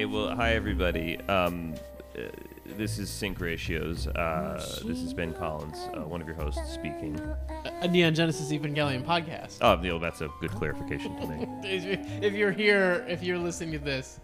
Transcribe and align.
Okay. 0.00 0.06
Well, 0.06 0.34
hi 0.34 0.54
everybody. 0.54 1.20
Um, 1.28 1.74
uh, 2.16 2.22
this 2.64 2.98
is 2.98 3.10
Sync 3.10 3.38
Ratios. 3.38 4.06
Uh, 4.06 4.56
this 4.82 4.96
is 4.96 5.12
Ben 5.12 5.34
Collins, 5.34 5.76
uh, 5.92 6.00
one 6.08 6.22
of 6.22 6.26
your 6.26 6.36
hosts, 6.36 6.72
speaking. 6.72 7.20
A 7.82 7.86
Neon 7.86 8.14
Genesis 8.14 8.50
Evangelion 8.50 9.04
podcast. 9.04 9.58
Oh, 9.60 9.78
Neil, 9.78 9.98
that's 9.98 10.22
a 10.22 10.30
good 10.40 10.52
clarification 10.52 11.20
to 11.20 11.26
make. 11.26 11.48
If 11.64 11.84
you- 11.84 12.26
if 12.26 12.32
you're 12.32 12.50
here, 12.50 13.04
if 13.10 13.22
you're 13.22 13.36
listening 13.36 13.72
to 13.72 13.78
this, 13.78 14.20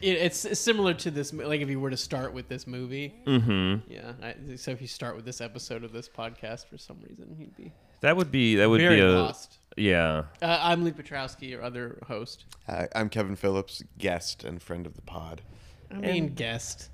it, 0.00 0.16
it's 0.16 0.58
similar 0.58 0.92
to 0.94 1.10
this. 1.12 1.32
Like 1.32 1.60
if 1.60 1.70
you 1.70 1.78
were 1.78 1.90
to 1.90 1.96
start 1.96 2.32
with 2.32 2.48
this 2.48 2.66
movie, 2.66 3.14
mm-hmm. 3.24 3.92
yeah. 3.92 4.14
I, 4.20 4.56
so 4.56 4.72
if 4.72 4.82
you 4.82 4.88
start 4.88 5.14
with 5.14 5.24
this 5.24 5.40
episode 5.40 5.84
of 5.84 5.92
this 5.92 6.08
podcast 6.08 6.66
for 6.66 6.78
some 6.78 6.98
reason, 7.00 7.36
you'd 7.38 7.56
be 7.56 7.70
That 8.00 8.16
would 8.16 8.32
be 8.32 8.56
that 8.56 8.68
would 8.68 8.80
very 8.80 8.96
be 8.96 9.02
a 9.02 9.12
lost. 9.12 9.60
Yeah. 9.76 10.24
Uh, 10.40 10.58
I'm 10.60 10.84
Lee 10.84 10.92
Petrowski, 10.92 11.48
your 11.50 11.62
other 11.62 11.98
host. 12.06 12.44
Hi, 12.66 12.88
I'm 12.94 13.08
Kevin 13.08 13.36
Phillips, 13.36 13.82
guest 13.98 14.44
and 14.44 14.62
friend 14.62 14.86
of 14.86 14.94
the 14.94 15.02
pod. 15.02 15.42
I 15.90 15.96
mean, 15.96 16.34
guest. 16.34 16.90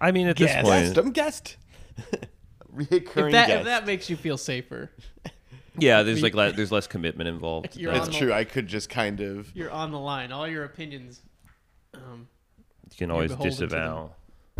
I 0.00 0.12
mean, 0.12 0.28
at 0.28 0.36
Guess. 0.36 0.48
this 0.48 0.54
Guest, 0.70 0.94
point, 0.94 1.06
I'm 1.06 1.12
guest. 1.12 1.56
If 2.80 2.90
Reoccurring 2.90 3.32
that, 3.32 3.46
guest. 3.48 3.58
if 3.60 3.64
that 3.64 3.86
makes 3.86 4.08
you 4.10 4.16
feel 4.16 4.36
safer, 4.36 4.90
yeah. 5.78 6.02
There's 6.02 6.22
like 6.22 6.34
le- 6.34 6.52
there's 6.52 6.70
less 6.70 6.86
commitment 6.86 7.28
involved. 7.28 7.74
You're 7.76 7.90
Uh, 7.90 7.94
That's 7.94 8.06
on 8.08 8.12
the- 8.12 8.18
true. 8.18 8.32
I 8.32 8.44
could 8.44 8.68
just 8.68 8.88
kind 8.90 9.20
of. 9.20 9.50
you're 9.56 9.70
on 9.70 9.90
the 9.90 9.98
line. 9.98 10.30
All 10.30 10.46
your 10.46 10.64
opinions. 10.64 11.22
Um, 11.94 12.28
you 12.90 12.96
can 12.96 13.10
always 13.10 13.30
beholden 13.30 13.56
to 13.56 13.66
them. 13.66 14.10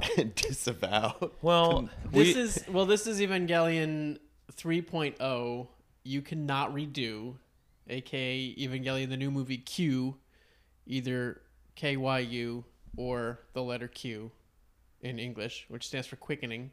disavow. 0.07 0.31
disavow. 0.35 1.31
Well, 1.43 1.89
this 2.11 2.35
we- 2.35 2.41
is 2.43 2.65
well, 2.69 2.87
this 2.87 3.07
is 3.07 3.21
Evangelion 3.21 4.19
3.0. 4.57 5.69
You 6.03 6.23
cannot 6.23 6.75
redo, 6.75 7.35
aka 7.89 8.55
Evangelion, 8.57 9.09
the 9.09 9.17
new 9.17 9.31
movie 9.31 9.59
Q, 9.59 10.17
either 10.87 11.41
KYU 11.77 12.65
or 12.97 13.41
the 13.53 13.63
letter 13.63 13.89
Q 13.89 14.31
in 15.01 15.19
English, 15.19 15.67
which 15.69 15.87
stands 15.87 16.07
for 16.07 16.17
quickening, 16.17 16.71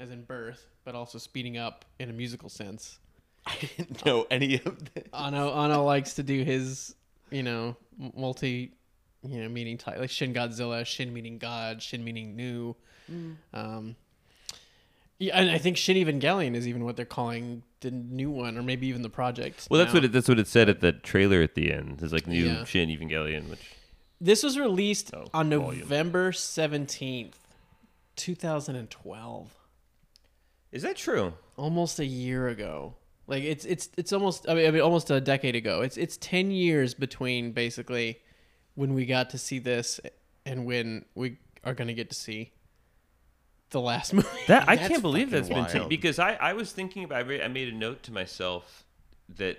as 0.00 0.10
in 0.10 0.22
birth, 0.22 0.66
but 0.84 0.94
also 0.94 1.18
speeding 1.18 1.56
up 1.58 1.84
in 1.98 2.10
a 2.10 2.12
musical 2.12 2.48
sense. 2.48 2.98
I 3.46 3.56
didn't 3.76 4.04
know 4.06 4.26
any 4.30 4.54
of 4.64 4.94
this. 4.94 5.04
Anno 5.12 5.52
Anno 5.52 5.84
likes 5.84 6.14
to 6.14 6.22
do 6.22 6.42
his, 6.42 6.94
you 7.30 7.42
know, 7.42 7.76
multi, 8.16 8.72
you 9.22 9.42
know, 9.42 9.48
meaning 9.48 9.76
type 9.76 9.98
like 9.98 10.10
Shin 10.10 10.32
Godzilla, 10.32 10.86
Shin 10.86 11.12
meaning 11.12 11.38
God, 11.38 11.82
Shin 11.82 12.02
meaning 12.04 12.36
new. 12.36 12.74
Um, 13.52 13.96
yeah, 15.18 15.38
and 15.38 15.50
I 15.50 15.58
think 15.58 15.76
Shin 15.76 15.96
Evangelion 15.96 16.54
is 16.54 16.66
even 16.68 16.84
what 16.84 16.96
they're 16.96 17.04
calling 17.04 17.62
the 17.80 17.90
new 17.90 18.30
one, 18.30 18.56
or 18.58 18.62
maybe 18.62 18.86
even 18.88 19.02
the 19.02 19.10
project. 19.10 19.68
well, 19.70 19.78
that's 19.78 19.92
what 19.94 20.04
it, 20.04 20.12
that's 20.12 20.28
what 20.28 20.38
it 20.38 20.46
said 20.46 20.68
at 20.68 20.80
the 20.80 20.92
trailer 20.92 21.42
at 21.42 21.54
the 21.54 21.72
end. 21.72 22.00
It's 22.02 22.12
like 22.12 22.26
new 22.26 22.44
Yeah. 22.44 22.64
Shin 22.64 22.88
Evangelion, 22.88 23.48
which 23.48 23.60
This 24.20 24.42
was 24.42 24.58
released 24.58 25.10
Oh, 25.14 25.26
on 25.34 25.50
volume. 25.50 25.80
November 25.80 26.32
seventeenth, 26.32 27.38
two 28.16 28.34
thousand 28.34 28.76
and 28.76 28.90
twelve. 28.90 29.54
is 30.72 30.82
that 30.82 30.96
true? 30.96 31.34
almost 31.56 32.00
a 32.00 32.04
year 32.04 32.48
ago. 32.48 32.94
Like 33.26 33.44
it's 33.44 33.64
it's 33.64 33.88
it's 33.96 34.12
almost 34.12 34.48
I 34.48 34.54
mean, 34.54 34.66
I 34.66 34.70
mean 34.72 34.80
almost 34.82 35.10
a 35.10 35.20
decade 35.20 35.54
ago. 35.54 35.82
It's 35.82 35.96
it's 35.96 36.16
10 36.18 36.50
years 36.50 36.94
between 36.94 37.52
basically 37.52 38.18
when 38.74 38.92
we 38.92 39.06
got 39.06 39.30
to 39.30 39.38
see 39.38 39.58
this 39.60 40.00
and 40.44 40.66
when 40.66 41.04
we 41.14 41.38
are 41.64 41.72
going 41.74 41.88
to 41.88 41.94
get 41.94 42.10
to 42.10 42.16
see 42.16 42.52
the 43.74 43.80
last 43.80 44.12
movie. 44.18 44.26
That 44.48 44.66
I 44.68 44.76
That's 44.76 44.88
can't 44.88 45.02
believe 45.02 45.28
fucking 45.30 45.48
that's 45.48 45.48
been 45.54 45.66
taken 45.66 45.88
because 45.90 46.18
I 46.18 46.32
I 46.34 46.54
was 46.54 46.72
thinking 46.72 47.04
about 47.04 47.20
I 47.20 47.22
made- 47.24 47.42
I 47.42 47.48
made 47.48 47.68
a 47.68 47.76
note 47.76 48.02
to 48.04 48.12
myself 48.12 48.84
that 49.36 49.58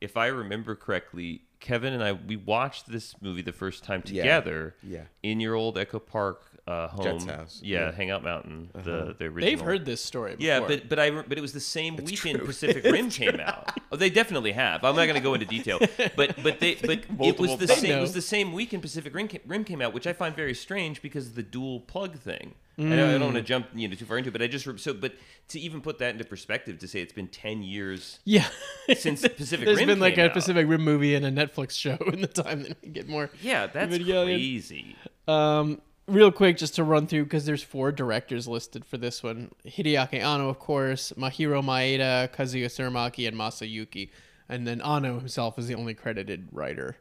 if 0.00 0.16
I 0.16 0.26
remember 0.28 0.76
correctly, 0.76 1.42
Kevin 1.60 1.92
and 1.92 2.02
I 2.04 2.12
we 2.12 2.36
watched 2.36 2.88
this 2.90 3.14
movie 3.20 3.42
the 3.42 3.52
first 3.52 3.82
time 3.82 4.02
together. 4.02 4.76
Yeah. 4.82 5.04
In 5.22 5.40
your 5.40 5.54
old 5.54 5.76
Echo 5.78 5.98
Park 5.98 6.42
uh, 6.66 6.88
home. 6.88 7.04
Jet's 7.04 7.24
house. 7.26 7.60
Yeah, 7.62 7.78
Yeah. 7.78 7.84
Uh-huh. 7.86 7.96
Hangout 7.96 8.24
Mountain. 8.24 8.70
The 8.72 9.14
the 9.18 9.26
original. 9.26 9.40
They've 9.40 9.60
heard 9.60 9.84
this 9.84 10.02
story 10.02 10.36
before. 10.36 10.46
Yeah, 10.46 10.60
but 10.60 10.88
but 10.88 10.98
I 10.98 11.10
but 11.10 11.36
it 11.36 11.40
was 11.40 11.52
the 11.52 11.60
same 11.60 11.96
weekend 11.96 12.38
true. 12.38 12.46
Pacific 12.46 12.84
Rim 12.84 13.10
came 13.10 13.38
out. 13.40 13.78
Oh, 13.92 13.96
they 13.96 14.10
definitely 14.10 14.52
have. 14.52 14.82
I'm 14.84 14.96
not 14.96 15.04
going 15.04 15.14
to 15.16 15.20
go 15.20 15.34
into 15.34 15.46
detail, 15.46 15.78
but 16.16 16.42
but 16.42 16.60
they 16.60 16.74
but 16.76 17.04
it 17.20 17.38
was 17.38 17.56
the 17.58 17.66
times. 17.66 17.80
same. 17.80 17.98
It 17.98 18.00
was 18.00 18.14
the 18.14 18.22
same 18.22 18.52
weekend 18.52 18.82
Pacific 18.82 19.14
Rim 19.14 19.28
came, 19.28 19.42
Rim 19.46 19.64
came 19.64 19.80
out, 19.82 19.92
which 19.92 20.06
I 20.06 20.12
find 20.12 20.34
very 20.34 20.54
strange 20.54 21.02
because 21.02 21.28
of 21.28 21.34
the 21.34 21.42
dual 21.42 21.80
plug 21.80 22.18
thing. 22.18 22.54
I, 22.76 22.82
know, 22.82 23.08
I 23.08 23.12
don't 23.12 23.22
want 23.22 23.36
to 23.36 23.42
jump 23.42 23.68
you 23.74 23.88
know 23.88 23.94
too 23.94 24.04
far 24.04 24.18
into 24.18 24.28
it, 24.28 24.32
but 24.32 24.42
I 24.42 24.48
just 24.48 24.66
so 24.80 24.94
but 24.94 25.14
to 25.48 25.60
even 25.60 25.80
put 25.80 25.98
that 25.98 26.10
into 26.10 26.24
perspective, 26.24 26.78
to 26.80 26.88
say 26.88 27.00
it's 27.00 27.12
been 27.12 27.28
ten 27.28 27.62
years 27.62 28.18
yeah. 28.24 28.48
since 28.96 29.20
Pacific 29.36 29.64
There's 29.64 29.78
Rim 29.78 29.86
been 29.86 30.00
like 30.00 30.18
a 30.18 30.24
out. 30.24 30.32
Pacific 30.32 30.66
Rim 30.68 30.82
movie 30.82 31.14
and 31.14 31.24
a 31.24 31.30
Netflix 31.30 31.72
show 31.72 31.96
in 32.12 32.20
the 32.20 32.26
time 32.26 32.64
that 32.64 32.76
we 32.82 32.88
get 32.88 33.08
more. 33.08 33.30
Yeah, 33.40 33.68
that's 33.68 33.94
Evangelion. 33.94 34.24
crazy. 34.24 34.96
Um, 35.28 35.80
real 36.08 36.32
quick, 36.32 36.56
just 36.56 36.74
to 36.76 36.84
run 36.84 37.06
through 37.06 37.24
because 37.24 37.46
there's 37.46 37.62
four 37.62 37.92
directors 37.92 38.48
listed 38.48 38.84
for 38.84 38.98
this 38.98 39.22
one: 39.22 39.52
Hideaki 39.64 40.20
Anno, 40.20 40.48
of 40.48 40.58
course, 40.58 41.12
Mahiro 41.16 41.62
Maeda, 41.62 42.32
Kazuya 42.34 42.66
Tsurumaki, 42.66 43.28
and 43.28 43.36
Masayuki. 43.36 44.10
And 44.48 44.66
then 44.66 44.80
Anno 44.82 45.18
himself 45.18 45.58
is 45.58 45.68
the 45.68 45.74
only 45.74 45.94
credited 45.94 46.48
writer. 46.52 46.98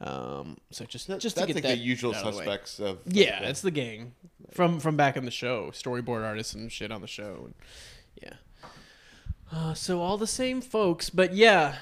Um, 0.00 0.58
so 0.70 0.84
just 0.84 1.06
That- 1.08 1.20
just 1.20 1.36
to 1.36 1.40
that's 1.40 1.46
get 1.48 1.54
like 1.56 1.62
that 1.64 1.76
the 1.78 1.82
usual 1.84 2.14
out 2.14 2.18
of 2.26 2.32
the 2.34 2.38
way. 2.38 2.44
suspects 2.44 2.78
of. 2.80 2.98
Yeah, 3.06 3.40
the- 3.40 3.48
it's 3.48 3.62
the 3.62 3.70
gang 3.70 4.14
from 4.50 4.78
from 4.80 4.96
back 4.96 5.16
in 5.16 5.24
the 5.24 5.30
show, 5.30 5.70
storyboard 5.72 6.24
artists 6.24 6.54
and 6.54 6.70
shit 6.70 6.90
on 6.92 7.00
the 7.00 7.06
show. 7.06 7.44
And, 7.46 7.54
yeah. 8.22 8.34
Uh, 9.50 9.74
so 9.74 10.00
all 10.02 10.18
the 10.18 10.26
same 10.26 10.60
folks, 10.60 11.08
but 11.08 11.32
yeah, 11.34 11.76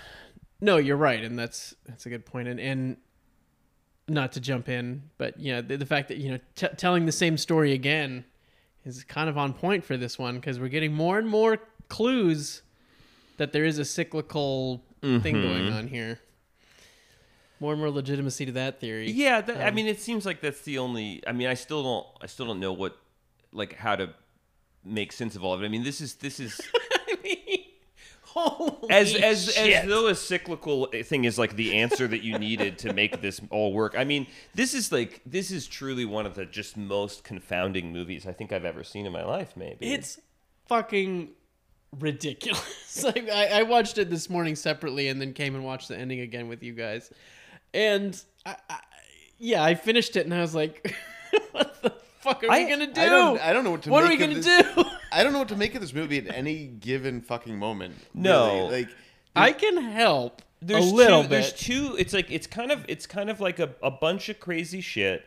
no, 0.60 0.76
you're 0.76 0.96
right, 0.96 1.24
and 1.24 1.38
that's 1.38 1.74
that's 1.86 2.06
a 2.06 2.10
good. 2.10 2.22
And 2.34 2.60
and 2.60 2.96
not 4.06 4.32
to 4.32 4.40
jump 4.40 4.68
in, 4.68 5.02
but 5.18 5.40
yeah, 5.40 5.60
the, 5.62 5.76
the 5.78 5.86
fact 5.86 6.08
that 6.08 6.18
you 6.18 6.30
know 6.30 6.38
t- 6.54 6.68
telling 6.76 7.06
the 7.06 7.12
same 7.12 7.36
story 7.38 7.72
again 7.72 8.24
is 8.84 9.02
kind 9.02 9.30
of 9.30 9.38
on 9.38 9.54
point 9.54 9.82
for 9.82 9.96
this 9.96 10.18
one 10.18 10.34
because 10.36 10.60
we're 10.60 10.68
getting 10.68 10.92
more 10.92 11.18
and 11.18 11.26
more 11.26 11.58
clues 11.88 12.62
that 13.38 13.52
there 13.52 13.64
is 13.64 13.78
a 13.78 13.84
cyclical 13.84 14.82
thing 15.00 15.40
going 15.42 15.72
on 15.72 15.88
here. 15.88 16.20
More 17.60 17.72
and 17.72 17.80
more 17.80 17.90
legitimacy 17.90 18.46
to 18.46 18.52
that 18.52 18.80
theory. 18.80 19.10
Yeah, 19.10 19.40
that, 19.40 19.56
I 19.58 19.68
Um, 19.68 19.74
mean, 19.74 19.86
it 19.86 20.00
seems 20.00 20.26
like 20.26 20.40
that's 20.40 20.62
the 20.62 20.78
only. 20.78 21.22
I 21.26 21.32
mean, 21.32 21.46
I 21.46 21.54
still 21.54 21.82
don't. 21.82 22.06
I 22.20 22.26
still 22.26 22.46
don't 22.46 22.60
know 22.60 22.72
what, 22.72 22.96
like, 23.52 23.74
how 23.74 23.96
to 23.96 24.10
make 24.84 25.12
sense 25.12 25.36
of 25.36 25.44
all 25.44 25.54
of 25.54 25.62
it. 25.62 25.66
I 25.66 25.68
mean, 25.68 25.84
this 25.84 26.00
is 26.00 26.14
this 26.16 26.40
is 26.40 26.60
Holy 28.22 28.90
as 28.90 29.14
as 29.14 29.54
shit. 29.54 29.84
as 29.84 29.88
though 29.88 30.08
a 30.08 30.14
cyclical 30.14 30.86
thing 31.04 31.22
is 31.24 31.38
like 31.38 31.54
the 31.54 31.76
answer 31.76 32.08
that 32.08 32.24
you 32.24 32.36
needed 32.36 32.78
to 32.78 32.92
make 32.92 33.20
this 33.20 33.40
all 33.50 33.72
work. 33.72 33.94
I 33.96 34.02
mean, 34.02 34.26
this 34.56 34.74
is 34.74 34.90
like 34.90 35.20
this 35.24 35.52
is 35.52 35.68
truly 35.68 36.04
one 36.04 36.26
of 36.26 36.34
the 36.34 36.44
just 36.44 36.76
most 36.76 37.22
confounding 37.22 37.92
movies 37.92 38.26
I 38.26 38.32
think 38.32 38.52
I've 38.52 38.64
ever 38.64 38.82
seen 38.82 39.06
in 39.06 39.12
my 39.12 39.22
life. 39.24 39.52
Maybe 39.56 39.92
It's 39.92 40.18
fucking 40.66 41.30
ridiculous. 42.00 43.04
like, 43.04 43.28
I, 43.30 43.60
I 43.60 43.62
watched 43.62 43.98
it 43.98 44.10
this 44.10 44.28
morning 44.28 44.56
separately 44.56 45.06
and 45.06 45.20
then 45.20 45.32
came 45.32 45.54
and 45.54 45.64
watched 45.64 45.86
the 45.86 45.96
ending 45.96 46.18
again 46.18 46.48
with 46.48 46.60
you 46.64 46.72
guys. 46.72 47.12
And 47.74 48.18
I, 48.46 48.56
I, 48.70 48.78
yeah, 49.38 49.62
I 49.62 49.74
finished 49.74 50.16
it 50.16 50.24
and 50.24 50.32
I 50.32 50.40
was 50.40 50.54
like, 50.54 50.94
what 51.52 51.82
the 51.82 51.92
fuck 52.20 52.42
are 52.44 52.50
I- 52.50 52.60
we 52.60 52.66
going 52.68 52.80
to 52.80 52.86
do? 52.94 53.00
I 53.00 53.06
don't. 53.06 53.40
I 53.40 53.52
don't 53.52 53.64
know 53.64 53.72
what 53.72 53.82
to. 53.82 53.90
what 53.90 54.04
are 54.04 54.08
we 54.08 54.14
of 54.14 54.20
going 54.20 54.30
to 54.34 54.40
this- 54.40 54.74
do? 54.74 54.84
I 55.12 55.22
don't 55.22 55.32
know 55.32 55.40
what 55.40 55.48
to 55.48 55.56
make 55.56 55.74
of 55.74 55.80
this 55.80 55.92
movie 55.92 56.18
at 56.18 56.34
any 56.34 56.66
given 56.66 57.20
fucking 57.20 57.58
moment. 57.58 57.96
No. 58.14 58.46
really. 58.68 58.82
like 58.84 58.88
I 59.36 59.52
can 59.52 59.76
help 59.78 60.42
there's 60.62 60.90
a 60.90 60.94
little 60.94 61.22
two, 61.22 61.28
bit. 61.28 61.30
There's 61.30 61.52
two. 61.52 61.96
It's 61.98 62.14
like 62.14 62.30
it's 62.30 62.46
kind 62.46 62.70
of 62.72 62.84
it's 62.88 63.06
kind 63.06 63.28
of 63.28 63.40
like 63.40 63.58
a, 63.58 63.74
a 63.82 63.90
bunch 63.90 64.28
of 64.28 64.40
crazy 64.40 64.80
shit, 64.80 65.24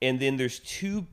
and 0.00 0.18
then 0.20 0.36
there's 0.36 0.60
two 0.60 1.06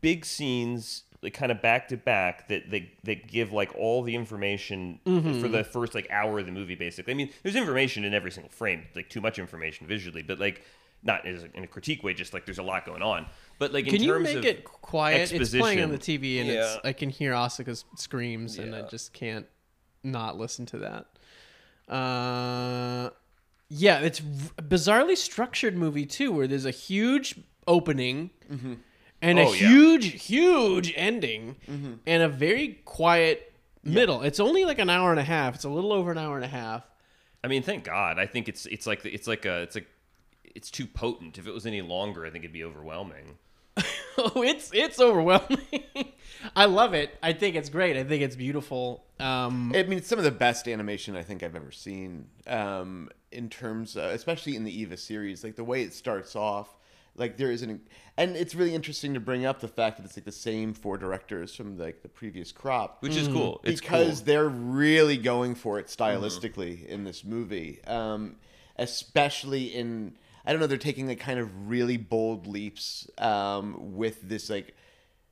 big 0.00 0.24
scenes 0.24 1.02
like 1.24 1.34
kind 1.34 1.50
of 1.50 1.60
back 1.60 1.88
to 1.88 1.96
back 1.96 2.46
that 2.48 2.70
that 2.70 2.82
that 3.02 3.26
give 3.26 3.52
like 3.52 3.74
all 3.76 4.02
the 4.02 4.14
information 4.14 5.00
Mm-hmm. 5.06 5.40
for 5.40 5.48
the 5.48 5.64
first 5.64 5.94
like 5.94 6.06
hour 6.10 6.38
of 6.38 6.46
the 6.46 6.52
movie. 6.52 6.74
Basically, 6.76 7.12
I 7.12 7.16
mean, 7.16 7.30
there's 7.42 7.56
information 7.56 8.04
in 8.04 8.14
every 8.14 8.30
single 8.30 8.50
frame, 8.52 8.84
like 8.94 9.08
too 9.10 9.20
much 9.20 9.38
information 9.38 9.86
visually, 9.88 10.22
but 10.22 10.38
like 10.38 10.62
not 11.02 11.26
as 11.26 11.44
in 11.54 11.64
a 11.64 11.66
critique 11.66 12.02
way, 12.02 12.14
just 12.14 12.32
like 12.32 12.46
there's 12.46 12.58
a 12.58 12.62
lot 12.62 12.86
going 12.86 13.02
on. 13.02 13.26
But 13.58 13.72
like 13.72 13.86
in 13.86 13.92
Can 13.94 14.02
you 14.02 14.18
make 14.20 14.44
it 14.44 14.64
quiet? 14.64 15.32
It's 15.32 15.50
playing 15.50 15.82
on 15.82 15.90
the 15.90 15.98
TV 15.98 16.40
and 16.40 16.48
it's, 16.48 16.74
yeah. 16.74 16.88
I 16.88 16.92
can 16.94 17.10
hear 17.10 17.32
Asuka's 17.32 17.84
screams 17.96 18.58
and 18.58 18.74
I 18.74 18.82
just 18.88 19.12
can't 19.12 19.46
not 20.02 20.38
listen 20.38 20.64
to 20.66 20.78
that. 20.78 21.06
Uh, 21.94 23.10
yeah, 23.68 23.98
it's 24.00 24.20
r- 24.20 24.64
bizarrely 24.64 25.16
structured 25.16 25.76
movie 25.76 26.06
too, 26.06 26.32
where 26.32 26.46
there's 26.46 26.64
a 26.66 26.70
huge 26.70 27.34
opening 27.66 28.30
and 29.24 29.38
Oh, 29.38 29.42
a 29.52 29.56
yeah. 29.56 29.68
huge, 29.68 30.22
huge 30.22 30.92
ending 30.96 31.56
and 32.06 32.22
a 32.22 32.28
very 32.28 32.80
quiet 32.84 33.52
middle. 33.82 34.22
It's 34.22 34.38
only 34.40 34.64
like 34.64 34.78
an 34.78 34.90
hour 34.90 35.10
and 35.10 35.20
a 35.20 35.24
half. 35.24 35.54
It's 35.56 35.64
a 35.64 35.68
little 35.68 35.92
over 35.92 36.10
an 36.12 36.18
hour 36.18 36.36
and 36.36 36.44
a 36.44 36.48
half. 36.48 36.84
I 37.42 37.48
mean, 37.48 37.62
thank 37.62 37.84
God. 37.84 38.18
I 38.18 38.26
think 38.26 38.48
it's 38.48 38.66
it's 38.66 38.86
like 38.86 39.04
it's 39.04 39.26
like 39.26 39.44
a 39.44 39.62
it's 39.62 39.74
like 39.74 39.86
it's 40.44 40.70
too 40.70 40.86
potent. 40.86 41.38
If 41.38 41.46
it 41.46 41.52
was 41.54 41.66
any 41.66 41.82
longer, 41.82 42.24
I 42.24 42.30
think 42.30 42.44
it'd 42.44 42.52
be 42.52 42.64
overwhelming. 42.64 43.38
oh, 44.18 44.42
it's 44.42 44.70
it's 44.72 45.00
overwhelming. 45.00 45.58
I 46.56 46.66
love 46.66 46.94
it. 46.94 47.16
I 47.22 47.32
think 47.32 47.56
it's 47.56 47.68
great. 47.70 47.96
I 47.96 48.04
think 48.04 48.22
it's 48.22 48.36
beautiful. 48.36 49.04
Um, 49.18 49.72
I 49.74 49.82
mean, 49.84 49.98
it's 49.98 50.08
some 50.08 50.18
of 50.18 50.24
the 50.24 50.30
best 50.30 50.68
animation 50.68 51.16
I 51.16 51.22
think 51.22 51.42
I've 51.42 51.56
ever 51.56 51.70
seen. 51.72 52.26
Um, 52.46 53.08
in 53.32 53.48
terms, 53.48 53.96
of, 53.96 54.04
especially 54.12 54.54
in 54.56 54.64
the 54.64 54.80
Eva 54.80 54.96
series, 54.96 55.42
like 55.42 55.56
the 55.56 55.64
way 55.64 55.82
it 55.82 55.92
starts 55.94 56.36
off, 56.36 56.76
like 57.16 57.36
there 57.36 57.50
is 57.50 57.62
an, 57.62 57.80
and 58.16 58.36
it's 58.36 58.54
really 58.54 58.74
interesting 58.74 59.14
to 59.14 59.20
bring 59.20 59.44
up 59.44 59.60
the 59.60 59.68
fact 59.68 59.98
that 59.98 60.04
it's 60.04 60.16
like 60.16 60.24
the 60.24 60.32
same 60.32 60.74
four 60.74 60.98
directors 60.98 61.54
from 61.54 61.78
like 61.78 62.02
the 62.02 62.08
previous 62.08 62.52
crop, 62.52 63.02
Which 63.02 63.16
is 63.16 63.28
cool. 63.28 63.60
It's 63.64 63.80
because 63.80 64.06
cool. 64.06 64.14
Mm-hmm. 64.14 64.24
they're 64.26 64.48
really 64.48 65.16
going 65.16 65.54
for 65.54 65.78
it 65.78 65.86
stylistically 65.86 66.86
in 66.86 67.04
this 67.04 67.24
movie, 67.24 67.82
um, 67.86 68.36
especially 68.76 69.66
in. 69.66 70.16
I 70.46 70.52
don't 70.52 70.60
know. 70.60 70.66
They're 70.66 70.76
taking 70.76 71.08
like 71.08 71.20
kind 71.20 71.38
of 71.38 71.70
really 71.70 71.96
bold 71.96 72.46
leaps 72.46 73.08
um, 73.16 73.96
with 73.96 74.20
this 74.28 74.50
like 74.50 74.74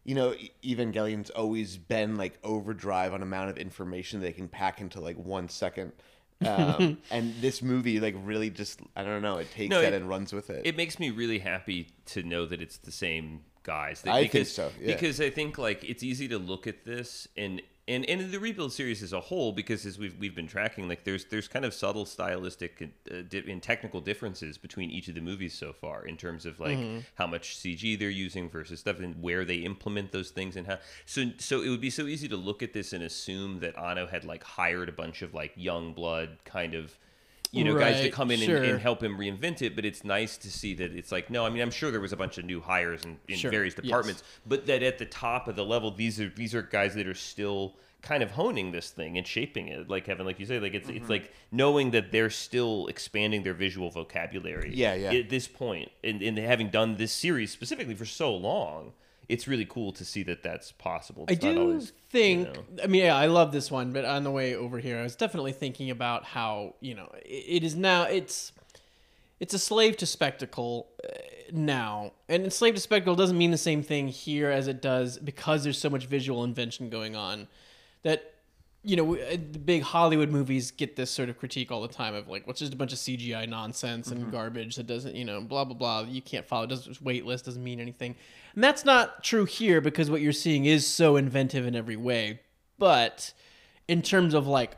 you 0.05 0.15
know, 0.15 0.35
Evangelion's 0.65 1.31
always 1.31 1.77
been 1.77 2.17
like 2.17 2.39
overdrive 2.43 3.15
on 3.15 3.23
amount 3.23 3.51
of 3.51 3.59
information 3.59 4.21
they 4.21 4.33
can 4.33 4.49
pack 4.49 4.81
into 4.81 5.01
like 5.01 5.17
one 5.17 5.49
second. 5.49 5.93
Um, 6.45 6.99
and 7.11 7.35
this 7.41 7.63
movie, 7.63 8.01
like, 8.01 8.15
really 8.25 8.51
just, 8.51 8.81
I 8.97 9.05
don't 9.05 9.23
know, 9.23 9.37
it 9.39 9.51
takes 9.53 9.71
No, 9.71 9.81
that 9.83 9.93
it- 9.93 9.97
and 9.97 10.09
runs 10.09 10.33
with 10.33 10.51
it. 10.51 10.63
It 10.65 10.77
makes 10.77 10.99
me 10.99 11.11
really 11.11 11.39
happy 11.39 11.89
to 12.07 12.23
know 12.23 12.47
that 12.47 12.61
it's 12.61 12.79
the 12.79 12.93
same 12.93 13.41
guys. 13.63 14.03
That- 14.03 14.15
I 14.15 14.27
think 14.27 14.47
so, 14.49 14.71
yeah. 14.81 14.87
Because 14.89 15.21
I 15.21 15.31
think 15.31 15.59
like 15.59 15.85
it's 15.85 16.03
easy 16.03 16.29
to 16.29 16.39
look 16.39 16.67
at 16.67 16.85
this 16.85 17.29
and 17.37 17.63
and 17.89 18.09
and 18.09 18.21
in 18.21 18.31
the 18.31 18.39
rebuild 18.39 18.73
series 18.73 19.03
as 19.03 19.13
a 19.13 19.21
whole, 19.21 19.53
because 19.53 19.85
as 19.87 19.99
we've 19.99 20.17
we've 20.19 20.35
been 20.35 20.47
tracking, 20.47 20.89
like 20.89 21.05
there's 21.05 21.25
there's 21.27 21.49
kind 21.49 21.65
of 21.65 21.75
subtle 21.75 22.07
stylistic 22.07 22.81
and, 22.81 22.93
uh, 23.11 23.23
di- 23.29 23.51
and 23.51 23.63
technical 23.63 24.01
differences 24.01 24.57
between 24.57 24.91
each 24.91 25.09
of 25.09 25.15
the 25.17 25.21
movies 25.21 25.53
so 25.55 25.73
far 25.73 26.07
in 26.07 26.17
terms 26.17 26.47
of 26.47 26.61
like 26.61 26.79
Mm-hmm. 26.79 27.01
how 27.17 27.27
much 27.27 27.57
CG 27.57 27.99
they're 27.99 28.09
using 28.11 28.49
versus 28.49 28.81
stuff 28.81 29.01
and 29.01 29.21
where 29.21 29.45
they 29.45 29.57
implement 29.57 30.13
those 30.13 30.31
things 30.31 30.57
and 30.57 30.67
how. 30.67 30.79
So 31.07 31.31
so 31.39 31.63
it 31.63 31.69
would 31.71 31.81
be 31.81 31.91
so 31.91 32.05
easy 32.07 32.29
to 32.29 32.37
look 32.37 32.63
at 32.63 32.73
this 32.73 32.93
and 32.93 33.03
assume 33.03 33.61
that 33.61 33.77
Anno 33.79 34.07
had 34.07 34.25
like 34.25 34.45
hired 34.45 34.89
a 34.89 34.93
bunch 34.93 35.23
of 35.23 35.35
like 35.35 35.53
young 35.57 35.93
blood 35.93 36.39
kind 36.45 36.75
of. 36.75 36.97
You 37.53 37.65
know, 37.65 37.79
guys 37.79 38.01
to 38.01 38.11
come 38.11 38.31
in 38.31 38.41
sure. 38.41 38.57
and, 38.57 38.65
and 38.67 38.81
help 38.81 39.03
him 39.03 39.19
reinvent 39.19 39.61
it, 39.61 39.77
but 39.77 39.85
it's 39.85 40.05
nice 40.05 40.39
to 40.39 40.51
see 40.51 40.73
that 40.75 40.93
it's 40.93 41.13
like 41.13 41.29
no. 41.31 41.45
I 41.45 41.51
mean, 41.51 41.63
I'm 41.63 41.71
sure 41.71 41.91
there 41.91 42.01
was 42.01 42.13
a 42.13 42.17
bunch 42.17 42.39
of 42.39 42.45
new 42.47 42.61
hires 42.63 43.05
in, 43.05 43.19
in 43.29 43.37
Sure, 43.37 43.51
various 43.51 43.75
yes. 43.77 43.85
departments, 43.85 44.23
but 44.47 44.65
that 44.67 44.83
at 44.83 44.99
the 44.99 45.05
top 45.05 45.49
of 45.49 45.55
the 45.57 45.65
level, 45.65 45.91
these 45.91 46.19
are 46.19 46.31
these 46.31 46.55
are 46.55 46.63
guys 46.63 46.95
that 46.95 47.07
are 47.07 47.15
still 47.15 47.77
kind 48.01 48.23
of 48.23 48.33
honing 48.33 48.73
this 48.73 48.91
thing 48.91 49.17
and 49.19 49.27
shaping 49.27 49.69
it. 49.69 49.89
Like 49.89 50.07
Kevin, 50.07 50.25
like 50.27 50.41
you 50.41 50.47
say, 50.47 50.59
like 50.59 50.75
it's 50.75 50.89
Mm-hmm. 50.89 50.97
it's 50.97 51.11
like 51.11 51.31
knowing 51.53 51.91
that 51.93 52.11
they're 52.11 52.31
still 52.31 52.87
expanding 52.89 53.43
their 53.43 53.55
visual 53.55 53.91
vocabulary. 53.91 54.73
Yeah, 54.75 54.95
yeah. 54.95 55.13
At 55.13 55.29
this 55.29 55.47
point, 55.47 55.91
and, 56.03 56.23
and 56.23 56.39
having 56.39 56.71
done 56.71 56.97
this 56.97 57.13
series 57.13 57.53
specifically 57.53 57.95
for 57.95 58.07
so 58.07 58.35
long, 58.35 58.95
it's 59.29 59.47
really 59.49 59.65
cool 59.65 59.93
to 59.93 60.05
see 60.05 60.23
that 60.25 60.43
that's 60.43 60.73
possible. 60.73 61.25
I 61.29 61.33
It's 61.33 61.45
not 61.45 61.55
do 61.55 61.61
always, 61.61 61.93
think. 62.11 62.49
you 62.49 62.53
know. 62.55 62.83
I 62.85 62.87
mean, 62.87 63.05
yeah, 63.05 63.17
I 63.17 63.27
love 63.27 63.53
this 63.53 63.71
one, 63.71 63.93
but 63.93 64.05
on 64.05 64.25
the 64.25 64.31
way 64.31 64.55
over 64.55 64.79
here, 64.79 64.99
I 64.99 65.03
was 65.03 65.17
definitely 65.17 65.53
thinking 65.53 65.91
about 65.91 66.25
how 66.25 66.75
you 66.81 66.95
know 66.95 67.11
it, 67.25 67.63
it 67.63 67.65
is 67.65 67.75
now. 67.77 68.05
It's 68.05 68.53
it's 69.41 69.55
a 69.55 69.59
slave 69.59 69.97
to 69.99 70.07
spectacle 70.07 70.89
uh, 71.05 71.13
now, 71.53 72.13
and 72.29 72.53
slave 72.53 72.75
to 72.75 72.81
spectacle 72.81 73.15
doesn't 73.15 73.39
mean 73.39 73.51
the 73.51 73.59
same 73.59 73.83
thing 73.83 74.09
here 74.09 74.51
as 74.51 74.69
it 74.69 74.81
does 74.83 75.19
because 75.19 75.65
there's 75.65 75.79
so 75.79 75.91
much 75.91 76.07
visual 76.07 76.45
invention 76.45 76.91
going 76.91 77.17
on. 77.17 77.49
That 78.03 78.32
you 78.85 78.97
know, 78.97 79.17
uh, 79.17 79.31
the 79.31 79.59
big 79.59 79.83
Hollywood 79.83 80.31
movies 80.31 80.73
get 80.73 80.97
this 80.97 81.11
sort 81.11 81.29
of 81.29 81.39
critique 81.39 81.71
all 81.71 81.83
the 81.83 81.89
time 81.89 82.15
of 82.15 82.29
like, 82.29 82.47
what's 82.47 82.59
just 82.59 82.75
a 82.75 82.77
bunch 82.77 82.93
of 82.93 82.99
CGI 82.99 83.49
nonsense 83.49 84.11
and 84.11 84.31
garbage 84.33 84.77
that 84.77 84.87
doesn't, 84.87 85.15
you 85.15 85.25
know, 85.25 85.41
blah 85.41 85.65
blah 85.65 85.75
blah. 85.75 86.01
You 86.03 86.23
can't 86.23 86.47
follow. 86.47 86.65
It 86.65 86.71
Doesn't 86.71 87.01
weightless. 87.01 87.43
Doesn't 87.43 87.63
mean 87.63 87.81
anything. 87.81 88.17
And 88.55 88.63
that's 88.63 88.85
not 88.85 89.23
true 89.23 89.45
here 89.45 89.81
because 89.81 90.11
what 90.11 90.21
you're 90.21 90.33
seeing 90.33 90.65
is 90.65 90.87
so 90.87 91.17
inventive 91.17 91.67
in 91.67 91.77
every 91.77 91.97
way. 91.97 92.41
But 92.79 93.33
in 93.87 94.03
terms 94.03 94.35
of 94.35 94.47
like 94.47 94.77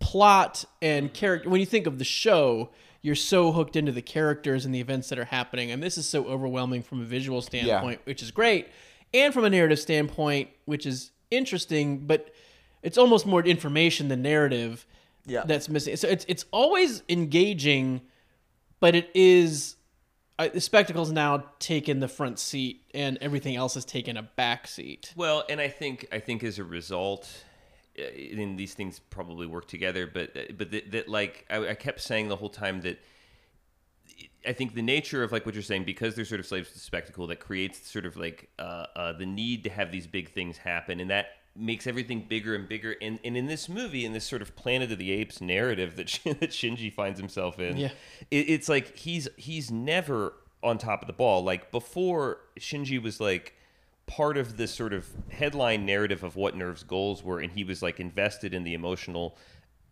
plot 0.00 0.64
and 0.82 1.12
character, 1.14 1.48
when 1.48 1.60
you 1.60 1.66
think 1.66 1.86
of 1.86 1.98
the 1.98 2.04
show, 2.04 2.70
you're 3.02 3.14
so 3.14 3.52
hooked 3.52 3.76
into 3.76 3.92
the 3.92 4.02
characters 4.02 4.64
and 4.64 4.74
the 4.74 4.80
events 4.80 5.08
that 5.10 5.18
are 5.18 5.26
happening, 5.26 5.70
and 5.70 5.82
this 5.82 5.96
is 5.96 6.08
so 6.08 6.24
overwhelming 6.24 6.82
from 6.82 7.00
a 7.00 7.04
visual 7.04 7.40
standpoint, 7.42 8.00
which 8.04 8.22
is 8.22 8.30
great, 8.30 8.68
and 9.12 9.32
from 9.32 9.44
a 9.44 9.50
narrative 9.50 9.78
standpoint, 9.78 10.50
which 10.64 10.86
is 10.86 11.10
interesting, 11.30 12.06
but 12.06 12.34
it's 12.84 12.98
almost 12.98 13.26
more 13.26 13.42
information 13.44 14.06
than 14.08 14.22
narrative 14.22 14.86
Yeah. 15.26 15.42
that's 15.44 15.68
missing. 15.68 15.96
So 15.96 16.06
it's 16.08 16.24
it's 16.28 16.44
always 16.52 17.02
engaging, 17.08 18.02
but 18.78 18.94
it 18.94 19.10
is 19.14 19.76
uh, 20.38 20.48
the 20.52 20.60
spectacles 20.60 21.10
now 21.12 21.44
taken 21.60 22.00
the 22.00 22.08
front 22.08 22.38
seat, 22.38 22.82
and 22.92 23.18
everything 23.20 23.56
else 23.56 23.74
has 23.74 23.84
taken 23.84 24.16
a 24.16 24.22
back 24.22 24.66
seat. 24.66 25.12
Well, 25.16 25.44
and 25.48 25.60
I 25.60 25.68
think 25.68 26.06
I 26.12 26.18
think 26.20 26.44
as 26.44 26.58
a 26.58 26.64
result, 26.64 27.44
uh, 27.98 28.02
and 28.02 28.58
these 28.58 28.74
things 28.74 28.98
probably 28.98 29.46
work 29.46 29.66
together, 29.68 30.06
but 30.06 30.36
uh, 30.36 30.40
but 30.58 30.70
that, 30.72 30.90
that 30.92 31.08
like 31.08 31.46
I, 31.48 31.68
I 31.70 31.74
kept 31.74 32.00
saying 32.00 32.28
the 32.28 32.36
whole 32.36 32.50
time 32.50 32.80
that 32.82 32.98
I 34.46 34.52
think 34.52 34.74
the 34.74 34.82
nature 34.82 35.22
of 35.22 35.32
like 35.32 35.46
what 35.46 35.54
you're 35.54 35.62
saying, 35.62 35.84
because 35.84 36.14
they're 36.16 36.24
sort 36.26 36.40
of 36.40 36.46
slaves 36.46 36.68
to 36.68 36.74
the 36.74 36.80
spectacle, 36.80 37.26
that 37.28 37.40
creates 37.40 37.90
sort 37.90 38.04
of 38.04 38.16
like 38.16 38.50
uh, 38.58 38.86
uh, 38.96 39.12
the 39.12 39.26
need 39.26 39.64
to 39.64 39.70
have 39.70 39.90
these 39.90 40.06
big 40.06 40.32
things 40.32 40.58
happen, 40.58 41.00
and 41.00 41.10
that 41.10 41.26
makes 41.56 41.86
everything 41.86 42.26
bigger 42.28 42.54
and 42.54 42.68
bigger. 42.68 42.96
And, 43.00 43.18
and 43.24 43.36
in 43.36 43.46
this 43.46 43.68
movie, 43.68 44.04
in 44.04 44.12
this 44.12 44.24
sort 44.24 44.42
of 44.42 44.56
Planet 44.56 44.90
of 44.92 44.98
the 44.98 45.12
Apes 45.12 45.40
narrative 45.40 45.96
that 45.96 46.06
that 46.24 46.50
Shinji 46.50 46.92
finds 46.92 47.18
himself 47.20 47.58
in, 47.58 47.76
Yeah. 47.76 47.90
it, 48.30 48.48
it's 48.50 48.68
like 48.68 48.96
he's 48.96 49.28
he's 49.36 49.70
never 49.70 50.34
on 50.62 50.78
top 50.78 51.02
of 51.02 51.06
the 51.06 51.12
ball. 51.12 51.44
Like 51.44 51.70
before, 51.70 52.38
Shinji 52.58 53.00
was 53.02 53.20
like 53.20 53.54
part 54.06 54.36
of 54.36 54.56
this 54.58 54.74
sort 54.74 54.92
of 54.92 55.06
headline 55.30 55.86
narrative 55.86 56.22
of 56.24 56.36
what 56.36 56.56
Nerv's 56.56 56.82
goals 56.82 57.22
were, 57.22 57.40
and 57.40 57.52
he 57.52 57.64
was 57.64 57.82
like 57.82 58.00
invested 58.00 58.52
in 58.52 58.64
the 58.64 58.74
emotional 58.74 59.36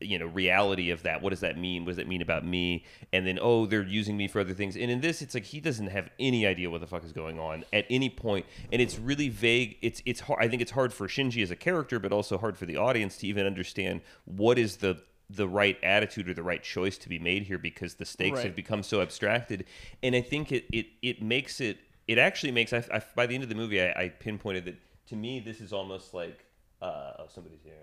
you 0.05 0.19
know 0.19 0.27
reality 0.27 0.91
of 0.91 1.03
that. 1.05 1.23
What 1.23 1.31
does 1.31 1.41
that 1.41 1.57
mean? 1.59 1.85
What 1.85 1.91
does 1.91 1.97
that 1.97 2.09
mean 2.09 2.23
about 2.23 2.45
me? 2.45 2.85
And 3.13 3.27
then 3.27 3.39
oh 3.41 3.67
they're 3.67 3.83
using 3.83 4.17
me 4.17 4.29
for 4.29 4.41
other 4.41 4.55
things. 4.55 4.77
And 4.77 4.91
in 4.91 5.01
this 5.01 5.23
it's 5.23 5.35
like 5.35 5.45
he 5.45 5.61
doesn't 5.61 5.89
have 5.89 6.09
any 6.19 6.47
idea 6.47 6.71
what 6.71 6.81
the 6.81 6.87
fuck 6.87 7.05
is 7.05 7.13
going 7.13 7.39
on 7.39 7.65
at 7.73 7.87
any 7.91 8.11
point. 8.11 8.47
And 8.73 8.83
it's 8.83 8.99
really 8.99 9.29
vague. 9.29 9.77
It's 9.83 10.03
it's 10.07 10.21
hard 10.21 10.43
i 10.43 10.49
think 10.49 10.61
it's 10.63 10.73
hard 10.73 10.93
for 10.93 11.07
shinji 11.09 11.43
as 11.43 11.51
a 11.51 11.57
character 11.57 11.99
but 11.99 12.13
also 12.13 12.39
hard 12.39 12.57
for 12.59 12.67
the 12.67 12.77
audience 12.77 13.17
to 13.19 13.27
even 13.27 13.47
understand 13.47 14.01
what 14.25 14.59
is 14.59 14.77
the 14.77 15.01
the 15.31 15.49
right 15.49 15.79
attitude 15.83 16.29
or 16.29 16.35
the 16.35 16.43
right 16.43 16.63
choice 16.63 16.99
to 16.99 17.09
be 17.09 17.19
made 17.19 17.45
here 17.45 17.57
because 17.59 17.95
the 17.95 18.05
stakes 18.05 18.37
Right. 18.37 18.47
have 18.47 18.57
become 18.57 18.83
so 18.83 19.01
abstracted. 19.01 19.65
And 20.03 20.15
i 20.15 20.21
think 20.21 20.53
it 20.53 20.65
it 20.73 20.87
it 21.03 21.23
makes 21.23 21.61
it 21.61 21.79
it 22.09 22.19
actually 22.19 22.53
makes 22.53 22.73
I, 22.73 22.85
I 22.93 23.03
by 23.15 23.27
the 23.27 23.35
end 23.35 23.43
of 23.45 23.49
the 23.49 23.55
movie 23.55 23.81
I, 23.81 23.91
I 24.03 24.09
pinpointed 24.09 24.65
that 24.67 24.77
to 25.09 25.17
me 25.17 25.41
this 25.41 25.61
is 25.61 25.73
almost 25.73 26.13
like 26.15 26.45
uh 26.83 27.13
oh 27.21 27.27
somebody's 27.29 27.63
here 27.63 27.75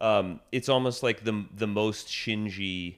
um, 0.00 0.40
it's 0.52 0.68
almost 0.68 1.02
like 1.02 1.24
the 1.24 1.46
the 1.54 1.66
most 1.66 2.08
Shinji 2.08 2.96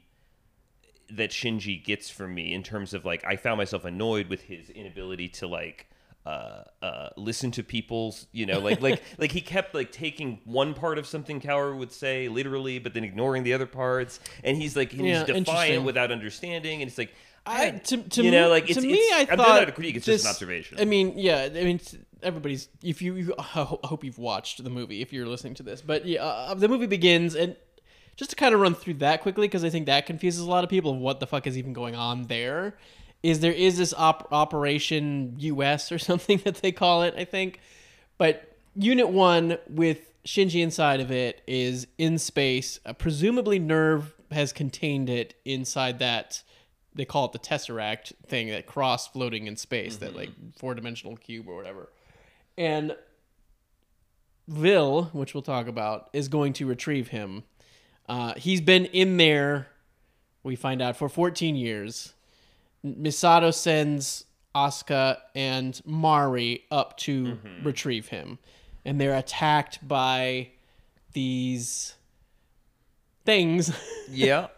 that 1.11 1.31
Shinji 1.31 1.83
gets 1.83 2.11
from 2.11 2.35
me 2.35 2.52
in 2.52 2.62
terms 2.62 2.93
of 2.95 3.05
like 3.05 3.25
I 3.25 3.37
found 3.37 3.59
myself 3.59 3.85
annoyed 3.85 4.28
with 4.28 4.43
his 4.43 4.69
inability 4.71 5.28
to 5.28 5.47
like 5.47 5.88
uh, 6.26 6.64
uh, 6.83 7.09
listen 7.17 7.50
to 7.52 7.62
people's 7.62 8.26
you 8.33 8.45
know 8.45 8.59
like 8.59 8.83
like 8.83 9.02
like 9.19 9.33
he 9.33 9.40
kept 9.40 9.75
like 9.75 9.90
taking 9.93 10.40
one 10.45 10.75
part 10.75 10.99
of 10.99 11.07
something 11.07 11.40
Kaoru 11.40 11.78
would 11.78 11.93
say 11.93 12.28
literally 12.28 12.78
but 12.78 12.93
then 12.93 13.05
ignoring 13.05 13.45
the 13.45 13.55
other 13.55 13.67
parts. 13.67 14.21
And 14.45 14.57
he's 14.57 14.76
like 14.76 14.93
and 14.93 15.07
Yeah, 15.07 15.25
he's 15.25 15.35
defiant 15.37 15.85
without 15.85 16.11
understanding. 16.11 16.83
And 16.83 16.88
it's 16.88 16.99
like 16.99 17.14
I 17.49 17.71
to, 17.71 17.97
to 17.97 18.23
you 18.23 18.31
me, 18.31 18.37
know 18.37 18.49
like 18.49 18.67
to 18.67 18.73
it's, 18.73 18.83
me, 18.83 18.93
it's, 18.93 19.31
I 19.31 19.33
I'm 19.33 19.38
thought 19.38 19.61
not 19.61 19.69
a 19.69 19.73
critique 19.73 19.97
it's 19.97 20.07
just 20.07 20.25
an 20.25 20.31
observation 20.31 20.78
I 20.81 20.85
mean, 20.85 21.14
yeah, 21.17 21.49
I 21.55 21.64
mean, 21.64 21.81
everybody's. 22.23 22.69
If 22.83 23.02
you, 23.02 23.14
you 23.14 23.35
I 23.38 23.43
hope 23.43 24.05
you've 24.05 24.19
watched 24.19 24.62
the 24.62 24.71
movie 24.71 25.02
if 25.02 25.12
you're 25.12 25.26
listening 25.26 25.55
to 25.55 25.62
this, 25.62 25.81
but 25.81 26.07
yeah, 26.07 26.25
uh, 26.25 26.55
the 26.55 26.69
movie 26.69 26.87
begins 26.87 27.35
and 27.35 27.57
just 28.17 28.31
to 28.31 28.37
kind 28.37 28.55
of 28.55 28.61
run 28.61 28.75
through 28.75 28.95
that 28.95 29.23
quickly 29.23 29.47
because 29.47 29.64
I 29.64 29.71
think 29.71 29.87
that 29.87 30.05
confuses 30.07 30.40
a 30.40 30.50
lot 30.50 30.64
of 30.64 30.71
people 30.71 30.93
of 30.93 30.99
what 30.99 31.21
the 31.21 31.26
fuck 31.26 31.47
is 31.47 31.57
even 31.57 31.73
going 31.73 31.95
on 31.95 32.25
there. 32.25 32.76
Is 33.23 33.40
there 33.40 33.52
is 33.52 33.78
this 33.78 33.95
op- 33.97 34.33
Operation 34.33 35.35
US 35.38 35.90
or 35.90 35.99
something 36.11 36.38
that 36.45 36.57
they 36.57 36.73
call 36.73 37.02
it? 37.02 37.14
I 37.17 37.25
think, 37.25 37.61
but 38.19 38.52
Unit 38.75 39.09
One 39.09 39.59
with 39.69 40.12
Shinji 40.25 40.62
inside 40.62 41.00
of 41.00 41.11
it 41.11 41.43
is 41.47 41.87
in 41.97 42.19
space. 42.19 42.81
Uh, 42.85 42.93
presumably, 42.93 43.59
Nerv 43.59 44.12
has 44.31 44.52
contained 44.52 45.09
it 45.09 45.35
inside 45.45 46.00
that. 46.00 46.43
They 46.99 47.05
call 47.05 47.26
it 47.26 47.33
the 47.33 47.38
Tesseract 47.38 48.12
thing, 48.26 48.49
that 48.49 48.67
cross 48.67 49.07
floating 49.07 49.47
in 49.47 49.57
space, 49.57 49.99
that 49.99 50.17
like 50.17 50.31
four 50.59 50.75
dimensional 50.75 51.17
cube 51.17 51.49
or 51.49 51.55
whatever. 51.55 51.90
And 52.59 52.97
Wille, 54.49 55.05
which 55.12 55.33
we'll 55.33 55.43
talk 55.45 55.69
about, 55.69 56.11
is 56.12 56.26
going 56.26 56.55
to 56.55 56.67
retrieve 56.67 57.09
him. 57.09 57.45
Uh, 58.09 58.35
he's 58.35 58.61
been 58.61 58.87
in 58.87 59.17
there, 59.17 59.69
we 60.43 60.57
find 60.57 60.83
out, 60.83 60.97
for 60.97 61.09
14 61.09 61.55
years. 61.55 62.14
Misato 62.85 63.55
sends 63.55 64.25
Asuka 64.57 65.19
and 65.37 65.81
Mari 65.85 66.64
up 66.69 66.97
to 66.99 67.38
retrieve 67.62 68.09
him. 68.09 68.40
And 68.85 69.00
they're 69.00 69.14
attacked 69.17 69.87
by 69.87 70.49
these 71.12 71.95
things 73.25 73.71
Yeah, 74.11 74.49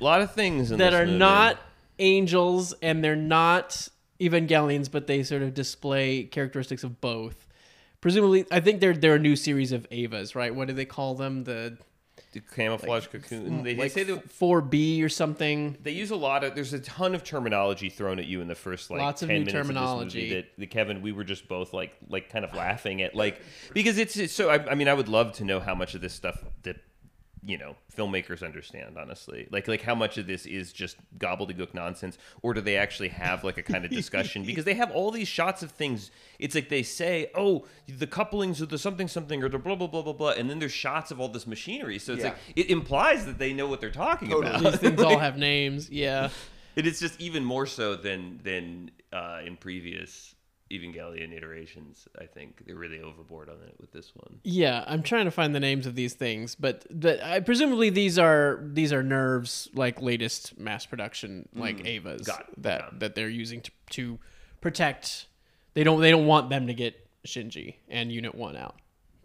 a 0.00 0.04
lot 0.04 0.20
of 0.20 0.34
things 0.34 0.70
in 0.70 0.78
that 0.78 0.94
are 0.94 1.04
movie. 1.04 1.18
not 1.18 1.58
angels 2.00 2.74
and 2.82 3.04
they're 3.04 3.14
not 3.14 3.88
Evangelions, 4.20 4.90
but 4.90 5.06
they 5.06 5.22
sort 5.22 5.42
of 5.42 5.54
display 5.54 6.24
characteristics 6.24 6.84
of 6.84 7.00
both. 7.00 7.46
Presumably, 8.00 8.46
I 8.50 8.60
think 8.60 8.80
they're 8.80 8.96
they're 8.96 9.16
a 9.16 9.18
new 9.18 9.36
series 9.36 9.72
of 9.72 9.88
Evas, 9.90 10.34
right? 10.34 10.54
What 10.54 10.68
do 10.68 10.74
they 10.74 10.84
call 10.84 11.14
them? 11.14 11.44
The 11.44 11.78
the 12.32 12.40
camouflage 12.40 13.08
cocoon. 13.08 13.62
They, 13.62 13.74
they 13.74 13.82
like 13.82 13.92
say 13.92 14.04
that 14.04 14.30
four 14.30 14.60
B 14.60 15.02
or 15.02 15.08
something. 15.08 15.76
they 15.82 15.90
use 15.90 16.10
a 16.10 16.16
lot 16.16 16.44
of. 16.44 16.54
There's 16.54 16.72
a 16.72 16.78
ton 16.80 17.14
of 17.14 17.24
terminology 17.24 17.90
thrown 17.90 18.18
at 18.18 18.26
you 18.26 18.40
in 18.40 18.48
the 18.48 18.54
first 18.54 18.90
like 18.90 19.00
Lots 19.00 19.22
of 19.22 19.28
ten 19.28 19.40
minutes 19.40 19.54
of 19.54 19.62
terminology. 19.62 20.20
this 20.20 20.30
movie 20.30 20.34
that, 20.34 20.58
that 20.58 20.70
Kevin 20.70 21.02
we 21.02 21.12
were 21.12 21.24
just 21.24 21.48
both 21.48 21.72
like 21.72 21.96
like 22.08 22.30
kind 22.30 22.44
of 22.44 22.54
laughing 22.54 23.02
at 23.02 23.14
like 23.14 23.40
because 23.72 23.98
it's, 23.98 24.16
it's 24.16 24.32
so. 24.32 24.48
I, 24.48 24.70
I 24.70 24.74
mean, 24.74 24.88
I 24.88 24.94
would 24.94 25.08
love 25.08 25.32
to 25.34 25.44
know 25.44 25.60
how 25.60 25.74
much 25.74 25.94
of 25.94 26.00
this 26.00 26.12
stuff 26.14 26.42
that 26.62 26.76
you 27.42 27.56
know 27.56 27.74
filmmakers 27.96 28.42
understand 28.44 28.98
honestly 28.98 29.48
like 29.50 29.66
like 29.66 29.80
how 29.80 29.94
much 29.94 30.18
of 30.18 30.26
this 30.26 30.44
is 30.44 30.74
just 30.74 30.96
gobbledygook 31.18 31.72
nonsense 31.72 32.18
or 32.42 32.52
do 32.52 32.60
they 32.60 32.76
actually 32.76 33.08
have 33.08 33.42
like 33.44 33.56
a 33.56 33.62
kind 33.62 33.84
of 33.84 33.90
discussion 33.90 34.44
because 34.44 34.66
they 34.66 34.74
have 34.74 34.90
all 34.90 35.10
these 35.10 35.26
shots 35.26 35.62
of 35.62 35.70
things 35.70 36.10
it's 36.38 36.54
like 36.54 36.68
they 36.68 36.82
say 36.82 37.30
oh 37.34 37.64
the 37.88 38.06
couplings 38.06 38.60
of 38.60 38.68
the 38.68 38.76
something 38.78 39.08
something 39.08 39.42
or 39.42 39.48
the 39.48 39.58
blah 39.58 39.74
blah 39.74 39.86
blah 39.86 40.02
blah 40.02 40.12
blah 40.12 40.30
and 40.32 40.50
then 40.50 40.58
there's 40.58 40.70
shots 40.72 41.10
of 41.10 41.18
all 41.18 41.28
this 41.28 41.46
machinery 41.46 41.98
so 41.98 42.12
it's 42.12 42.22
Yeah. 42.22 42.28
like 42.30 42.38
it 42.56 42.68
implies 42.68 43.24
that 43.24 43.38
they 43.38 43.54
know 43.54 43.66
what 43.66 43.80
they're 43.80 43.90
talking 43.90 44.28
Totally. 44.28 44.54
about 44.56 44.72
These 44.72 44.80
things 44.80 45.00
all 45.02 45.18
have 45.28 45.38
names. 45.38 45.88
Yeah. 45.88 46.28
it 46.76 46.86
is 46.86 47.00
just 47.00 47.18
even 47.20 47.42
more 47.42 47.64
so 47.66 47.96
than 47.96 48.38
than 48.44 48.90
uh, 49.14 49.40
in 49.46 49.56
previous 49.56 50.34
Evangelion 50.70 51.32
iterations. 51.36 52.06
I 52.18 52.26
think 52.26 52.62
they're 52.66 52.76
really 52.76 53.00
overboard 53.00 53.48
on 53.48 53.56
it 53.66 53.74
with 53.80 53.92
this 53.92 54.12
one. 54.14 54.38
Yeah, 54.44 54.84
I'm 54.86 55.02
trying 55.02 55.24
to 55.24 55.30
find 55.30 55.54
the 55.54 55.60
names 55.60 55.86
of 55.86 55.94
these 55.94 56.14
things, 56.14 56.54
but 56.54 56.86
the, 56.90 57.26
I 57.26 57.40
presumably 57.40 57.90
these 57.90 58.18
are 58.18 58.60
these 58.62 58.92
are 58.92 59.02
Nerv's 59.02 59.68
like 59.74 60.00
latest 60.00 60.58
mass 60.58 60.86
production 60.86 61.48
like 61.54 61.78
Evas 61.78 62.20
Mm. 62.22 62.26
Got 62.26 62.62
that 62.62 62.80
it. 62.80 63.00
that 63.00 63.14
they're 63.14 63.28
using 63.28 63.60
to, 63.62 63.70
to 63.90 64.18
protect. 64.60 65.26
They 65.74 65.84
don't 65.84 66.00
they 66.00 66.10
don't 66.10 66.26
want 66.26 66.50
them 66.50 66.66
to 66.68 66.74
get 66.74 66.94
Shinji 67.26 67.74
and 67.88 68.12
Unit 68.12 68.34
One 68.34 68.56
out, 68.56 68.76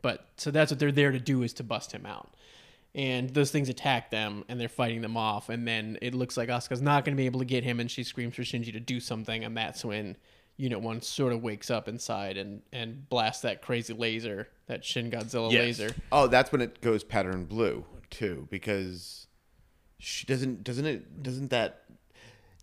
but 0.02 0.28
so 0.38 0.52
that's 0.52 0.72
what 0.72 0.80
they're 0.80 0.92
there 0.92 1.12
to 1.12 1.20
do 1.20 1.44
is 1.44 1.54
to 1.54 1.64
bust 1.64 1.92
him 1.92 2.06
out. 2.06 2.36
And 2.96 3.30
those 3.32 3.52
things 3.52 3.68
attack 3.68 4.10
them, 4.10 4.46
and 4.48 4.58
they're 4.58 4.70
fighting 4.70 5.02
them 5.02 5.18
off. 5.18 5.50
And 5.50 5.68
then 5.68 5.98
it 6.02 6.16
looks 6.16 6.38
like 6.38 6.48
Asuka's 6.48 6.82
not 6.82 7.04
going 7.04 7.14
to 7.14 7.22
be 7.22 7.26
able 7.26 7.40
to 7.42 7.46
get 7.46 7.66
him, 7.66 7.82
and 7.82 7.92
she 7.92 8.04
screams 8.04 8.36
for 8.36 8.44
Shinji 8.44 8.72
to 8.72 8.80
do 8.80 9.02
something. 9.02 9.44
And 9.44 9.56
that's 9.58 9.84
when 9.84 10.16
Unit 10.58 10.80
One 10.82 11.02
sort 11.02 11.34
of 11.34 11.44
wakes 11.44 11.70
up 11.70 11.88
inside 11.88 12.38
and 12.38 12.62
and 12.72 13.08
blasts 13.10 13.42
that 13.42 13.62
crazy 13.62 13.94
laser, 13.94 14.48
that 14.68 14.86
Shin 14.86 15.12
Godzilla 15.12 15.52
Yes. 15.52 15.80
laser. 15.80 15.96
Oh, 16.12 16.28
that's 16.28 16.52
when 16.52 16.62
it 16.62 16.82
goes 16.82 17.04
pattern 17.04 17.46
blue 17.46 17.86
too, 18.10 18.48
because 18.50 19.28
she 20.00 20.26
doesn't 20.26 20.64
doesn't 20.64 20.86
it 20.86 21.24
doesn't 21.24 21.50
that 21.50 21.82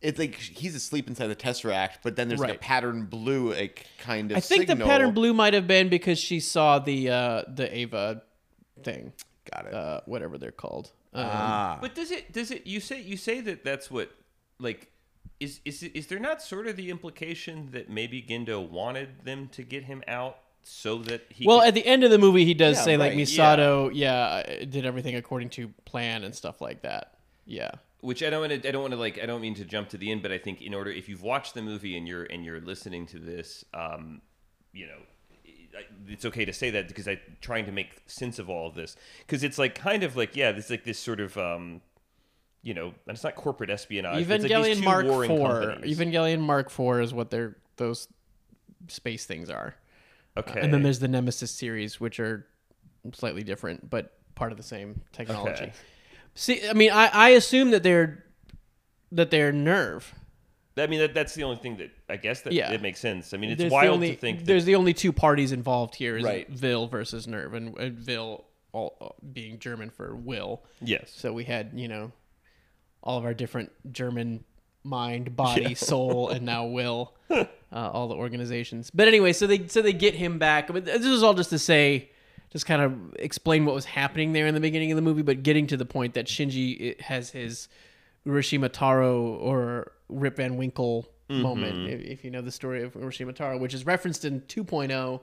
it's 0.00 0.18
like 0.18 0.34
he's 0.34 0.74
asleep 0.74 1.06
inside 1.08 1.28
the 1.28 1.36
tesseract, 1.36 1.98
but 2.02 2.16
then 2.16 2.28
there's 2.28 2.40
like 2.40 2.54
a 2.56 2.58
pattern 2.58 3.04
blue 3.06 3.52
like 3.54 3.86
kind 3.98 4.30
of. 4.32 4.36
I 4.36 4.40
think 4.40 4.66
the 4.66 4.76
pattern 4.76 5.12
blue 5.14 5.32
might 5.32 5.54
have 5.54 5.66
been 5.66 5.88
because 5.88 6.18
she 6.18 6.40
saw 6.40 6.78
the 6.78 7.10
uh, 7.10 7.42
the 7.46 7.76
Eva 7.76 8.22
thing, 8.82 9.12
Got 9.54 9.66
it. 9.66 9.74
uh, 9.74 10.00
whatever 10.06 10.38
they're 10.38 10.50
called. 10.50 10.90
Um, 11.14 11.26
ah, 11.28 11.78
But 11.80 11.94
does 11.94 12.10
it 12.10 12.32
does 12.32 12.50
it 12.50 12.66
you 12.66 12.80
say 12.80 13.00
you 13.00 13.16
say 13.16 13.40
that 13.42 13.64
that's 13.64 13.90
what 13.90 14.10
like 14.58 14.90
is 15.42 15.60
is 15.64 15.82
is 15.82 16.06
there 16.06 16.18
not 16.18 16.40
sort 16.42 16.66
of 16.66 16.76
the 16.76 16.88
implication 16.90 17.68
that 17.72 17.90
maybe 17.90 18.22
Gendo 18.22 18.66
wanted 18.66 19.24
them 19.24 19.48
to 19.52 19.62
get 19.62 19.84
him 19.84 20.02
out 20.06 20.38
so 20.62 20.98
that 20.98 21.22
he 21.28 21.44
well, 21.46 21.58
could- 21.58 21.68
at 21.68 21.74
the 21.74 21.84
end 21.86 22.04
of 22.04 22.10
the 22.10 22.18
movie, 22.18 22.44
he 22.44 22.54
does 22.54 22.76
Yeah, 22.76 22.82
say 22.84 22.96
like 22.96 23.14
Misato, 23.14 23.90
yeah. 23.92 24.44
I 24.46 24.64
did 24.64 24.86
everything 24.86 25.16
according 25.16 25.50
to 25.50 25.68
plan 25.84 26.22
and 26.22 26.34
stuff 26.34 26.60
like 26.60 26.82
that. 26.82 27.14
Yeah, 27.44 27.72
which 28.00 28.22
I 28.22 28.30
don't 28.30 28.48
want 28.48 28.62
to 28.62 28.68
I 28.68 28.70
don't 28.70 28.82
want 28.82 28.92
to 28.94 29.00
like 29.00 29.18
I 29.20 29.26
don't 29.26 29.40
mean 29.40 29.54
to 29.56 29.64
jump 29.64 29.88
to 29.90 29.98
the 29.98 30.10
end, 30.12 30.22
but 30.22 30.30
I 30.30 30.38
think 30.38 30.62
in 30.62 30.72
order 30.74 30.90
if 30.90 31.08
you've 31.08 31.22
watched 31.22 31.54
the 31.54 31.62
movie 31.62 31.96
and 31.96 32.06
you're 32.06 32.24
and 32.24 32.44
you're 32.44 32.60
listening 32.60 33.06
to 33.06 33.18
this, 33.18 33.64
um, 33.74 34.22
you 34.72 34.86
know, 34.86 35.00
it's 36.06 36.24
okay 36.24 36.44
to 36.44 36.52
say 36.52 36.70
that 36.70 36.86
because 36.86 37.08
I'm 37.08 37.18
trying 37.40 37.66
to 37.66 37.72
make 37.72 38.02
sense 38.06 38.38
of 38.38 38.48
all 38.48 38.68
of 38.68 38.74
this 38.76 38.94
because 39.26 39.42
it's 39.42 39.58
like 39.58 39.74
kind 39.74 40.04
of 40.04 40.14
like 40.16 40.36
yeah, 40.36 40.52
this 40.52 40.70
like 40.70 40.84
this 40.84 41.00
sort 41.00 41.18
of 41.20 41.36
um, 41.36 41.80
you 42.62 42.74
know, 42.74 42.86
and 42.88 42.94
it's 43.14 43.24
not 43.24 43.34
corporate 43.34 43.70
espionage. 43.70 44.26
but 44.28 44.40
it's 44.40 44.50
like 44.50 44.64
these 44.64 44.78
Evangelion 44.78 44.80
two 44.80 44.84
Mark 44.84 45.06
Four. 45.28 45.60
companies. 45.66 45.98
Evangelion 45.98 46.40
Mark 46.40 46.70
Four 46.70 47.00
is 47.00 47.12
what 47.12 47.30
they're 47.30 47.56
those 47.76 48.08
space 48.88 49.24
things 49.26 49.50
are. 49.50 49.74
okay, 50.36 50.60
And 50.60 50.72
then 50.72 50.82
there's 50.82 50.98
the 51.00 51.08
Nemesis 51.08 51.50
series, 51.50 52.00
which 52.00 52.20
are 52.20 52.46
slightly 53.14 53.42
different, 53.42 53.88
but 53.90 54.12
part 54.34 54.52
of 54.52 54.56
the 54.58 54.62
same 54.64 55.00
technology. 55.12 55.64
Okay. 55.64 55.72
See, 56.34 56.66
I 56.68 56.72
mean, 56.72 56.90
I, 56.92 57.08
I 57.08 57.28
assume 57.30 57.70
that 57.72 57.82
they're 57.82 58.24
that 59.10 59.30
they're 59.30 59.52
Nerv. 59.52 60.04
I 60.78 60.86
mean, 60.86 61.00
that, 61.00 61.12
that's 61.12 61.34
the 61.34 61.42
only 61.44 61.56
thing 61.58 61.76
that 61.76 61.90
I 62.08 62.16
guess 62.16 62.40
that 62.42 62.54
Yeah. 62.54 62.72
it 62.72 62.80
makes 62.80 62.98
sense. 62.98 63.34
I 63.34 63.36
mean, 63.36 63.50
it's 63.50 63.58
There's 63.60 63.70
wild 63.72 63.94
only- 63.94 64.12
to 64.12 64.16
think 64.16 64.38
that 64.38 64.44
there's 64.46 64.64
the 64.64 64.74
only 64.76 64.94
two 64.94 65.12
parties 65.12 65.52
involved 65.52 65.94
here 65.94 66.16
is 66.16 66.24
Right. 66.24 66.48
Wille 66.62 66.86
versus 66.86 67.26
Nerv, 67.26 67.52
and, 67.54 67.76
and 67.76 68.06
Wille 68.06 68.44
all, 68.72 68.96
uh, 69.02 69.08
being 69.34 69.58
German 69.58 69.90
for 69.90 70.16
will. 70.16 70.62
yes, 70.80 71.12
So 71.14 71.32
we 71.34 71.44
had 71.44 71.72
you 71.74 71.88
know 71.88 72.10
all 73.02 73.18
of 73.18 73.24
our 73.24 73.34
different 73.34 73.70
German 73.92 74.44
mind, 74.84 75.36
body, 75.36 75.74
soul, 75.74 76.28
and 76.30 76.44
now 76.44 76.66
will, 76.66 77.14
uh, 77.30 77.46
all 77.72 78.08
the 78.08 78.14
organizations. 78.14 78.90
But 78.92 79.08
anyway, 79.08 79.32
so 79.32 79.46
they 79.46 79.66
so 79.68 79.82
they 79.82 79.92
get 79.92 80.14
him 80.14 80.38
back. 80.38 80.68
But 80.72 80.84
this 80.84 81.04
is 81.04 81.22
all 81.22 81.34
just 81.34 81.50
to 81.50 81.58
say, 81.58 82.10
just 82.50 82.66
kind 82.66 82.82
of 82.82 83.14
explain 83.18 83.64
what 83.64 83.74
was 83.74 83.84
happening 83.84 84.32
there 84.32 84.46
in 84.46 84.54
the 84.54 84.60
beginning 84.60 84.92
of 84.92 84.96
the 84.96 85.02
movie, 85.02 85.22
but 85.22 85.42
getting 85.42 85.66
to 85.68 85.76
the 85.76 85.86
point 85.86 86.14
that 86.14 86.26
Shinji 86.26 87.00
has 87.00 87.30
his 87.30 87.68
Urashima 88.26 88.70
Taro 88.72 89.22
or 89.22 89.92
Rip 90.08 90.36
Van 90.36 90.56
Winkle 90.56 91.08
moment, 91.28 91.88
if, 91.88 92.00
if 92.02 92.24
you 92.24 92.30
know 92.30 92.42
the 92.42 92.52
story 92.52 92.82
of 92.82 92.92
Urashima 92.92 93.34
Taro, 93.34 93.56
which 93.56 93.74
is 93.74 93.86
referenced 93.86 94.24
in 94.24 94.40
2.0. 94.42 95.20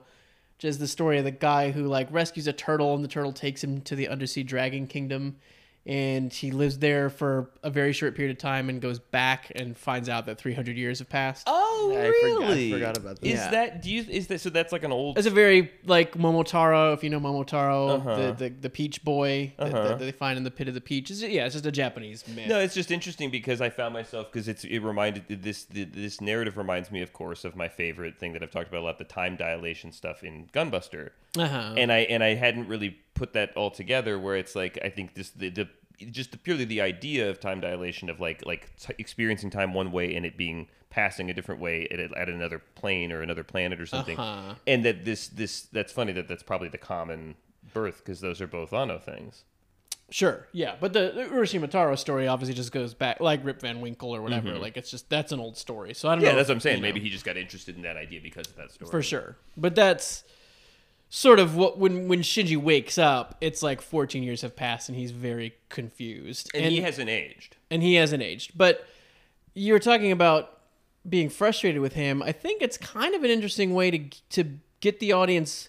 Which 0.56 0.64
is 0.66 0.78
the 0.78 0.88
story 0.88 1.16
of 1.16 1.24
the 1.24 1.30
guy 1.30 1.70
who 1.70 1.84
like 1.84 2.06
rescues 2.12 2.46
a 2.46 2.52
turtle 2.52 2.94
and 2.94 3.02
the 3.02 3.08
turtle 3.08 3.32
takes 3.32 3.64
him 3.64 3.80
to 3.80 3.96
the 3.96 4.08
undersea 4.08 4.42
dragon 4.42 4.86
kingdom 4.86 5.36
and 5.86 6.32
he 6.32 6.50
lives 6.50 6.78
there 6.78 7.08
for 7.08 7.50
a 7.62 7.70
very 7.70 7.92
short 7.92 8.14
period 8.14 8.30
of 8.36 8.38
time 8.38 8.68
and 8.68 8.80
goes 8.82 8.98
back 8.98 9.50
and 9.54 9.76
finds 9.76 10.08
out 10.08 10.26
that 10.26 10.36
300 10.38 10.76
years 10.76 10.98
have 10.98 11.08
passed. 11.08 11.44
Oh, 11.46 11.90
I 11.92 11.94
forgot- 11.94 12.42
I 12.42 12.48
really? 12.50 12.70
forgot 12.72 12.96
about 12.98 13.20
that. 13.20 13.26
Is 13.26 13.32
Yeah. 13.40 13.50
that 13.50 13.82
do 13.82 13.90
you 13.90 14.04
is 14.08 14.26
that 14.28 14.40
so? 14.40 14.50
That's 14.50 14.72
like 14.72 14.84
an 14.84 14.92
old. 14.92 15.16
It's 15.18 15.26
a 15.26 15.30
very 15.30 15.70
like 15.86 16.12
Momotaro, 16.12 16.92
if 16.94 17.02
you 17.02 17.08
know 17.10 17.18
Momotaro, 17.20 17.96
Uh-huh. 17.96 18.16
the, 18.16 18.32
the 18.32 18.48
the 18.50 18.70
peach 18.70 19.02
boy 19.04 19.52
that, 19.58 19.74
Uh-huh. 19.74 19.88
that 19.88 19.98
they 20.00 20.12
find 20.12 20.36
in 20.36 20.44
the 20.44 20.50
pit 20.50 20.68
of 20.68 20.74
the 20.74 20.80
peach. 20.80 21.10
It's, 21.10 21.22
yeah, 21.22 21.46
it's 21.46 21.54
just 21.54 21.66
a 21.66 21.72
Japanese 21.72 22.26
myth. 22.28 22.48
No, 22.48 22.58
it's 22.60 22.74
just 22.74 22.90
interesting 22.90 23.30
because 23.30 23.60
I 23.60 23.70
found 23.70 23.94
myself 23.94 24.30
because 24.30 24.48
it's 24.48 24.64
it 24.64 24.80
reminded 24.80 25.24
this 25.42 25.64
this 25.70 26.20
narrative 26.20 26.56
reminds 26.58 26.90
me, 26.90 27.00
of 27.02 27.12
course, 27.12 27.44
of 27.44 27.56
my 27.56 27.68
favorite 27.68 28.18
thing 28.18 28.32
that 28.34 28.42
I've 28.42 28.50
talked 28.50 28.68
about 28.68 28.80
a 28.82 28.84
lot, 28.84 28.98
the 28.98 29.04
time 29.04 29.36
dilation 29.36 29.92
stuff 29.92 30.22
in 30.22 30.48
Gunbuster, 30.52 31.10
Uh-huh. 31.38 31.74
and 31.76 31.90
I 31.90 32.00
and 32.00 32.22
I 32.22 32.34
hadn't 32.34 32.68
really 32.68 32.98
put 33.20 33.32
that 33.34 33.48
all 33.56 33.70
together. 33.70 34.18
Where 34.18 34.36
it's 34.36 34.54
like 34.62 34.78
I 34.84 34.88
think 34.90 35.14
this 35.14 35.30
the, 35.30 35.48
the 35.50 35.68
just 36.10 36.30
the, 36.32 36.38
purely 36.38 36.64
the 36.64 36.80
idea 36.80 37.28
of 37.30 37.38
time 37.40 37.60
dilation 37.60 38.08
of 38.10 38.20
like 38.20 38.44
like 38.46 38.62
t- 38.84 38.94
experiencing 38.98 39.50
time 39.50 39.74
one 39.74 39.92
way 39.92 40.14
and 40.16 40.24
it 40.24 40.36
being 40.36 40.68
passing 40.88 41.30
a 41.30 41.34
different 41.34 41.60
way 41.60 41.86
at, 41.90 42.00
at 42.16 42.28
another 42.28 42.58
plane 42.74 43.12
or 43.12 43.20
another 43.22 43.44
planet 43.44 43.78
or 43.80 43.86
something, 43.86 44.18
Uh-huh. 44.18 44.54
and 44.66 44.84
that 44.86 45.04
this 45.04 45.28
this 45.28 45.62
that's 45.76 45.92
funny 45.92 46.12
that 46.12 46.26
that's 46.26 46.42
probably 46.42 46.68
the 46.68 46.78
common 46.94 47.34
birth 47.74 47.98
because 47.98 48.20
those 48.20 48.40
are 48.40 48.46
both 48.48 48.72
Anno 48.72 48.98
things. 48.98 49.44
Sure, 50.12 50.48
yeah, 50.52 50.74
but 50.80 50.92
the, 50.92 51.12
the 51.14 51.22
Urashima 51.32 51.70
Taro 51.70 51.94
story 51.94 52.26
obviously 52.26 52.54
just 52.56 52.72
goes 52.72 52.94
back 52.94 53.20
like 53.20 53.44
Rip 53.44 53.60
Van 53.60 53.80
Winkle 53.80 54.12
or 54.16 54.20
whatever. 54.20 54.58
Like 54.58 54.76
it's 54.76 54.90
just 54.90 55.08
that's 55.08 55.30
an 55.30 55.38
old 55.38 55.56
story. 55.56 55.94
So 55.94 56.08
I 56.08 56.12
don't 56.16 56.18
Mm-hmm. 56.18 56.24
Yeah, 56.24 56.30
know. 56.32 56.36
that's 56.38 56.48
what 56.48 56.54
I'm 56.56 56.60
saying. 56.60 56.78
you 56.78 56.82
know. 56.82 56.88
Maybe 56.88 57.00
he 57.00 57.10
just 57.10 57.24
got 57.24 57.36
interested 57.36 57.76
in 57.76 57.82
that 57.82 57.96
idea 57.96 58.20
because 58.20 58.48
of 58.48 58.56
that 58.56 58.72
story. 58.72 58.90
for 58.90 59.02
sure. 59.02 59.36
But 59.56 59.76
that's 59.76 60.24
sort 61.10 61.40
of 61.40 61.56
what 61.56 61.76
when 61.76 62.08
when 62.08 62.22
Shinji 62.22 62.56
wakes 62.56 62.96
up, 62.96 63.36
it's 63.40 63.62
like 63.62 63.82
14 63.82 64.22
years 64.22 64.42
have 64.42 64.56
passed 64.56 64.88
and 64.88 64.96
he's 64.96 65.10
very 65.10 65.54
confused. 65.68 66.50
And, 66.54 66.72
he 66.72 66.80
hasn't 66.80 67.10
aged. 67.10 67.56
and 67.70 67.82
he 67.82 67.96
hasn't 67.96 68.22
aged. 68.22 68.56
But 68.56 68.86
you're 69.52 69.80
talking 69.80 70.12
about 70.12 70.60
being 71.06 71.28
frustrated 71.28 71.80
with 71.80 71.94
him. 71.94 72.22
I 72.22 72.32
think 72.32 72.62
it's 72.62 72.78
kind 72.78 73.14
of 73.14 73.24
an 73.24 73.30
interesting 73.30 73.74
way 73.74 73.90
to 73.90 73.98
to 74.30 74.58
get 74.80 75.00
the 75.00 75.12
audience 75.12 75.68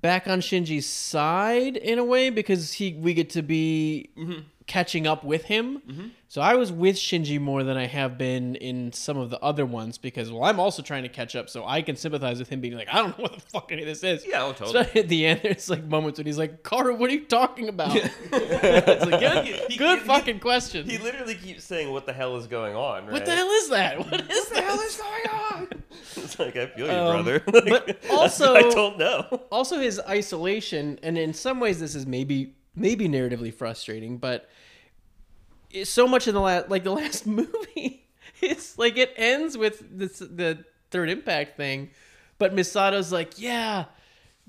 back 0.00 0.26
on 0.26 0.40
Shinji's 0.40 0.86
side 0.86 1.76
in 1.76 1.98
a 1.98 2.04
way 2.04 2.30
because 2.30 2.74
he 2.74 2.94
we 2.94 3.14
get 3.14 3.30
to 3.30 3.42
be 3.42 4.10
mm-hmm. 4.16 4.40
Catching 4.66 5.06
up 5.06 5.22
with 5.24 5.44
him. 5.44 6.12
So 6.28 6.40
I 6.40 6.54
was 6.54 6.72
with 6.72 6.96
Shinji 6.96 7.38
more 7.38 7.62
than 7.62 7.76
I 7.76 7.86
have 7.86 8.16
been 8.16 8.56
in 8.56 8.92
some 8.94 9.18
of 9.18 9.28
the 9.28 9.38
other 9.40 9.66
ones 9.66 9.98
because 9.98 10.32
well 10.32 10.42
I'm 10.44 10.58
also 10.58 10.82
trying 10.82 11.02
to 11.02 11.08
catch 11.10 11.36
up 11.36 11.48
so 11.50 11.64
I 11.66 11.82
can 11.82 11.96
sympathize 11.96 12.38
with 12.38 12.48
him 12.48 12.60
being 12.62 12.74
like 12.74 12.88
I 12.90 12.94
don't 13.02 13.16
know 13.18 13.24
what 13.24 13.34
the 13.34 13.40
fuck 13.40 13.70
any 13.72 13.82
of 13.82 13.88
this 13.88 14.02
is. 14.02 14.26
Yeah, 14.26 14.42
oh, 14.42 14.52
totally. 14.52 14.80
Especially 14.80 15.00
at 15.02 15.08
the 15.08 15.26
end 15.26 15.40
there's 15.42 15.68
like 15.68 15.84
moments 15.84 16.18
when 16.18 16.26
he's 16.26 16.38
like 16.38 16.62
Kaoru 16.62 16.96
what 16.98 17.10
are 17.10 17.12
you 17.12 17.26
talking 17.26 17.68
about? 17.68 17.94
it's 18.32 19.04
like 19.06 19.20
good, 19.20 19.44
He- 19.68 19.76
good 19.76 19.98
he- 20.00 20.04
fucking 20.06 20.40
question. 20.40 20.88
He 20.88 20.96
literally 20.98 21.34
keeps 21.34 21.62
saying, 21.64 21.92
"What 21.92 22.06
the 22.06 22.12
hell 22.14 22.34
is 22.36 22.46
going 22.46 22.74
on?" 22.74 23.04
Right? 23.04 23.12
What 23.12 23.26
the 23.26 23.32
hell 23.36 23.50
is 23.50 23.68
that? 23.68 23.98
What 23.98 24.20
is 24.30 24.46
What 24.46 24.54
the 24.54 24.62
hell 24.62 24.80
is 24.80 24.96
going 24.96 25.28
on? 25.52 25.68
It's 26.16 26.38
like 26.38 26.56
I 26.56 26.66
feel 26.68 26.86
you, 26.86 26.92
Um, 26.92 27.22
brother. 27.22 27.42
Like, 27.52 27.86
but 27.86 27.98
also- 28.10 28.54
I 28.54 28.62
don't 28.62 28.98
know. 28.98 29.42
also 29.52 29.78
his 29.78 30.00
isolation 30.08 30.98
and 31.02 31.18
in 31.18 31.34
some 31.34 31.60
ways 31.60 31.78
this 31.80 31.94
is 31.94 32.06
maybe 32.06 32.54
maybe 32.76 33.08
narratively 33.08 33.54
frustrating 33.54 34.18
but 34.18 34.48
so 35.82 36.06
much 36.06 36.28
in 36.28 36.34
the 36.34 36.40
last 36.40 36.68
like 36.68 36.84
the 36.84 36.92
last 36.92 37.26
movie. 37.40 38.06
It's 38.40 38.78
like 38.78 38.96
it 38.96 39.12
ends 39.16 39.56
with 39.58 39.82
this 39.90 40.18
the 40.18 40.64
third 40.90 41.10
impact 41.10 41.56
thing 41.56 41.90
but 42.38 42.54
misato's 42.54 43.10
like 43.10 43.40
yeah 43.40 43.86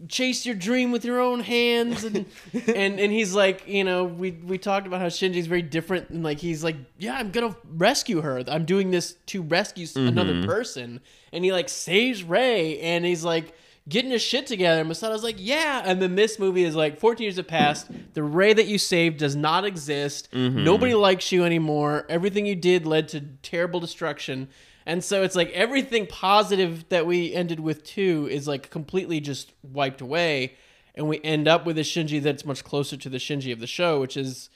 chase 0.07 0.45
your 0.45 0.55
dream 0.55 0.91
with 0.91 1.05
your 1.05 1.21
own 1.21 1.39
hands. 1.39 2.03
And 2.03 2.25
and 2.67 2.99
and 2.99 3.11
he's 3.11 3.33
like 3.33 3.67
you 3.67 3.83
know 3.83 4.03
we 4.03 4.31
we 4.31 4.57
talked 4.57 4.87
about 4.87 4.99
how 4.99 5.07
shinji's 5.07 5.47
very 5.47 5.61
different 5.61 6.09
and 6.09 6.23
like 6.23 6.39
he's 6.39 6.63
like 6.63 6.75
yeah 6.97 7.15
i'm 7.15 7.31
gonna 7.31 7.55
rescue 7.65 8.21
her. 8.21 8.43
I'm 8.47 8.65
doing 8.65 8.91
this 8.91 9.13
to 9.27 9.41
rescue 9.41 9.85
s 9.85 9.95
another 9.95 10.33
mm-hmm. 10.33 10.45
person. 10.45 11.01
And 11.31 11.43
he 11.43 11.51
like 11.51 11.69
saves 11.69 12.23
Rei 12.23 12.79
and 12.79 13.05
he's 13.05 13.23
like 13.23 13.53
getting 13.87 14.11
his 14.11 14.21
shit 14.21 14.47
together. 14.47 14.79
And 14.81 14.89
Misato's 14.89 15.23
like 15.23 15.35
yeah. 15.37 15.81
And 15.85 16.01
then 16.01 16.15
this 16.15 16.39
movie 16.39 16.63
is 16.63 16.75
like 16.75 16.99
14 16.99 17.23
years 17.23 17.37
have 17.37 17.47
passed. 17.47 17.89
The 18.13 18.23
Rei 18.23 18.53
that 18.53 18.67
you 18.67 18.77
saved 18.77 19.17
does 19.17 19.35
not 19.35 19.65
exist. 19.65 20.31
Mm-hmm. 20.31 20.63
Nobody 20.63 20.93
likes 20.93 21.31
you 21.31 21.43
anymore. 21.43 22.05
Everything 22.09 22.45
you 22.45 22.55
did 22.55 22.85
led 22.85 23.07
to 23.09 23.21
terrible 23.41 23.79
destruction. 23.79 24.49
And 24.85 25.03
so 25.03 25.23
it's 25.23 25.35
like 25.35 25.49
everything 25.51 26.05
positive 26.05 26.87
that 26.89 27.05
we 27.05 27.33
ended 27.33 27.59
with 27.59 27.83
two 27.83 28.27
is 28.29 28.47
like 28.47 28.69
completely 28.69 29.19
just 29.19 29.53
wiped 29.63 30.01
away. 30.01 30.55
And 30.93 31.07
we 31.09 31.19
end 31.23 31.47
up 31.47 31.65
with 31.65 31.77
a 31.77 31.81
Shinji 31.81 32.21
that's 32.21 32.45
much 32.45 32.63
closer 32.63 32.95
to 32.95 33.09
the 33.09 33.17
Shinji 33.17 33.51
of 33.51 33.59
the 33.59 33.67
show, 33.67 33.99
which 33.99 34.15
is 34.15 34.49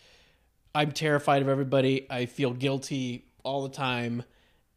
I'm 0.73 0.91
terrified 0.91 1.41
of 1.41 1.49
everybody. 1.49 2.05
I 2.09 2.25
feel 2.27 2.53
guilty 2.53 3.25
all 3.43 3.63
the 3.63 3.69
time. 3.69 4.23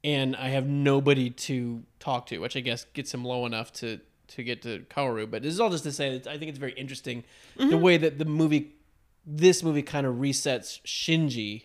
And 0.05 0.35
I 0.35 0.49
have 0.49 0.67
nobody 0.67 1.31
to 1.31 1.85
talk 2.01 2.27
to, 2.27 2.39
which 2.39 2.57
I 2.57 2.61
guess 2.61 2.85
gets 2.93 3.15
him 3.15 3.25
low 3.25 3.47
enough 3.47 3.73
to, 3.75 4.01
to 4.29 4.43
get 4.43 4.63
to 4.63 4.81
Kaoru. 4.91 5.31
But 5.31 5.43
this 5.43 5.53
is 5.53 5.61
all 5.61 5.71
just 5.71 5.85
to 5.85 5.93
say 5.93 6.19
that 6.19 6.27
I 6.27 6.39
think 6.39 6.49
it's 6.49 6.59
very 6.59 6.73
interesting 6.73 7.25
the 7.57 7.65
mm-hmm. 7.65 7.81
way 7.81 7.97
that 7.97 8.19
the 8.19 8.25
movie, 8.25 8.75
this 9.27 9.63
movie 9.63 9.83
kind 9.83 10.07
of 10.07 10.17
resets 10.17 10.81
Shinji 10.83 11.65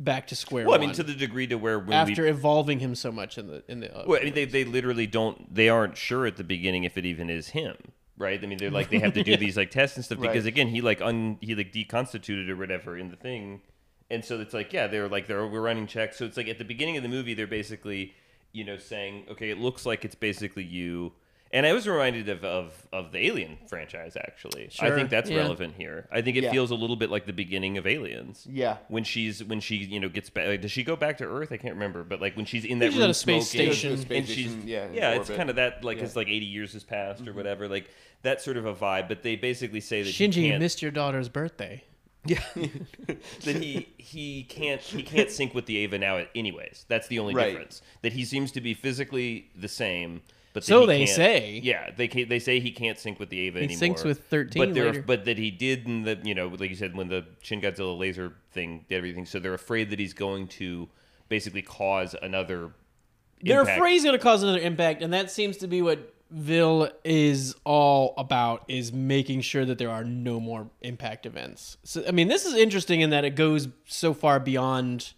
back 0.00 0.26
to 0.28 0.36
square 0.36 0.66
Well, 0.66 0.74
I 0.74 0.78
mean, 0.78 0.92
to 0.92 1.02
the 1.02 1.14
degree 1.14 1.46
to 1.46 1.56
where 1.56 1.78
when 1.78 1.88
we 1.88 1.94
after 1.94 2.26
evolving 2.26 2.80
him 2.80 2.94
so 2.94 3.12
much 3.12 3.38
in 3.38 3.46
the 3.46 3.64
in 3.68 3.80
the. 3.80 4.04
Well, 4.06 4.20
I 4.20 4.24
mean, 4.24 4.34
they, 4.34 4.44
they 4.44 4.64
literally 4.64 5.06
don't. 5.06 5.52
They 5.52 5.68
aren't 5.68 5.96
sure 5.96 6.26
at 6.26 6.36
the 6.36 6.44
beginning 6.44 6.84
if 6.84 6.96
it 6.96 7.04
even 7.04 7.30
is 7.30 7.48
him, 7.48 7.76
right? 8.18 8.42
I 8.42 8.46
mean, 8.46 8.58
they're 8.58 8.70
like 8.70 8.90
they 8.90 8.98
have 8.98 9.14
to 9.14 9.22
do 9.22 9.36
these 9.38 9.56
like 9.56 9.70
tests 9.70 9.96
and 9.96 10.04
stuff 10.04 10.20
because 10.20 10.46
again, 10.46 10.68
he 10.68 10.80
like 10.80 11.00
un 11.00 11.38
he 11.40 11.54
like 11.54 11.72
deconstituted 11.72 12.50
or 12.50 12.56
whatever 12.56 12.96
in 12.96 13.10
the 13.10 13.16
thing, 13.16 13.62
and 14.10 14.24
so 14.24 14.40
it's 14.40 14.54
like 14.54 14.72
yeah, 14.72 14.86
they're 14.86 15.08
like 15.08 15.26
they're 15.26 15.46
we're 15.46 15.60
running 15.60 15.86
checks. 15.86 16.18
So 16.18 16.24
it's 16.24 16.36
like 16.36 16.48
at 16.48 16.58
the 16.58 16.64
beginning 16.64 16.96
of 16.96 17.02
the 17.02 17.08
movie, 17.08 17.34
they're 17.34 17.46
basically 17.46 18.14
you 18.52 18.64
know 18.64 18.76
saying 18.76 19.26
okay, 19.30 19.50
it 19.50 19.58
looks 19.58 19.86
like 19.86 20.04
it's 20.04 20.14
basically 20.14 20.64
you. 20.64 21.12
And 21.54 21.64
I 21.64 21.72
was 21.72 21.86
reminded 21.86 22.28
of, 22.28 22.44
of, 22.44 22.72
of 22.92 23.12
the 23.12 23.24
Alien 23.26 23.58
franchise. 23.68 24.16
Actually, 24.16 24.70
I 24.80 24.90
think 24.90 25.08
that's 25.08 25.30
yeah. 25.30 25.36
relevant 25.38 25.74
here. 25.78 26.08
I 26.10 26.20
think 26.20 26.36
it 26.36 26.42
Yeah. 26.42 26.50
feels 26.50 26.72
a 26.72 26.74
little 26.74 26.96
bit 26.96 27.10
like 27.10 27.26
the 27.26 27.32
beginning 27.32 27.78
of 27.78 27.86
Aliens 27.86 28.44
Yeah. 28.50 28.78
when 28.88 29.04
she's 29.04 29.42
when 29.44 29.60
she 29.60 29.76
you 29.76 30.00
know 30.00 30.08
gets 30.08 30.30
back 30.30 30.48
like, 30.48 30.60
does 30.62 30.72
she 30.72 30.82
go 30.82 30.96
back 30.96 31.18
to 31.18 31.24
earth 31.24 31.52
i 31.52 31.56
can't 31.56 31.74
remember 31.74 32.02
but 32.02 32.20
like 32.20 32.36
when 32.36 32.44
she's 32.44 32.64
in 32.64 32.80
that 32.80 32.86
She's 32.86 32.96
room 32.96 33.04
at 33.04 33.10
a 33.10 33.14
space 33.14 33.50
smoking, 33.50 33.72
station. 33.72 33.90
The 33.96 34.02
space 34.02 34.18
and 34.18 34.28
she's 34.28 34.50
station, 34.50 34.68
yeah, 34.68 34.86
in 34.86 34.94
yeah 34.94 35.10
it's 35.12 35.30
kind 35.30 35.48
of 35.48 35.56
that 35.56 35.84
like 35.84 35.98
Yeah. 35.98 36.04
it's 36.04 36.16
like 36.16 36.26
80 36.28 36.44
years 36.44 36.72
has 36.72 36.82
passed 36.82 37.20
or 37.20 37.26
mm-hmm. 37.26 37.36
whatever 37.36 37.68
like 37.68 37.88
that 38.22 38.40
sort 38.42 38.56
of 38.56 38.66
a 38.66 38.74
vibe 38.74 39.06
but 39.08 39.22
they 39.22 39.36
basically 39.36 39.80
say 39.80 40.02
that 40.02 40.10
Shinji, 40.10 40.36
you 40.42 40.48
can't, 40.50 40.60
missed 40.60 40.82
your 40.82 40.90
daughter's 40.90 41.28
birthday. 41.28 41.84
yeah 42.26 42.40
that 43.44 43.56
he 43.62 43.88
he 43.98 44.42
can't 44.44 44.80
he 44.80 45.02
can't 45.02 45.30
sync 45.30 45.54
with 45.54 45.66
the 45.66 45.74
Eva 45.74 45.98
now 45.98 46.24
anyways 46.34 46.84
that's 46.88 47.06
the 47.08 47.18
only 47.20 47.34
Right. 47.34 47.50
difference 47.52 47.80
that 48.02 48.12
he 48.14 48.24
seems 48.24 48.50
to 48.52 48.60
be 48.60 48.74
physically 48.74 49.50
the 49.54 49.68
same 49.68 50.22
but 50.54 50.64
So 50.64 50.86
they 50.86 51.04
say. 51.04 51.60
yeah 51.62 51.90
they 51.94 52.08
can, 52.08 52.28
they 52.30 52.38
say 52.38 52.60
he 52.60 52.70
can't 52.70 52.98
sync 52.98 53.20
with 53.20 53.28
the 53.28 53.36
Eva 53.36 53.58
He 53.58 53.64
anymore 53.66 53.96
syncs 53.96 54.04
with 54.04 54.24
13 54.28 54.62
but 54.62 54.74
they're 54.74 55.02
but 55.02 55.26
that 55.26 55.36
he 55.36 55.50
did 55.50 55.86
in 55.86 56.04
the 56.04 56.18
you 56.24 56.34
know 56.34 56.48
like 56.48 56.70
you 56.70 56.76
said 56.76 56.96
when 56.96 57.08
the 57.08 57.26
Shin 57.42 57.60
Godzilla 57.60 57.98
laser 57.98 58.32
thing 58.52 58.86
did 58.88 58.96
everything 58.96 59.26
so 59.26 59.38
they're 59.38 59.52
afraid 59.54 59.90
that 59.90 59.98
he's 59.98 60.14
going 60.14 60.46
to 60.48 60.88
basically 61.28 61.62
cause 61.62 62.14
another 62.22 62.70
They're 63.42 63.60
impact. 63.60 63.78
afraid 63.78 63.92
he's 63.92 64.04
going 64.04 64.16
to 64.16 64.22
cause 64.22 64.42
another 64.42 64.60
impact, 64.60 65.02
and 65.02 65.12
that 65.12 65.30
seems 65.30 65.56
to 65.58 65.66
be 65.66 65.82
what 65.82 66.14
Wille 66.30 66.88
is 67.04 67.54
all 67.64 68.14
about: 68.18 68.64
is 68.68 68.92
making 68.92 69.40
sure 69.42 69.64
that 69.64 69.78
there 69.78 69.90
are 69.90 70.04
no 70.04 70.40
more 70.40 70.68
impact 70.82 71.26
events. 71.26 71.76
So, 71.84 72.02
I 72.08 72.10
mean, 72.12 72.28
this 72.28 72.44
is 72.44 72.54
interesting 72.54 73.00
in 73.02 73.10
that 73.10 73.24
it 73.24 73.36
goes 73.36 73.68
so 73.86 74.12
far 74.14 74.38
beyond 74.40 75.12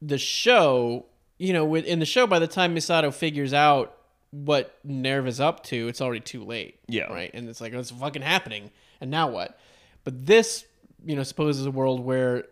the 0.00 0.18
show. 0.18 1.06
You 1.38 1.52
know, 1.52 1.74
in 1.76 1.98
the 2.00 2.06
show, 2.06 2.26
by 2.26 2.38
the 2.38 2.46
time 2.46 2.74
Misato 2.74 3.12
figures 3.12 3.52
out 3.52 3.96
what 4.30 4.78
Nerv 4.86 5.26
is 5.26 5.40
up 5.40 5.64
to, 5.64 5.88
it's 5.88 6.00
already 6.00 6.20
too 6.20 6.44
late. 6.44 6.78
Yeah. 6.88 7.04
right. 7.04 7.30
And 7.32 7.48
it's 7.48 7.60
like 7.60 7.72
it's 7.72 7.90
fucking 7.90 8.22
happening, 8.22 8.70
and 9.00 9.10
now 9.10 9.28
what? 9.28 9.58
But 10.04 10.26
this, 10.26 10.64
you 11.04 11.16
know, 11.16 11.22
supposes 11.22 11.66
a 11.66 11.70
world 11.70 12.00
where 12.00 12.44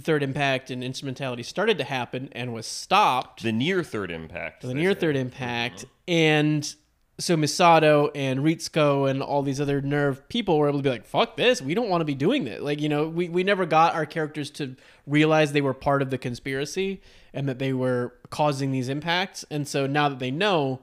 third 0.00 0.22
impact 0.22 0.70
and 0.70 0.82
instrumentality 0.82 1.42
started 1.42 1.78
to 1.78 1.84
happen 1.84 2.28
and 2.32 2.52
was 2.52 2.66
stopped 2.66 3.42
the 3.42 3.52
near 3.52 3.84
third 3.84 4.10
impact 4.10 4.62
the 4.62 4.74
near 4.74 4.92
say. 4.92 4.98
third 4.98 5.16
impact 5.16 5.84
and 6.08 6.74
so 7.18 7.36
Misato 7.36 8.10
and 8.14 8.40
Ritsuko 8.40 9.08
and 9.08 9.22
all 9.22 9.42
these 9.42 9.60
other 9.60 9.80
Nerv 9.80 10.28
people 10.28 10.58
were 10.58 10.68
able 10.68 10.80
to 10.80 10.82
be 10.82 10.90
like 10.90 11.06
fuck 11.06 11.36
this 11.36 11.62
we 11.62 11.74
don't 11.74 11.88
want 11.88 12.00
to 12.00 12.04
be 12.04 12.14
doing 12.14 12.44
this. 12.44 12.60
Like 12.60 12.80
you 12.80 12.88
know 12.88 13.08
we, 13.08 13.28
we 13.28 13.44
never 13.44 13.66
got 13.66 13.94
our 13.94 14.06
characters 14.06 14.50
to 14.52 14.76
realize 15.06 15.52
they 15.52 15.60
were 15.60 15.74
part 15.74 16.02
of 16.02 16.10
the 16.10 16.18
conspiracy 16.18 17.00
and 17.32 17.48
that 17.48 17.58
they 17.58 17.72
were 17.72 18.14
causing 18.30 18.72
these 18.72 18.88
impacts. 18.88 19.44
And 19.50 19.66
so 19.68 19.86
now 19.86 20.08
that 20.08 20.18
they 20.18 20.30
know 20.30 20.80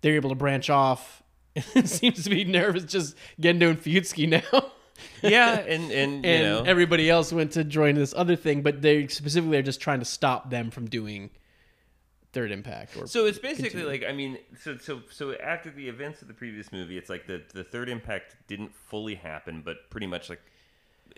they're 0.00 0.16
able 0.16 0.30
to 0.30 0.36
branch 0.36 0.70
off. 0.70 1.22
It 1.74 1.88
seems 1.88 2.24
to 2.24 2.30
be 2.30 2.44
Nerv 2.44 2.76
is 2.76 2.84
just 2.84 3.16
Gendo 3.40 3.70
and 3.70 3.80
Fuyutsuki 3.80 4.28
now. 4.28 4.70
Yeah 5.22 5.58
and 5.58 5.90
and 5.90 6.24
you 6.24 6.30
and 6.30 6.42
know. 6.44 6.62
everybody 6.64 7.10
else 7.10 7.32
went 7.32 7.52
to 7.52 7.64
join 7.64 7.96
this 7.96 8.14
other 8.16 8.36
thing 8.36 8.62
but 8.62 8.80
they 8.80 9.08
specifically 9.08 9.56
are 9.58 9.62
just 9.62 9.80
trying 9.80 9.98
to 9.98 10.04
stop 10.04 10.50
them 10.50 10.70
from 10.70 10.86
doing 10.88 11.30
third 12.34 12.50
impact 12.50 12.96
or 12.96 13.06
so 13.06 13.24
it's 13.26 13.38
basically 13.38 13.84
like 13.84 14.04
I 14.06 14.12
mean 14.12 14.38
so 14.60 14.76
so 14.76 15.02
so 15.10 15.34
after 15.36 15.70
the 15.70 15.88
events 15.88 16.20
of 16.20 16.28
the 16.28 16.34
previous 16.34 16.72
movie 16.72 16.98
it's 16.98 17.08
like 17.08 17.26
the 17.26 17.42
the 17.54 17.64
third 17.64 17.88
impact 17.88 18.36
didn't 18.48 18.74
fully 18.74 19.14
happen 19.14 19.62
but 19.64 19.88
pretty 19.88 20.06
much 20.06 20.28
like 20.28 20.40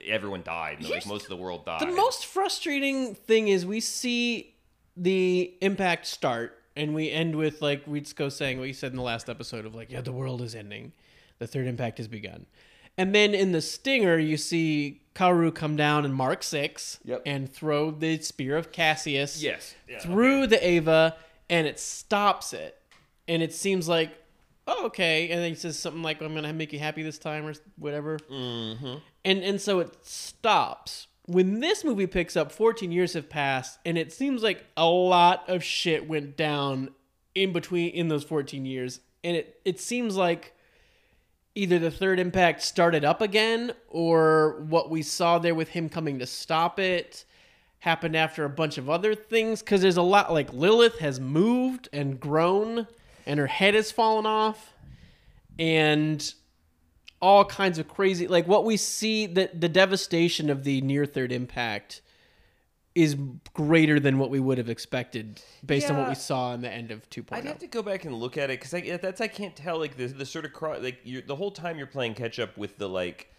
everyone 0.07 0.43
died 0.43 0.85
like 0.85 1.07
most 1.07 1.25
of 1.25 1.29
the 1.31 1.37
world 1.37 1.65
died. 1.65 1.81
The 1.81 1.87
most 1.87 2.27
frustrating 2.27 3.15
thing 3.15 3.49
is 3.49 3.65
we 3.65 3.81
see 3.81 4.55
the 4.97 5.55
impact 5.61 6.07
start, 6.07 6.63
and 6.75 6.95
we 6.95 7.11
end 7.11 7.37
with 7.37 7.63
like 7.63 7.85
Ritsuko 7.87 8.31
saying 8.31 8.59
what 8.59 8.69
you 8.69 8.75
said 8.75 8.93
in 8.93 8.97
the 8.97 9.03
last 9.03 9.29
episode 9.29 9.67
of 9.67 9.75
like, 9.75 9.91
yeah, 9.91 10.01
the 10.01 10.13
world 10.13 10.43
is 10.43 10.55
ending, 10.55 10.93
the 11.39 11.47
third 11.47 11.67
impact 11.67 11.99
has 11.99 12.09
begun, 12.09 12.47
and 12.99 13.15
then 13.15 13.35
in 13.35 13.53
the 13.53 13.61
stinger 13.61 14.19
you 14.19 14.37
see 14.37 15.03
Kaoru 15.15 15.55
come 15.55 15.77
down 15.77 16.05
in 16.05 16.13
Mark 16.13 16.43
Six 16.43 16.99
Yep. 17.05 17.23
and 17.27 17.53
throw 17.53 17.91
the 17.91 18.19
spear 18.21 18.57
of 18.57 18.73
Cassius 18.73 19.43
yes 19.43 19.75
yeah, 19.89 19.99
through 19.99 20.47
the 20.47 20.69
Eva, 20.69 21.17
and 21.49 21.67
it 21.67 21.79
stops 21.79 22.53
it, 22.53 22.79
and 23.29 23.43
it 23.43 23.53
seems 23.53 23.89
like. 23.89 24.11
Oh, 24.69 24.87
okay. 24.87 25.29
And 25.31 25.41
then 25.41 25.51
he 25.51 25.55
says 25.55 25.79
something 25.79 26.03
like, 26.03 26.21
"I'm 26.21 26.35
gonna 26.35 26.53
make 26.53 26.73
you 26.73 26.81
happy 26.81 27.05
this 27.05 27.19
time," 27.19 27.47
or 27.47 27.55
whatever 27.79 28.19
mm-hmm. 28.19 28.97
and 29.25 29.45
and 29.45 29.61
so 29.61 29.79
it 29.79 29.97
stops 30.05 31.07
when 31.27 31.61
this 31.61 31.85
movie 31.85 32.07
picks 32.07 32.37
up 32.37 32.51
14 32.53 32.91
years 32.91 33.13
have 33.13 33.29
passed 33.29 33.79
and 33.85 33.99
it 33.99 34.13
seems 34.13 34.43
like 34.43 34.65
a 34.77 34.87
lot 34.87 35.45
of 35.49 35.63
shit 35.63 36.09
went 36.09 36.37
down 36.37 36.91
in 37.35 37.53
between 37.53 37.91
in 37.91 38.09
those 38.09 38.25
14 38.25 38.65
years 38.65 39.01
and 39.23 39.37
it 39.37 39.61
it 39.65 39.81
seems 39.81 40.17
like 40.17 40.55
either 41.57 41.79
the 41.79 41.91
third 41.91 42.21
impact 42.21 42.63
started 42.63 43.05
up 43.05 43.21
again 43.23 43.73
or 43.89 44.61
what 44.69 44.91
we 44.91 45.03
saw 45.03 45.39
there 45.39 45.55
with 45.55 45.71
him 45.71 45.89
coming 45.89 46.19
to 46.19 46.27
stop 46.27 46.79
it 46.79 47.25
happened 47.81 48.15
after 48.15 48.45
a 48.45 48.51
bunch 48.51 48.79
of 48.79 48.91
other 48.91 49.15
things 49.15 49.63
cuz 49.63 49.81
there's 49.81 49.97
a 49.97 50.03
lot 50.03 50.33
like 50.33 50.53
Lilith 50.53 50.99
has 50.99 51.19
moved 51.19 51.89
and 51.93 52.21
grown 52.21 52.87
and 53.25 53.41
her 53.41 53.47
head 53.47 53.75
has 53.75 53.91
fallen 53.91 54.27
off 54.27 54.75
and 55.59 56.35
all 57.23 57.45
kinds 57.45 57.79
of 57.79 57.89
crazy 57.89 58.29
like 58.29 58.47
what 58.47 58.65
we 58.65 58.77
see 58.77 59.25
the 59.27 59.51
the 59.55 59.69
devastation 59.69 60.51
of 60.51 60.65
the 60.65 60.81
near 60.83 61.07
third 61.07 61.33
impact 61.33 62.03
is 62.97 63.15
greater 63.53 64.01
than 64.01 64.19
what 64.19 64.31
we 64.31 64.41
would 64.41 64.57
have 64.57 64.71
expected 64.71 65.43
based 65.65 65.91
on 65.91 65.99
what 65.99 66.09
we 66.09 66.15
saw 66.15 66.55
in 66.55 66.63
the 66.63 66.71
end 66.71 66.91
of 66.91 67.03
oh. 67.05 67.21
2.0. 67.21 67.27
I'd 67.31 67.45
have 67.45 67.59
to 67.59 67.67
go 67.67 67.83
back 67.83 68.07
and 68.07 68.15
look 68.15 68.39
at 68.39 68.51
it 68.51 68.59
because 68.59 68.73
I, 68.73 68.97
that's 68.97 69.21
I 69.21 69.29
can't 69.29 69.55
tell 69.55 69.79
like 69.79 69.99
the 69.99 70.07
the 70.07 70.25
sort 70.25 70.47
of 70.47 70.83
like 70.83 71.01
you 71.05 71.21
the 71.21 71.37
whole 71.37 71.51
time 71.51 71.77
you're 71.77 71.87
playing 71.87 72.15
catch 72.15 72.39
up 72.39 72.57
with 72.57 72.79
the 72.79 72.89
like 72.89 73.31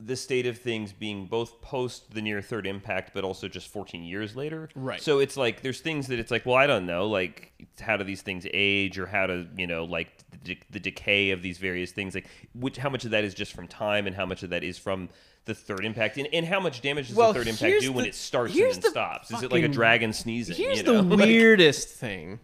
the 0.00 0.16
state 0.16 0.46
of 0.46 0.58
things 0.58 0.92
being 0.92 1.26
both 1.26 1.60
post 1.60 2.12
the 2.14 2.22
near 2.22 2.40
third 2.40 2.66
impact 2.66 3.12
but 3.14 3.22
also 3.24 3.46
just 3.46 3.68
14 3.68 4.02
years 4.02 4.34
later 4.34 4.68
Right. 4.74 5.00
so 5.00 5.20
it's 5.20 5.36
like 5.36 5.62
there's 5.62 5.80
things 5.80 6.08
that 6.08 6.18
it's 6.18 6.32
like 6.32 6.44
well 6.44 6.56
i 6.56 6.66
don't 6.66 6.84
know 6.84 7.06
like 7.06 7.52
how 7.80 7.96
do 7.96 8.02
these 8.02 8.20
things 8.20 8.44
age 8.52 8.98
or 8.98 9.06
how 9.06 9.26
to 9.26 9.46
you 9.56 9.68
know 9.68 9.84
like 9.84 10.08
the, 10.42 10.58
the 10.70 10.80
decay 10.80 11.30
of 11.30 11.42
these 11.42 11.58
various 11.58 11.92
things 11.92 12.12
like 12.16 12.26
which 12.54 12.76
how 12.76 12.90
much 12.90 13.04
of 13.04 13.12
that 13.12 13.22
is 13.22 13.34
just 13.34 13.52
from 13.52 13.68
time 13.68 14.08
and 14.08 14.16
how 14.16 14.26
much 14.26 14.42
of 14.42 14.50
that 14.50 14.64
is 14.64 14.76
from 14.76 15.08
the 15.46 15.54
third 15.54 15.84
impact 15.84 16.16
and, 16.16 16.28
and 16.32 16.46
how 16.46 16.58
much 16.60 16.80
damage 16.80 17.08
does 17.08 17.16
Well, 17.16 17.32
the 17.32 17.40
third 17.40 17.48
impact 17.48 17.80
do 17.82 17.92
when 17.92 18.06
it 18.06 18.14
starts 18.14 18.54
and 18.54 18.62
then 18.72 18.80
the 18.80 18.88
stops 18.90 19.30
is 19.30 19.42
it 19.42 19.52
like 19.52 19.64
a 19.64 19.68
dragon 19.68 20.12
sneezing 20.12 20.56
Here's 20.56 20.78
you 20.78 20.84
know? 20.84 21.02
the 21.02 21.02
Like- 21.16 21.26
weirdest 21.26 21.88
thing 21.88 22.40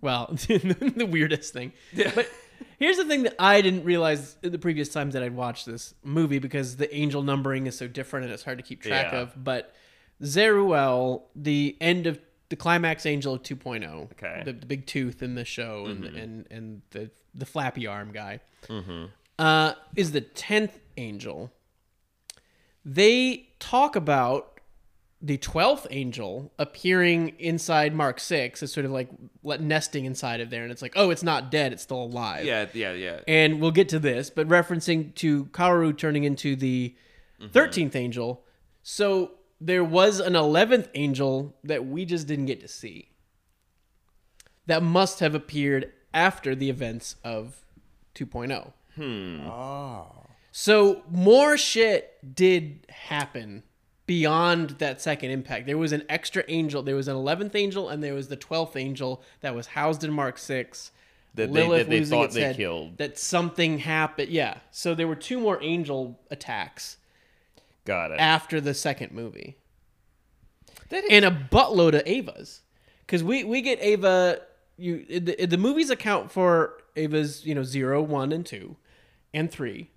Well, 0.00 0.28
the 0.46 1.08
weirdest 1.10 1.52
thing. 1.52 1.72
But 2.14 2.30
here's 2.78 2.96
the 2.96 3.04
thing 3.04 3.24
that 3.24 3.34
I 3.38 3.60
didn't 3.60 3.84
realize 3.84 4.36
the 4.42 4.58
previous 4.58 4.88
times 4.88 5.14
that 5.14 5.22
I'd 5.22 5.34
watched 5.34 5.66
this 5.66 5.94
movie 6.04 6.38
because 6.38 6.76
the 6.76 6.94
angel 6.94 7.22
numbering 7.22 7.66
is 7.66 7.76
so 7.76 7.88
different 7.88 8.24
and 8.24 8.32
it's 8.32 8.44
hard 8.44 8.58
to 8.58 8.64
keep 8.64 8.80
track 8.82 9.12
Yeah. 9.12 9.20
of. 9.20 9.44
But 9.44 9.74
Zeruel, 10.22 11.22
the 11.34 11.76
end 11.80 12.06
of 12.06 12.18
the 12.48 12.56
climax 12.56 13.04
angel 13.06 13.34
of 13.34 13.42
2.0, 13.42 14.10
Okay. 14.12 14.42
the, 14.44 14.52
the 14.52 14.66
big 14.66 14.86
tooth 14.86 15.22
in 15.22 15.34
the 15.34 15.44
show 15.44 15.86
and 15.86 16.04
Mm-hmm. 16.04 16.16
and 16.16 16.46
and 16.50 16.82
the 16.90 17.10
the 17.34 17.44
flappy 17.46 17.86
arm 17.86 18.10
guy, 18.12 18.40
uh, 19.38 19.72
is 19.96 20.12
the 20.12 20.20
tenth 20.20 20.78
angel. 20.96 21.52
They 22.90 23.50
talk 23.58 23.96
about 23.96 24.60
the 25.20 25.36
twelfth 25.36 25.86
angel 25.90 26.52
appearing 26.58 27.34
inside 27.38 27.92
Mark 27.94 28.18
Six 28.18 28.62
as 28.62 28.72
sort 28.72 28.86
of 28.86 28.92
like 28.92 29.10
nesting 29.42 30.06
inside 30.06 30.40
of 30.40 30.48
there, 30.48 30.62
and 30.62 30.72
it's 30.72 30.80
like, 30.80 30.94
oh, 30.96 31.10
it's 31.10 31.22
not 31.22 31.50
dead; 31.50 31.74
it's 31.74 31.82
still 31.82 32.02
alive. 32.02 32.46
Yeah, 32.46 32.66
yeah, 32.72 32.92
yeah. 32.92 33.20
And 33.28 33.60
we'll 33.60 33.72
get 33.72 33.90
to 33.90 33.98
this, 33.98 34.30
but 34.30 34.48
referencing 34.48 35.14
to 35.16 35.46
Kaoru 35.46 35.96
turning 35.96 36.24
into 36.24 36.56
the 36.56 36.94
13th 37.42 37.94
angel. 37.94 38.44
So 38.82 39.32
there 39.60 39.84
was 39.84 40.18
an 40.20 40.32
11th 40.32 40.88
angel 40.94 41.56
that 41.64 41.84
we 41.84 42.06
just 42.06 42.26
didn't 42.26 42.46
get 42.46 42.60
to 42.60 42.68
see. 42.68 43.10
That 44.66 44.82
must 44.82 45.20
have 45.20 45.34
appeared 45.34 45.92
after 46.14 46.54
the 46.54 46.70
events 46.70 47.16
of 47.22 47.66
2.0. 48.14 48.72
Hmm. 48.94 49.46
So 50.60 51.04
more 51.08 51.56
shit 51.56 52.18
did 52.34 52.84
happen 52.88 53.62
beyond 54.06 54.70
that 54.80 55.00
second 55.00 55.30
impact. 55.30 55.66
There 55.66 55.78
was 55.78 55.92
an 55.92 56.02
extra 56.08 56.42
angel. 56.48 56.82
There 56.82 56.96
was 56.96 57.06
an 57.06 57.14
11th 57.14 57.54
angel 57.54 57.88
and 57.88 58.02
there 58.02 58.12
was 58.12 58.26
the 58.26 58.36
12th 58.36 58.74
angel 58.74 59.22
that 59.40 59.54
was 59.54 59.68
housed 59.68 60.02
in 60.02 60.12
Mark 60.12 60.36
6 60.36 60.90
That 61.36 61.52
they- 61.52 61.68
that 61.68 61.88
they 61.88 62.04
thought 62.04 62.32
they 62.32 62.54
killed. 62.54 62.98
That 62.98 63.16
something 63.20 63.78
happened. 63.78 64.30
Yeah. 64.30 64.58
So 64.72 64.96
there 64.96 65.06
were 65.06 65.14
two 65.14 65.38
more 65.38 65.62
angel 65.62 66.18
attacks 66.28 66.96
Got 67.84 68.10
it. 68.10 68.18
after 68.18 68.60
the 68.60 68.74
second 68.74 69.12
movie, 69.12 69.58
is- 70.90 71.04
and 71.08 71.24
a 71.24 71.30
buttload 71.30 71.94
of 71.94 72.04
Evas, 72.04 72.62
because 73.06 73.22
we 73.22 73.44
we 73.44 73.62
get 73.62 73.80
Eva. 73.80 74.40
You 74.76 75.04
the, 75.20 75.46
the 75.46 75.56
movies 75.56 75.88
account 75.88 76.32
for 76.32 76.82
Eva's 76.96 77.46
you 77.46 77.54
know 77.54 77.62
zero, 77.62 78.02
one, 78.02 78.32
and 78.32 78.44
two, 78.44 78.76
and 79.32 79.48
three. 79.52 79.90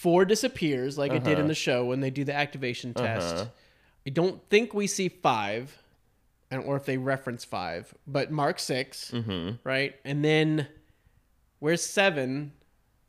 Four 0.00 0.24
disappears 0.24 0.96
like 0.96 1.12
it 1.12 1.24
did 1.24 1.32
in 1.32 1.40
uh-huh. 1.40 1.48
the 1.48 1.54
show 1.54 1.84
when 1.84 2.00
they 2.00 2.08
do 2.08 2.24
the 2.24 2.32
activation 2.32 2.94
uh-huh. 2.96 3.06
test. 3.06 3.46
I 4.06 4.08
don't 4.08 4.40
think 4.48 4.72
we 4.72 4.86
see 4.86 5.10
five, 5.10 5.76
and 6.50 6.64
or 6.64 6.76
if 6.76 6.86
they 6.86 6.96
reference 6.96 7.44
five, 7.44 7.92
but 8.06 8.30
Mark 8.30 8.58
6 8.60 9.10
mm-hmm. 9.10 9.56
right? 9.62 9.94
And 10.06 10.24
then 10.24 10.68
where's 11.58 11.84
seven? 11.84 12.52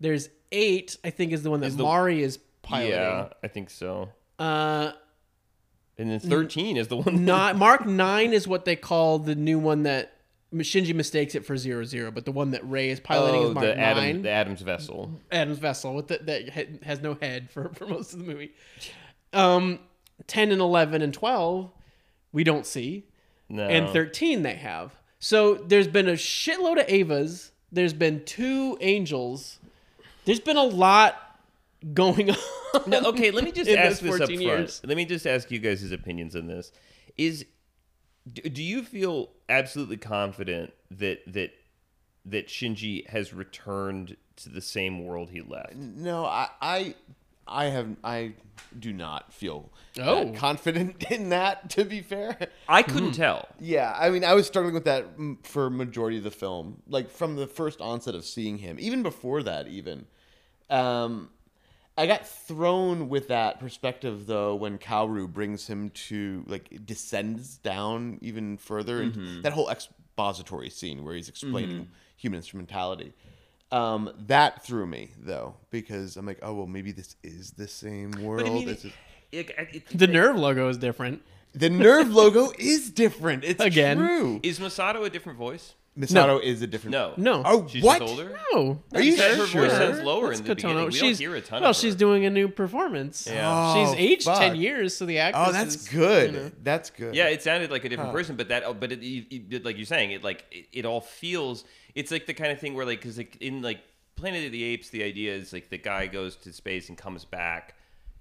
There's 0.01 0.27
eight. 0.51 0.97
I 1.06 1.12
think 1.12 1.32
is 1.32 1.43
the 1.43 1.49
one 1.49 1.62
that 1.62 1.73
Mari 1.75 2.21
is 2.21 2.39
piloting. 2.62 2.91
yeah, 2.91 3.30
I 3.41 3.47
think 3.47 3.69
so. 3.69 4.10
Uh, 4.38 4.91
And 5.97 6.12
then 6.12 6.19
13 6.19 6.75
is 6.75 6.89
the 6.89 6.97
one. 6.97 7.23
not 7.23 7.56
Mark 7.56 7.86
Nine 7.86 8.34
is 8.34 8.49
what 8.49 8.65
they 8.65 8.75
call 8.75 9.17
the 9.17 9.36
new 9.36 9.60
one 9.60 9.84
that 9.84 10.13
Shinji 10.53 10.93
mistakes 10.93 11.33
it 11.35 11.45
for 11.45 11.55
zero 11.55 11.83
zero, 11.85 12.11
but 12.11 12.25
the 12.25 12.31
one 12.31 12.51
that 12.51 12.67
Rei 12.69 12.89
is 12.89 12.99
piloting 12.99 13.41
oh, 13.41 13.47
is 13.49 13.53
Mark 13.53 13.65
the 13.65 13.75
Nine. 13.75 14.21
The 14.21 14.29
Adam's 14.29 14.61
vessel. 14.61 15.11
Adam's 15.31 15.59
vessel 15.59 15.93
with 15.95 16.07
the, 16.09 16.19
that 16.23 16.83
has 16.83 17.01
no 17.01 17.15
head 17.15 17.49
for, 17.49 17.69
for 17.73 17.87
most 17.87 18.13
of 18.13 18.19
the 18.19 18.25
movie. 18.25 18.51
Um, 19.33 19.79
ten 20.27 20.51
and 20.51 20.59
eleven 20.59 21.01
and 21.01 21.13
twelve, 21.13 21.71
we 22.33 22.43
don't 22.43 22.65
see, 22.65 23.05
No. 23.49 23.67
and 23.67 23.89
thirteen 23.89 24.43
they 24.43 24.55
have. 24.55 24.93
So 25.19 25.55
there's 25.55 25.87
been 25.87 26.09
a 26.09 26.13
shitload 26.13 26.81
of 26.81 26.87
Evas. 26.87 27.51
There's 27.71 27.93
been 27.93 28.25
two 28.25 28.77
angels. 28.81 29.59
There's 30.25 30.39
been 30.41 30.57
a 30.57 30.63
lot 30.63 31.15
going 31.93 32.31
on. 32.73 32.83
No, 32.87 32.99
okay, 33.05 33.31
let 33.31 33.43
me 33.43 33.51
just 33.51 33.69
ask 33.69 34.01
those 34.01 34.13
this 34.13 34.21
up 34.21 34.27
14 34.27 34.27
front. 34.27 34.41
years. 34.41 34.81
Let 34.83 34.97
me 34.97 35.05
just 35.05 35.25
ask 35.25 35.49
you 35.51 35.59
guys' 35.59 35.81
his 35.81 35.91
opinions 35.91 36.35
on 36.35 36.47
this. 36.47 36.71
Is 37.17 37.45
do, 38.31 38.41
do 38.43 38.62
you 38.63 38.84
feel 38.84 39.29
absolutely 39.49 39.97
confident 39.97 40.73
that 40.91 41.21
that 41.27 41.51
that 42.25 42.47
Shinji 42.47 43.07
has 43.10 43.34
returned 43.34 44.15
to 44.38 44.49
the 44.49 44.62
same 44.62 45.05
world 45.05 45.29
he 45.31 45.41
left? 45.41 45.75
No, 45.75 46.25
I, 46.25 46.49
I, 46.62 46.95
I 47.47 47.65
have, 47.65 47.95
I 48.03 48.34
do 48.77 48.93
not 48.93 49.34
feel 49.34 49.71
Oh. 49.99 50.25
that 50.25 50.36
confident 50.36 51.03
in 51.12 51.29
that. 51.29 51.71
To 51.71 51.84
be 51.84 52.01
fair, 52.01 52.38
I 52.69 52.84
couldn't 52.84 53.13
tell. 53.13 53.47
yeah, 53.60 53.95
I 53.99 54.12
mean, 54.12 54.23
I 54.23 54.36
was 54.36 54.45
struggling 54.45 54.75
with 54.75 54.86
that 54.86 55.05
for 55.43 55.69
majority 55.71 56.17
of 56.19 56.23
the 56.23 56.29
film, 56.31 56.84
like 56.88 57.10
from 57.10 57.36
the 57.38 57.47
first 57.47 57.81
onset 57.81 58.13
of 58.13 58.23
seeing 58.23 58.60
him, 58.60 58.77
even 58.79 59.01
before 59.01 59.41
that, 59.43 59.67
even. 59.67 60.05
Um, 60.69 61.31
I 62.01 62.07
got 62.07 62.27
thrown 62.27 63.09
with 63.09 63.27
that 63.27 63.59
perspective 63.59 64.25
though 64.25 64.55
when 64.55 64.77
Kaoru 64.77 65.27
brings 65.31 65.67
him 65.67 65.89
to 66.09 66.43
like 66.47 66.85
descends 66.85 67.57
down 67.57 68.17
even 68.21 68.57
further 68.57 69.01
into 69.03 69.41
that 69.43 69.53
whole 69.53 69.69
expository 69.69 70.69
scene 70.69 71.03
where 71.03 71.13
he's 71.15 71.29
explaining 71.29 71.89
human 72.17 72.37
instrumentality. 72.37 73.13
Um, 73.71 74.11
that 74.27 74.63
threw 74.65 74.85
me 74.85 75.11
though 75.17 75.55
because 75.69 76.17
I'm 76.17 76.25
like, 76.25 76.39
oh 76.41 76.53
well, 76.53 76.67
maybe 76.67 76.91
this 76.91 77.15
is 77.23 77.51
the 77.51 77.67
same 77.67 78.11
world. 78.21 78.43
But 78.45 78.49
I 78.49 78.53
mean, 78.53 78.65
This 78.65 78.85
is- 78.85 78.93
it- 79.31 79.49
it- 79.57 79.97
the 79.97 80.07
Nerv 80.07 80.37
logo 80.37 80.67
is 80.69 80.77
different. 80.77 81.21
the 81.53 81.69
Nerv 81.69 82.13
logo 82.13 82.51
is 82.59 82.89
different. 82.89 83.43
It's 83.45 83.61
Again. 83.71 83.97
true. 83.97 84.39
is 84.43 84.59
Misato 84.59 85.05
a 85.05 85.09
different 85.09 85.37
voice? 85.37 85.75
Misato 85.97 86.41
is 86.41 86.62
a 86.62 86.67
different. 86.67 86.93
No. 86.93 87.13
No. 87.17 87.43
Oh, 87.45 87.67
She's 87.67 87.84
what? 87.84 87.99
just 87.99 88.10
older? 88.12 88.38
No, 88.54 88.82
Are 88.93 89.01
you 89.01 89.12
said 89.17 89.38
her 89.38 89.45
sure? 89.45 89.63
voice 89.63 89.71
sounds 89.73 89.99
lower 90.01 90.27
That's 90.27 90.39
in 90.39 90.45
the 90.45 90.56
beginning. 90.56 90.86
We 90.86 90.91
she's, 90.91 91.19
don't 91.19 91.27
hear 91.27 91.36
a 91.36 91.41
ton 91.41 91.62
well, 91.62 91.71
of 91.71 91.75
she's 91.75 91.95
doing 91.95 92.25
a 92.25 92.30
new 92.30 92.47
performance. 92.47 93.27
Yeah. 93.30 93.41
Oh, 93.45 93.73
she's 93.75 93.93
Oh, 93.93 93.97
aged 93.97 94.23
fuck. 94.23 94.39
ten 94.39 94.56
years, 94.56 94.95
so 94.95 95.06
the 95.06 95.19
oh, 95.19 95.23
actress. 95.23 95.47
Oh, 95.49 95.51
that's 95.51 95.75
is, 95.75 95.88
good. 95.89 96.34
you 96.34 96.39
know. 96.39 96.51
That's 96.63 96.89
good. 96.91 97.13
Yeah, 97.13 97.27
it 97.27 97.43
sounded 97.43 97.71
like 97.71 97.84
a 97.84 97.89
different 97.89 98.13
person, 98.13 98.38
but 98.38 98.47
that, 98.47 98.80
but 98.80 98.93
it, 98.93 99.04
it, 99.04 99.54
it- 99.54 99.65
like 99.65 99.75
you're 99.75 99.86
saying, 99.86 100.12
it 100.12 100.23
like 100.23 100.45
it, 100.49 100.67
it 100.71 100.86
all 100.86 101.01
feels. 101.01 101.65
It's 101.93 102.10
like 102.12 102.25
the 102.25 102.34
kind 102.34 102.54
of 102.54 102.60
thing 102.60 102.73
where 102.73 102.86
like 102.86 103.01
because 103.01 103.17
like 103.17 103.36
in 103.41 103.62
like 103.62 103.82
Planet 104.15 104.45
of 104.45 104.51
the 104.54 104.63
Apes, 104.63 104.89
the 104.91 105.04
idea 105.04 105.34
is 105.34 105.51
like 105.51 105.69
the 105.69 105.77
guy 105.77 106.08
goes 106.08 106.38
to 106.38 106.54
space 106.54 106.88
and 106.88 106.97
comes 106.97 107.25
back, 107.25 107.75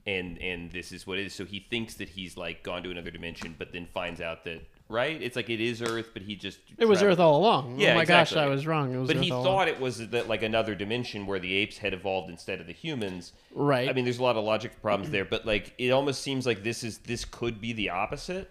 and 0.06 0.38
and 0.38 0.72
this 0.72 0.90
is 0.90 1.06
what 1.06 1.18
it 1.20 1.26
is. 1.26 1.34
So 1.34 1.44
he 1.44 1.60
thinks 1.70 1.94
that 1.94 2.08
he's 2.08 2.36
like 2.36 2.64
gone 2.64 2.82
to 2.82 2.90
another 2.90 3.12
dimension, 3.12 3.54
but 3.56 3.72
then 3.72 3.86
finds 3.86 4.20
out 4.20 4.42
that 4.44 4.62
right, 4.90 5.22
it's 5.22 5.36
like 5.36 5.48
it 5.48 5.60
is 5.60 5.80
Earth, 5.80 6.10
but 6.12 6.20
he 6.22 6.36
just 6.36 6.58
It 6.76 6.84
was 6.84 6.98
traveled- 6.98 7.12
Earth 7.18 7.20
all 7.20 7.36
along. 7.38 7.78
Yeah, 7.80 7.92
oh 7.92 7.94
my 7.94 8.02
exactly. 8.02 8.34
gosh, 8.34 8.42
I 8.44 8.46
was 8.48 8.66
wrong. 8.66 8.92
It 8.92 8.98
was 8.98 9.06
But 9.06 9.16
Earth 9.16 9.22
he 9.22 9.30
thought 9.30 9.68
it 9.68 9.80
was 9.80 10.08
that 10.10 10.28
like 10.28 10.42
another 10.42 10.74
dimension 10.74 11.26
where 11.26 11.38
the 11.38 11.54
apes 11.54 11.78
had 11.78 11.94
evolved 11.94 12.28
instead 12.28 12.60
of 12.60 12.66
the 12.66 12.72
humans. 12.74 13.32
Right. 13.54 13.88
I 13.88 13.92
mean, 13.94 14.04
there's 14.04 14.18
a 14.18 14.22
lot 14.22 14.36
of 14.36 14.44
logic 14.44 14.82
problems 14.82 15.10
there, 15.10 15.24
but 15.24 15.46
like 15.46 15.72
it 15.78 15.90
almost 15.90 16.20
seems 16.20 16.44
like 16.44 16.62
this 16.62 16.84
is 16.84 16.98
this 16.98 17.24
could 17.24 17.60
be 17.60 17.72
the 17.72 17.88
opposite. 17.90 18.50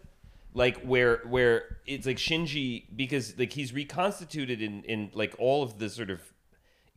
Like 0.55 0.81
where 0.81 1.17
where 1.27 1.77
it's 1.85 2.07
like 2.07 2.17
Shinji 2.17 2.85
because 2.95 3.37
like 3.37 3.53
he's 3.53 3.71
reconstituted 3.71 4.61
in 4.63 4.83
in 4.85 5.11
like 5.13 5.35
all 5.37 5.61
of 5.61 5.77
the 5.77 5.89
sort 5.89 6.09
of 6.09 6.21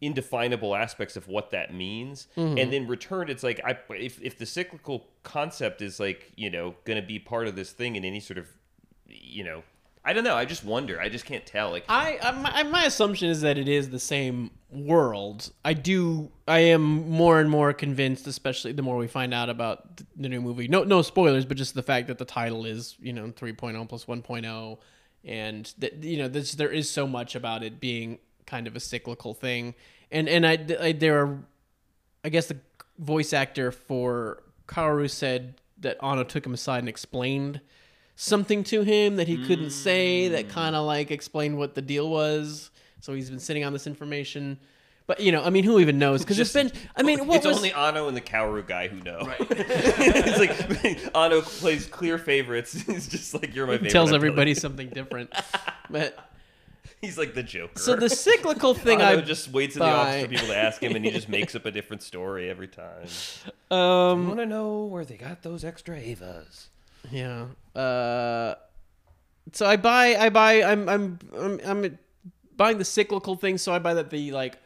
indefinable 0.01 0.75
aspects 0.75 1.17
of 1.17 1.29
what 1.29 1.51
that 1.53 1.73
means 1.73 2.27
Mm-hmm. 2.37 2.59
and 2.59 2.73
then 2.73 2.87
returned 2.89 3.31
it's 3.31 3.43
like 3.45 3.61
I 3.65 3.77
if 3.91 4.21
if 4.23 4.37
the 4.39 4.47
cyclical 4.47 5.07
concept 5.23 5.81
is 5.83 6.01
like, 6.01 6.33
you 6.35 6.51
know, 6.51 6.75
going 6.85 7.01
to 7.01 7.07
be 7.07 7.19
part 7.19 7.47
of 7.47 7.55
this 7.55 7.71
thing 7.73 7.95
in 7.95 8.05
any 8.05 8.19
sort 8.21 8.39
of 8.39 8.49
you 9.13 9.45
know, 9.45 9.63
I 10.05 10.13
don't 10.13 10.25
know, 10.25 10.35
I 10.35 10.45
just 10.45 10.65
wonder. 10.65 11.01
I 11.01 11.09
just 11.09 11.25
can't 11.25 11.47
tell 11.47 11.71
like 11.71 11.85
I, 11.89 12.19
I 12.21 12.33
my, 12.33 12.63
my 12.65 12.85
assumption 12.85 13.29
is 13.29 13.43
that 13.43 13.57
it 13.57 13.69
is 13.69 13.91
the 13.91 14.01
same 14.01 14.51
world. 14.71 15.53
I 15.65 15.75
do. 15.75 16.31
I 16.49 16.59
am 16.61 17.09
more 17.09 17.39
and 17.41 17.49
more 17.49 17.73
convinced, 17.73 18.27
especially 18.27 18.73
the 18.73 18.83
more 18.83 18.97
we 18.97 19.07
find 19.07 19.33
out 19.33 19.49
about 19.49 20.03
the 20.17 20.29
new 20.29 20.41
movie. 20.41 20.67
No, 20.67 20.83
no 20.83 21.03
spoilers, 21.03 21.45
but 21.45 21.57
just 21.57 21.75
the 21.75 21.83
fact 21.83 22.09
that 22.09 22.19
the 22.19 22.25
title 22.25 22.67
is 22.67 22.97
you 23.01 23.13
know 23.13 23.29
3.0 23.29 23.89
plus 23.89 24.07
1.0, 24.07 24.79
and 25.25 25.73
that 25.79 26.03
you 26.03 26.19
know 26.19 26.29
this, 26.29 26.53
there 26.53 26.71
is 26.71 26.91
so 26.91 27.07
much 27.07 27.37
about 27.37 27.63
it 27.63 27.79
being 27.79 28.19
kind 28.47 28.67
of 28.67 28.75
a 28.75 28.81
cyclical 28.81 29.35
thing. 29.35 29.75
And 30.11 30.29
and 30.29 30.45
I, 30.45 30.59
I 30.81 30.93
there 30.93 31.25
are, 31.25 31.39
I 32.25 32.29
guess 32.29 32.47
the 32.47 32.59
voice 32.99 33.33
actor 33.33 33.71
for 33.71 34.43
Kaoru 34.67 35.09
said 35.09 35.55
that 35.79 35.97
Anno 36.03 36.25
took 36.25 36.45
him 36.45 36.55
aside 36.55 36.81
and 36.81 36.89
explained 36.89 37.61
something 38.17 38.65
to 38.65 38.83
him 38.83 39.17
that 39.17 39.29
he 39.29 39.47
couldn't 39.47 39.71
say 39.71 40.29
that 40.29 40.49
kind 40.49 40.77
of 40.77 40.87
like 40.87 41.11
explained 41.11 41.59
what 41.59 41.75
the 41.75 41.83
deal 41.83 42.09
was. 42.09 42.71
So 43.01 43.15
he's 43.15 43.31
been 43.31 43.41
sitting 43.41 43.65
on 43.65 43.73
this 43.73 43.87
information. 43.87 44.59
But 45.07 45.21
you 45.21 45.33
know, 45.33 45.43
I 45.43 45.51
mean, 45.51 45.65
who 45.65 45.81
even 45.81 45.99
knows? 45.99 46.23
Because 46.23 46.39
it's 46.39 46.53
been. 46.53 46.71
I 46.97 47.03
mean, 47.03 47.27
what 47.27 47.39
it's 47.39 47.47
was 47.47 47.57
only 47.57 47.73
Anno 47.73 48.07
and 48.09 48.17
the 48.17 48.21
Kaoru 48.21 48.67
guy 48.67 48.89
who 48.89 49.01
know. 49.01 49.21
Right. 49.21 49.37
it's 49.51 50.39
like 50.39 51.15
Anno 51.17 51.43
plays 51.43 51.87
clear 51.87 52.19
favorites. 52.19 52.73
He's 52.73 53.09
just 53.09 53.35
like 53.35 53.55
you're 53.55 53.67
my 53.67 53.75
favorite. 53.75 53.91
tells 53.91 54.11
I'm 54.11 54.17
everybody 54.17 54.55
something 54.55 54.89
different. 54.91 55.33
But 55.91 56.17
He's 57.01 57.19
like 57.19 57.35
the 57.35 57.43
Joker. 57.43 57.81
so 57.81 57.97
the 57.97 58.09
cyclical 58.09 58.75
thing 58.75 59.03
I 59.03 59.17
just 59.21 59.51
waits 59.51 59.75
in 59.75 59.81
the 59.81 59.87
office 59.87 60.23
for 60.23 60.29
people 60.29 60.47
to 60.47 60.57
ask 60.57 60.81
him, 60.81 60.95
and 60.95 61.05
he 61.05 61.11
just 61.11 61.29
makes 61.29 61.57
up 61.57 61.67
a 61.67 61.73
different 61.73 62.03
story 62.03 62.49
every 62.49 62.69
time. 62.69 63.09
um 63.73 64.29
want 64.29 64.39
to 64.39 64.47
know 64.47 64.85
where 64.85 65.05
they 65.05 65.17
got 65.17 65.43
those 65.43 65.65
extra 65.65 66.01
Evas? 66.01 66.69
Yeah. 67.11 67.47
Uh, 67.75 68.55
so 69.53 69.67
I 69.67 69.77
buy, 69.77 70.17
I 70.17 70.29
buy, 70.31 70.63
I'm, 70.63 70.89
I'm, 70.89 71.19
I'm, 71.37 71.61
I'm 71.65 71.99
buying 72.57 72.79
the 72.79 72.85
cyclical 72.85 73.35
thing, 73.35 73.59
so 73.59 73.73
I 73.73 73.79
buy 73.79 73.95
that 73.95 74.11
the 74.11 74.31
like 74.33 74.59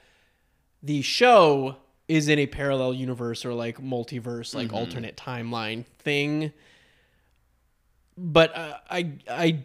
the 0.83 1.03
show 1.03 1.77
is 2.09 2.29
in 2.29 2.38
a 2.38 2.46
parallel 2.46 2.94
universe 2.94 3.44
or 3.44 3.53
like 3.55 3.79
multiverse, 3.81 4.55
like 4.55 4.68
Mm-hmm. 4.68 4.77
alternate 4.77 5.16
timeline 5.16 5.85
thing. 6.01 6.53
But 8.18 8.57
uh, 8.57 8.77
I 8.90 9.12
I 9.29 9.59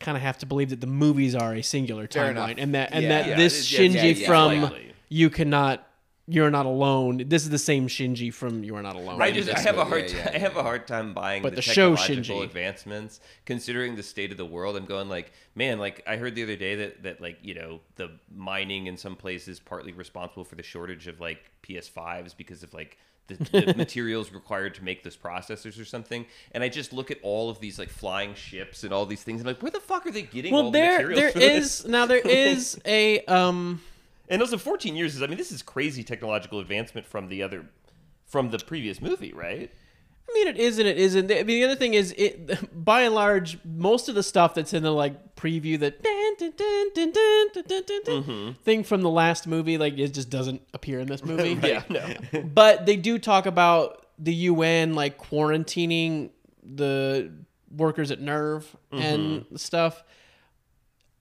kind 0.00 0.16
of 0.16 0.22
have 0.22 0.38
to 0.38 0.46
believe 0.46 0.70
that 0.70 0.80
the 0.80 0.86
movies 0.86 1.34
are 1.34 1.54
a 1.54 1.62
singular 1.62 2.06
Fair 2.08 2.32
timeline, 2.32 2.52
enough. 2.52 2.54
and 2.58 2.74
that 2.74 2.88
and 2.92 3.02
Yeah, 3.04 3.08
that 3.08 3.26
yeah, 3.28 3.36
this 3.36 3.68
Shinji 3.68 4.18
yeah, 4.20 4.26
from 4.26 4.74
you 5.08 5.30
cannot 5.30 5.86
you're 6.26 6.50
not 6.50 6.64
alone. 6.64 7.24
This 7.26 7.42
is 7.42 7.50
the 7.50 7.58
same 7.58 7.86
Shinji 7.86 8.32
from 8.32 8.64
You 8.64 8.76
Are 8.76 8.82
Not 8.82 8.96
Alone. 8.96 9.20
I 9.20 9.30
just 9.30 9.54
I 9.54 9.60
have 9.60 9.76
a 9.76 9.84
hard 9.84 10.02
yeah, 10.02 10.08
ti- 10.08 10.16
yeah, 10.16 10.30
I 10.34 10.38
have 10.38 10.56
a 10.56 10.62
hard 10.62 10.86
time 10.86 11.12
buying 11.12 11.42
But 11.42 11.50
the, 11.50 11.56
the 11.56 11.62
show 11.62 11.94
technological 11.94 12.40
Shinji. 12.40 12.44
advancements 12.44 13.20
considering 13.44 13.94
the 13.94 14.02
state 14.02 14.30
of 14.30 14.38
the 14.38 14.46
world. 14.46 14.76
I'm 14.76 14.86
going 14.86 15.08
like, 15.08 15.32
man, 15.54 15.78
like 15.78 16.02
I 16.06 16.16
heard 16.16 16.34
the 16.34 16.42
other 16.42 16.56
day 16.56 16.76
that 16.76 17.02
that 17.02 17.20
like 17.20 17.38
you 17.42 17.54
know 17.54 17.80
the 17.96 18.12
mining 18.34 18.86
in 18.86 18.96
some 18.96 19.16
places 19.16 19.60
partly 19.60 19.92
responsible 19.92 20.44
for 20.44 20.54
the 20.54 20.62
shortage 20.62 21.06
of 21.08 21.20
like 21.20 21.50
PS5s 21.62 22.34
because 22.36 22.62
of 22.62 22.72
like 22.72 22.96
the, 23.26 23.34
the 23.36 23.74
materials 23.76 24.32
required 24.32 24.74
to 24.76 24.84
make 24.84 25.02
those 25.02 25.16
processors 25.16 25.80
or 25.80 25.84
something. 25.84 26.24
And 26.52 26.62
I 26.64 26.68
just 26.70 26.92
look 26.94 27.10
at 27.10 27.18
all 27.22 27.50
of 27.50 27.60
these 27.60 27.78
like 27.78 27.90
flying 27.90 28.34
ships 28.34 28.82
and 28.84 28.92
all 28.94 29.04
these 29.06 29.22
things. 29.22 29.40
and 29.40 29.48
I'm 29.48 29.54
like, 29.56 29.62
where 29.62 29.70
the 29.70 29.80
fuck 29.80 30.06
are 30.06 30.10
they 30.10 30.22
getting 30.22 30.54
all 30.54 30.62
well, 30.64 30.70
the 30.70 30.78
there 30.78 31.08
materials? 31.08 31.20
there 31.20 31.32
for 31.32 31.38
this? 31.38 31.86
now 31.86 32.06
there 32.06 32.18
is 32.18 32.80
a 32.86 33.20
um. 33.26 33.82
And 34.28 34.40
also, 34.40 34.56
14 34.56 34.96
years 34.96 35.14
is, 35.16 35.22
I 35.22 35.26
mean, 35.26 35.38
this 35.38 35.52
is 35.52 35.62
crazy 35.62 36.02
technological 36.02 36.60
advancement 36.60 37.06
from 37.06 37.28
the 37.28 37.42
other, 37.42 37.66
from 38.26 38.50
the 38.50 38.58
previous 38.58 39.00
movie, 39.02 39.32
right? 39.32 39.70
I 40.28 40.32
mean, 40.32 40.48
it 40.48 40.56
is 40.56 40.78
and 40.78 40.88
it 40.88 40.96
isn't. 40.96 41.30
I 41.30 41.42
mean, 41.42 41.46
the 41.46 41.64
other 41.64 41.76
thing 41.76 41.94
is, 41.94 42.14
it 42.16 42.68
by 42.84 43.02
and 43.02 43.14
large, 43.14 43.58
most 43.64 44.08
of 44.08 44.14
the 44.14 44.22
stuff 44.22 44.54
that's 44.54 44.72
in 44.72 44.82
the 44.82 44.90
like 44.90 45.36
preview, 45.36 45.78
that 45.80 46.02
mm-hmm. 48.04 48.52
thing 48.62 48.84
from 48.84 49.02
the 49.02 49.10
last 49.10 49.46
movie, 49.46 49.76
like 49.78 49.98
it 49.98 50.14
just 50.14 50.30
doesn't 50.30 50.62
appear 50.72 51.00
in 51.00 51.08
this 51.08 51.24
movie. 51.26 51.54
right. 51.54 51.84
Yeah, 51.90 52.14
no. 52.32 52.42
but 52.54 52.86
they 52.86 52.96
do 52.96 53.18
talk 53.18 53.44
about 53.46 54.06
the 54.18 54.32
UN 54.34 54.94
like 54.94 55.18
quarantining 55.18 56.30
the 56.62 57.30
workers 57.70 58.10
at 58.10 58.20
Nerv 58.20 58.64
mm-hmm. 58.92 58.98
and 58.98 59.44
stuff. 59.60 60.02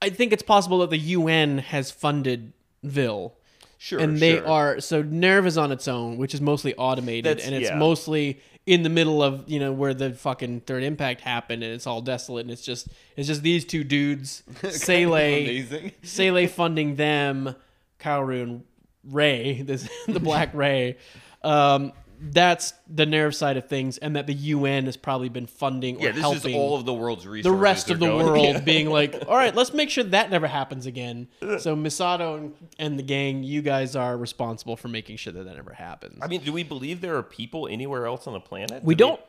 I 0.01 0.09
think 0.09 0.33
it's 0.33 0.43
possible 0.43 0.79
that 0.79 0.89
the 0.89 0.97
UN 0.97 1.59
has 1.59 1.91
funded 1.91 2.53
Wille. 2.83 3.33
Sure, 3.77 3.99
and 3.99 4.17
they 4.17 4.37
sure. 4.37 4.47
are 4.47 4.79
so 4.79 5.03
Nerv 5.03 5.45
is 5.45 5.57
on 5.57 5.71
its 5.71 5.87
own, 5.89 6.17
which 6.17 6.33
is 6.33 6.39
mostly 6.39 6.73
automated, 6.75 7.25
That's- 7.25 7.45
and 7.45 7.55
it's 7.55 7.69
yeah. 7.69 7.75
mostly 7.77 8.39
in 8.65 8.83
the 8.83 8.89
middle 8.89 9.21
of 9.21 9.43
you 9.47 9.59
know 9.59 9.73
where 9.73 9.93
the 9.93 10.11
fucking 10.13 10.61
third 10.61 10.83
impact 10.83 11.19
happened, 11.21 11.63
and 11.63 11.73
it's 11.73 11.85
all 11.85 12.01
desolate, 12.01 12.41
and 12.45 12.51
it's 12.51 12.63
just 12.63 12.87
it's 13.17 13.27
just 13.27 13.43
these 13.43 13.65
two 13.65 13.83
dudes, 13.83 14.43
Seele. 14.69 15.65
Seele 16.01 16.47
funding 16.49 16.95
them, 16.95 17.55
Kaoru 17.99 18.43
and 18.43 18.63
Rei, 19.03 19.61
this 19.65 19.89
the 20.07 20.19
Black 20.19 20.53
Rei. 20.53 20.97
Um, 21.43 21.91
that's 22.31 22.73
the 22.87 23.05
Nerv 23.05 23.35
side 23.35 23.57
of 23.57 23.67
things, 23.67 23.97
and 23.97 24.15
that 24.15 24.27
the 24.27 24.33
UN 24.33 24.85
has 24.85 24.95
probably 24.95 25.29
been 25.29 25.45
funding 25.45 25.97
or 25.97 26.05
Yeah, 26.05 26.11
this 26.13 26.21
helping 26.21 26.51
is 26.51 26.55
all 26.55 26.77
of 26.77 26.85
the 26.85 26.93
world's 26.93 27.27
resources. 27.27 27.51
the 27.51 27.57
rest 27.61 27.89
of 27.89 27.99
the 27.99 28.07
going- 28.07 28.25
world 28.25 28.45
Yeah. 28.55 28.59
being 28.61 28.89
like, 28.89 29.23
all 29.27 29.35
right, 29.35 29.53
let's 29.53 29.73
make 29.73 29.89
sure 29.89 30.05
that 30.05 30.29
never 30.31 30.47
happens 30.47 30.85
again. 30.85 31.27
So 31.59 31.75
Misato 31.75 32.37
and, 32.37 32.53
and 32.79 32.97
the 32.97 33.03
gang, 33.03 33.43
you 33.43 33.61
guys 33.61 33.95
are 33.95 34.17
responsible 34.17 34.77
for 34.77 34.87
making 34.87 35.17
sure 35.17 35.33
that 35.33 35.43
that 35.43 35.55
never 35.55 35.73
happens. 35.73 36.19
I 36.21 36.27
mean, 36.27 36.41
do 36.41 36.53
we 36.53 36.63
believe 36.63 37.01
there 37.01 37.17
are 37.17 37.23
people 37.23 37.67
anywhere 37.67 38.05
else 38.05 38.25
on 38.25 38.33
the 38.33 38.39
planet? 38.39 38.83
we 38.83 38.95
Do 38.95 39.05
don't 39.05 39.21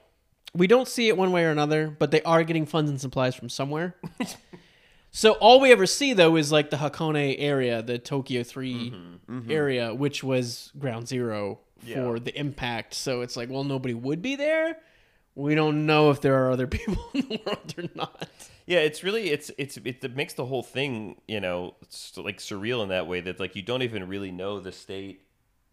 we 0.55 0.69
don't 0.69 0.87
see 0.87 1.09
it 1.09 1.17
one 1.17 1.33
way 1.33 1.45
or 1.45 1.51
another, 1.51 1.89
but 1.91 2.13
they 2.13 2.23
are 2.23 2.45
getting 2.45 2.65
funds 2.65 2.89
and 2.89 3.01
supplies 3.01 3.35
from 3.35 3.49
somewhere. 3.49 3.97
so 5.11 5.33
all 5.33 5.59
we 5.61 5.73
ever 5.73 5.87
see 5.87 6.13
though 6.13 6.37
is 6.37 6.53
like 6.53 6.71
the 6.71 6.77
Hakone 6.77 7.35
area, 7.39 7.83
the 7.83 7.99
Tokyo 7.99 8.45
3 8.45 8.75
mm-hmm, 8.91 9.39
mm-hmm. 9.39 9.51
area, 9.51 9.93
which 9.95 10.23
was 10.23 10.71
ground 10.79 11.09
zero 11.09 11.59
for 11.85 12.17
Yeah. 12.17 12.23
the 12.23 12.39
impact. 12.39 12.95
So 12.95 13.21
it's 13.21 13.37
like, 13.37 13.51
well, 13.51 13.65
nobody 13.65 13.95
would 13.95 14.23
be 14.23 14.37
there. 14.37 14.79
We 15.37 15.55
don't 15.55 15.87
know 15.87 16.11
if 16.11 16.21
there 16.21 16.45
are 16.47 16.51
other 16.51 16.67
people 16.77 16.97
in 17.15 17.23
the 17.29 17.41
world 17.45 17.75
or 17.77 17.85
not. 17.95 18.29
Yeah, 18.67 18.79
it's 18.79 19.03
really 19.05 19.29
it's 19.31 19.51
it's 19.59 19.77
it 19.77 20.17
makes 20.17 20.35
the 20.35 20.47
whole 20.47 20.63
thing 20.63 21.21
you 21.29 21.41
know 21.41 21.75
like 22.17 22.39
surreal 22.39 22.83
in 22.83 22.89
that 22.89 23.07
way 23.07 23.21
that 23.21 23.39
like 23.39 23.55
you 23.57 23.63
don't 23.63 23.83
even 23.83 24.09
really 24.09 24.31
know 24.31 24.59
the 24.61 24.73
state, 24.73 25.21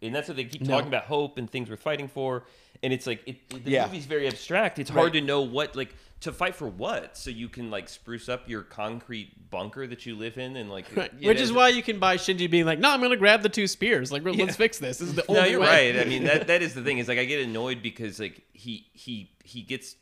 and 0.02 0.14
that's 0.16 0.28
what 0.28 0.38
they 0.38 0.44
keep 0.46 0.62
No. 0.62 0.70
talking 0.76 0.88
about 0.88 1.04
hope 1.06 1.38
and 1.38 1.50
things 1.50 1.70
we're 1.70 1.78
fighting 1.78 2.08
for, 2.08 2.46
and 2.84 2.92
it's 2.94 3.06
like 3.08 3.22
it, 3.28 3.38
it- 3.54 3.66
the 3.66 3.72
Yeah. 3.72 3.86
movie's 3.86 4.06
very 4.06 4.28
abstract. 4.28 4.80
It's 4.80 4.90
hard 4.90 5.14
to 5.14 5.22
know 5.22 5.42
what 5.42 5.76
like 5.76 5.96
to 6.22 6.32
fight 6.32 6.54
for 6.56 6.68
what, 6.68 7.18
so 7.18 7.32
you 7.32 7.50
can 7.50 7.72
like 7.72 7.90
spruce 7.90 8.30
up 8.30 8.48
your 8.48 8.62
concrete 8.62 9.50
bunker 9.50 9.88
that 9.88 10.06
you 10.06 10.16
live 10.16 10.38
in 10.38 10.56
and 10.56 10.70
like 10.70 10.86
Right. 10.96 11.12
Which 11.16 11.38
know, 11.38 11.44
is 11.44 11.52
why 11.52 11.70
you 11.70 11.82
can 11.82 11.98
buy 12.00 12.18
Shinji 12.18 12.50
being 12.50 12.66
like, 12.66 12.78
"No, 12.80 12.92
I'm 12.92 13.02
gonna 13.02 13.18
grab 13.18 13.42
the 13.42 13.50
two 13.50 13.66
spears. 13.68 14.12
Like, 14.12 14.24
let's 14.24 14.56
fix 14.56 14.78
this. 14.80 15.00
This 15.00 15.10
is 15.10 15.16
the 15.16 15.26
only 15.30 15.42
No, 15.42 15.48
you're 15.48 15.60
way." 15.62 15.92
right. 15.94 16.06
I 16.06 16.10
mean, 16.10 16.24
that 16.26 16.48
that 16.48 16.62
is 16.62 16.74
the 16.74 16.84
thing. 16.84 16.98
Is 17.00 17.08
like 17.08 17.18
I 17.20 17.26
get 17.26 17.44
annoyed 17.44 17.82
because 17.82 18.20
like 18.20 18.42
he 18.54 18.88
he 18.94 19.32
he 19.44 19.62
gets 19.64 19.96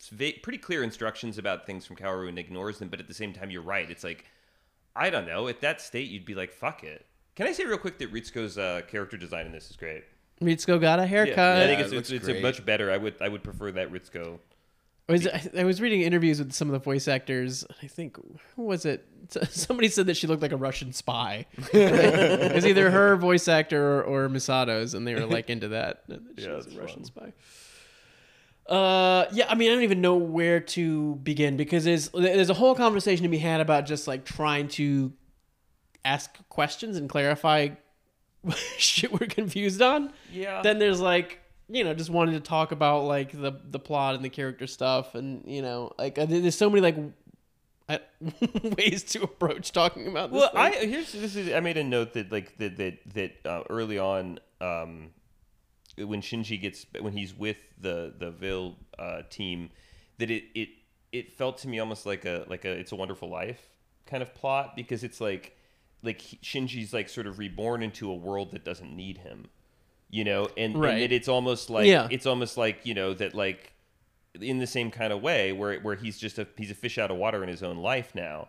pretty 0.44 0.58
clear 0.58 0.84
instructions 0.84 1.38
about 1.38 1.66
things 1.66 1.86
from 1.86 1.96
Kaoru 1.96 2.28
and 2.30 2.38
ignores 2.38 2.80
them, 2.80 2.90
but 2.90 3.00
at 3.00 3.08
the 3.08 3.14
same 3.14 3.32
time, 3.34 3.50
you're 3.52 3.62
right. 3.62 3.90
It's 3.90 4.04
like 4.04 4.26
I 4.96 5.10
don't 5.10 5.26
know. 5.28 5.48
At 5.48 5.62
that 5.62 5.80
state, 5.82 6.10
you'd 6.10 6.26
be 6.26 6.36
like, 6.36 6.52
"Fuck 6.52 6.84
it." 6.84 7.06
Can 7.40 7.48
I 7.48 7.54
say 7.54 7.64
real 7.64 7.78
quick 7.78 7.98
that 8.00 8.12
Ritsuko's 8.12 8.58
uh, 8.58 8.82
character 8.90 9.16
design 9.16 9.46
in 9.46 9.54
this 9.54 9.70
is 9.70 9.78
great? 9.78 10.04
Ritsuko 10.42 10.78
got 10.82 11.00
a 11.00 11.04
Yeah, 11.04 11.08
haircut. 11.08 11.40
I 11.40 11.68
think 11.68 11.80
it 11.80 11.84
it's 11.86 11.94
looks 11.94 12.10
it's, 12.12 12.18
it's 12.18 12.26
great. 12.26 12.42
much 12.44 12.66
better. 12.66 12.92
I 12.92 12.98
would 12.98 13.16
I 13.22 13.30
would 13.30 13.44
prefer 13.46 13.72
that 13.72 13.90
Ritsuko. 13.94 14.40
I 15.08 15.12
was, 15.14 15.26
I 15.58 15.64
was 15.64 15.80
reading 15.80 16.02
interviews 16.02 16.40
with 16.40 16.52
some 16.52 16.68
of 16.68 16.74
the 16.74 16.80
voice 16.80 17.08
actors. 17.08 17.64
I 17.82 17.88
think 17.88 18.18
who 18.58 18.64
was 18.64 18.86
it? 18.86 19.08
Somebody 19.52 19.88
said 19.88 20.08
that 20.08 20.18
she 20.18 20.28
looked 20.28 20.42
like 20.42 20.52
a 20.52 20.58
Russian 20.58 20.92
spy. 20.92 21.46
it 21.74 22.54
was 22.54 22.66
either 22.66 22.92
her 22.92 23.16
voice 23.16 23.48
actor 23.48 24.02
or, 24.02 24.04
or 24.26 24.28
Misato's, 24.30 24.94
and 24.94 25.08
they 25.08 25.16
were 25.16 25.26
like 25.26 25.50
into 25.50 25.70
that. 25.70 26.04
that 26.10 26.20
She 26.38 26.44
Yeah, 26.44 26.56
was 26.58 26.66
a 26.66 26.70
that's 26.72 26.82
Russian 26.82 27.06
spy. 27.06 27.32
Uh, 28.68 29.26
yeah. 29.32 29.46
I 29.50 29.56
mean, 29.56 29.72
I 29.72 29.76
don't 29.76 29.84
even 29.84 30.02
know 30.02 30.18
where 30.18 30.60
to 30.60 31.16
begin 31.24 31.56
because 31.56 31.86
there's 31.86 32.10
there's 32.10 32.50
a 32.50 32.54
whole 32.54 32.76
conversation 32.76 33.24
to 33.24 33.30
be 33.30 33.38
had 33.40 33.62
about 33.62 33.86
just 33.86 34.08
like 34.10 34.26
trying 34.26 34.68
to 34.70 35.14
ask 36.06 36.38
questions 36.50 36.98
and 36.98 37.10
clarify 37.10 37.70
shit 38.78 39.12
we're 39.12 39.28
confused 39.28 39.82
on 39.82 40.12
Yeah. 40.32 40.62
then 40.62 40.80
there's 40.80 41.02
like 41.02 41.40
you 41.68 41.84
know 41.84 41.94
just 41.94 42.10
wanting 42.10 42.34
to 42.36 42.40
talk 42.40 42.72
about 42.72 43.04
like 43.04 43.32
the 43.32 43.52
the 43.70 43.80
plot 43.80 44.16
and 44.16 44.24
the 44.24 44.30
character 44.30 44.66
stuff 44.68 45.14
and 45.16 45.44
you 45.46 45.62
know 45.62 45.92
like 45.98 46.18
uh, 46.18 46.26
there's 46.26 46.56
so 46.56 46.70
many 46.70 46.82
like 46.82 46.96
ways 48.78 49.04
to 49.04 49.24
approach 49.24 49.72
talking 49.72 50.08
about 50.08 50.32
this 50.32 50.40
Well, 50.40 50.50
thing. 50.52 50.60
I 50.60 50.86
here's 50.86 51.12
this 51.12 51.36
is 51.36 51.52
I 51.54 51.60
made 51.60 51.78
a 51.78 51.84
note 51.84 52.14
that 52.14 52.32
like 52.32 52.58
that 52.58 52.78
that 52.78 52.98
that 53.14 53.32
uh, 53.46 53.64
early 53.70 53.98
on, 53.98 54.40
um, 54.62 55.10
when 55.98 56.22
Shinji 56.22 56.62
gets 56.62 56.86
when 57.02 57.14
he's 57.14 57.36
with 57.36 57.58
the 57.82 58.14
the 58.18 58.32
Wille 58.40 58.76
uh, 59.00 59.24
team, 59.32 59.70
that 60.20 60.30
it 60.30 60.44
it 60.54 60.70
it 61.12 61.34
felt 61.36 61.58
to 61.60 61.68
me 61.68 61.80
almost 61.80 62.06
like 62.06 62.26
a 62.26 62.46
like 62.48 62.64
a 62.64 62.72
It's 62.72 62.92
a 62.92 62.96
Wonderful 62.96 63.28
Life 63.30 63.68
kind 64.06 64.22
of 64.22 64.36
plot 64.36 64.76
because 64.76 65.04
it's 65.04 65.20
like 65.20 65.58
like 66.04 66.20
Shinji's 66.20 66.94
like 66.94 67.10
sort 67.10 67.28
of 67.28 67.40
reborn 67.40 67.84
into 67.84 68.10
a 68.10 68.16
world 68.16 68.52
that 68.52 68.64
doesn't 68.64 68.96
need 68.96 69.18
him, 69.20 69.48
you 70.10 70.24
know, 70.24 70.48
and, 70.58 70.80
Right. 70.80 70.94
and 70.94 71.02
that 71.04 71.12
it's 71.12 71.28
almost 71.28 71.70
like 71.70 71.88
Yeah. 71.88 72.08
it's 72.10 72.26
almost 72.26 72.58
like 72.58 72.86
you 72.86 72.94
know 72.94 73.14
that 73.16 73.34
like 73.34 73.74
in 74.40 74.60
the 74.60 74.68
same 74.68 74.92
kind 74.92 75.12
of 75.12 75.22
way 75.22 75.52
where 75.52 75.80
where 75.80 75.96
he's 75.96 76.18
just 76.18 76.38
a 76.40 76.48
he's 76.58 76.72
a 76.72 76.76
fish 76.76 76.98
out 76.98 77.12
of 77.12 77.18
water 77.18 77.42
in 77.44 77.50
his 77.50 77.64
own 77.64 77.78
life 77.78 78.14
now 78.16 78.48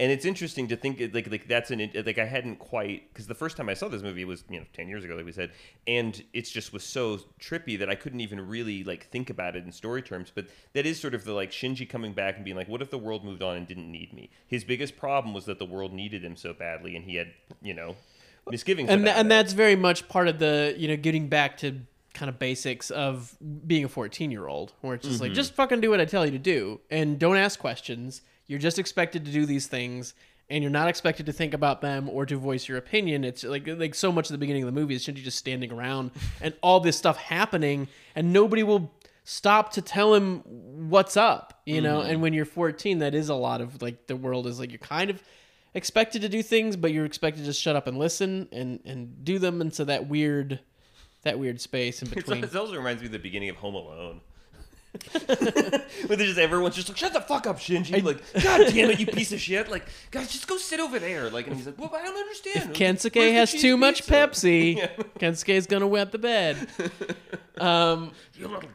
and 0.00 0.10
it's 0.10 0.24
interesting 0.24 0.66
to 0.68 0.76
think 0.76 0.98
like 1.14 1.30
like 1.30 1.46
that's 1.46 1.70
an 1.70 1.90
like 2.06 2.18
I 2.18 2.24
hadn't 2.24 2.56
quite 2.58 3.12
because 3.12 3.26
the 3.28 3.34
first 3.34 3.56
time 3.56 3.68
I 3.68 3.74
saw 3.74 3.86
this 3.88 4.02
movie 4.02 4.24
was 4.24 4.42
you 4.50 4.58
know 4.58 4.66
ten 4.72 4.88
years 4.88 5.04
ago 5.04 5.14
like 5.14 5.24
we 5.26 5.32
said 5.32 5.50
and 5.86 6.20
it's 6.32 6.50
just 6.50 6.72
was 6.72 6.82
so 6.82 7.20
trippy 7.40 7.78
that 7.78 7.88
I 7.88 7.94
couldn't 7.94 8.20
even 8.20 8.40
really 8.48 8.82
like 8.82 9.06
think 9.10 9.30
about 9.30 9.54
it 9.56 9.64
in 9.64 9.70
story 9.72 10.02
terms 10.02 10.32
but 10.34 10.46
that 10.72 10.86
is 10.86 10.98
sort 10.98 11.14
of 11.14 11.24
the 11.24 11.32
like 11.34 11.50
Shinji 11.52 11.88
coming 11.88 12.12
back 12.14 12.34
and 12.36 12.44
being 12.44 12.56
like 12.56 12.68
what 12.68 12.82
if 12.82 12.90
the 12.90 12.98
world 12.98 13.24
moved 13.24 13.42
on 13.42 13.56
and 13.56 13.66
didn't 13.68 13.92
need 13.92 14.12
me 14.12 14.30
his 14.46 14.64
biggest 14.64 14.96
problem 14.96 15.34
was 15.34 15.44
that 15.44 15.58
the 15.60 15.66
world 15.66 15.92
needed 15.92 16.24
him 16.24 16.34
so 16.36 16.52
badly 16.52 16.96
and 16.96 17.04
he 17.04 17.14
had 17.16 17.28
you 17.62 17.74
know 17.74 17.94
misgivings 18.50 18.88
and 18.90 19.02
about 19.02 19.12
tha- 19.12 19.18
and 19.18 19.26
it. 19.26 19.28
that's 19.28 19.52
very 19.52 19.76
much 19.76 20.08
part 20.08 20.26
of 20.26 20.38
the 20.38 20.74
you 20.78 20.88
know 20.88 20.96
getting 20.96 21.28
back 21.28 21.56
to 21.58 21.80
kind 22.14 22.28
of 22.28 22.38
basics 22.38 22.90
of 22.90 23.36
being 23.66 23.84
a 23.84 23.88
14 23.88 24.30
year 24.30 24.48
old 24.48 24.72
where 24.80 24.94
it's 24.94 25.06
just 25.06 25.16
Mm-hmm. 25.20 25.24
like 25.28 25.32
just 25.34 25.54
fucking 25.54 25.80
do 25.80 25.90
what 25.90 26.00
i 26.00 26.04
tell 26.04 26.24
you 26.24 26.32
to 26.32 26.38
do 26.38 26.80
and 26.90 27.18
don't 27.18 27.36
ask 27.36 27.58
questions 27.60 28.22
you're 28.50 28.58
just 28.58 28.80
expected 28.80 29.24
to 29.24 29.30
do 29.30 29.46
these 29.46 29.68
things 29.68 30.12
and 30.48 30.64
you're 30.64 30.72
not 30.72 30.88
expected 30.88 31.26
to 31.26 31.32
think 31.32 31.54
about 31.54 31.80
them 31.82 32.08
or 32.10 32.26
to 32.26 32.36
voice 32.36 32.66
your 32.66 32.78
opinion. 32.78 33.22
It's 33.22 33.44
like 33.44 33.64
like 33.68 33.94
so 33.94 34.10
much 34.10 34.26
at 34.26 34.32
the 34.32 34.38
beginning 34.38 34.64
of 34.64 34.66
the 34.66 34.78
movie 34.78 34.96
is 34.96 35.06
Shinji 35.06 35.22
just 35.22 35.38
standing 35.38 35.70
around 35.70 36.10
and 36.40 36.52
all 36.60 36.80
this 36.80 36.98
stuff 36.98 37.16
happening 37.16 37.86
and 38.16 38.32
nobody 38.32 38.64
will 38.64 38.92
stop 39.22 39.72
to 39.74 39.82
tell 39.82 40.14
him 40.14 40.40
what's 40.90 41.16
up 41.16 41.60
you 41.64 41.80
know? 41.80 42.00
Mm-hmm. 42.00 42.10
and 42.10 42.22
when 42.22 42.32
you're 42.32 42.44
14 42.44 42.98
that 42.98 43.14
is 43.14 43.28
a 43.28 43.34
lot 43.34 43.60
of 43.60 43.80
like 43.80 44.08
the 44.08 44.16
world 44.16 44.48
is 44.48 44.58
like 44.58 44.70
you're 44.70 44.78
kind 44.78 45.10
of 45.10 45.22
expected 45.74 46.22
to 46.22 46.28
do 46.28 46.42
things 46.42 46.74
but 46.74 46.92
you're 46.92 47.04
expected 47.04 47.40
to 47.40 47.44
just 47.44 47.60
shut 47.60 47.76
up 47.76 47.86
and 47.86 47.98
listen 47.98 48.48
and 48.50 48.80
and 48.84 49.24
do 49.24 49.38
them 49.38 49.60
and 49.60 49.72
so 49.72 49.84
that 49.84 50.08
weird 50.08 50.58
that 51.22 51.38
weird 51.38 51.60
space 51.60 52.02
in 52.02 52.08
between. 52.14 52.42
it 52.42 52.56
also 52.56 52.74
reminds 52.74 53.02
me 53.02 53.06
of 53.06 53.12
the 53.12 53.18
beginning 53.18 53.50
of 53.50 53.56
Home 53.56 53.76
Alone 53.76 54.20
But 56.08 56.18
there's 56.18 56.30
just 56.30 56.38
everyone's 56.38 56.74
just 56.74 56.88
like, 56.88 56.96
shut 56.98 57.12
the 57.12 57.20
fuck 57.20 57.46
up, 57.46 57.58
Shinji. 57.58 57.98
I, 57.98 58.04
Like, 58.04 58.22
god 58.42 58.72
damn 58.72 58.90
it, 58.90 58.98
you 58.98 59.06
piece 59.06 59.32
of 59.32 59.40
shit. 59.40 59.70
Like, 59.70 59.86
guys, 60.10 60.32
just 60.32 60.48
go 60.48 60.56
sit 60.56 60.80
over 60.80 60.98
there. 60.98 61.30
Like, 61.30 61.46
and 61.46 61.54
he's 61.56 61.66
like, 61.66 61.78
well, 61.78 61.90
I 61.94 62.02
don't 62.04 62.16
understand. 62.16 62.70
If 62.70 62.76
Kensuke 62.76 63.12
the 63.12 63.32
has 63.34 63.52
too 63.52 63.76
much 63.76 63.98
pizza?" 64.06 64.12
Pepsi, 64.12 64.76
Yeah. 64.78 64.86
Kensuke's 65.18 65.66
gonna 65.66 65.86
wet 65.86 66.10
the 66.12 66.18
bed. 66.18 66.56
Um, 67.58 68.12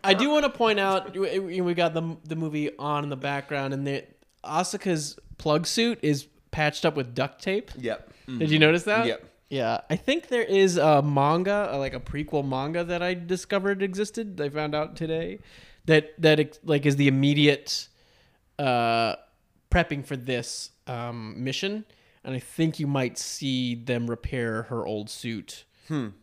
I 0.04 0.14
do 0.14 0.30
want 0.30 0.44
to 0.46 0.50
point 0.52 0.80
out 0.80 1.16
we 1.18 1.40
we- 1.40 1.62
we 1.62 1.74
got 1.74 1.94
the 1.94 2.16
the 2.24 2.36
movie 2.36 2.76
on 2.78 3.04
in 3.04 3.10
the 3.10 3.16
background, 3.18 3.74
and 3.74 3.86
the 3.86 4.04
Asuka's 4.44 5.18
plug 5.38 5.66
suit 5.68 6.00
is 6.02 6.28
patched 6.52 6.86
up 6.86 6.96
with 6.96 7.14
duct 7.16 7.42
tape. 7.42 7.72
Yep. 7.78 8.14
Did 8.38 8.50
you 8.52 8.60
notice 8.60 8.84
that? 8.84 9.06
Yep. 9.08 9.26
Yeah, 9.50 9.82
I 9.90 9.96
think 9.96 10.28
there 10.30 10.44
is 10.44 10.78
a 10.78 11.02
manga, 11.04 11.70
uh, 11.74 11.78
like 11.78 11.94
a 11.94 12.00
prequel 12.00 12.48
manga 12.48 12.84
that 12.84 13.02
I 13.04 13.14
discovered 13.14 13.82
existed. 13.84 14.40
I 14.42 14.50
found 14.50 14.74
out 14.74 14.96
today 14.96 15.40
that 15.86 16.14
that 16.22 16.60
like 16.64 16.86
is 16.86 16.96
the 16.96 17.08
immediate 17.08 17.88
uh, 18.60 19.16
prepping 19.72 20.06
for 20.06 20.16
this 20.16 20.72
um, 20.88 21.44
mission, 21.44 21.86
and 22.24 22.36
I 22.36 22.40
think 22.40 22.80
you 22.80 22.88
might 22.88 23.18
see 23.18 23.76
them 23.76 24.08
repair 24.10 24.64
her 24.64 24.86
old 24.86 25.10
suit 25.10 25.66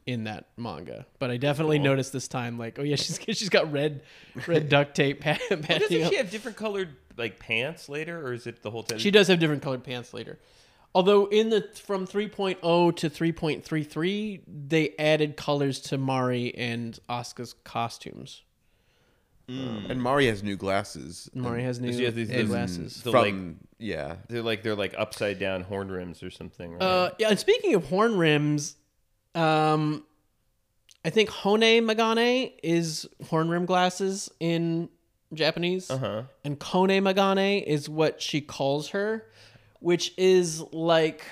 in 0.07 0.25
that 0.25 0.47
manga. 0.57 1.07
But 1.21 1.31
I 1.31 1.37
definitely 1.37 1.79
noticed 1.79 2.13
this 2.13 2.27
time, 2.27 2.59
like, 2.59 2.79
oh 2.79 2.83
yeah, 2.83 2.97
she's 2.97 3.21
she's 3.23 3.49
got 3.49 3.71
red 3.71 4.03
red 4.47 4.69
duct 4.69 4.95
tape 4.97 5.21
pa- 5.21 5.39
Well, 5.51 5.61
Doesn't 5.61 6.03
up. 6.03 6.11
she 6.11 6.17
have 6.17 6.31
different 6.31 6.57
colored 6.57 6.97
like 7.17 7.39
pants 7.39 7.89
later, 7.89 8.27
or 8.27 8.33
is 8.33 8.47
it 8.47 8.63
the 8.63 8.71
whole 8.71 8.83
time? 8.83 8.99
She 8.99 9.11
does 9.11 9.29
have 9.29 9.39
different 9.39 9.63
colored 9.63 9.85
pants 9.85 10.13
later. 10.15 10.39
Although 10.95 11.27
in 11.27 11.49
the 11.49 11.63
from 11.75 12.07
3.0 12.07 12.97
to 12.97 13.09
3.33, 13.11 14.41
they 14.47 14.95
added 14.99 15.37
colors 15.39 15.81
to 15.81 15.97
Mari 15.97 16.55
and 16.55 16.99
Asuka's 17.09 17.55
costumes. 17.65 18.43
And 19.49 20.01
Mari 20.01 20.27
has 20.29 20.43
new 20.43 20.57
glasses. 20.57 21.29
Mari 21.35 21.63
has 21.65 21.79
new 21.81 21.93
She 21.93 22.05
has 22.05 22.15
these- 22.15 22.31
new 22.31 22.39
those- 22.39 22.49
glasses. 22.49 23.03
the, 23.03 23.11
from 23.11 23.21
like- 23.23 23.57
yeah. 23.79 24.17
They're 24.29 24.43
like 24.43 24.63
they're 24.63 24.75
like 24.75 24.95
upside 24.97 25.39
down 25.39 25.63
horn 25.63 25.91
rims 25.91 26.23
or 26.23 26.31
something. 26.31 26.73
Right? 26.75 26.83
Uh, 26.83 27.11
yeah, 27.19 27.29
and 27.31 27.39
speaking 27.39 27.75
of 27.75 27.87
horn 27.89 28.17
rims, 28.17 28.77
um, 29.35 30.05
I 31.05 31.11
think 31.11 31.29
Hone 31.31 31.61
Megane 31.61 32.53
is 32.63 33.07
horn 33.29 33.49
rim 33.49 33.67
glasses 33.67 34.31
in 34.41 34.89
Japanese, 35.35 35.91
uh-huh. 35.91 36.23
and 36.45 36.59
Kone 36.61 37.01
Megane 37.03 37.63
is 37.65 37.89
what 37.89 38.23
she 38.23 38.41
calls 38.41 38.91
her, 38.91 39.27
which 39.81 40.13
is 40.17 40.61
like 40.73 41.25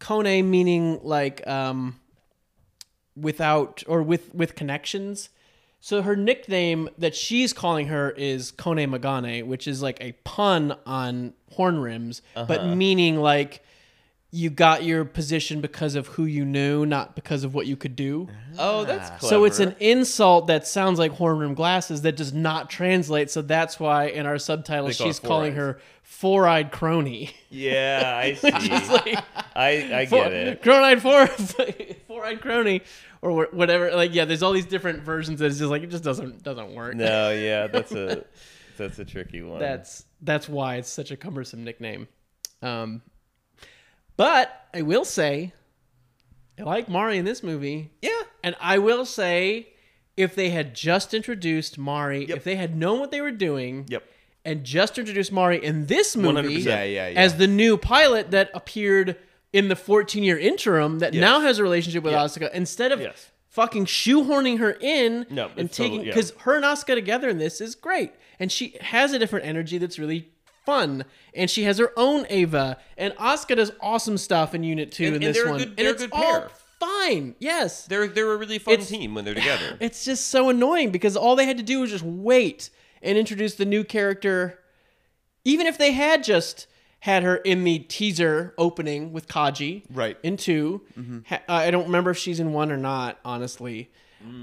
Kone 0.00 0.44
meaning 0.44 1.00
like 1.02 1.46
um, 1.46 1.98
without 3.16 3.82
or 3.86 4.02
with 4.02 4.34
with 4.34 4.54
connections. 4.54 5.30
So 5.84 6.00
her 6.00 6.16
nickname 6.16 6.88
that 6.96 7.14
she's 7.14 7.52
calling 7.52 7.88
her 7.88 8.10
is 8.12 8.52
Kone 8.52 8.88
Megane, 8.88 9.46
which 9.46 9.68
is 9.68 9.82
like 9.82 9.98
a 10.00 10.12
pun 10.24 10.74
on 10.86 11.34
horn 11.52 11.78
rims, 11.78 12.22
but 12.34 12.50
uh-huh. 12.60 12.74
meaning 12.74 13.16
like 13.18 13.62
you 14.30 14.48
got 14.48 14.82
your 14.82 15.04
position 15.04 15.60
because 15.60 15.94
of 15.94 16.06
who 16.06 16.24
you 16.24 16.46
knew, 16.46 16.86
not 16.86 17.14
because 17.14 17.44
of 17.44 17.54
what 17.54 17.66
you 17.66 17.76
could 17.76 17.94
do. 17.94 18.30
Oh, 18.58 18.84
that's 18.86 19.10
clever. 19.10 19.26
So 19.26 19.44
it's 19.44 19.60
an 19.60 19.76
insult 19.78 20.46
that 20.46 20.66
sounds 20.66 20.98
like 20.98 21.12
horn 21.12 21.38
rim 21.38 21.52
glasses 21.52 22.00
that 22.00 22.16
does 22.16 22.32
not 22.32 22.70
translate. 22.70 23.30
So 23.30 23.42
that's 23.42 23.78
why 23.78 24.06
in 24.06 24.24
our 24.24 24.38
subtitles 24.38 24.96
she's 24.96 25.20
calling 25.20 25.52
four-eyes. 25.52 25.74
her 25.74 25.80
four-eyed 26.02 26.72
crony. 26.72 27.30
yeah, 27.50 28.20
I 28.22 28.32
see. 28.32 28.50
Like 28.50 29.18
I 29.54 30.00
I 30.00 30.06
four, 30.06 30.24
get 30.24 30.32
it. 30.32 30.62
Crone-eyed 30.62 31.02
four, 31.02 31.26
four-eyed 31.26 32.40
crony, 32.40 32.80
or 33.24 33.48
whatever. 33.52 33.90
Like 33.94 34.14
yeah, 34.14 34.24
there's 34.26 34.42
all 34.42 34.52
these 34.52 34.66
different 34.66 35.02
versions 35.02 35.40
that 35.40 35.46
it's 35.46 35.58
just 35.58 35.70
like 35.70 35.82
it 35.82 35.90
just 35.90 36.04
doesn't 36.04 36.42
doesn't 36.42 36.74
work. 36.74 36.94
No, 36.94 37.30
yeah, 37.32 37.66
that's 37.66 37.92
a 37.92 38.24
that's 38.76 38.98
a 38.98 39.04
tricky 39.04 39.42
one. 39.42 39.58
That's 39.58 40.04
that's 40.20 40.48
why 40.48 40.76
it's 40.76 40.88
such 40.90 41.10
a 41.10 41.16
cumbersome 41.16 41.64
nickname. 41.64 42.06
Um, 42.62 43.02
but 44.16 44.68
I 44.72 44.82
will 44.82 45.04
say, 45.04 45.52
I 46.58 46.62
like 46.62 46.88
Mari 46.88 47.18
in 47.18 47.24
this 47.24 47.42
movie. 47.42 47.90
yeah. 48.00 48.10
And 48.42 48.54
I 48.60 48.78
will 48.78 49.04
say, 49.06 49.68
if 50.16 50.34
they 50.34 50.50
had 50.50 50.74
just 50.74 51.14
introduced 51.14 51.78
Mari, 51.78 52.26
Yep. 52.26 52.36
if 52.36 52.44
they 52.44 52.56
had 52.56 52.76
known 52.76 53.00
what 53.00 53.10
they 53.10 53.20
were 53.22 53.30
doing, 53.32 53.86
Yep. 53.88 54.04
and 54.44 54.64
just 54.64 54.98
introduced 54.98 55.32
Mari 55.32 55.64
in 55.64 55.86
this 55.86 56.14
movie 56.14 56.54
Yeah, 56.60 56.84
yeah, 56.84 57.08
yeah. 57.08 57.18
as 57.20 57.36
the 57.38 57.46
new 57.46 57.76
pilot 57.78 58.30
that 58.32 58.50
appeared 58.54 59.16
in 59.54 59.68
the 59.68 59.76
14 59.76 60.22
year 60.24 60.36
interim 60.38 60.98
that 60.98 61.14
Yes. 61.14 61.20
now 61.20 61.40
has 61.40 61.58
a 61.58 61.62
relationship 61.62 62.02
with 62.02 62.12
Yes. 62.12 62.36
Asuka, 62.36 62.52
instead 62.52 62.90
of 62.92 63.00
Yes. 63.00 63.30
fucking 63.48 63.86
shoehorning 63.86 64.58
her 64.58 64.72
in 64.80 65.26
No, 65.30 65.48
and 65.56 65.66
it's 65.68 65.76
taking 65.76 65.92
totally- 66.00 66.08
yeah. 66.08 66.14
because 66.14 66.32
her 66.40 66.56
and 66.56 66.64
Asuka 66.64 66.94
together 66.94 67.28
in 67.28 67.38
this 67.38 67.60
is 67.60 67.74
great, 67.76 68.10
and 68.40 68.50
she 68.50 68.76
has 68.80 69.12
a 69.12 69.18
different 69.18 69.46
energy 69.46 69.78
that's 69.78 69.96
really 69.98 70.28
fun, 70.66 71.04
and 71.34 71.48
she 71.48 71.62
has 71.62 71.78
her 71.78 71.92
own 71.96 72.26
Eva, 72.28 72.78
and 72.98 73.14
Asuka 73.14 73.54
does 73.56 73.70
awesome 73.80 74.18
stuff 74.18 74.54
in 74.54 74.64
Unit 74.64 74.90
Two 74.90 75.04
And- 75.06 75.16
in 75.16 75.22
and 75.22 75.34
this 75.34 75.44
one, 75.44 75.58
good- 75.58 75.68
and 75.68 75.76
they're 75.78 75.90
a 75.90 75.94
good 75.94 76.10
all 76.12 76.22
pair. 76.40 76.50
fine. 76.80 77.36
Yes, 77.38 77.86
They're 77.86 78.08
they're 78.08 78.32
a 78.32 78.36
really 78.36 78.58
fun 78.58 78.74
It's- 78.74 78.88
team 78.88 79.14
when 79.14 79.24
they're 79.24 79.34
together. 79.44 79.76
it's 79.78 80.04
just 80.04 80.26
so 80.30 80.48
annoying 80.48 80.90
because 80.90 81.16
all 81.16 81.36
they 81.36 81.46
had 81.46 81.58
to 81.58 81.62
do 81.62 81.78
was 81.80 81.90
just 81.90 82.04
wait 82.04 82.70
and 83.02 83.16
introduce 83.16 83.54
the 83.54 83.64
new 83.64 83.84
character. 83.84 84.58
Even 85.44 85.66
if 85.68 85.78
they 85.78 85.92
had 85.92 86.24
just 86.24 86.66
had 87.04 87.22
her 87.22 87.36
in 87.36 87.64
the 87.64 87.78
teaser 87.80 88.54
opening 88.56 89.12
with 89.12 89.28
Kaji, 89.28 89.82
Right. 89.90 90.16
In 90.22 90.38
2 90.38 90.80
Mm-hmm. 90.98 91.18
Ha- 91.28 91.42
I 91.48 91.70
don't 91.70 91.84
remember 91.84 92.12
if 92.12 92.16
she's 92.16 92.40
in 92.40 92.54
one 92.54 92.72
or 92.72 92.78
not, 92.78 93.18
honestly. 93.26 93.90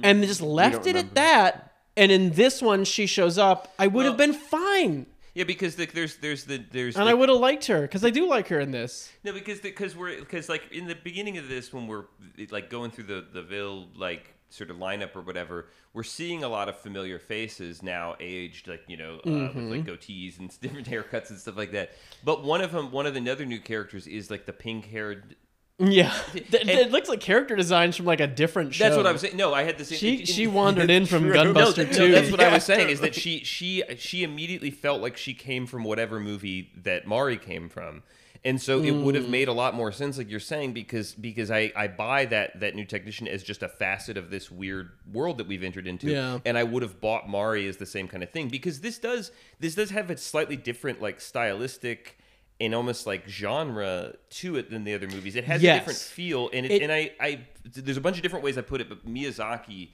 And 0.03 0.21
they 0.21 0.27
just 0.27 0.41
left 0.43 0.85
it 0.85 0.95
at 0.95 1.15
that. 1.15 1.73
And 1.97 2.11
in 2.11 2.33
this 2.33 2.61
one, 2.61 2.83
she 2.85 3.07
shows 3.07 3.39
up. 3.39 3.73
I 3.79 3.87
would 3.87 4.05
have 4.05 4.15
been 4.15 4.33
fine, 4.33 5.07
Yeah, 5.33 5.45
because 5.45 5.75
the, 5.75 5.87
there's 5.87 6.17
there's 6.17 6.43
the 6.43 6.63
there's 6.71 6.95
and 6.97 7.07
the, 7.07 7.11
I 7.11 7.15
would 7.15 7.29
have 7.29 7.39
liked 7.39 7.65
her 7.65 7.81
because 7.81 8.05
I 8.05 8.11
do 8.11 8.27
like 8.27 8.47
her 8.49 8.59
in 8.59 8.69
this. 8.69 9.11
no 9.23 9.33
because 9.33 9.59
because 9.59 9.95
we're 9.95 10.19
because 10.19 10.47
like 10.49 10.71
in 10.71 10.85
the 10.85 10.93
beginning 10.95 11.39
of 11.39 11.47
this 11.49 11.73
when 11.73 11.87
we're 11.87 12.05
like 12.51 12.69
going 12.69 12.91
through 12.91 13.05
the 13.05 13.25
the 13.33 13.43
Wille 13.49 13.87
like 13.95 14.35
sort 14.53 14.69
of 14.69 14.77
lineup 14.77 15.15
or 15.15 15.21
whatever, 15.21 15.67
we're 15.93 16.03
seeing 16.03 16.43
a 16.43 16.49
lot 16.49 16.69
of 16.69 16.77
familiar 16.77 17.19
faces 17.19 17.81
now, 17.81 18.15
aged 18.19 18.67
like 18.67 18.83
you 18.87 18.97
know 18.97 19.19
uh, 19.25 19.29
Mm-hmm. 19.29 19.69
with 19.69 19.87
like 19.87 19.99
goatees 19.99 20.39
and 20.39 20.53
different 20.61 20.87
haircuts 20.87 21.29
and 21.29 21.39
stuff 21.39 21.57
like 21.57 21.71
that. 21.71 21.91
But 22.23 22.43
one 22.43 22.61
of 22.61 22.71
them, 22.71 22.91
one 22.91 23.05
of 23.05 23.13
the 23.13 23.29
other 23.29 23.45
new 23.45 23.59
characters 23.59 24.07
is 24.07 24.29
like 24.29 24.45
the 24.45 24.53
pink 24.53 24.85
haired. 24.87 25.35
Yeah, 25.79 26.13
And- 26.35 26.69
it 26.69 26.91
looks 26.91 27.09
like 27.09 27.21
character 27.21 27.55
designs 27.55 27.95
from 27.97 28.05
like 28.05 28.19
a 28.19 28.27
different 28.27 28.71
show. 28.75 28.83
That's 28.83 28.97
what 28.97 29.07
I 29.07 29.11
was 29.11 29.21
saying. 29.21 29.35
No, 29.35 29.51
I 29.51 29.63
had 29.63 29.79
the 29.79 29.85
same. 29.85 29.97
She 29.97 30.19
in- 30.19 30.25
she 30.27 30.45
wandered 30.45 30.91
in 30.91 31.07
from 31.07 31.27
No, 31.29 31.33
Gunbuster 31.53 31.87
no, 31.87 31.91
too. 31.97 32.11
that's 32.11 32.29
what 32.29 32.39
I 32.39 32.53
was 32.53 32.63
saying. 32.63 32.89
Is 32.89 32.99
that 33.01 33.15
she 33.15 33.43
she 33.43 33.81
she 33.97 34.21
immediately 34.23 34.69
felt 34.69 35.01
like 35.01 35.17
she 35.17 35.33
came 35.33 35.65
from 35.65 35.83
whatever 35.83 36.19
movie 36.19 36.71
that 36.83 37.07
Mari 37.07 37.37
came 37.37 37.67
from, 37.67 38.03
and 38.43 38.59
so 38.61 38.81
it 38.81 38.91
would 38.91 39.13
have 39.15 39.25
Mm. 39.25 39.29
made 39.29 39.47
a 39.47 39.53
lot 39.53 39.75
more 39.75 39.91
sense, 39.91 40.17
like 40.17 40.29
you're 40.29 40.39
saying, 40.39 40.73
because 40.73 41.13
because 41.13 41.51
I 41.51 41.71
I 41.75 41.87
buy 41.87 42.25
that 42.25 42.59
that 42.59 42.75
new 42.75 42.85
technician 42.85 43.27
as 43.27 43.43
just 43.43 43.61
a 43.63 43.67
facet 43.67 44.17
of 44.17 44.29
this 44.31 44.49
weird 44.49 44.89
world 45.11 45.37
that 45.37 45.47
we've 45.47 45.63
entered 45.63 45.85
into, 45.87 46.07
Yeah. 46.07 46.39
and 46.45 46.57
I 46.57 46.63
would 46.63 46.81
have 46.81 46.99
bought 46.99 47.29
Mari 47.29 47.67
as 47.67 47.77
the 47.77 47.85
same 47.85 48.07
kind 48.07 48.23
of 48.23 48.31
thing 48.31 48.47
because 48.49 48.81
this 48.81 48.97
does 48.97 49.31
this 49.59 49.75
does 49.75 49.91
have 49.91 50.09
a 50.09 50.17
slightly 50.17 50.55
different 50.55 51.01
like 51.01 51.21
stylistic. 51.21 52.17
And 52.59 52.75
almost 52.75 53.07
like 53.07 53.27
genre 53.27 54.13
to 54.29 54.55
it 54.55 54.69
than 54.69 54.83
the 54.83 54.93
other 54.93 55.07
movies. 55.07 55.35
It 55.35 55.45
has 55.45 55.63
Yes. 55.63 55.77
a 55.77 55.79
different 55.79 55.97
feel, 55.97 56.47
and 56.53 56.63
it, 56.63 56.71
It- 56.73 56.81
and 56.83 56.91
I, 56.91 57.11
I 57.19 57.39
there's 57.65 57.97
a 57.97 58.01
bunch 58.01 58.17
of 58.17 58.21
different 58.21 58.45
ways 58.45 58.55
I 58.55 58.61
put 58.61 58.81
it, 58.81 58.87
but 58.87 59.03
Miyazaki 59.03 59.89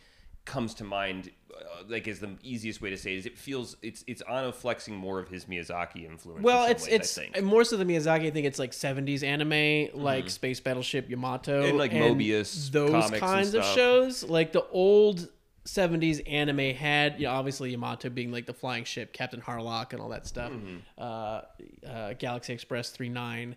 comes 0.47 0.73
to 0.73 0.83
mind 0.83 1.29
uh, 1.53 1.83
like 1.87 2.07
is 2.07 2.19
the 2.19 2.29
easiest 2.41 2.81
way 2.81 2.89
to 2.89 2.97
say 2.97 3.13
it 3.13 3.17
is 3.17 3.25
it 3.27 3.37
feels 3.37 3.77
it's 3.83 4.03
it's 4.07 4.21
Anno 4.21 4.51
flexing 4.51 4.95
more 4.95 5.19
of 5.19 5.27
his 5.29 5.45
Miyazaki 5.45 6.05
influence. 6.05 6.41
Well, 6.43 6.63
some 6.63 6.71
it's 6.71 6.83
ways, 6.85 6.91
I 6.91 6.95
it's 6.95 7.15
think. 7.15 7.43
more 7.43 7.63
so 7.63 7.77
than 7.77 7.87
Miyazaki. 7.87 8.25
I 8.27 8.31
think 8.31 8.47
it's 8.47 8.57
like 8.57 8.71
'70s 8.71 9.23
anime, 9.23 10.01
like 10.01 10.29
Space 10.29 10.59
Battleship 10.59 11.09
Yamato, 11.09 11.63
And, 11.63 11.77
like, 11.77 11.91
Moebius 11.91 12.71
those 12.71 12.89
comics 12.91 13.11
and 13.11 13.19
kinds 13.21 13.53
of 13.53 13.63
stuff. 13.63 13.75
shows. 13.75 14.23
Like 14.23 14.51
the 14.53 14.65
old 14.69 15.27
'70s 15.65 16.21
anime 16.31 16.73
had, 16.75 17.19
you 17.19 17.27
know, 17.27 17.33
obviously 17.33 17.71
Yamato 17.71 18.09
being 18.09 18.31
like 18.31 18.45
the 18.45 18.53
flying 18.53 18.85
ship, 18.85 19.11
Captain 19.13 19.41
Harlock, 19.41 19.91
and 19.93 20.01
all 20.01 20.09
that 20.09 20.25
stuff. 20.25 20.51
Mm-hmm. 20.51 20.77
Uh, 20.97 21.41
uh, 21.87 22.13
Galaxy 22.13 22.53
Express 22.53 22.89
three 22.91 23.09
nine. 23.09 23.55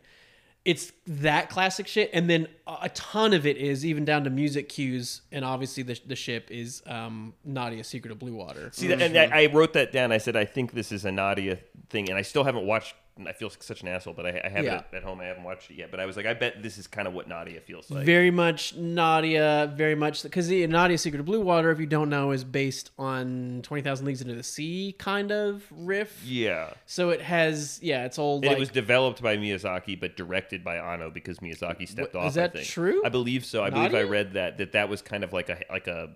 It's 0.64 0.92
that 1.06 1.48
classic 1.48 1.86
shit, 1.86 2.10
and 2.12 2.28
then 2.28 2.46
a 2.66 2.90
ton 2.90 3.32
of 3.32 3.46
it 3.46 3.56
is 3.56 3.84
even 3.86 4.04
down 4.04 4.24
to 4.24 4.30
music 4.30 4.68
cues, 4.68 5.22
and 5.32 5.44
obviously 5.44 5.82
the 5.82 5.98
the 6.06 6.16
ship 6.16 6.50
is 6.50 6.82
um, 6.86 7.32
Nadia 7.44 7.82
Secret 7.82 8.12
of 8.12 8.18
Blue 8.18 8.34
Water. 8.34 8.70
See, 8.72 8.86
that, 8.88 9.00
and 9.00 9.16
I, 9.16 9.44
I 9.44 9.46
wrote 9.46 9.72
that 9.72 9.90
down. 9.90 10.12
I 10.12 10.18
said 10.18 10.36
I 10.36 10.44
think 10.44 10.72
this 10.72 10.92
is 10.92 11.06
a 11.06 11.10
Nadia 11.12 11.58
thing, 11.88 12.10
and 12.10 12.18
I 12.18 12.22
still 12.22 12.44
haven't 12.44 12.66
watched. 12.66 12.94
I 13.26 13.32
feel 13.32 13.50
such 13.50 13.82
an 13.82 13.88
asshole, 13.88 14.14
but 14.14 14.24
I, 14.24 14.40
I 14.44 14.48
have 14.48 14.64
Yeah. 14.64 14.78
it 14.92 14.96
at 14.96 15.02
home. 15.02 15.20
I 15.20 15.24
haven't 15.26 15.42
watched 15.42 15.70
it 15.70 15.74
yet, 15.74 15.90
but 15.90 16.00
I 16.00 16.06
was 16.06 16.16
like, 16.16 16.24
I 16.24 16.32
bet 16.32 16.62
this 16.62 16.78
is 16.78 16.86
kind 16.86 17.06
of 17.06 17.12
what 17.12 17.28
Nadia 17.28 17.60
feels 17.60 17.90
like. 17.90 18.06
very 18.06 18.30
much 18.30 18.74
Nadia, 18.76 19.70
very 19.76 19.94
much 19.94 20.22
because 20.22 20.48
the 20.48 20.66
Nadia 20.66 20.96
Secret 20.96 21.20
of 21.20 21.26
Blue 21.26 21.40
Water, 21.40 21.70
if 21.70 21.78
you 21.80 21.86
don't 21.86 22.08
know, 22.08 22.30
is 22.30 22.44
based 22.44 22.90
on 22.98 23.60
Twenty 23.62 23.82
Thousand 23.82 24.06
Leagues 24.06 24.22
Into 24.22 24.34
the 24.34 24.42
Sea 24.42 24.94
kind 24.98 25.32
of 25.32 25.64
riff. 25.70 26.22
yeah. 26.24 26.70
So 26.86 27.10
it 27.10 27.20
has, 27.20 27.78
yeah, 27.82 28.04
it's 28.06 28.18
old. 28.18 28.44
And 28.44 28.50
like, 28.52 28.56
it 28.56 28.60
was 28.60 28.70
developed 28.70 29.20
by 29.22 29.36
Miyazaki, 29.36 29.98
but 30.00 30.16
directed 30.16 30.64
by 30.64 30.76
Anno 30.76 31.10
because 31.10 31.40
Miyazaki 31.40 31.86
stepped 31.88 32.14
What- 32.14 32.22
off. 32.22 32.28
is 32.28 32.34
that 32.36 32.56
I 32.56 32.62
true? 32.62 33.02
I 33.04 33.08
believe 33.10 33.44
so. 33.44 33.62
I 33.62 33.70
believe 33.70 33.94
I 33.94 34.02
read 34.02 34.32
that 34.34 34.58
that 34.58 34.72
that 34.72 34.88
was 34.88 35.02
kind 35.02 35.24
of 35.24 35.32
like 35.32 35.48
a 35.50 35.58
like 35.70 35.88
a 35.88 36.10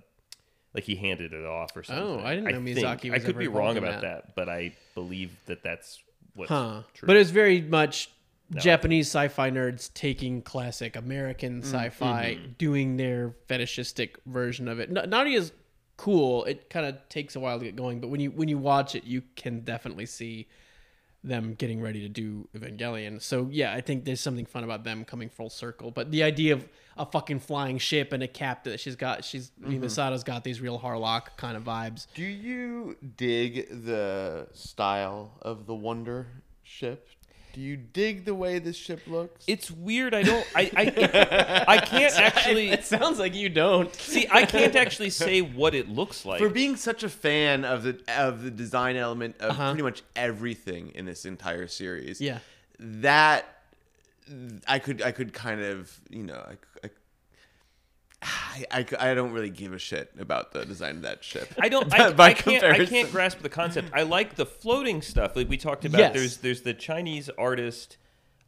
Like 0.72 0.84
he 0.84 0.96
handed 0.96 1.32
it 1.32 1.44
off 1.44 1.76
or 1.76 1.82
something. 1.82 2.02
Oh, 2.04 2.18
I 2.24 2.34
didn't 2.36 2.50
know 2.64 2.64
think. 2.74 2.78
Miyazaki 3.02 3.12
I 3.12 3.18
could 3.18 3.36
be 3.38 3.48
wrong 3.48 3.76
about 3.76 4.00
that. 4.00 4.26
that. 4.28 4.34
but 4.36 4.48
I 4.48 4.72
believe 4.94 5.36
that 5.46 5.62
that's 5.62 6.02
what's 6.34 6.50
Huh. 6.50 6.82
true. 6.94 7.06
But 7.06 7.16
it 7.16 7.20
was 7.20 7.30
very 7.30 7.60
much 7.60 8.10
Japanese 8.54 9.06
sci-fi 9.08 9.50
nerds 9.50 9.92
taking 9.94 10.42
classic 10.42 10.96
American 10.96 11.62
Mm, 11.62 11.64
sci-fi, 11.64 12.36
mm-hmm. 12.38 12.52
doing 12.58 12.96
their 12.96 13.34
fetishistic 13.48 14.18
version 14.26 14.68
of 14.68 14.78
it. 14.78 14.90
Not, 14.90 15.08
not 15.08 15.26
as 15.26 15.52
cool. 15.96 16.44
It 16.44 16.68
kind 16.70 16.86
of 16.86 16.96
takes 17.08 17.36
a 17.36 17.40
while 17.40 17.58
to 17.58 17.64
get 17.64 17.74
going, 17.76 18.00
but 18.00 18.08
when 18.08 18.20
you 18.20 18.30
when 18.30 18.48
you 18.48 18.58
watch 18.58 18.94
it, 18.94 19.04
you 19.04 19.22
can 19.36 19.60
definitely 19.60 20.06
see 20.06 20.46
them 21.24 21.54
getting 21.54 21.80
ready 21.80 22.00
to 22.00 22.08
do 22.08 22.46
Evangelion. 22.54 23.20
So 23.20 23.48
yeah, 23.50 23.72
I 23.72 23.80
think 23.80 24.04
there's 24.04 24.20
something 24.20 24.44
fun 24.44 24.62
about 24.62 24.84
them 24.84 25.04
coming 25.04 25.30
full 25.30 25.50
circle. 25.50 25.90
But 25.90 26.10
the 26.10 26.22
idea 26.22 26.52
of 26.52 26.68
a 26.96 27.06
fucking 27.06 27.40
flying 27.40 27.78
ship 27.78 28.12
and 28.12 28.22
a 28.22 28.28
cap 28.28 28.64
that 28.64 28.78
she's 28.78 28.94
got, 28.94 29.24
she's 29.24 29.50
mm-hmm. 29.60 29.80
Misato's 29.80 30.22
got 30.22 30.44
these 30.44 30.60
real 30.60 30.78
Harlock 30.78 31.36
kind 31.36 31.56
of 31.56 31.64
vibes. 31.64 32.06
Do 32.14 32.22
you 32.22 32.96
dig 33.16 33.68
the 33.84 34.46
style 34.52 35.32
of 35.42 35.66
the 35.66 35.74
Wunder 35.74 36.26
ship? 36.62 37.08
Do 37.54 37.60
you 37.60 37.76
dig 37.76 38.24
the 38.24 38.34
way 38.34 38.58
this 38.58 38.76
ship 38.76 39.00
looks? 39.06 39.44
it's 39.46 39.70
weird. 39.70 40.12
I 40.14 40.22
don't. 40.22 40.46
I 40.54 40.70
I, 40.76 41.64
I 41.68 41.78
can't 41.78 42.14
actually 42.18 42.70
It 42.70 42.84
sounds 42.84 43.18
like 43.18 43.34
you 43.34 43.48
don't. 43.48 43.94
see. 43.94 44.26
I 44.30 44.44
can't 44.44 44.74
actually 44.76 45.10
say 45.10 45.40
what 45.40 45.74
it 45.74 45.88
looks 45.88 46.24
like. 46.26 46.40
for 46.40 46.48
being 46.48 46.76
such 46.76 47.02
a 47.04 47.08
fan 47.08 47.64
of 47.64 47.82
the 47.84 47.98
of 48.18 48.42
the 48.42 48.50
design 48.50 48.96
element 48.96 49.36
of 49.40 49.50
Uh-huh. 49.52 49.70
pretty 49.70 49.82
much 49.84 50.02
everything 50.16 50.90
in 50.94 51.04
this 51.06 51.24
entire 51.24 51.68
series. 51.68 52.20
Yeah. 52.20 52.38
that 52.78 53.46
I 54.66 54.78
could 54.78 55.00
I 55.02 55.12
could 55.12 55.32
kind 55.32 55.60
of 55.60 55.98
you 56.10 56.22
know 56.24 56.34
I, 56.34 56.86
I, 56.86 56.90
I, 58.70 58.86
I 58.98 59.14
don't 59.14 59.32
really 59.32 59.50
give 59.50 59.72
a 59.72 59.78
shit 59.78 60.10
about 60.18 60.52
the 60.52 60.64
design 60.64 60.96
of 60.96 61.02
that 61.02 61.22
ship. 61.22 61.52
I 61.58 61.68
don't. 61.68 61.92
I, 61.98 62.12
By 62.12 62.28
I 62.28 62.34
can't. 62.34 62.64
I 62.64 62.84
can't 62.86 63.10
grasp 63.10 63.40
the 63.40 63.48
concept. 63.48 63.90
I 63.92 64.02
like 64.02 64.36
the 64.36 64.46
floating 64.46 65.02
stuff, 65.02 65.36
like 65.36 65.48
we 65.48 65.56
talked 65.56 65.84
about. 65.84 65.98
Yes. 65.98 66.14
There's 66.14 66.36
there's 66.38 66.62
the 66.62 66.74
Chinese 66.74 67.28
artist. 67.36 67.98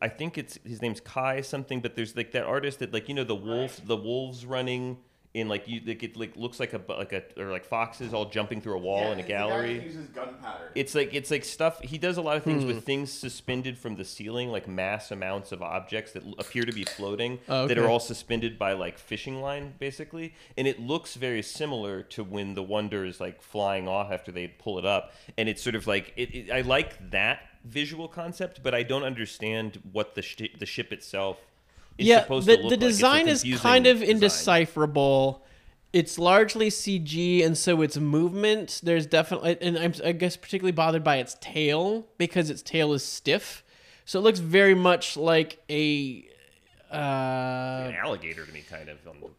I 0.01 0.09
think 0.09 0.39
it's 0.39 0.59
his 0.65 0.83
name's 0.83 1.01
Kai 1.01 1.41
something, 1.41 1.81
but 1.81 1.97
there's 1.97 2.17
like 2.17 2.33
that 2.33 2.45
artist 2.45 2.79
that 2.79 2.93
like 2.93 3.09
you 3.09 3.15
know 3.15 3.25
the 3.25 3.35
wolf, 3.35 3.81
the 3.85 3.97
wolves 3.97 4.47
running 4.47 4.99
in 5.37 5.49
like 5.49 5.69
you 5.69 5.81
like 5.87 6.03
it 6.03 6.17
like 6.17 6.35
looks 6.35 6.59
like 6.59 6.73
a 6.73 6.81
like 6.89 7.13
a 7.13 7.23
or 7.39 7.51
like 7.53 7.65
foxes 7.65 8.15
all 8.15 8.25
jumping 8.31 8.61
through 8.61 8.75
a 8.75 8.79
wall 8.79 9.13
in 9.13 9.21
a 9.21 9.23
gallery. 9.23 9.83
uses 9.85 10.09
gunpowder. 10.09 10.71
It's 10.75 10.95
like 10.95 11.13
it's 11.13 11.31
like 11.31 11.45
stuff. 11.45 11.81
He 11.83 11.99
does 11.99 12.17
a 12.17 12.23
lot 12.23 12.37
of 12.39 12.43
things 12.43 12.63
Hmm. 12.63 12.69
with 12.69 12.85
things 12.85 13.13
suspended 13.13 13.77
from 13.79 13.97
the 13.97 14.05
ceiling, 14.05 14.49
like 14.51 14.67
mass 14.67 15.11
amounts 15.11 15.53
of 15.53 15.61
objects 15.63 16.13
that 16.13 16.23
appear 16.39 16.63
to 16.65 16.73
be 16.73 16.85
floating 16.85 17.39
Oh, 17.49 17.67
that 17.69 17.77
are 17.79 17.87
all 17.89 18.01
suspended 18.01 18.59
by 18.59 18.73
like 18.73 18.99
fishing 18.99 19.41
line, 19.43 19.75
basically. 19.79 20.35
And 20.57 20.67
it 20.67 20.81
looks 20.81 21.15
very 21.15 21.43
similar 21.43 22.03
to 22.15 22.25
when 22.25 22.55
the 22.55 22.63
Wunder 22.63 23.05
is 23.05 23.21
like 23.21 23.43
flying 23.43 23.87
off 23.87 24.11
after 24.11 24.33
they 24.33 24.49
pull 24.49 24.79
it 24.79 24.87
up. 24.87 25.13
And 25.37 25.49
it's 25.49 25.63
sort 25.63 25.75
of 25.77 25.87
like 25.87 26.13
it. 26.17 26.35
it 26.35 26.51
I 26.51 26.63
like 26.63 27.11
that 27.11 27.41
visual 27.65 28.09
concept, 28.09 28.63
but 28.63 28.75
I 28.75 28.83
don't 28.85 29.03
understand 29.05 29.81
what 29.93 30.15
the 30.15 30.23
sh- 30.23 30.55
the 30.59 30.67
ship 30.67 30.93
itself. 30.93 31.39
Yeah, 31.99 32.25
the, 32.25 32.41
the 32.41 32.57
like. 32.63 32.79
Design 32.81 33.29
is 33.29 33.45
kind 33.59 33.87
of 33.87 34.01
design. 34.01 34.17
indecipherable. 34.17 35.43
It's 35.93 36.19
largely 36.19 36.69
CG, 36.69 37.45
and 37.45 37.57
so 37.57 37.81
its 37.81 37.97
movement. 37.97 38.81
There's 38.83 39.07
definitely, 39.07 39.57
and 39.63 39.79
I'm, 39.79 39.95
I 40.05 40.13
guess, 40.13 40.37
particularly 40.37 40.73
bothered 40.73 41.03
by 41.05 41.17
its 41.17 41.37
tail 41.41 42.07
because 42.19 42.51
its 42.51 42.61
tail 42.61 42.93
is 42.93 43.03
stiff, 43.05 43.65
so 44.05 44.19
it 44.19 44.23
looks 44.23 44.41
very 44.41 44.75
much 44.75 45.17
like 45.17 45.59
a, 45.71 46.29
uh, 46.93 46.97
An 47.89 47.95
alligator 47.95 48.45
to 48.45 48.53
me, 48.53 48.63
kind 48.69 48.89
of. 48.89 48.99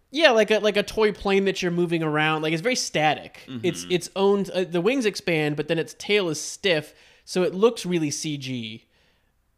Yeah, 0.10 0.32
like 0.32 0.50
a 0.52 0.60
like 0.60 0.78
a 0.78 0.84
toy 0.84 1.12
plane 1.12 1.46
that 1.46 1.62
you're 1.62 1.72
moving 1.72 2.02
around. 2.02 2.42
Like 2.42 2.54
it's 2.54 2.62
very 2.62 2.76
static. 2.76 3.42
It's 3.62 3.84
Mm-hmm. 3.84 3.92
its 3.92 4.10
own. 4.16 4.46
Uh, 4.54 4.64
the 4.68 4.82
wings 4.82 5.06
expand, 5.06 5.58
but 5.58 5.68
then 5.68 5.78
its 5.78 5.96
tail 6.00 6.30
is 6.30 6.42
stiff, 6.42 6.94
so 7.24 7.44
it 7.44 7.54
looks 7.54 7.86
really 7.86 8.10
CG 8.10 8.84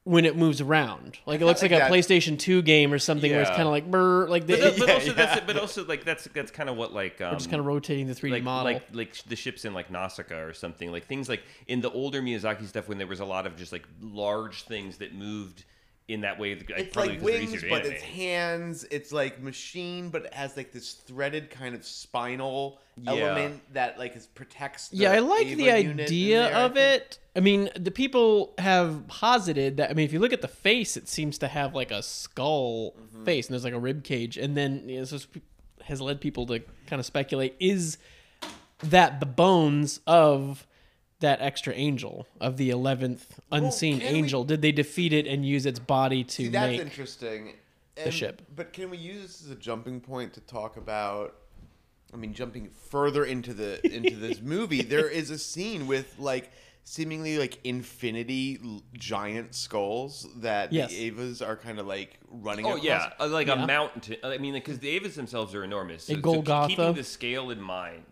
when 0.03 0.25
it 0.25 0.35
moves 0.35 0.61
around. 0.61 1.19
Like 1.25 1.41
it 1.41 1.45
looks 1.45 1.61
like, 1.61 1.71
like 1.71 1.83
a 1.83 1.85
PlayStation 1.85 2.37
Two 2.39 2.61
game 2.61 2.91
or 2.93 2.99
something, 2.99 3.31
where 3.31 3.41
it's 3.41 3.49
kind 3.49 3.63
of 3.63 3.69
like 3.69 3.89
brr, 3.89 4.27
like 4.27 4.47
the, 4.47 4.57
but, 4.57 4.77
but 4.79 4.87
Yeah, 4.87 4.93
also 4.95 5.07
yeah. 5.07 5.13
that's 5.13 5.45
but 5.45 5.57
also 5.57 5.85
like 5.85 6.03
that's 6.05 6.23
that's 6.33 6.51
kind 6.51 6.69
of 6.69 6.77
what 6.77 6.93
like 6.93 7.21
um, 7.21 7.35
just 7.37 7.49
kind 7.49 7.59
of 7.59 7.65
rotating 7.65 8.07
the 8.07 8.15
3D 8.15 8.31
like 8.31 8.43
model. 8.43 8.73
like 8.73 8.83
like 8.93 9.15
the 9.25 9.35
ships 9.35 9.65
in 9.65 9.73
like 9.73 9.91
Nausicaa 9.91 10.39
or 10.39 10.53
something 10.53 10.91
like 10.91 11.05
things 11.05 11.29
like 11.29 11.43
in 11.67 11.81
the 11.81 11.91
older 11.91 12.21
Miyazaki 12.21 12.67
stuff 12.67 12.87
when 12.87 12.97
there 12.97 13.07
was 13.07 13.19
a 13.19 13.25
lot 13.25 13.45
of 13.45 13.55
just 13.55 13.71
like 13.71 13.85
large 14.01 14.63
things 14.63 14.97
that 14.97 15.13
moved 15.13 15.65
in 16.09 16.21
that 16.21 16.37
way. 16.39 16.55
Like, 16.55 16.69
It's 16.71 16.95
like 16.95 17.21
wings, 17.21 17.53
easier 17.53 17.59
to 17.61 17.69
but 17.69 17.85
it's 17.85 18.01
hands. 18.03 18.85
It's 18.91 19.11
like 19.11 19.39
machine, 19.41 20.09
but 20.09 20.25
it 20.25 20.33
has 20.33 20.57
like 20.57 20.71
this 20.73 20.93
threaded 20.93 21.49
kind 21.51 21.75
of 21.75 21.85
spinal 21.85 22.79
Yeah. 22.97 23.11
element 23.11 23.61
that 23.73 23.97
like 23.99 24.15
is 24.15 24.25
protects. 24.27 24.89
The 24.89 24.97
yeah, 24.97 25.11
I 25.11 25.19
like 25.19 25.45
Ava 25.47 25.55
the 25.55 25.71
idea 25.71 26.39
there, 26.41 26.53
of 26.55 26.73
think. 26.73 27.01
it. 27.03 27.19
I 27.35 27.39
mean, 27.41 27.69
the 27.79 27.91
people 27.91 28.53
have 28.57 29.07
posited 29.07 29.77
that. 29.77 29.91
I 29.91 29.93
mean, 29.93 30.03
if 30.05 30.11
you 30.11 30.19
look 30.19 30.33
at 30.33 30.41
the 30.41 30.47
face, 30.47 30.97
it 30.97 31.07
seems 31.07 31.37
to 31.37 31.47
have 31.47 31.73
like 31.75 31.91
a 31.91 32.01
skull 32.03 32.95
Mm-hmm. 32.99 33.23
face, 33.25 33.47
and 33.47 33.53
there's 33.53 33.63
like 33.63 33.73
a 33.73 33.79
rib 33.79 34.03
cage, 34.03 34.35
and 34.37 34.57
then 34.57 34.89
you 34.89 34.95
know, 34.99 35.05
this 35.05 35.27
has 35.83 36.01
led 36.01 36.19
people 36.21 36.45
to 36.47 36.59
kind 36.87 36.99
of 36.99 37.05
speculate: 37.05 37.55
is 37.59 37.97
that 38.83 39.19
the 39.19 39.25
bones 39.25 39.99
of 40.07 40.65
that 41.19 41.41
extra 41.41 41.73
angel 41.73 42.27
of 42.39 42.57
the 42.57 42.69
eleventh 42.69 43.39
unseen 43.51 43.99
can 43.99 44.13
we- 44.13 44.19
angel? 44.19 44.43
Did 44.43 44.61
they 44.61 44.71
defeat 44.71 45.13
it 45.13 45.27
and 45.27 45.45
use 45.45 45.65
its 45.65 45.79
body 45.79 46.23
to 46.23 46.31
See, 46.33 46.47
that's 46.49 46.71
make? 46.71 46.81
interesting. 46.81 47.53
And- 47.97 48.13
ship. 48.13 48.41
But 48.55 48.71
can 48.71 48.89
we 48.89 48.97
use 48.97 49.23
this 49.23 49.45
as 49.45 49.51
a 49.51 49.55
jumping 49.55 49.99
point 49.99 50.33
to 50.35 50.41
talk 50.41 50.77
about? 50.77 51.35
I 52.13 52.17
mean, 52.17 52.33
jumping 52.33 52.69
further 52.89 53.25
into 53.25 53.53
the 53.53 53.85
into 53.93 54.15
this 54.15 54.41
movie, 54.55 54.81
there 54.81 55.09
is 55.09 55.29
a 55.29 55.37
scene 55.37 55.85
with 55.85 56.15
like 56.17 56.51
seemingly 56.85 57.37
like 57.37 57.59
infinity 57.65 58.57
giant 58.93 59.53
skulls 59.53 60.25
that 60.37 60.71
Yes. 60.73 60.89
the 60.91 61.11
Evas 61.11 61.45
are 61.45 61.55
kind 61.57 61.77
of 61.77 61.85
like 61.87 62.17
running. 62.31 62.65
Oh 62.65 62.69
across. 62.69 62.83
yeah, 62.85 63.11
uh, 63.19 63.27
like 63.27 63.47
Yeah. 63.47 63.61
a 63.63 63.67
mountain. 63.67 64.15
I 64.23 64.37
mean, 64.37 64.53
because 64.53 64.79
the 64.79 64.97
Evas 64.99 65.15
themselves 65.15 65.53
are 65.53 65.63
enormous. 65.63 66.05
So, 66.05 66.13
A 66.13 66.21
so 66.21 66.67
keeping 66.67 66.93
the 66.93 67.03
scale 67.03 67.49
in 67.51 67.61
mind, 67.61 68.03
it, 68.07 68.08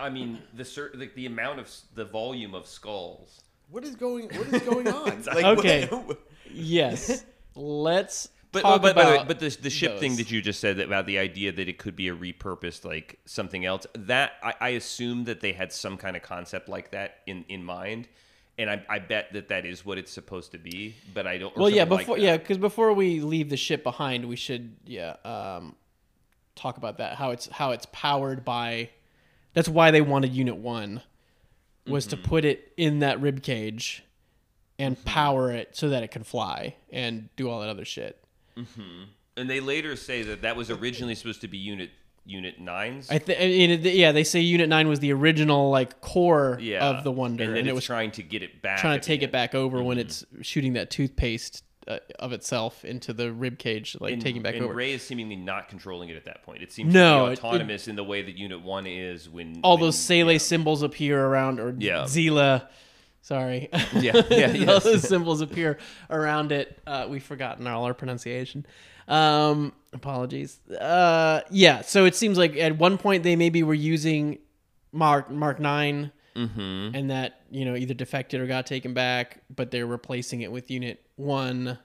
I 0.00 0.08
mean, 0.10 0.38
the 0.54 0.64
cer- 0.64 0.92
like 0.94 1.14
the 1.14 1.26
amount 1.26 1.58
of 1.60 1.70
the 1.94 2.04
volume 2.04 2.54
of 2.54 2.66
skulls. 2.66 3.40
What 3.70 3.84
is 3.84 3.96
going? 3.96 4.28
What 4.28 4.48
is 4.48 4.62
going 4.62 4.88
on? 4.88 5.22
like, 5.26 5.44
Okay. 5.58 5.86
what- 5.90 6.20
yes, 6.50 7.24
let's 7.54 8.28
But 8.52 8.62
talk 8.62 8.82
but 8.82 8.94
by 8.94 9.02
the 9.04 9.08
way, 9.10 9.14
about 9.16 9.28
but 9.28 9.40
the 9.40 9.48
the 9.60 9.70
ship 9.70 9.98
thing 9.98 10.16
that 10.16 10.30
you 10.30 10.40
just 10.42 10.60
said 10.60 10.78
about 10.78 11.06
the 11.06 11.18
idea 11.18 11.52
that 11.52 11.68
it 11.68 11.78
could 11.78 11.96
be 11.96 12.08
a 12.08 12.14
repurposed 12.14 12.84
like 12.84 13.18
something 13.24 13.64
else. 13.64 13.86
That 13.94 14.32
I, 14.42 14.54
I 14.60 14.68
assume 14.70 15.24
that 15.24 15.40
they 15.40 15.52
had 15.52 15.72
some 15.72 15.96
kind 15.96 16.16
of 16.16 16.22
concept 16.22 16.68
like 16.68 16.90
that 16.92 17.18
in 17.26 17.44
in 17.48 17.64
mind. 17.64 18.08
And 18.58 18.68
I, 18.68 18.84
I 18.88 18.98
bet 18.98 19.32
that 19.32 19.48
that 19.48 19.64
is 19.64 19.84
what 19.84 19.96
it's 19.96 20.12
supposed 20.12 20.52
to 20.52 20.58
be, 20.58 20.94
but 21.14 21.26
I 21.26 21.38
don't. 21.38 21.56
well 21.56 21.70
yeah 21.70 21.82
something 21.82 21.96
like 21.96 22.06
before 22.06 22.18
yeah 22.18 22.36
because 22.36 22.58
before 22.58 22.92
we 22.92 23.20
leave 23.20 23.48
the 23.48 23.56
ship 23.56 23.82
behind 23.82 24.26
we 24.26 24.36
should 24.36 24.76
yeah 24.84 25.16
um 25.24 25.74
talk 26.54 26.76
about 26.76 26.98
that 26.98 27.16
how 27.16 27.30
it's 27.30 27.48
how 27.48 27.70
it's 27.70 27.86
powered 27.92 28.44
by 28.44 28.90
that's 29.54 29.68
why 29.68 29.90
they 29.90 30.00
wanted 30.00 30.32
unit 30.32 30.56
one 30.56 31.02
was 31.86 32.06
Mm-hmm. 32.06 32.22
to 32.22 32.28
put 32.28 32.44
it 32.44 32.72
in 32.76 33.00
that 33.00 33.20
rib 33.20 33.42
cage 33.42 34.04
and 34.78 35.02
power 35.04 35.50
it 35.52 35.76
so 35.76 35.88
that 35.88 36.02
it 36.02 36.08
could 36.08 36.26
fly 36.26 36.76
and 36.90 37.28
do 37.36 37.48
all 37.50 37.60
that 37.60 37.68
other 37.68 37.84
shit 37.84 38.22
And 39.36 39.48
they 39.48 39.60
later 39.60 39.96
say 39.96 40.22
that 40.22 40.42
that 40.42 40.56
was 40.56 40.70
originally 40.70 41.14
supposed 41.14 41.40
to 41.40 41.48
be 41.48 41.56
Unit 41.58 41.90
Unit 42.24 42.60
Nines. 42.60 43.10
i 43.10 43.18
think 43.18 43.80
yeah 43.82 44.12
they 44.12 44.22
say 44.24 44.38
unit 44.40 44.68
9 44.68 44.86
was 44.88 45.00
the 45.00 45.12
original 45.12 45.70
like 45.70 46.00
core 46.00 46.56
yeah, 46.60 46.88
of 46.88 47.02
the 47.04 47.10
Wunder 47.10 47.42
and, 47.44 47.56
and, 47.56 47.66
then 47.66 47.68
it 47.68 47.74
was 47.74 47.84
trying 47.84 48.12
to 48.12 48.22
get 48.22 48.42
it 48.44 48.62
back. 48.62 48.78
trying 48.78 49.00
to 49.00 49.04
take 49.04 49.22
it 49.22 49.24
end. 49.24 49.32
back 49.32 49.54
over 49.56 49.82
when 49.82 49.98
it's 49.98 50.24
shooting 50.40 50.74
that 50.74 50.88
toothpaste 50.90 51.64
uh, 51.88 51.98
of 52.18 52.32
itself 52.32 52.84
into 52.84 53.12
the 53.12 53.32
rib 53.32 53.58
cage 53.58 53.96
like 54.00 54.12
And, 54.14 54.22
taking 54.22 54.42
back 54.42 54.54
and 54.54 54.64
over 54.64 54.74
Rei 54.74 54.92
is 54.92 55.02
seemingly 55.02 55.36
not 55.36 55.68
controlling 55.68 56.08
it 56.08 56.16
at 56.16 56.24
that 56.26 56.42
point. 56.44 56.62
It 56.62 56.72
seems 56.72 56.92
No, 56.94 57.26
to 57.26 57.32
be 57.32 57.38
autonomous 57.46 57.88
in 57.88 57.96
the 57.96 58.04
way 58.04 58.22
that 58.22 58.36
Unit 58.38 58.60
One 58.62 58.86
is 58.86 59.28
when 59.28 59.60
all 59.62 59.76
when- 59.76 59.86
those 59.86 59.98
Seele 59.98 60.38
symbols 60.38 60.82
appear 60.82 61.20
around, 61.24 61.58
or 61.60 61.74
Yeah. 61.78 62.02
Zila. 62.04 62.68
Sorry. 63.20 63.68
Yeah, 63.94 64.22
yeah, 64.30 64.64
all 64.72 64.80
those 64.80 65.06
symbols 65.08 65.40
appear 65.42 65.78
around 66.10 66.50
it. 66.52 66.78
Uh, 66.86 67.06
we've 67.08 67.22
forgotten 67.22 67.66
all 67.66 67.84
our 67.84 67.94
pronunciation. 67.94 68.66
Um, 69.08 69.72
apologies. 69.92 70.58
Uh, 70.70 71.42
yeah. 71.50 71.82
So 71.82 72.04
it 72.04 72.14
seems 72.16 72.38
like 72.38 72.56
at 72.56 72.78
one 72.78 72.98
point 72.98 73.22
they 73.22 73.36
maybe 73.36 73.62
were 73.62 73.74
using 73.74 74.38
Mark 74.92 75.30
Mark 75.30 75.58
9 75.60 76.10
Mhm. 76.36 76.94
and 76.94 77.10
that 77.10 77.40
you 77.50 77.64
know 77.64 77.76
either 77.76 77.94
defected 77.94 78.40
or 78.40 78.46
got 78.46 78.66
taken 78.66 78.94
back, 78.94 79.42
but 79.54 79.70
they're 79.70 79.86
replacing 79.86 80.40
it 80.42 80.50
with 80.50 80.70
Unit 80.70 81.04
One. 81.16 81.78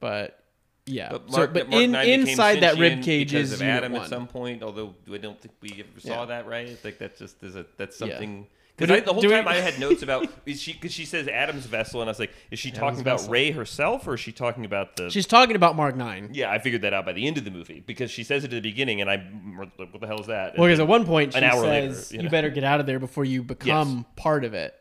But 0.00 0.42
yeah. 0.86 1.10
But 1.10 1.30
so, 1.32 1.46
but 1.46 1.68
Mark 1.68 1.82
in, 1.82 1.94
inside 1.94 2.60
that 2.60 2.78
rib 2.78 3.02
cage 3.02 3.34
is 3.34 3.52
of 3.52 3.62
Adam 3.62 3.92
One. 3.92 4.02
at 4.02 4.08
some 4.08 4.26
point. 4.26 4.62
Although 4.62 4.94
I 5.12 5.18
don't 5.18 5.40
think 5.40 5.54
we 5.60 5.70
ever 5.88 6.00
saw 6.00 6.20
Yeah. 6.20 6.26
that, 6.26 6.46
right? 6.46 6.76
Like 6.82 6.98
that's 6.98 7.18
just 7.18 7.42
is 7.42 7.56
a 7.56 7.66
that's 7.76 7.96
something. 7.96 8.42
But 8.42 8.48
Because 8.78 9.04
the 9.04 9.12
whole 9.12 9.20
do 9.20 9.28
we- 9.28 9.34
time 9.34 9.46
I 9.48 9.56
had 9.56 9.78
notes 9.80 10.02
about 10.02 10.28
is 10.46 10.62
she 10.62 10.72
because 10.72 10.92
she 10.92 11.04
says 11.04 11.28
Adam's 11.28 11.66
vessel, 11.66 12.00
and 12.00 12.08
I 12.08 12.12
was 12.12 12.18
like, 12.18 12.32
is 12.50 12.58
she 12.58 12.70
talking 12.70 13.00
about 13.00 13.18
vessel. 13.18 13.32
Rei 13.32 13.50
herself, 13.50 14.06
or 14.06 14.14
is 14.14 14.20
she 14.20 14.32
talking 14.32 14.64
about 14.64 14.96
the? 14.96 15.10
She's 15.10 15.26
talking 15.26 15.56
about 15.56 15.76
Mark 15.76 15.96
Nine. 15.96 16.30
yeah, 16.32 16.50
I 16.50 16.58
figured 16.58 16.82
that 16.82 16.94
out 16.94 17.04
by 17.04 17.12
the 17.12 17.26
end 17.26 17.36
of 17.38 17.44
the 17.44 17.50
movie 17.50 17.80
because 17.86 18.10
she 18.10 18.24
says 18.24 18.44
it 18.44 18.48
at 18.48 18.50
the 18.50 18.60
beginning, 18.60 19.00
and 19.00 19.10
I 19.10 19.18
what 19.56 19.70
the 20.00 20.06
hell 20.06 20.20
is 20.20 20.26
that? 20.28 20.56
Well, 20.56 20.66
because 20.68 20.80
at 20.80 20.88
one 20.88 21.04
point 21.04 21.34
she 21.34 21.40
hour 21.40 21.60
says, 21.62 22.10
later, 22.12 22.22
you 22.22 22.24
"You 22.26 22.30
better 22.30 22.50
get 22.50 22.64
out 22.64 22.80
of 22.80 22.86
there 22.86 22.98
before 22.98 23.24
you 23.24 23.42
become 23.42 24.06
part 24.16 24.44
of 24.44 24.54
it." 24.54 24.74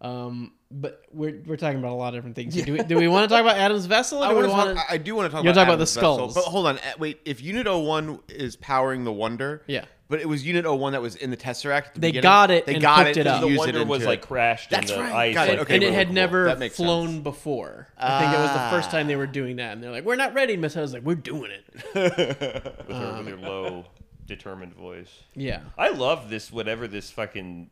Um, 0.00 0.52
but 0.70 1.02
we're 1.12 1.42
we're 1.44 1.56
talking 1.56 1.78
about 1.78 1.92
a 1.92 1.94
lot 1.96 2.08
of 2.08 2.14
different 2.14 2.36
things. 2.36 2.54
here. 2.54 2.64
Do 2.64 2.72
we, 2.74 2.78
do 2.84 2.96
we 2.96 3.08
want 3.08 3.28
to 3.28 3.34
talk 3.34 3.40
about 3.42 3.56
Adam's 3.56 3.86
vessel? 3.86 4.22
Or 4.22 4.26
I, 4.26 4.28
do 4.28 4.34
wanna 4.36 4.48
want 4.48 4.76
talk, 4.76 4.86
I 4.90 4.94
I 4.94 4.98
do 4.98 5.14
want 5.16 5.26
to 5.26 5.30
talk 5.34 5.44
You 5.44 5.50
about, 5.50 5.66
wanna 5.66 5.66
talk 5.66 5.74
about 5.74 5.78
the 5.78 5.82
Adam's 5.82 5.94
vessel, 5.94 6.14
skulls. 6.30 6.34
But 6.34 6.44
hold 6.44 6.66
on, 6.66 6.78
uh, 6.78 6.80
wait. 6.98 7.20
If 7.24 7.42
Unit 7.42 7.66
01 7.66 8.20
is 8.28 8.54
powering 8.56 9.04
the 9.04 9.12
Wonder, 9.12 9.62
Yeah. 9.66 9.86
But 10.10 10.20
it 10.20 10.28
was 10.28 10.46
Unit 10.46 10.64
01 10.64 10.92
that 10.92 11.02
was 11.02 11.16
in 11.16 11.30
the 11.30 11.36
Tesseract. 11.36 11.92
The 11.94 12.00
They 12.00 12.08
beginning. 12.08 12.22
got 12.22 12.50
it 12.50 12.64
They 12.66 12.74
and 12.74 12.82
got 12.82 13.06
it. 13.06 13.16
it 13.18 13.26
up. 13.26 13.40
to 13.40 13.46
the 13.46 13.50
use 13.52 13.58
Wunder 13.58 13.80
it 13.80 13.86
was 13.86 14.04
like 14.06 14.22
crashed 14.22 14.70
That's 14.70 14.90
in 14.90 14.96
the 14.96 15.02
right. 15.04 15.12
ice. 15.12 15.34
Got 15.34 15.48
it. 15.48 15.50
like, 15.52 15.60
Okay, 15.60 15.74
and 15.74 15.84
it 15.84 15.92
had 15.92 16.06
cool. 16.08 16.14
never 16.14 16.56
flown 16.70 17.08
sense. 17.08 17.22
before. 17.22 17.88
I 17.98 18.20
think 18.20 18.32
it 18.34 18.38
was 18.38 18.52
the 18.52 18.70
first 18.70 18.90
time 18.90 19.06
they 19.06 19.16
were 19.16 19.26
doing 19.26 19.56
that, 19.56 19.72
and 19.72 19.82
they're 19.82 19.90
like, 19.90 20.04
"We're 20.04 20.16
not 20.16 20.32
ready." 20.34 20.56
Miss 20.56 20.76
I 20.76 20.80
was 20.80 20.94
like, 20.94 21.02
"We're 21.02 21.14
doing 21.14 21.50
it." 21.50 21.64
with, 21.94 22.12
her, 22.14 22.72
with 22.88 22.96
Um, 22.96 23.26
her 23.26 23.36
low, 23.36 23.84
determined 24.26 24.74
voice. 24.74 25.10
Yeah. 25.34 25.60
I 25.76 25.90
love 25.90 26.30
this. 26.30 26.50
Whatever 26.50 26.88
this 26.88 27.10
fucking 27.10 27.68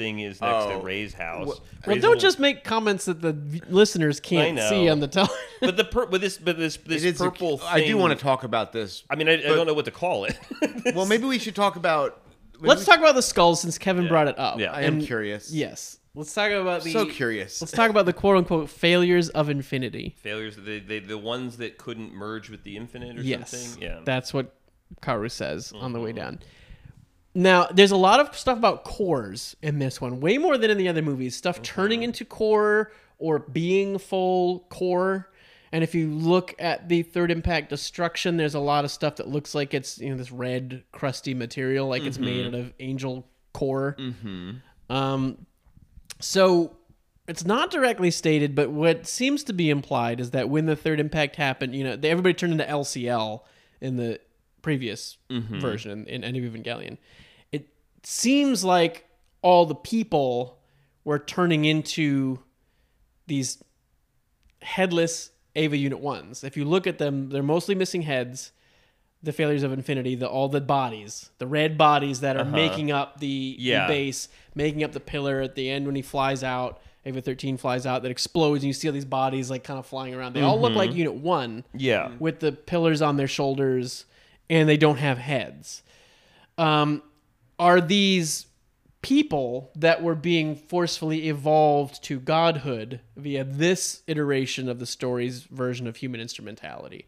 thing 0.00 0.20
is 0.20 0.40
next 0.40 0.64
Oh. 0.66 0.78
to 0.78 0.84
Rei's 0.84 1.12
house. 1.14 1.46
Well, 1.46 1.56
Well, 1.56 1.60
Rei's 1.86 2.02
don't 2.02 2.10
little- 2.12 2.20
just 2.20 2.38
make 2.38 2.64
comments 2.64 3.04
that 3.04 3.20
the 3.20 3.32
v- 3.34 3.60
listeners 3.68 4.18
can't 4.20 4.56
know. 4.56 4.68
see 4.68 4.88
on 4.88 5.00
the 5.00 5.08
television. 5.08 5.36
But 5.60 5.76
the 5.76 5.84
per, 5.84 6.06
but 6.06 6.20
this 6.22 6.38
but 6.38 6.56
this 6.56 6.76
this 6.78 7.04
It 7.04 7.14
is 7.14 7.20
a- 7.20 7.24
purple. 7.24 7.58
thing, 7.58 7.68
I 7.70 7.84
do 7.84 7.96
want 7.98 8.16
to 8.18 8.22
talk 8.22 8.44
about 8.44 8.72
this. 8.72 9.04
I 9.10 9.14
mean, 9.16 9.28
I, 9.28 9.34
I 9.34 9.36
don't 9.56 9.66
know 9.66 9.74
what 9.74 9.84
to 9.84 9.90
call 9.90 10.24
it. 10.24 10.38
Well, 10.94 11.04
maybe 11.06 11.24
we 11.26 11.38
should 11.38 11.54
talk 11.54 11.76
about. 11.76 12.22
maybe 12.54 12.68
Let's 12.68 12.80
we- 12.80 12.86
talk 12.86 12.98
about 12.98 13.14
the 13.14 13.22
skulls 13.22 13.60
since 13.60 13.76
Kevin 13.78 14.08
brought 14.08 14.28
it 14.28 14.38
up. 14.38 14.58
Yeah. 14.58 14.72
I 14.72 14.82
am 14.82 14.94
And- 14.94 15.06
curious. 15.06 15.52
Yes. 15.52 15.98
Let's 16.14 16.34
talk 16.34 16.50
about 16.50 16.82
the 16.82 16.90
So 16.92 17.06
curious. 17.06 17.60
Let's 17.60 17.70
talk 17.72 17.88
about 17.90 18.04
the 18.06 18.12
quote 18.12 18.36
unquote 18.36 18.68
failures 18.68 19.28
of 19.28 19.48
infinity. 19.48 20.16
Failures. 20.18 20.56
The, 20.56 20.80
the 20.80 20.98
the 20.98 21.18
ones 21.18 21.58
that 21.58 21.78
couldn't 21.78 22.12
merge 22.12 22.50
with 22.50 22.64
the 22.64 22.76
infinite 22.76 23.16
or 23.18 23.22
Yes. 23.22 23.50
something. 23.50 23.82
Yeah. 23.82 24.00
That's 24.04 24.34
what 24.34 24.52
Kaoru 25.02 25.30
says 25.30 25.70
on 25.72 25.80
Mm-hmm. 25.80 25.92
the 25.92 26.00
way 26.00 26.12
down. 26.12 26.40
Now, 27.34 27.66
there's 27.72 27.92
a 27.92 27.96
lot 27.96 28.18
of 28.20 28.36
stuff 28.36 28.58
about 28.58 28.84
cores 28.84 29.56
in 29.62 29.78
this 29.78 30.00
one, 30.00 30.20
way 30.20 30.36
more 30.38 30.58
than 30.58 30.70
in 30.70 30.78
the 30.78 30.88
other 30.88 31.02
movies. 31.02 31.36
Stuff 31.36 31.56
Mm-hmm. 31.56 31.62
turning 31.62 32.02
into 32.02 32.24
core 32.24 32.90
or 33.18 33.38
being 33.38 33.98
full 33.98 34.60
core. 34.70 35.28
And 35.72 35.84
if 35.84 35.94
you 35.94 36.10
look 36.10 36.54
at 36.58 36.88
the 36.88 37.02
third 37.04 37.30
impact 37.30 37.68
destruction, 37.70 38.36
there's 38.36 38.56
a 38.56 38.60
lot 38.60 38.84
of 38.84 38.90
stuff 38.90 39.16
that 39.16 39.28
looks 39.28 39.54
like 39.54 39.72
it's 39.74 39.98
you 40.00 40.10
know 40.10 40.16
this 40.16 40.32
red 40.32 40.82
crusty 40.90 41.32
material, 41.34 41.86
like 41.86 42.02
it's 42.02 42.18
made 42.18 42.46
Mm-hmm. 42.46 42.54
out 42.54 42.60
of 42.60 42.72
angel 42.80 43.28
core. 43.52 43.96
Um, 44.88 45.46
so 46.18 46.76
it's 47.28 47.44
not 47.44 47.70
directly 47.70 48.10
stated, 48.10 48.56
but 48.56 48.70
what 48.70 49.06
seems 49.06 49.44
to 49.44 49.52
be 49.52 49.70
implied 49.70 50.18
is 50.18 50.32
that 50.32 50.48
when 50.48 50.66
the 50.66 50.74
third 50.74 50.98
impact 50.98 51.36
happened, 51.36 51.74
you 51.76 51.84
know, 51.84 51.94
they, 51.94 52.10
everybody 52.10 52.34
turned 52.34 52.52
into 52.52 52.64
LCL 52.64 53.42
in 53.80 53.96
the 53.96 54.18
previous 54.62 55.18
mm-hmm. 55.28 55.58
version 55.60 56.06
in 56.06 56.24
End 56.24 56.36
of 56.36 56.42
Evangelion. 56.42 56.98
It 57.52 57.68
seems 58.02 58.64
like 58.64 59.06
all 59.42 59.66
the 59.66 59.74
people 59.74 60.58
were 61.04 61.18
turning 61.18 61.64
into 61.64 62.38
these 63.26 63.62
headless 64.62 65.30
Eva 65.54 65.76
Unit 65.76 66.00
ones. 66.00 66.44
If 66.44 66.56
you 66.56 66.64
look 66.64 66.86
at 66.86 66.98
them, 66.98 67.30
they're 67.30 67.42
mostly 67.42 67.74
missing 67.74 68.02
heads. 68.02 68.52
The 69.22 69.32
failures 69.34 69.62
of 69.62 69.72
infinity, 69.72 70.14
the 70.14 70.26
all 70.26 70.48
the 70.48 70.62
bodies, 70.62 71.28
the 71.36 71.46
red 71.46 71.76
bodies 71.76 72.20
that 72.20 72.36
are 72.36 72.40
uh-huh. 72.40 72.56
making 72.56 72.90
up 72.90 73.20
the, 73.20 73.54
the 73.58 73.84
base, 73.86 74.28
making 74.54 74.82
up 74.82 74.92
the 74.92 75.00
pillar 75.00 75.42
at 75.42 75.54
the 75.56 75.68
end 75.68 75.84
when 75.84 75.94
he 75.94 76.00
flies 76.00 76.42
out. 76.42 76.80
Eva 77.04 77.20
thirteen 77.20 77.58
flies 77.58 77.84
out 77.84 78.02
that 78.02 78.10
explodes, 78.10 78.62
and 78.62 78.68
you 78.68 78.72
see 78.72 78.88
all 78.88 78.94
these 78.94 79.04
bodies 79.04 79.50
like 79.50 79.62
kind 79.62 79.78
of 79.78 79.84
flying 79.84 80.14
around. 80.14 80.34
They 80.34 80.40
all 80.40 80.58
look 80.58 80.74
like 80.74 80.90
mm-hmm. 80.90 80.98
Unit 81.00 81.14
One 81.16 81.64
yeah. 81.74 82.12
with 82.18 82.40
the 82.40 82.52
pillars 82.52 83.02
on 83.02 83.18
their 83.18 83.28
shoulders, 83.28 84.06
and 84.50 84.68
they 84.68 84.76
don't 84.76 84.98
have 84.98 85.16
heads. 85.16 85.82
Um, 86.58 87.02
are 87.58 87.80
these 87.80 88.46
people 89.00 89.70
that 89.76 90.02
were 90.02 90.14
being 90.14 90.56
forcefully 90.56 91.28
evolved 91.28 92.02
to 92.04 92.20
godhood 92.20 93.00
via 93.16 93.44
this 93.44 94.02
iteration 94.08 94.68
of 94.68 94.78
the 94.78 94.84
story's 94.84 95.44
version 95.44 95.86
of 95.86 95.96
human 95.96 96.20
instrumentality? 96.20 97.06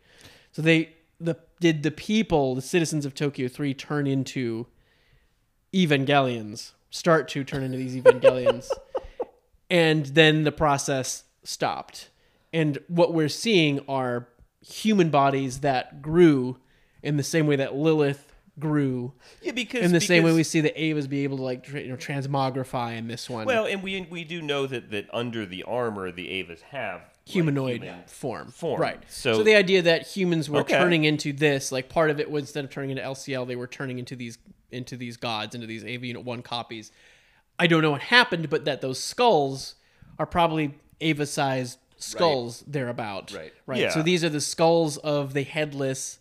So 0.53 0.63
they 0.63 0.95
the 1.21 1.37
did 1.61 1.83
the 1.83 1.91
people, 1.91 2.55
the 2.55 2.63
citizens 2.63 3.05
of 3.05 3.15
Tokyo 3.15 3.49
Three, 3.49 3.75
turn 3.75 4.07
into 4.07 4.67
Evangelions? 5.75 6.73
Start 6.91 7.29
to 7.29 7.45
turn 7.45 7.63
into 7.63 7.79
these 7.79 7.97
Evangelions, 7.97 8.69
and 9.71 10.07
then 10.07 10.45
the 10.45 10.53
process 10.53 11.25
stopped. 11.43 12.11
And 12.53 12.79
what 12.87 13.15
we're 13.15 13.29
seeing 13.31 13.81
are 13.89 14.29
human 14.61 15.11
bodies 15.11 15.61
that 15.61 16.03
grew 16.03 16.59
in 17.03 17.17
the 17.17 17.23
same 17.23 17.47
way 17.47 17.57
that 17.57 17.75
Lilith 17.75 18.29
grew, 18.59 19.13
Yeah, 19.41 19.53
because 19.53 19.83
in 19.83 19.93
the 19.93 20.01
same 20.01 20.25
way 20.25 20.33
we 20.33 20.43
see 20.43 20.61
the 20.61 20.71
Evas 20.73 21.09
be 21.09 21.25
able 21.25 21.39
to 21.39 21.43
like 21.43 21.65
tra- 21.65 21.81
you 21.81 21.89
know 21.89 21.97
transmogrify 21.97 22.97
in 22.99 23.09
this 23.09 23.29
one. 23.31 23.47
Well, 23.47 23.67
and 23.67 23.83
we 23.83 24.07
we 24.11 24.25
do 24.25 24.43
know 24.43 24.67
that 24.67 24.91
that 24.91 25.07
under 25.13 25.47
the 25.47 25.63
armor 25.65 26.13
the 26.13 26.27
Evas 26.27 26.61
have 26.63 27.01
like, 27.01 27.09
humanoid 27.25 27.83
human- 27.83 28.05
form. 28.07 28.51
form. 28.51 28.81
Right. 28.81 29.03
So- 29.09 29.35
So, 29.35 29.43
the 29.43 29.55
idea 29.55 29.81
that 29.83 30.07
humans 30.07 30.51
were 30.51 30.61
Okay. 30.61 30.75
turning 30.77 31.05
into 31.05 31.33
this, 31.33 31.73
like 31.73 31.89
part 31.89 32.11
of 32.11 32.21
it 32.21 32.31
was 32.31 32.43
instead 32.43 32.65
of 32.65 32.71
turning 32.71 32.91
into 32.91 33.03
LCL, 33.03 33.47
they 33.47 33.57
were 33.57 33.67
turning 33.67 33.99
into 33.99 34.17
these 34.17 34.39
into 34.71 34.97
these 34.97 35.17
gods, 35.19 35.55
into 35.55 35.67
these 35.67 35.85
Eva 35.85 36.07
Unit 36.07 36.25
One 36.25 36.43
copies. 36.43 36.91
I 37.59 37.67
don't 37.67 37.83
know 37.83 37.91
what 37.93 38.01
happened, 38.03 38.49
but 38.51 38.65
that 38.65 38.81
those 38.81 38.99
skulls 38.99 39.75
are 40.19 40.27
probably 40.27 40.75
Eva 41.01 41.27
sized 41.27 41.79
skulls 41.97 42.65
thereabout. 42.67 43.33
Right. 43.33 43.53
Right. 43.67 43.81
Yeah. 43.81 43.91
So 43.91 44.03
these 44.03 44.25
are 44.25 44.29
the 44.31 44.41
skulls 44.41 44.97
of 44.99 45.33
the 45.35 45.45
headless 45.45 46.19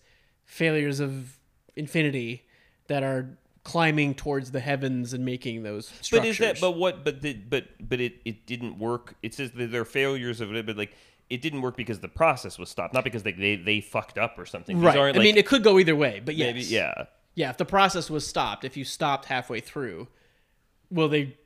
failures 0.51 0.99
of 0.99 1.39
infinity 1.77 2.43
that 2.87 3.03
are 3.03 3.37
climbing 3.63 4.13
towards 4.13 4.51
the 4.51 4.59
heavens 4.59 5.13
and 5.13 5.23
making 5.23 5.63
those 5.63 5.87
structures. 6.01 6.11
But 6.11 6.27
is 6.27 6.37
that 6.39 6.61
but 6.61 6.71
what 6.77 7.05
but 7.05 7.21
the, 7.21 7.33
but 7.33 7.67
but 7.79 8.01
it 8.01 8.15
it 8.25 8.45
didn't 8.45 8.77
work. 8.77 9.15
It 9.23 9.33
says 9.33 9.51
that 9.51 9.71
there 9.71 9.81
are 9.81 9.85
failures 9.85 10.41
of 10.41 10.53
it, 10.53 10.65
but 10.65 10.75
like 10.75 10.93
it 11.29 11.41
didn't 11.41 11.61
work 11.61 11.77
because 11.77 11.99
the 11.99 12.09
process 12.09 12.59
was 12.59 12.69
stopped, 12.69 12.93
not 12.93 13.05
because 13.05 13.23
they 13.23 13.31
they, 13.31 13.55
they 13.55 13.79
fucked 13.79 14.17
up 14.17 14.37
or 14.37 14.45
something. 14.45 14.75
These 14.75 14.85
right? 14.85 14.97
aren't, 14.97 15.15
I 15.15 15.19
like, 15.19 15.25
mean, 15.25 15.37
it 15.37 15.47
could 15.47 15.63
go 15.63 15.79
either 15.79 15.95
way, 15.95 16.21
but 16.23 16.35
yes. 16.35 16.47
maybe 16.47 16.61
yeah. 16.65 17.05
Yeah, 17.33 17.49
if 17.49 17.57
the 17.57 17.65
process 17.65 18.09
was 18.09 18.27
stopped, 18.27 18.65
if 18.65 18.75
you 18.75 18.83
stopped 18.83 19.23
halfway 19.23 19.61
through, 19.61 20.09
well, 20.89 21.07
they, 21.07 21.37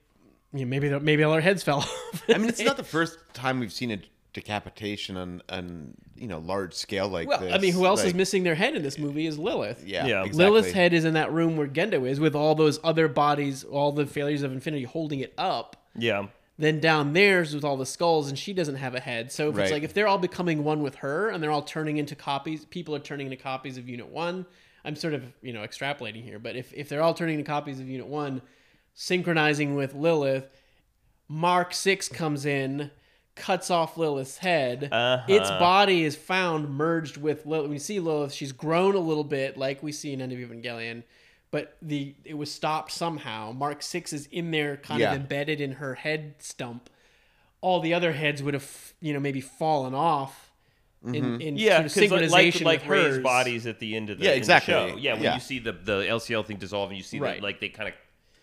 you 0.52 0.62
know, 0.62 0.66
maybe 0.66 0.90
maybe 1.00 1.22
all 1.22 1.32
our 1.32 1.42
heads 1.42 1.62
fell 1.62 1.78
off. 1.80 2.24
I 2.28 2.40
mean, 2.40 2.50
it's 2.50 2.60
not 2.60 2.78
the 2.84 2.84
first 2.84 3.20
time 3.34 3.60
we've 3.60 3.72
seen 3.72 3.92
a 3.92 4.00
decapitation 4.36 5.18
on 5.18 5.42
on 5.50 5.96
you 6.16 6.28
know 6.28 6.38
large 6.38 6.74
scale 6.76 7.08
like 7.08 7.28
well, 7.28 7.40
this. 7.40 7.52
I 7.54 7.58
mean, 7.58 7.74
who 7.74 7.86
else 7.88 8.04
is 8.04 8.14
missing 8.14 8.44
their 8.44 8.54
head 8.54 8.76
in 8.76 8.84
this 8.84 9.00
movie 9.00 9.26
is 9.26 9.40
Lilith. 9.40 9.84
Yeah, 9.84 10.06
Yeah. 10.06 10.20
exactly. 10.22 10.46
Lilith's 10.46 10.72
head 10.72 10.94
is 10.94 11.06
in 11.06 11.16
that 11.16 11.32
room 11.32 11.58
where 11.58 11.68
Gendo 11.68 12.08
is, 12.08 12.20
with 12.20 12.36
all 12.36 12.54
those 12.54 12.80
other 12.84 13.08
bodies, 13.08 13.64
all 13.64 13.92
the 13.92 14.06
failures 14.06 14.44
of 14.44 14.52
infinity 14.52 14.84
holding 14.84 15.22
it 15.22 15.34
up. 15.38 15.78
Yeah. 15.98 16.28
Then 16.58 16.80
down 16.80 17.14
there's 17.14 17.56
with 17.56 17.64
all 17.66 17.76
the 17.78 17.86
skulls, 17.86 18.30
and 18.30 18.38
she 18.38 18.54
doesn't 18.54 18.76
have 18.76 18.94
a 18.96 19.00
head. 19.00 19.32
So 19.32 19.50
if 19.50 19.56
Right. 19.58 19.64
it's 19.64 19.72
like 19.72 19.84
if 19.84 19.94
they're 19.94 20.08
all 20.08 20.18
becoming 20.20 20.64
one 20.64 20.84
with 20.84 20.96
her, 20.96 21.30
and 21.30 21.42
they're 21.42 21.52
all 21.52 21.62
turning 21.64 21.98
into 21.98 22.16
copies, 22.16 22.66
people 22.66 22.94
are 22.96 23.00
turning 23.00 23.28
into 23.28 23.42
copies 23.42 23.78
of 23.78 23.90
Unit 23.90 24.08
One. 24.08 24.46
I'm 24.84 24.96
sort 24.96 25.14
of 25.16 25.24
you 25.42 25.52
know 25.54 25.62
extrapolating 25.62 26.24
here, 26.24 26.40
but 26.40 26.56
if 26.56 26.72
if 26.74 26.88
they're 26.90 27.02
all 27.02 27.14
turning 27.14 27.40
into 27.40 27.48
copies 27.50 27.80
of 27.80 27.88
Unit 27.90 28.08
One, 28.08 28.42
synchronizing 28.94 29.76
with 29.76 29.94
Lilith, 29.96 30.46
Mark 31.28 31.74
Six 31.74 32.08
comes 32.08 32.46
in, 32.46 32.92
cuts 33.36 33.70
off 33.70 33.98
Lilith's 33.98 34.38
head. 34.38 34.90
Uh-huh. 34.92 35.24
Its 35.28 35.50
body 35.50 36.04
is 36.04 36.16
found 36.16 36.70
merged 36.70 37.18
with 37.18 37.46
Lilith. 37.46 37.70
We 37.70 37.80
see 37.80 38.00
Lilith, 38.00 38.34
she's 38.34 38.52
grown 38.52 38.96
a 38.96 39.00
little 39.00 39.24
bit, 39.26 39.58
like 39.58 39.84
we 39.84 39.92
see 39.92 40.14
in 40.14 40.22
End 40.22 40.32
of 40.32 40.40
Evangelion. 40.40 41.04
But 41.52 41.78
the 41.82 42.16
it 42.26 42.34
was 42.34 42.52
stopped 42.52 42.92
somehow. 42.92 43.52
Mark 43.52 43.82
Six 43.82 44.12
is 44.14 44.28
in 44.28 44.52
there, 44.52 44.78
kind 44.78 45.00
Yeah. 45.02 45.14
of 45.14 45.22
embedded 45.22 45.62
in 45.62 45.74
her 45.74 45.96
head 45.96 46.36
stump. 46.40 46.90
All 47.62 47.80
the 47.80 47.94
other 47.94 48.12
heads 48.14 48.44
would 48.44 48.54
have, 48.54 48.94
you 49.00 49.14
know, 49.14 49.20
maybe 49.20 49.42
fallen 49.42 49.94
off 49.94 50.52
in, 51.06 51.40
in 51.40 51.56
Yeah, 51.58 51.86
sort 51.88 52.06
of 52.06 52.10
because 52.12 52.32
like, 52.32 52.48
synchronization 52.54 52.66
like 52.66 52.88
Rei's 52.90 53.20
bodies 53.20 53.68
at 53.68 53.80
the 53.80 53.96
end 53.96 54.10
of 54.10 54.18
the, 54.18 54.26
Yeah, 54.26 54.32
in 54.32 54.36
the 54.36 54.38
exactly. 54.40 54.74
show. 54.74 54.96
Yeah, 54.98 55.14
when 55.14 55.24
Yeah. 55.24 55.34
you 55.36 55.40
see 55.40 55.60
the 55.60 55.72
the 55.72 56.04
LCL 56.08 56.44
thing 56.46 56.58
dissolve 56.58 56.90
and 56.90 56.98
you 56.98 57.04
see 57.04 57.20
Right. 57.20 57.36
that 57.36 57.44
like 57.44 57.60
they 57.60 57.70
kind 57.70 57.90
of 57.90 57.96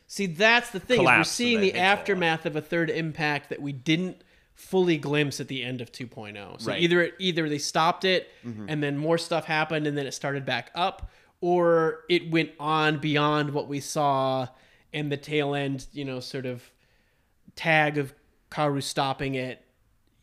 See, 0.07 0.26
that's 0.26 0.70
the 0.70 0.78
thing. 0.80 1.01
is 1.01 1.07
We're 1.07 1.24
seeing 1.24 1.61
the 1.61 1.70
heads 1.70 1.76
fall 1.78 1.86
off. 1.93 1.99
aftermath 1.99 2.47
of 2.47 2.57
a 2.57 2.61
third 2.61 2.88
impact 2.90 3.49
that 3.51 3.61
we 3.62 3.72
didn't 3.72 4.22
fully 4.55 4.96
glimpse 4.96 5.40
at 5.40 5.48
the 5.48 5.62
end 5.62 5.80
of 5.80 5.92
2.0. 5.92 6.61
So 6.61 6.70
Right. 6.70 6.80
either 6.80 7.11
either 7.18 7.48
they 7.48 7.59
stopped 7.59 8.05
it 8.05 8.30
mm-hmm. 8.44 8.66
and 8.68 8.82
then 8.82 8.96
more 8.98 9.18
stuff 9.18 9.44
happened 9.44 9.86
and 9.86 9.96
then 9.96 10.07
it 10.07 10.12
started 10.12 10.44
back 10.44 10.70
up, 10.74 11.11
or 11.40 12.00
it 12.09 12.30
went 12.30 12.50
on 12.61 12.98
beyond 12.98 13.50
what 13.53 13.68
we 13.68 13.80
saw 13.80 14.46
and 14.92 15.11
the 15.11 15.16
tail 15.16 15.55
end, 15.55 15.86
you 15.92 16.05
know, 16.05 16.20
sort 16.20 16.46
of 16.46 16.70
tag 17.57 17.98
of 17.98 18.14
Kaoru 18.50 18.82
stopping 18.82 19.34
it 19.34 19.64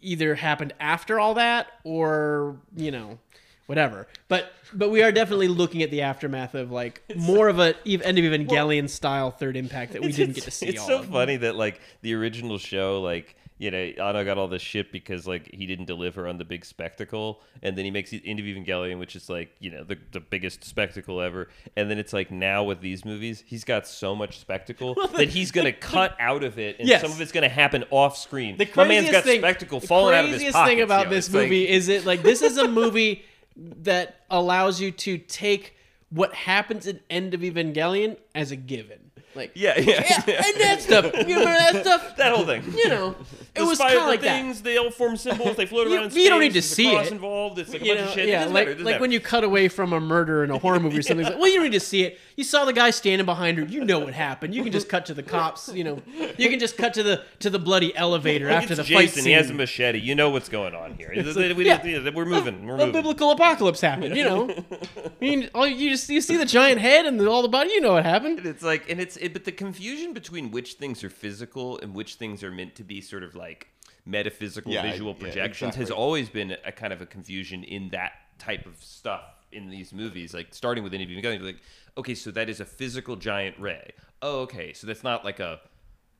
either 0.01 0.35
happened 0.35 0.73
after 0.79 1.19
all 1.19 1.33
that 1.33 1.67
or, 1.83 2.57
you 2.75 2.91
know, 2.91 3.19
whatever. 3.65 4.07
But 4.27 4.51
but 4.73 4.89
we 4.89 5.03
are 5.03 5.11
definitely 5.11 5.47
looking 5.61 5.83
at 5.83 5.91
the 5.91 6.01
aftermath 6.01 6.55
of 6.55 6.71
like 6.71 7.03
more 7.15 7.49
of 7.49 7.59
a 7.59 7.75
end 7.85 8.17
of 8.17 8.23
Evangelion 8.23 8.89
style 8.89 9.31
third 9.31 9.57
impact 9.57 9.93
that 9.93 10.01
we 10.01 10.11
didn't 10.11 10.35
get 10.35 10.45
to 10.45 10.51
see. 10.51 10.67
It's 10.67 10.81
all 10.81 10.87
so 10.87 10.99
of. 10.99 11.07
funny 11.07 11.37
that 11.37 11.55
like 11.55 11.81
the 12.01 12.13
original 12.13 12.57
show, 12.57 13.01
like 13.01 13.35
you 13.59 13.69
know, 13.69 13.77
Anno 13.77 14.23
got 14.23 14.37
all 14.37 14.47
this 14.47 14.61
shit 14.61 14.91
because 14.91 15.27
like 15.27 15.53
he 15.53 15.65
didn't 15.67 15.85
deliver 15.85 16.27
on 16.27 16.37
the 16.37 16.45
big 16.45 16.63
spectacle, 16.65 17.41
and 17.61 17.77
then 17.77 17.85
he 17.85 17.91
makes 17.91 18.11
End 18.13 18.39
of 18.39 18.45
Evangelion, 18.45 18.97
which 18.99 19.15
is 19.15 19.29
like 19.29 19.51
you 19.59 19.69
know 19.69 19.83
the 19.83 19.97
the 20.11 20.19
biggest 20.21 20.63
spectacle 20.63 21.19
ever, 21.21 21.49
and 21.75 21.91
then 21.91 21.99
it's 21.99 22.13
like 22.13 22.31
now 22.31 22.63
with 22.63 22.79
these 22.81 23.03
movies, 23.05 23.43
he's 23.45 23.63
got 23.65 23.85
so 23.85 24.15
much 24.15 24.39
spectacle 24.39 24.95
that 25.17 25.29
he's 25.29 25.51
gonna 25.51 25.73
cut 25.93 26.15
out 26.19 26.43
of 26.43 26.57
it, 26.57 26.79
and 26.79 26.87
Yes. 26.87 27.01
some 27.01 27.11
of 27.11 27.19
it's 27.21 27.31
gonna 27.33 27.49
happen 27.49 27.83
off 27.91 28.17
screen. 28.17 28.57
The 28.57 28.67
My 28.75 28.87
man's 28.87 29.11
got 29.11 29.25
thing, 29.25 29.41
spectacle 29.41 29.79
falling 29.81 30.15
out 30.15 30.23
of 30.23 30.31
his 30.31 30.37
craziest 30.37 30.53
pockets. 30.55 30.71
thing 30.71 30.81
about 30.81 31.09
this 31.09 31.25
It's 31.27 31.35
like- 31.35 31.43
movie 31.43 31.67
is 31.67 31.89
it 31.89 32.05
like 32.05 32.23
this 32.23 32.41
is 32.41 32.57
a 32.57 32.67
movie 32.67 33.23
that 33.57 34.21
allows 34.29 34.79
you 34.79 34.91
to 34.91 35.17
take 35.17 35.75
what 36.11 36.33
happens 36.33 36.87
at 36.87 37.01
end 37.09 37.33
of 37.33 37.41
Evangelion 37.41 38.17
as 38.33 38.51
a 38.51 38.55
given. 38.55 39.11
Like 39.35 39.51
yeah, 39.53 39.77
yeah, 39.79 40.03
yeah, 40.27 40.43
and 40.43 40.61
that 40.61 40.81
stuff. 40.81 41.05
You 41.27 41.39
remember 41.39 41.45
that 41.45 41.81
stuff? 41.85 42.15
that 42.17 42.33
whole 42.35 42.45
thing. 42.47 42.63
You 42.75 42.89
know, 42.89 43.15
it 43.55 43.61
was 43.63 43.77
kind 43.79 43.97
of 43.97 44.05
like 44.05 44.21
that. 44.21 44.41
things, 44.41 44.61
they 44.61 44.77
all 44.77 44.91
form 44.91 45.17
symbols. 45.17 45.55
They 45.57 45.65
float 45.65 45.87
You- 45.89 45.95
around. 45.97 46.11
in 46.11 46.17
you 46.17 46.29
don't 46.29 46.39
need 46.39 46.53
to 46.53 46.61
see 46.61 46.93
it. 46.95 47.11
Involved. 47.11 47.59
It's 47.59 47.71
like 47.73 47.81
a 47.81 47.85
You 47.85 47.95
bunch 47.95 48.07
of 48.07 48.13
shit. 48.13 48.27
Yeah, 48.29 48.45
like 48.45 48.67
matter, 48.69 48.83
like 48.83 48.99
when 49.01 49.11
you 49.11 49.19
cut 49.19 49.43
away 49.43 49.67
from 49.67 49.93
a 49.93 49.99
murder 49.99 50.43
in 50.43 50.51
a 50.51 50.57
horror 50.57 50.79
movie 50.79 50.97
or 50.99 51.01
something. 51.01 51.25
It's 51.25 51.29
like, 51.31 51.39
well, 51.39 51.49
you 51.49 51.55
don't 51.55 51.63
need 51.65 51.73
to 51.73 51.79
see 51.79 52.03
it. 52.03 52.19
You 52.39 52.45
saw 52.45 52.63
the 52.63 52.71
guy 52.71 52.91
standing 52.91 53.25
behind 53.25 53.57
her. 53.57 53.65
You 53.65 53.83
know 53.83 53.99
what 53.99 54.13
happened. 54.13 54.55
You 54.55 54.63
can 54.63 54.71
just 54.71 54.87
cut 54.87 55.05
to 55.07 55.13
the 55.13 55.21
cops. 55.21 55.67
You 55.73 55.83
know, 55.83 56.01
you 56.37 56.49
can 56.49 56.57
just 56.57 56.77
cut 56.77 56.93
to 56.93 57.03
the 57.03 57.21
to 57.39 57.49
the 57.49 57.59
bloody 57.59 57.93
elevator 57.97 58.45
Like, 58.45 58.61
after 58.63 58.75
it's 58.75 58.77
the 58.77 58.83
Jason. 58.85 58.95
fight 59.07 59.09
scene. 59.09 59.25
He 59.25 59.31
has 59.33 59.49
a 59.49 59.53
machete. 59.53 59.99
You 59.99 60.15
know 60.15 60.29
what's 60.29 60.47
going 60.47 60.73
on 60.73 60.93
here. 60.93 61.11
like, 61.17 61.57
We- 61.57 61.65
yeah. 61.65 61.83
we- 61.83 62.09
we're 62.11 62.23
moving. 62.23 62.65
We're 62.65 62.75
a 62.75 62.77
moving. 62.77 62.93
biblical 62.93 63.31
apocalypse 63.31 63.81
happened. 63.81 64.15
You 64.15 64.23
know, 64.23 64.49
I 65.05 65.11
mean, 65.19 65.49
all 65.53 65.67
you 65.67 65.89
just 65.89 66.07
you 66.09 66.21
see 66.21 66.37
the 66.37 66.45
giant 66.45 66.79
head 66.79 67.05
and 67.05 67.19
the, 67.19 67.29
all 67.29 67.41
the 67.41 67.49
body. 67.49 67.71
You 67.71 67.81
know 67.81 67.91
what 67.91 68.05
happened. 68.05 68.37
And 68.37 68.47
it's 68.47 68.63
like, 68.63 68.89
and 68.89 69.01
it's, 69.01 69.17
it, 69.17 69.33
but 69.33 69.43
the 69.43 69.51
confusion 69.51 70.13
between 70.13 70.49
which 70.49 70.75
things 70.75 71.03
are 71.03 71.09
physical 71.09 71.77
and 71.79 71.93
which 71.93 72.15
things 72.15 72.41
are 72.41 72.51
meant 72.51 72.73
to 72.75 72.85
be 72.85 73.01
sort 73.01 73.23
of 73.23 73.35
like 73.35 73.67
metaphysical 74.05 74.71
Yeah, 74.71 74.83
visual 74.83 75.13
yeah, 75.17 75.23
projections 75.25 75.75
has 75.75 75.91
always 75.91 76.29
been 76.29 76.55
a 76.63 76.71
kind 76.71 76.93
of 76.93 77.01
a 77.01 77.05
confusion 77.05 77.65
in 77.65 77.89
that 77.89 78.13
type 78.39 78.65
of 78.65 78.81
stuff 78.81 79.23
in 79.51 79.69
these 79.69 79.93
movies. 79.93 80.33
Like 80.33 80.53
starting 80.53 80.83
with 80.83 80.93
Indiana 80.93 81.21
Jones, 81.21 81.41
like, 81.43 81.61
okay, 81.97 82.15
so 82.15 82.31
that 82.31 82.49
is 82.49 82.59
a 82.59 82.65
physical 82.65 83.15
giant 83.15 83.57
ray. 83.59 83.91
Oh, 84.21 84.39
okay, 84.41 84.73
so 84.73 84.87
that's 84.87 85.03
not 85.03 85.23
like 85.25 85.39
a. 85.39 85.59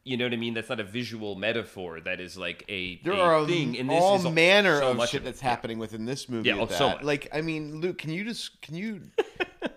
You 0.06 0.16
know 0.18 0.26
what 0.26 0.34
I 0.34 0.38
mean? 0.38 0.54
That's 0.54 0.70
not 0.70 0.80
a 0.80 0.84
visual 0.86 1.36
metaphor. 1.36 2.00
That 2.00 2.20
is 2.22 2.38
like 2.38 2.64
a, 2.70 2.96
There 3.04 3.14
a 3.14 3.18
are 3.20 3.46
thing. 3.46 3.78
And 3.78 3.90
this 3.90 4.02
all 4.02 4.16
is 4.16 4.26
a- 4.26 4.32
manner 4.32 4.80
so 4.80 4.92
of 4.92 4.98
much 4.98 5.10
shit 5.12 5.22
it. 5.22 5.26
that's 5.26 5.42
happening 5.42 5.78
within 5.78 6.06
this 6.06 6.30
movie. 6.30 6.48
Yeah, 6.50 6.56
with 6.62 6.72
oh, 6.72 6.76
so 6.76 6.90
much. 6.92 7.04
Like, 7.04 7.28
I 7.34 7.42
mean, 7.42 7.82
Luke, 7.82 7.98
can 8.00 8.10
you 8.12 8.24
just 8.24 8.60
can 8.62 8.76
you 8.76 9.02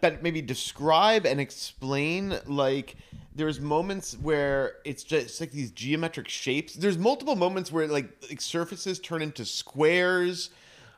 but 0.00 0.22
maybe 0.22 0.40
describe 0.40 1.26
and 1.26 1.40
explain 1.40 2.38
like 2.46 2.96
there's 3.34 3.60
moments 3.60 4.16
where 4.22 4.76
it's 4.84 5.02
just 5.02 5.40
like 5.40 5.50
these 5.50 5.72
geometric 5.72 6.28
shapes. 6.28 6.74
There's 6.74 6.96
multiple 6.98 7.34
moments 7.36 7.72
where 7.72 7.88
like 7.88 8.08
like 8.30 8.40
surfaces 8.40 9.00
turn 9.00 9.22
into 9.22 9.44
squares. 9.44 10.50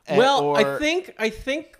eh, 0.07 0.17
Well, 0.17 0.41
or, 0.45 0.57
I 0.57 0.77
think 0.79 1.13
I 1.17 1.29
think 1.29 1.77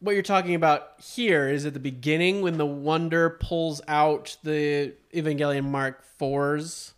what 0.00 0.12
you're 0.12 0.22
talking 0.22 0.54
about 0.54 0.92
here 1.00 1.48
is 1.48 1.64
at 1.66 1.74
the 1.74 1.80
beginning 1.80 2.42
when 2.42 2.58
the 2.58 2.66
Wunder 2.66 3.30
pulls 3.30 3.80
out 3.88 4.36
the 4.42 4.94
Evangelion 5.14 5.64
Mark 5.64 6.02
IVs, 6.20 6.92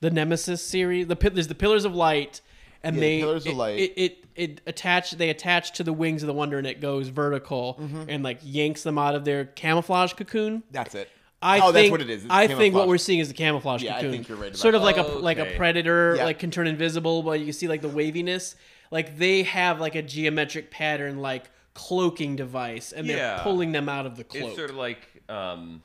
the 0.00 0.10
Nemesis 0.10 0.62
series. 0.64 1.06
The 1.06 1.14
there's 1.32 1.48
the 1.48 1.54
Pillars 1.54 1.84
of 1.84 1.94
Light, 1.94 2.40
and 2.82 2.96
Yeah, 2.96 3.00
the 3.00 3.06
they 3.06 3.20
Pillars 3.20 3.46
of 3.46 3.52
it, 3.52 3.56
Light. 3.56 3.78
It, 3.80 3.92
it 3.96 4.18
it 4.34 4.60
attach 4.66 5.12
they 5.12 5.28
attach 5.30 5.72
to 5.72 5.84
the 5.84 5.92
wings 5.92 6.22
of 6.22 6.26
the 6.26 6.32
Wunder, 6.32 6.58
and 6.58 6.66
it 6.66 6.80
goes 6.80 7.08
vertical 7.08 7.78
Mm-hmm. 7.80 8.04
and 8.08 8.22
like 8.24 8.38
yanks 8.42 8.82
them 8.82 8.98
out 8.98 9.14
of 9.14 9.24
their 9.24 9.44
camouflage 9.46 10.12
cocoon. 10.14 10.62
that's 10.70 10.94
it. 10.94 11.08
I 11.44 11.58
oh, 11.58 11.72
think, 11.72 11.74
that's 11.74 11.90
what 11.90 12.00
it 12.02 12.08
is. 12.10 12.22
It's 12.24 12.32
I 12.32 12.46
think 12.46 12.72
what 12.72 12.86
we're 12.86 12.98
seeing 12.98 13.18
is 13.18 13.26
the 13.26 13.34
camouflage 13.34 13.82
Yeah, 13.82 13.94
I 13.96 13.96
cocoon. 13.96 14.12
think 14.12 14.28
you're 14.28 14.38
right 14.38 14.48
about 14.50 14.58
sort 14.58 14.76
of 14.76 14.82
like 14.82 14.96
a 14.96 15.02
that. 15.02 15.22
like 15.22 15.38
a 15.38 15.46
predator, 15.56 16.14
Yeah. 16.16 16.24
like 16.26 16.38
can 16.38 16.52
turn 16.52 16.68
invisible, 16.68 17.22
but 17.24 17.40
you 17.40 17.46
can 17.46 17.52
see 17.52 17.66
like 17.66 17.82
the 17.82 17.88
waviness. 17.88 18.54
Like 18.92 19.18
they 19.18 19.42
have 19.42 19.80
like 19.80 19.94
a 19.96 20.02
geometric 20.02 20.70
pattern, 20.70 21.18
like 21.20 21.50
cloaking 21.74 22.36
device, 22.36 22.92
and 22.92 23.08
they're 23.08 23.16
Yeah. 23.16 23.42
pulling 23.42 23.72
them 23.72 23.88
out 23.88 24.06
of 24.06 24.16
the 24.16 24.24
cloak. 24.24 24.44
It's 24.48 24.56
sort 24.56 24.70
of 24.70 24.76
like 24.76 24.98
um, 25.28 25.82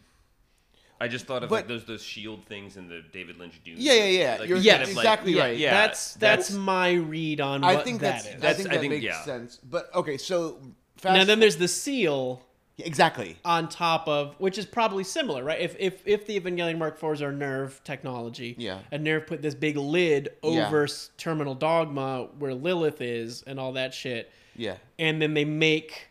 I 0.99 1.07
just 1.07 1.25
thought 1.27 1.43
of 1.43 1.49
But- 1.49 1.55
like 1.55 1.67
those 1.67 1.85
those 1.85 2.01
shield 2.03 2.45
things 2.45 2.75
in 2.75 2.87
the 2.89 3.01
David 3.13 3.37
Lynch 3.37 3.61
Dune. 3.63 3.75
Yeah, 3.77 3.93
yeah, 3.93 4.03
yeah. 4.05 4.37
Like, 4.39 4.49
You're 4.49 4.57
yes, 4.57 4.77
kind 4.77 4.83
of 4.83 4.89
exactly 4.97 5.33
yeah, 5.33 5.41
right. 5.43 5.57
Yeah, 5.57 5.71
that's, 5.71 6.13
that's 6.15 6.47
that's- 6.47 6.51
my 6.53 6.93
read 6.93 7.39
on 7.39 7.63
I 7.63 7.77
think 7.77 8.01
that 8.01 8.23
that's, 8.23 8.25
is. 8.27 8.33
I 8.33 8.37
That's- 8.37 8.57
think 8.57 8.69
I 8.69 8.73
that 8.73 8.79
think- 8.81 8.93
makes 8.93 9.05
yeah. 9.05 9.21
sense. 9.23 9.59
But 9.63 9.93
okay, 9.93 10.17
so 10.17 10.59
fast 10.97 11.15
now 11.17 11.23
then 11.23 11.39
there's 11.39 11.57
the 11.57 11.67
seal 11.67 12.41
exactly. 12.79 13.37
on 13.45 13.69
top 13.69 14.07
of 14.07 14.35
which 14.39 14.57
is 14.57 14.65
probably 14.65 15.03
similar, 15.03 15.43
right? 15.43 15.61
If 15.61 15.75
if 15.79 16.01
if 16.07 16.25
the 16.25 16.39
Evangelion 16.39 16.79
Mark 16.79 16.99
IVs 16.99 17.21
are 17.21 17.31
Nerv 17.31 17.83
technology, 17.83 18.55
Yeah. 18.57 18.79
and 18.91 19.05
Nerv 19.05 19.27
put 19.27 19.43
this 19.43 19.53
big 19.53 19.77
lid 19.77 20.29
Yeah. 20.43 20.65
over 20.67 20.85
s 20.85 21.11
Terminal 21.17 21.53
Dogma 21.53 22.27
where 22.39 22.55
Lilith 22.55 23.01
is 23.01 23.43
and 23.43 23.59
all 23.59 23.73
that 23.73 23.93
shit, 23.93 24.31
Yeah. 24.57 24.75
and 24.99 25.21
then 25.21 25.33
they 25.33 25.45
make 25.45 26.07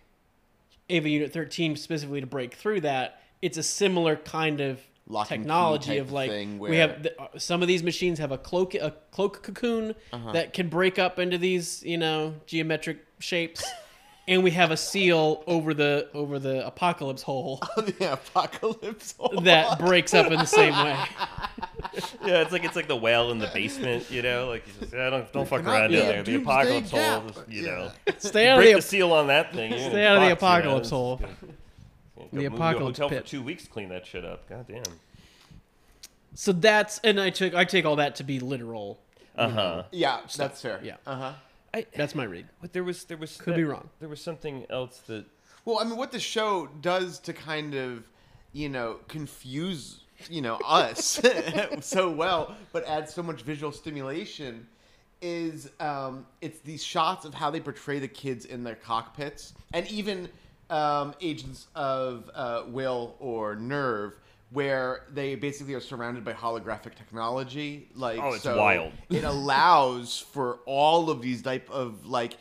Eva 0.88 1.08
Unit 1.08 1.32
13 1.32 1.76
specifically 1.76 2.20
to 2.20 2.26
break 2.26 2.54
through 2.54 2.82
that. 2.82 3.20
It's 3.42 3.58
a 3.58 3.62
similar 3.62 4.16
kind 4.16 4.60
of 4.60 4.80
Lock 5.08 5.28
technology 5.28 5.98
of 5.98 6.10
like 6.10 6.30
thing 6.30 6.58
we 6.58 6.78
have 6.78 7.04
the, 7.04 7.20
uh, 7.22 7.28
some 7.38 7.62
of 7.62 7.68
these 7.68 7.82
machines 7.84 8.18
have 8.18 8.32
a 8.32 8.38
cloak 8.38 8.74
a 8.74 8.92
cloak 9.12 9.40
cocoon 9.42 9.94
Uh-huh. 10.12 10.32
that 10.32 10.52
can 10.52 10.68
break 10.68 10.98
up 10.98 11.18
into 11.20 11.38
these 11.38 11.82
you 11.84 11.96
know 11.98 12.34
geometric 12.46 12.98
shapes. 13.18 13.64
And 14.28 14.42
we 14.42 14.50
have 14.50 14.72
a 14.72 14.76
seal 14.76 15.44
over 15.46 15.72
the 15.72 16.08
over 16.12 16.40
the 16.40 16.66
apocalypse 16.66 17.22
hole 17.22 17.62
the 17.76 18.14
apocalypse. 18.14 19.14
hole 19.16 19.40
that 19.42 19.78
breaks 19.78 20.14
up 20.14 20.32
in 20.32 20.38
the 20.40 20.44
same 20.46 20.74
way. 20.74 20.96
Yeah, 22.24 22.42
it's 22.42 22.52
like 22.52 22.64
it's 22.64 22.76
like 22.76 22.88
the 22.88 22.96
well 22.96 23.30
in 23.30 23.38
the 23.38 23.50
basement, 23.54 24.10
you 24.10 24.22
know. 24.22 24.48
Like 24.48 24.66
you 24.66 24.72
just, 24.80 24.92
yeah, 24.94 25.10
don't 25.10 25.32
don't 25.32 25.48
fuck 25.48 25.64
around 25.64 25.90
be 25.90 25.96
down 25.96 26.06
there. 26.08 26.22
The 26.22 26.32
doomsday 26.32 26.42
apocalypse 26.42 26.90
hole, 26.90 27.28
just, 27.28 27.48
you 27.48 27.66
Yeah. 27.66 27.70
know. 27.76 27.90
Stay 28.18 28.48
out 28.48 28.58
of 28.58 28.62
Break 28.62 28.74
the 28.74 28.80
the 28.80 28.82
seal 28.86 29.12
on 29.12 29.26
that 29.28 29.52
thing. 29.52 29.70
you're 29.72 29.80
Stay 29.80 30.04
out 30.06 30.16
of 30.16 30.28
the 30.28 30.36
fucked, 30.36 30.64
you 30.64 30.70
know, 30.70 30.76
apocalypse 30.76 30.90
hole. 30.90 31.16
good. 31.18 31.28
The 32.16 32.22
go 32.22 32.26
move 32.32 32.40
to 32.40 32.46
a 32.46 32.56
apocalypse 32.56 32.98
hotel 32.98 33.08
pit. 33.10 33.22
for 33.24 33.28
two 33.30 33.42
weeks 33.42 33.64
to 33.64 33.70
clean 33.70 33.88
that 33.90 34.06
shit 34.06 34.24
up. 34.24 34.48
God 34.48 34.66
damn. 34.66 34.82
So 36.34 36.52
that's 36.52 36.98
and 37.04 37.20
I 37.20 37.30
took 37.30 37.54
I 37.54 37.64
take 37.64 37.84
all 37.84 37.96
that 37.96 38.16
to 38.16 38.24
be 38.24 38.40
literal. 38.40 38.98
Uh 39.36 39.48
huh. 39.48 39.82
Yeah, 39.92 40.20
that's 40.36 40.60
fair. 40.62 40.80
Yeah. 40.82 40.96
Uh 41.06 41.14
huh. 41.16 41.32
I, 41.74 41.86
That's 41.94 42.14
my 42.14 42.24
read. 42.24 42.46
but 42.62 42.72
there 42.72 42.84
was 42.84 43.04
there 43.04 43.16
was 43.18 43.36
Could 43.36 43.52
that- 43.52 43.58
be 43.58 43.64
wrong. 43.64 43.90
There 44.00 44.08
was 44.08 44.20
something 44.20 44.66
else 44.70 44.98
that 45.08 45.26
Well, 45.64 45.78
I 45.78 45.84
mean, 45.84 45.96
what 45.96 46.10
the 46.10 46.20
show 46.20 46.66
does 46.80 47.18
to 47.20 47.32
kind 47.34 47.74
of, 47.74 48.04
you 48.52 48.68
know, 48.70 49.00
confuse, 49.08 50.00
you 50.30 50.40
know, 50.42 50.56
us 50.64 51.20
so 51.80 52.10
well, 52.10 52.54
but 52.72 52.86
adds 52.86 53.12
so 53.14 53.22
much 53.22 53.42
visual 53.42 53.72
stimulation, 53.72 54.66
is 55.22 55.70
um, 55.80 56.26
it's 56.40 56.58
these 56.60 56.82
shots 56.84 57.24
of 57.24 57.34
how 57.34 57.50
they 57.50 57.60
portray 57.60 57.98
the 57.98 58.08
kids 58.08 58.44
in 58.44 58.62
their 58.64 58.74
cockpits, 58.76 59.54
and 59.72 59.86
even 59.88 60.28
um, 60.70 61.14
agents 61.20 61.66
of 61.74 62.30
uh, 62.34 62.62
Wille 62.68 63.16
or 63.20 63.56
Nerv. 63.56 64.12
Where 64.50 65.02
they 65.12 65.34
basically 65.34 65.74
are 65.74 65.80
surrounded 65.80 66.24
by 66.24 66.32
holographic 66.32 66.94
technology, 66.94 67.88
like 67.96 68.20
Oh, 68.22 68.34
it's 68.34 68.44
so 68.44 68.56
wild. 68.56 68.92
it 69.10 69.24
allows 69.24 70.20
for 70.20 70.60
all 70.66 71.10
of 71.10 71.20
these 71.20 71.42
type 71.42 71.68
of 71.68 72.06
like 72.06 72.36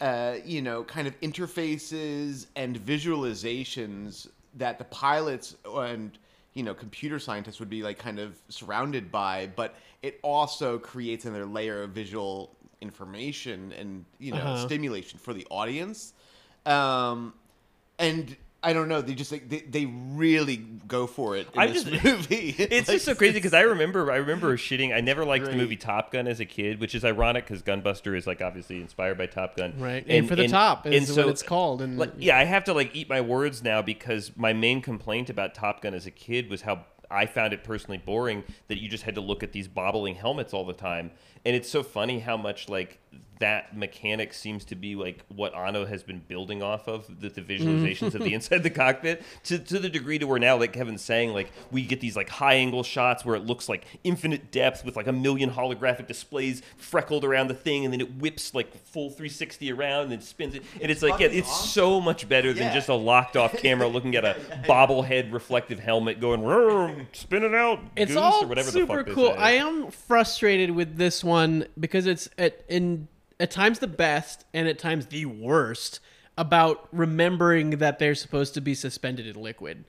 uh, 0.00 0.36
you 0.42 0.62
know 0.62 0.82
kind 0.84 1.06
of 1.06 1.20
interfaces 1.20 2.46
and 2.56 2.78
visualizations 2.80 4.26
that 4.56 4.78
the 4.78 4.84
pilots 4.84 5.56
and 5.66 6.18
you 6.54 6.62
know 6.62 6.74
computer 6.74 7.18
scientists 7.18 7.60
would 7.60 7.70
be 7.70 7.82
like 7.82 7.98
kind 7.98 8.18
of 8.18 8.36
surrounded 8.48 9.10
by 9.10 9.48
but 9.56 9.74
it 10.02 10.18
also 10.22 10.78
creates 10.78 11.24
another 11.24 11.46
layer 11.46 11.82
of 11.82 11.90
visual 11.90 12.56
information 12.80 13.72
and 13.72 14.04
you 14.18 14.32
know 14.32 14.44
Uh-huh. 14.44 14.54
stimulation 14.54 15.18
for 15.18 15.32
the 15.34 15.46
audience 15.50 16.12
um 16.66 17.32
and 17.98 18.36
I 18.62 18.72
don't 18.74 18.88
know. 18.88 19.00
They 19.00 19.14
just 19.14 19.32
like 19.32 19.48
they, 19.48 19.60
they 19.60 19.86
really 19.86 20.56
go 20.56 21.06
for 21.06 21.36
it 21.36 21.48
in 21.54 21.58
I 21.60 21.66
this 21.68 21.84
just- 21.84 22.04
movie. 22.04 22.54
It's 22.58 22.88
Like, 22.88 22.96
just 22.96 23.04
so 23.06 23.14
crazy 23.14 23.34
because 23.34 23.54
I 23.54 23.62
remember 23.62 24.12
I 24.12 24.16
remember 24.16 24.56
shitting. 24.56 24.94
I 24.94 25.00
never 25.00 25.24
liked 25.24 25.46
the 25.46 25.56
movie 25.56 25.76
Top 25.76 26.12
Gun 26.12 26.26
as 26.26 26.40
a 26.40 26.44
kid, 26.44 26.78
which 26.80 26.94
is 26.94 27.04
ironic 27.04 27.46
because 27.46 27.62
Gunbuster 27.62 28.16
is 28.16 28.26
like 28.26 28.42
obviously 28.42 28.80
inspired 28.80 29.16
by 29.16 29.26
Top 29.26 29.56
Gun. 29.56 29.74
Right. 29.78 30.04
And, 30.08 30.28
for 30.28 30.36
the 30.36 30.48
top 30.48 30.86
is 30.86 31.16
what 31.16 31.28
it's 31.28 31.42
called. 31.42 31.80
And 31.80 31.98
like, 31.98 32.12
yeah, 32.18 32.36
I 32.38 32.44
have 32.44 32.64
to 32.64 32.74
like 32.74 32.94
eat 32.94 33.08
my 33.08 33.20
words 33.22 33.62
now 33.62 33.80
because 33.82 34.36
my 34.36 34.52
main 34.52 34.82
complaint 34.82 35.30
about 35.30 35.54
Top 35.54 35.80
Gun 35.80 35.94
as 35.94 36.06
a 36.06 36.10
kid 36.10 36.50
was 36.50 36.62
how 36.62 36.84
I 37.10 37.26
found 37.26 37.52
it 37.52 37.64
personally 37.64 37.98
boring 37.98 38.44
that 38.68 38.78
you 38.80 38.88
just 38.88 39.04
had 39.04 39.14
to 39.16 39.20
look 39.20 39.42
at 39.42 39.52
these 39.52 39.68
bobbling 39.68 40.14
helmets 40.16 40.52
all 40.52 40.64
the 40.66 40.72
time. 40.74 41.10
And 41.44 41.56
it's 41.56 41.68
so 41.68 41.82
funny 41.82 42.20
how 42.20 42.36
much 42.36 42.68
like 42.68 42.98
that 43.40 43.76
mechanic 43.76 44.32
seems 44.34 44.66
to 44.66 44.74
be 44.74 44.94
like 44.94 45.24
what 45.28 45.54
Anno 45.54 45.86
has 45.86 46.02
been 46.02 46.20
building 46.28 46.62
off 46.62 46.86
of 46.86 47.06
the, 47.20 47.30
the 47.30 47.40
mm-hmm. 47.40 47.84
visualizations 47.84 48.14
of 48.14 48.22
the 48.22 48.34
inside 48.34 48.62
the 48.62 48.70
cockpit 48.70 49.22
to, 49.44 49.58
to 49.58 49.78
the 49.78 49.88
degree 49.88 50.18
to 50.18 50.26
where 50.26 50.38
now 50.38 50.56
like 50.56 50.74
Kevin's 50.74 51.02
saying 51.02 51.32
like 51.32 51.50
we 51.70 51.84
get 51.84 52.00
these 52.00 52.16
like 52.16 52.28
high 52.28 52.54
angle 52.54 52.82
shots 52.82 53.24
where 53.24 53.34
it 53.34 53.44
looks 53.44 53.68
like 53.68 53.86
infinite 54.04 54.52
depth 54.52 54.84
with 54.84 54.94
like 54.94 55.06
a 55.06 55.12
million 55.12 55.50
holographic 55.50 56.06
displays 56.06 56.60
freckled 56.76 57.24
around 57.24 57.48
the 57.48 57.54
thing 57.54 57.84
and 57.84 57.92
then 57.92 58.00
it 58.02 58.18
whips 58.18 58.54
like 58.54 58.72
full 58.76 59.08
360 59.08 59.72
around 59.72 60.02
and 60.04 60.12
then 60.12 60.20
spins 60.20 60.54
it 60.54 60.62
and 60.80 60.90
it's, 60.90 61.02
like 61.02 61.18
yeah, 61.18 61.28
it's 61.28 61.48
awesome. 61.48 61.68
so 61.68 62.00
much 62.00 62.28
better 62.28 62.52
than 62.52 62.64
Yeah. 62.64 62.74
just 62.74 62.90
a 62.90 62.94
locked 62.94 63.38
off 63.38 63.56
camera 63.56 63.88
looking 63.88 64.16
at 64.16 64.24
a 64.24 64.34
bobblehead 64.68 65.32
reflective 65.32 65.80
helmet 65.80 66.20
going 66.20 66.42
"Vroom, 66.42 67.08
spin 67.12 67.42
it 67.42 67.54
out 67.54 67.80
It's 67.96 68.12
goose," 68.12 68.20
all 68.20 68.44
or 68.44 68.46
whatever 68.46 68.70
super 68.70 69.02
the 69.02 69.04
fuck 69.04 69.14
cool. 69.14 69.34
I 69.38 69.52
am 69.52 69.90
frustrated 69.90 70.72
with 70.72 70.98
this 70.98 71.24
one 71.24 71.66
because 71.78 72.06
it's 72.06 72.28
at 72.36 72.62
in 72.68 73.08
at 73.40 73.50
times 73.50 73.80
the 73.80 73.86
best 73.88 74.44
and 74.54 74.68
at 74.68 74.78
times 74.78 75.06
the 75.06 75.26
worst 75.26 75.98
about 76.38 76.88
remembering 76.92 77.70
that 77.78 77.98
they're 77.98 78.14
supposed 78.14 78.54
to 78.54 78.60
be 78.60 78.74
suspended 78.74 79.26
in 79.26 79.40
liquid. 79.42 79.84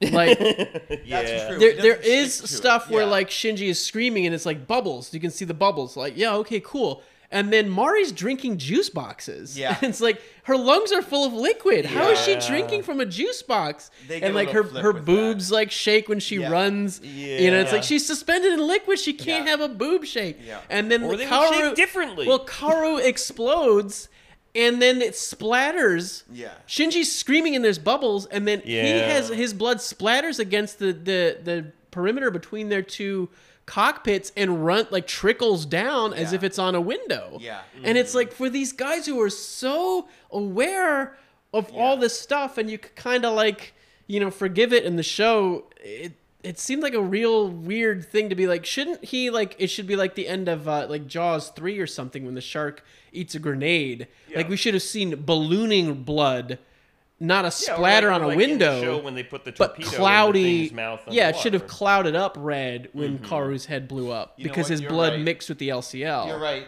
Like 0.00 0.38
yeah. 1.04 1.48
true. 1.48 1.58
there 1.58 1.70
It 1.70 1.82
there 1.82 1.96
doesn't 1.96 2.12
is 2.12 2.34
stick 2.34 2.48
to 2.48 2.54
it. 2.54 2.56
stuff 2.56 2.90
where 2.90 3.04
Yeah. 3.04 3.10
like 3.10 3.28
Shinji 3.30 3.68
is 3.68 3.84
screaming 3.84 4.26
and 4.26 4.34
it's 4.34 4.46
like 4.46 4.66
bubbles. 4.66 5.12
You 5.14 5.20
can 5.20 5.30
see 5.30 5.44
the 5.44 5.54
bubbles. 5.54 5.96
Like, 5.96 6.14
yeah, 6.16 6.34
okay, 6.36 6.60
cool. 6.60 7.02
And 7.32 7.52
then 7.52 7.68
Mari's 7.70 8.12
drinking 8.12 8.58
juice 8.58 8.90
boxes. 8.90 9.58
Yeah. 9.58 9.76
it's 9.82 10.00
like 10.00 10.20
her 10.44 10.56
lungs 10.56 10.92
are 10.92 11.02
full 11.02 11.24
of 11.24 11.32
liquid. 11.32 11.86
How 11.86 12.10
is 12.10 12.20
she 12.20 12.36
drinking 12.36 12.82
from 12.82 13.00
a 13.00 13.06
juice 13.06 13.42
box? 13.42 13.90
They 14.06 14.20
get 14.20 14.26
and 14.26 14.34
a 14.34 14.38
like 14.38 14.50
her 14.50 14.62
flip 14.62 14.82
her 14.82 14.92
with 14.92 15.06
boobs 15.06 15.50
like 15.50 15.70
shake 15.70 16.08
when 16.08 16.20
she 16.20 16.36
Yeah. 16.36 16.50
runs. 16.50 17.00
You 17.02 17.50
know, 17.50 17.58
it's 17.60 17.70
Yeah. 17.70 17.76
like 17.76 17.82
she's 17.84 18.06
suspended 18.06 18.52
in 18.52 18.60
liquid. 18.66 18.98
She 18.98 19.14
can't 19.14 19.46
Yeah. 19.46 19.50
have 19.52 19.60
a 19.62 19.68
boob 19.68 20.04
shake. 20.04 20.38
Yeah. 20.46 20.60
And 20.70 20.90
then 20.90 21.02
Or 21.04 21.16
they 21.16 21.24
would 21.24 21.32
Kaoru 21.32 21.54
shake 21.68 21.74
differently. 21.74 22.26
Well, 22.28 22.44
Kaoru 22.44 23.02
explodes. 23.12 24.08
And 24.54 24.82
then 24.82 25.00
it 25.00 25.14
splatters. 25.14 26.24
Yeah. 26.30 26.50
Shinji's 26.68 27.10
screaming 27.10 27.56
and 27.56 27.64
there's 27.64 27.78
bubbles, 27.78 28.26
and 28.26 28.46
then 28.46 28.60
he 28.60 28.74
has 28.76 29.28
his 29.28 29.54
blood 29.54 29.78
splatters 29.78 30.38
against 30.38 30.78
the, 30.78 30.92
the 30.92 31.38
the 31.42 31.72
perimeter 31.90 32.30
between 32.30 32.68
their 32.68 32.82
two 32.82 33.30
cockpits 33.66 34.32
and 34.36 34.64
run 34.64 34.86
like 34.90 35.06
trickles 35.06 35.64
down 35.66 36.12
as 36.12 36.32
Yeah. 36.32 36.36
if 36.36 36.42
it's 36.44 36.58
on 36.58 36.74
a 36.74 36.80
window. 36.80 37.38
Yeah. 37.40 37.60
And 37.84 37.96
it's 37.96 38.14
like 38.14 38.32
for 38.32 38.48
these 38.50 38.72
guys 38.72 39.06
who 39.06 39.20
are 39.20 39.30
so 39.30 40.08
aware 40.30 41.16
of 41.54 41.70
all 41.72 41.96
this 41.96 42.18
stuff 42.18 42.58
and 42.58 42.70
you 42.70 42.78
could 42.78 42.94
kind 42.96 43.24
of 43.24 43.34
like, 43.34 43.74
you 44.06 44.18
know, 44.20 44.30
forgive 44.30 44.72
it 44.72 44.84
in 44.84 44.96
the 44.96 45.02
show, 45.02 45.64
it 45.82 46.12
it 46.42 46.58
seemed 46.58 46.82
like 46.82 46.94
a 46.94 47.00
real 47.00 47.46
weird 47.48 48.04
thing 48.04 48.28
to 48.28 48.34
be 48.34 48.48
like 48.48 48.66
shouldn't 48.66 49.04
he 49.04 49.30
like 49.30 49.54
it 49.60 49.68
should 49.68 49.86
be 49.86 49.94
like 49.94 50.16
the 50.16 50.26
end 50.26 50.48
of 50.48 50.66
uh, 50.66 50.86
like 50.90 51.06
Jaws 51.06 51.50
3 51.50 51.78
or 51.78 51.86
something 51.86 52.24
when 52.24 52.34
the 52.34 52.40
shark 52.40 52.84
eats 53.12 53.36
a 53.36 53.38
grenade. 53.38 54.08
Like 54.34 54.48
we 54.48 54.56
should 54.56 54.74
have 54.74 54.82
seen 54.82 55.14
ballooning 55.24 56.02
blood 56.02 56.58
not 57.22 57.44
a 57.44 57.46
Yeah, 57.46 57.50
splatter 57.50 58.08
like- 58.08 58.16
on 58.16 58.22
a 58.22 58.26
like 58.28 58.34
in 58.34 58.38
the 58.38 58.46
window 58.66 58.80
show 58.82 58.98
when 58.98 59.14
they 59.14 59.22
put 59.22 59.44
the 59.44 59.52
but 59.52 59.76
torpedo 59.76 59.86
in 59.86 59.90
the 59.90 59.96
cloudy. 59.96 60.58
thing's 60.68 60.72
mouth 60.72 61.00
yeah, 61.08 61.28
it 61.28 61.36
should 61.36 61.54
have 61.54 61.66
clouded 61.66 62.14
up 62.16 62.36
red 62.38 62.88
when 62.92 63.18
mm-hmm. 63.18 63.32
Kaoru's 63.32 63.66
head 63.66 63.88
blew 63.88 64.10
up 64.10 64.34
You 64.36 64.44
because 64.44 64.68
his 64.68 64.80
You're 64.80 64.90
blood 64.90 65.12
right. 65.14 65.20
mixed 65.20 65.48
with 65.48 65.58
the 65.58 65.68
LCL. 65.68 66.26
You're 66.26 66.38
right. 66.38 66.66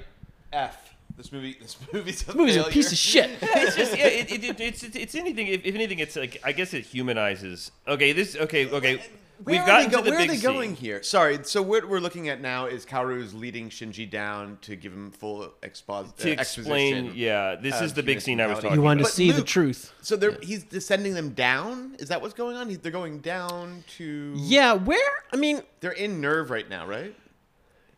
F. 0.53 0.95
This 1.17 1.31
movie. 1.33 1.57
This 1.61 1.77
movie's 1.93 2.23
a 2.23 2.27
This 2.27 2.35
movie's 2.35 2.57
a 2.57 2.65
piece 2.65 2.93
of 2.93 2.99
shit. 2.99 3.31
it's 3.43 3.77
just 3.77 3.97
yeah, 3.97 4.07
it, 4.07 4.33
it, 4.33 4.45
it, 4.45 4.61
it's 4.61 4.83
it's 4.83 4.97
it's 4.97 5.15
anything. 5.15 5.47
If, 5.47 5.65
if 5.65 5.75
anything, 5.75 5.99
it's 5.99 6.17
like 6.17 6.41
I 6.45 6.53
guess 6.53 6.75
it 6.75 6.85
humanizes. 6.85 7.71
Okay, 7.87 8.13
this 8.13 8.37
okay 8.37 8.69
okay. 8.69 9.03
Where 9.43 9.55
We've 9.55 9.61
are 9.63 9.67
gotten 9.67 9.91
they 9.91 9.97
to 9.97 10.03
the 10.05 10.11
Where 10.11 10.19
big 10.21 10.29
are 10.31 10.33
they 10.33 10.39
scene. 10.39 10.53
going 10.53 10.75
here? 10.77 11.03
Sorry. 11.03 11.41
So 11.43 11.61
what 11.61 11.89
we're 11.89 11.99
looking 11.99 12.29
at 12.29 12.41
now 12.41 12.67
is 12.67 12.87
Kaoru's 12.87 13.35
leading 13.35 13.69
Shinji 13.69 14.09
down 14.09 14.59
to 14.63 14.77
give 14.77 14.93
him 14.93 15.11
full 15.11 15.53
expos- 15.63 16.15
to 16.19 16.29
uh, 16.31 16.33
explain. 16.35 16.39
exposition. 16.39 17.13
Yeah, 17.17 17.57
this 17.57 17.75
of 17.77 17.83
is 17.83 17.95
the 17.95 18.03
big 18.05 18.19
human 18.19 18.21
scene 18.21 18.41
I 18.41 18.47
was 18.47 18.55
mentality. 18.57 18.69
talking 18.69 18.79
You 18.81 18.85
wanted 18.85 19.01
about. 19.01 19.09
to 19.11 19.15
see 19.17 19.31
the 19.33 19.39
Luke- 19.39 19.47
truth. 19.47 19.93
So 20.03 20.15
they're, 20.17 20.39
he's 20.41 20.63
descending 20.63 21.15
them 21.15 21.31
down. 21.31 21.97
Is 21.99 22.09
that 22.11 22.23
what's 22.23 22.35
going 22.35 22.57
on? 22.57 22.71
He- 22.71 22.77
They're 22.77 22.93
going 22.93 23.19
down 23.19 23.83
to. 23.97 24.33
Yeah, 24.37 24.75
where? 24.75 25.11
I 25.33 25.37
mean, 25.37 25.63
They're 25.81 25.91
in 25.93 26.23
Nerv 26.23 26.49
right 26.49 26.69
now, 26.71 26.87
right? 26.87 27.15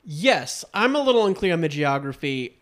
yes, 0.05 0.65
I'm 0.73 0.95
a 0.97 1.01
little 1.01 1.27
unclear 1.27 1.53
on 1.53 1.61
the 1.61 1.69
geography. 1.69 2.57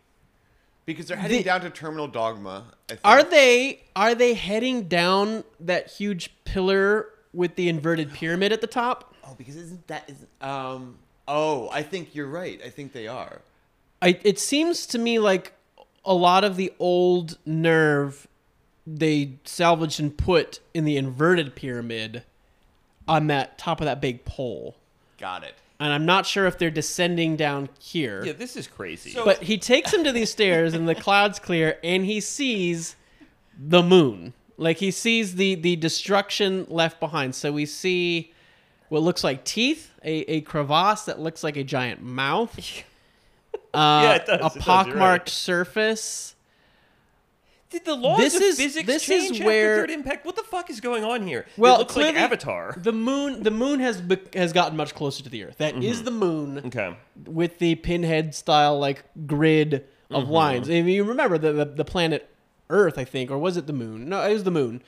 Because 0.87 1.07
they're 1.07 1.16
heading 1.16 1.39
The- 1.39 1.45
down 1.45 1.61
to 1.62 1.70
Terminal 1.70 2.09
Dogma. 2.09 2.64
I 2.89 2.93
think. 2.93 3.01
Are 3.05 3.22
they 3.22 3.81
are 3.97 4.14
they 4.14 4.35
heading 4.35 4.83
down 4.89 5.45
that 5.61 5.91
huge 5.93 6.31
pillar 6.45 7.07
with 7.35 7.57
the 7.57 7.68
inverted 7.68 8.12
pyramid 8.12 8.53
at 8.53 8.61
the 8.61 8.66
top? 8.66 9.14
Oh, 9.26 9.35
because 9.37 9.57
isn't 9.57 9.87
that 9.89 10.09
is 10.09 10.16
um? 10.41 10.99
Oh, 11.26 11.68
I 11.70 11.82
think 11.82 12.14
you're 12.14 12.28
right. 12.28 12.61
I 12.64 12.70
think 12.70 12.93
they 12.93 13.07
are. 13.09 13.41
I 14.03 14.18
it 14.22 14.39
seems 14.39 14.87
to 14.87 14.99
me 14.99 15.18
like 15.18 15.53
a 16.05 16.14
lot 16.14 16.45
of 16.45 16.57
the 16.57 16.72
old 16.78 17.39
Nerv 17.47 18.26
they 18.87 19.39
salvaged 19.45 19.99
and 19.99 20.14
put 20.16 20.61
in 20.74 20.85
the 20.85 20.97
inverted 20.99 21.55
pyramid 21.55 22.22
on 23.09 23.26
that 23.28 23.57
top 23.57 23.80
of 23.80 23.87
that 23.87 24.01
big 24.01 24.24
pole. 24.26 24.76
Got 25.18 25.43
it. 25.45 25.55
And 25.80 25.93
I'm 25.93 26.05
not 26.07 26.26
sure 26.26 26.47
if 26.47 26.59
they're 26.59 26.70
descending 26.70 27.35
down 27.37 27.68
here. 27.80 28.22
Yeah, 28.24 28.32
this 28.32 28.57
is 28.57 28.66
crazy. 28.66 29.11
So- 29.11 29.24
But 29.24 29.43
he 29.43 29.57
takes 29.59 29.93
him 29.93 30.05
to 30.05 30.12
these 30.12 30.30
stairs 30.30 30.74
and 30.74 30.87
the 30.89 30.95
clouds 30.95 31.39
clear 31.39 31.78
and 31.82 32.05
he 32.05 32.20
sees 32.20 32.95
the 33.59 33.82
moon. 33.82 34.35
Like 34.57 34.78
he 34.78 34.90
sees 34.90 35.34
the 35.36 35.55
the 35.57 35.76
destruction 35.76 36.66
left 36.68 37.00
behind. 37.00 37.34
So 37.34 37.50
we 37.52 37.66
see 37.66 38.32
what 38.88 39.02
looks 39.02 39.24
like 39.24 39.44
teeth, 39.44 39.92
a, 40.05 40.30
a 40.30 40.40
crevasse 40.42 41.05
that 41.07 41.18
looks 41.18 41.42
like 41.42 41.57
a 41.57 41.64
giant 41.64 42.02
mouth. 42.02 42.59
Uh, 43.72 44.02
Yeah, 44.05 44.14
it 44.14 44.26
does, 44.26 44.40
A 44.40 44.46
it 44.46 44.55
does, 44.55 44.64
pockmarked 44.64 44.96
right. 45.24 45.28
surface. 45.28 46.36
Did 47.70 47.84
the 47.84 47.94
laws 47.96 48.18
This 48.18 48.36
of 48.36 48.42
is- 48.42 48.57
physics 48.57 48.86
this 48.86 49.09
is 49.09 49.09
change 49.30 49.42
where- 49.42 49.72
after 49.72 49.82
Third 49.82 49.90
Impact? 49.90 50.24
What 50.26 50.36
the 50.36 50.44
fuck 50.44 50.70
is 50.70 50.80
going 50.80 51.02
on 51.02 51.26
here? 51.26 51.44
Well, 51.57 51.74
it 51.74 51.78
looks 51.80 51.96
like 51.96 52.05
clearly 52.07 52.20
Avatar. 52.20 52.74
The 52.78 52.92
moon, 52.92 53.42
the 53.42 53.50
moon 53.50 53.80
has 53.80 54.00
be- 54.00 54.18
has 54.34 54.52
gotten 54.52 54.76
much 54.76 54.94
closer 54.94 55.24
to 55.24 55.28
the 55.28 55.42
Earth. 55.44 55.59
That 55.59 55.82
is 55.82 56.05
the 56.05 56.12
moon 56.12 56.62
Okay. 56.66 56.96
with 57.26 57.59
the 57.59 57.74
pinhead 57.74 58.32
style 58.36 58.78
like 58.78 59.02
grid 59.26 59.84
of 60.09 60.28
lines. 60.28 60.68
And 60.68 60.88
you 60.88 61.02
remember 61.02 61.36
the, 61.36 61.52
the 61.52 61.64
the 61.64 61.84
planet 61.84 62.28
Earth, 62.70 62.98
I 62.98 63.04
think, 63.04 63.30
or 63.30 63.38
was 63.38 63.56
it 63.56 63.66
the 63.66 63.72
moon? 63.72 64.08
No, 64.08 64.20
it 64.22 64.32
was 64.32 64.44
the 64.44 64.50
moon. 64.50 64.82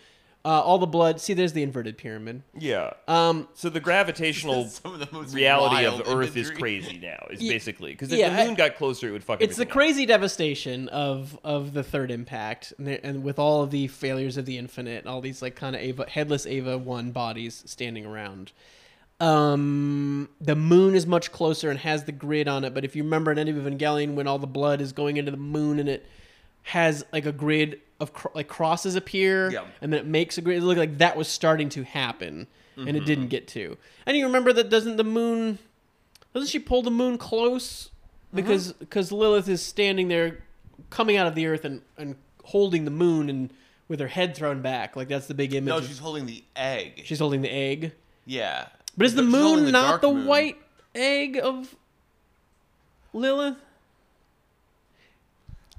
Uh, 0.44 0.60
all 0.60 0.78
the 0.78 0.86
blood. 0.86 1.20
See, 1.20 1.34
there's 1.34 1.54
the 1.54 1.64
inverted 1.64 1.98
pyramid. 1.98 2.44
Yeah. 2.56 2.92
Um, 3.08 3.48
So 3.54 3.68
the 3.68 3.80
gravitational 3.80 4.64
Some 4.68 4.94
of 4.94 5.00
the 5.00 5.08
most 5.10 5.34
reality 5.34 5.74
wild 5.84 6.02
of 6.02 6.08
Earth 6.16 6.36
is 6.36 6.52
crazy 6.52 6.98
now. 6.98 7.26
Is 7.30 7.42
Ye- 7.42 7.48
basically 7.50 7.90
because 7.90 8.12
if 8.12 8.18
yeah, 8.20 8.28
the 8.30 8.42
I- 8.42 8.46
moon 8.46 8.54
got 8.54 8.76
closer, 8.76 9.08
it 9.08 9.10
would 9.10 9.24
fuck. 9.24 9.40
it's 9.42 9.56
the 9.56 9.62
everything 9.62 9.68
up. 9.70 9.72
crazy 9.72 10.06
devastation 10.06 10.88
of 10.90 11.36
of 11.42 11.72
the 11.74 11.82
third 11.82 12.12
impact, 12.12 12.72
and, 12.78 12.86
there- 12.86 13.00
and 13.02 13.24
with 13.24 13.40
all 13.40 13.62
of 13.64 13.72
the 13.72 13.88
failures 13.88 14.36
of 14.36 14.46
the 14.46 14.56
infinite, 14.56 15.04
all 15.04 15.20
these 15.20 15.42
like 15.42 15.56
kind 15.56 15.74
of 15.74 15.82
Eva 15.82 16.06
headless 16.08 16.46
Eva 16.46 16.78
one 16.78 17.10
bodies 17.10 17.64
standing 17.66 18.06
around. 18.06 18.52
Um, 19.18 20.28
the 20.40 20.54
moon 20.54 20.94
is 20.94 21.06
much 21.06 21.32
closer 21.32 21.70
and 21.70 21.78
has 21.80 22.04
the 22.04 22.12
grid 22.12 22.48
on 22.48 22.64
it. 22.64 22.74
But 22.74 22.84
if 22.84 22.94
you 22.94 23.02
remember 23.02 23.32
in 23.32 23.38
End 23.38 23.48
of 23.48 23.56
Evangelion, 23.56 24.14
when 24.14 24.26
all 24.26 24.38
the 24.38 24.46
blood 24.46 24.80
is 24.80 24.92
going 24.92 25.16
into 25.16 25.30
the 25.30 25.36
moon 25.36 25.78
and 25.78 25.88
it 25.88 26.06
has 26.66 27.04
like 27.12 27.26
a 27.26 27.32
grid 27.32 27.80
of 28.00 28.12
cr- 28.12 28.28
like 28.34 28.48
crosses 28.48 28.96
appear, 28.96 29.50
Yeah. 29.50 29.64
and 29.80 29.92
then 29.92 30.00
it 30.00 30.06
makes 30.06 30.36
a 30.36 30.42
grid. 30.42 30.58
It 30.58 30.66
looked 30.66 30.80
like 30.80 30.98
that 30.98 31.16
was 31.16 31.28
starting 31.28 31.68
to 31.70 31.84
happen, 31.84 32.48
and 32.76 32.88
it 32.88 33.06
didn't 33.06 33.24
mm-hmm. 33.24 33.28
get 33.28 33.48
to. 33.48 33.78
And 34.04 34.16
you 34.16 34.26
remember 34.26 34.52
that 34.52 34.68
doesn't 34.68 34.96
the 34.96 35.04
moon? 35.04 35.58
Doesn't 36.34 36.48
she 36.48 36.58
pull 36.58 36.82
the 36.82 36.90
moon 36.90 37.18
close? 37.18 37.84
Mm-hmm. 37.84 38.36
Because 38.36 38.72
because 38.72 39.12
Lilith 39.12 39.48
is 39.48 39.62
standing 39.62 40.08
there, 40.08 40.42
coming 40.90 41.16
out 41.16 41.28
of 41.28 41.36
the 41.36 41.46
earth 41.46 41.64
and 41.64 41.82
and 41.96 42.16
holding 42.42 42.84
the 42.84 42.90
moon 42.90 43.30
and 43.30 43.50
with 43.86 44.00
her 44.00 44.08
head 44.08 44.36
thrown 44.36 44.60
back. 44.60 44.96
Like 44.96 45.06
that's 45.06 45.28
the 45.28 45.34
big 45.34 45.54
image. 45.54 45.68
No, 45.68 45.80
she's 45.80 46.00
holding 46.00 46.26
the 46.26 46.42
egg. 46.56 47.02
she's 47.04 47.20
holding 47.20 47.42
the 47.42 47.50
egg. 47.50 47.92
yeah. 48.24 48.66
But 48.96 49.06
is 49.06 49.14
the 49.14 49.22
holding 49.22 49.64
moon 49.64 49.72
not 49.72 50.00
the 50.00 50.10
moon. 50.10 50.26
white 50.26 50.56
egg 50.94 51.38
of 51.40 51.76
Lilith? 53.12 53.56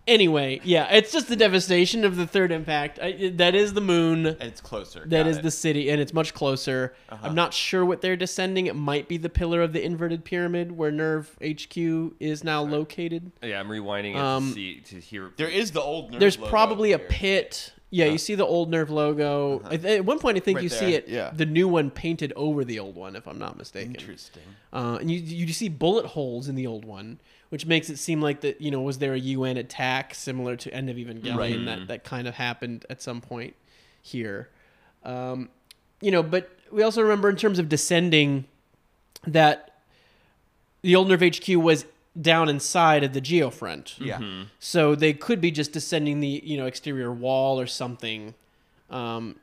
Anyway, 0.08 0.62
yeah, 0.64 0.88
it's 0.96 1.12
just 1.12 1.28
the 1.28 1.36
devastation 1.36 2.06
of 2.06 2.16
the 2.16 2.26
third 2.26 2.52
impact. 2.52 2.98
I, 3.02 3.32
that 3.36 3.56
is 3.56 3.74
the 3.74 3.82
moon. 3.82 4.26
And 4.26 4.42
it's 4.44 4.62
closer. 4.62 5.02
That 5.02 5.24
Got 5.24 5.28
is 5.28 5.38
it. 5.38 5.44
the 5.44 5.52
city, 5.52 5.90
and 5.90 6.00
it's 6.00 6.14
much 6.14 6.34
closer. 6.34 6.96
Uh-huh. 7.10 7.28
I'm 7.28 7.36
not 7.36 7.54
sure 7.54 7.84
what 7.86 8.02
they're 8.02 8.16
descending. 8.16 8.68
It 8.68 8.76
might 8.76 9.08
be 9.10 9.18
the 9.18 9.30
pillar 9.30 9.62
of 9.62 9.74
the 9.74 9.84
inverted 9.84 10.24
pyramid 10.24 10.72
where 10.72 10.92
Nerv 10.92 11.28
HQ 11.44 12.16
is 12.22 12.44
now 12.44 12.62
located. 12.64 13.32
Yeah, 13.44 13.60
I'm 13.60 13.68
rewinding 13.68 14.12
it 14.16 14.20
Um, 14.20 14.48
to 14.50 14.54
see 14.54 14.80
to 14.86 14.96
hear. 15.00 15.32
There 15.36 15.50
is 15.50 15.72
the 15.72 15.82
old. 15.82 16.14
Nerv 16.14 16.20
There's 16.20 16.38
logo 16.38 16.50
probably 16.50 16.94
a 16.94 17.00
pit. 17.00 17.74
Yeah, 17.90 18.06
you 18.06 18.18
see 18.18 18.36
the 18.36 18.46
old 18.46 18.70
Nerv 18.70 18.90
logo. 18.90 19.62
I 19.64 19.78
th- 19.78 20.00
At 20.00 20.06
one 20.06 20.20
point, 20.20 20.36
I 20.36 20.42
think 20.42 20.58
Right 20.58 20.64
you 20.64 20.70
there, 20.70 20.80
see 20.80 20.94
it. 20.94 21.08
yeah. 21.08 21.32
The 21.34 21.46
new 21.46 21.70
one 21.70 21.90
painted 21.90 22.34
over 22.36 22.66
the 22.66 22.80
old 22.80 22.96
one, 22.98 23.16
if 23.16 23.26
I'm 23.30 23.40
not 23.40 23.58
mistaken. 23.58 23.96
Interesting. 23.96 24.44
Uh, 24.74 24.98
and 25.00 25.10
you 25.10 25.20
you 25.20 25.54
see 25.54 25.70
bullet 25.70 26.06
holes 26.06 26.50
in 26.50 26.56
the 26.56 26.68
old 26.68 26.84
one, 26.84 27.20
which 27.50 27.66
makes 27.66 27.90
it 27.90 27.98
seem 27.98 28.22
like 28.22 28.42
that 28.42 28.60
you 28.62 28.72
know 28.72 28.82
was 28.82 28.98
there 29.00 29.14
a 29.14 29.20
UN 29.20 29.58
attack 29.58 30.14
similar 30.16 30.56
to 30.58 30.74
End 30.74 30.90
of 30.90 30.98
Evangelion 30.98 31.36
Right. 31.38 31.66
that 31.66 31.88
that 31.88 32.04
kind 32.04 32.28
of 32.28 32.36
happened 32.36 32.86
at 32.90 33.02
some 33.02 33.22
point 33.22 33.56
here, 34.02 34.50
um, 35.04 35.50
you 36.02 36.12
know. 36.12 36.24
But 36.24 36.50
we 36.72 36.84
also 36.84 37.02
remember 37.02 37.30
in 37.30 37.36
terms 37.36 37.60
of 37.60 37.70
descending 37.70 38.46
that 39.26 39.74
the 40.82 40.96
old 40.96 41.08
Nerv 41.10 41.22
HQ 41.36 41.62
was 41.62 41.86
down 42.20 42.50
inside 42.50 43.04
of 43.04 43.14
the 43.14 43.22
geofront. 43.22 43.94
Yeah. 44.00 44.18
Mm-hmm. 44.18 44.44
So 44.60 44.96
they 44.96 45.14
could 45.14 45.40
be 45.42 45.52
just 45.52 45.72
descending 45.72 46.20
the 46.20 46.42
you 46.44 46.58
know 46.58 46.66
exterior 46.66 47.12
wall 47.12 47.60
or 47.60 47.68
something. 47.68 48.34
Um, 48.90 49.36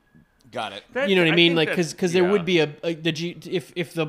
Got 0.52 0.72
it. 0.72 0.84
That- 0.92 1.08
you 1.08 1.16
know 1.16 1.24
what 1.24 1.32
I 1.32 1.36
mean? 1.36 1.54
Like 1.56 1.68
that- 1.68 1.76
because 1.76 1.92
because 1.92 2.12
there 2.12 2.22
yeah. 2.24 2.30
would 2.30 2.44
be 2.44 2.60
a, 2.60 2.72
a 2.82 2.94
the 2.94 3.12
G, 3.12 3.36
if 3.50 3.72
if 3.76 3.92
the 3.94 4.06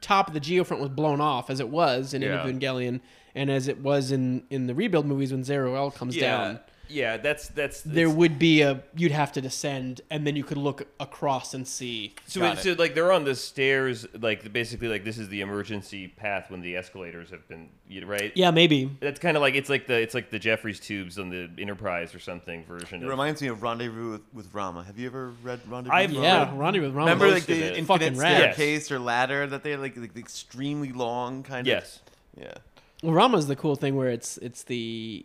top 0.00 0.28
of 0.28 0.34
the 0.34 0.40
geofront 0.40 0.78
was 0.80 0.90
blown 0.90 1.20
off 1.20 1.50
as 1.50 1.60
it 1.60 1.68
was 1.68 2.14
in 2.14 2.22
Yeah. 2.22 2.44
Evangelion 2.44 3.00
and 3.38 3.50
as 3.50 3.68
it 3.68 3.78
was 3.80 4.10
in 4.12 4.42
in 4.50 4.66
the 4.66 4.74
rebuild 4.74 5.06
movies 5.06 5.32
when 5.32 5.42
Zeruel 5.44 5.94
comes 5.94 6.16
yeah, 6.16 6.22
down. 6.22 6.60
yeah. 6.88 7.16
That's 7.18 7.48
that's 7.48 7.82
There 7.82 8.10
would 8.10 8.38
be 8.38 8.62
a 8.62 8.82
you'd 8.96 9.12
have 9.12 9.32
to 9.32 9.40
descend 9.40 10.00
and 10.10 10.26
then 10.26 10.34
you 10.36 10.44
could 10.44 10.58
look 10.58 10.86
across 10.98 11.54
and 11.54 11.66
see. 11.66 12.14
So, 12.26 12.40
Got 12.40 12.58
it, 12.58 12.62
so 12.62 12.72
like 12.82 12.94
they're 12.94 13.12
on 13.12 13.24
the 13.24 13.34
stairs, 13.34 14.06
like 14.20 14.52
basically 14.52 14.88
like 14.88 15.04
this 15.04 15.18
is 15.18 15.28
the 15.28 15.40
emergency 15.40 16.08
path 16.08 16.50
when 16.50 16.60
the 16.62 16.76
escalators 16.76 17.30
have 17.30 17.46
been 17.48 17.68
right. 18.04 18.32
Yeah, 18.34 18.50
maybe. 18.50 18.90
That's 19.00 19.20
kind 19.20 19.36
of 19.36 19.40
like 19.40 19.54
it's 19.54 19.70
like 19.70 19.86
the 19.86 19.98
it's 20.00 20.14
like 20.14 20.30
the 20.30 20.38
Jefferies 20.38 20.80
tubes 20.80 21.18
on 21.18 21.30
the 21.30 21.48
Enterprise 21.58 22.14
or 22.14 22.18
something 22.18 22.64
version. 22.64 23.02
It 23.02 23.04
Of, 23.04 23.10
reminds 23.10 23.40
me 23.42 23.48
of 23.48 23.62
Rendezvous 23.62 24.10
with, 24.12 24.22
with 24.32 24.54
Rama. 24.54 24.82
Have 24.84 24.98
you 24.98 25.06
ever 25.06 25.32
read 25.42 25.60
Rendezvous? 25.68 25.96
I've 25.96 26.10
with 26.12 26.22
Yeah, 26.22 26.44
Rama? 26.44 26.56
Ronnie 26.56 26.80
with 26.80 26.92
Rama. 26.94 27.12
Remember 27.12 27.32
like 27.32 27.46
the 27.46 27.78
infinite 27.78 27.86
Fucking 27.86 28.18
rad. 28.18 28.54
staircase 28.54 28.90
or 28.90 28.98
ladder 28.98 29.46
that 29.46 29.62
they 29.62 29.76
like, 29.76 29.96
like 29.96 30.14
the 30.14 30.20
extremely 30.20 30.92
long 30.92 31.42
kind 31.44 31.66
yes. 31.66 31.96
of. 31.96 32.02
Yes. 32.02 32.02
Yeah. 32.40 32.54
Well, 33.02 33.12
Rama's 33.12 33.46
the 33.46 33.56
cool 33.56 33.76
thing 33.76 33.96
where 33.96 34.08
it's 34.08 34.38
it's 34.38 34.64
the 34.64 35.24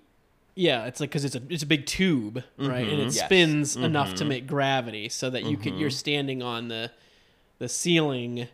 yeah, 0.56 0.86
it's 0.86 1.00
like 1.00 1.10
because 1.10 1.26
it's 1.26 1.36
a 1.36 1.42
it's 1.50 1.64
a 1.64 1.68
big 1.68 1.86
tube, 1.86 2.44
right, 2.58 2.88
and 2.88 3.00
it 3.02 3.08
mm-hmm. 3.08 3.16
Yes. 3.16 3.26
spins 3.26 3.76
enough 3.76 4.10
to 4.10 4.16
mm-hmm. 4.18 4.30
make 4.30 4.48
gravity, 4.48 5.10
so 5.10 5.30
that 5.30 5.46
you 5.46 5.58
could 5.58 5.74
you're 5.76 5.90
mm-hmm. 5.90 5.96
standing 5.96 6.44
on 6.44 6.68
the 6.68 6.92
the 7.58 7.68
ceiling, 7.68 8.48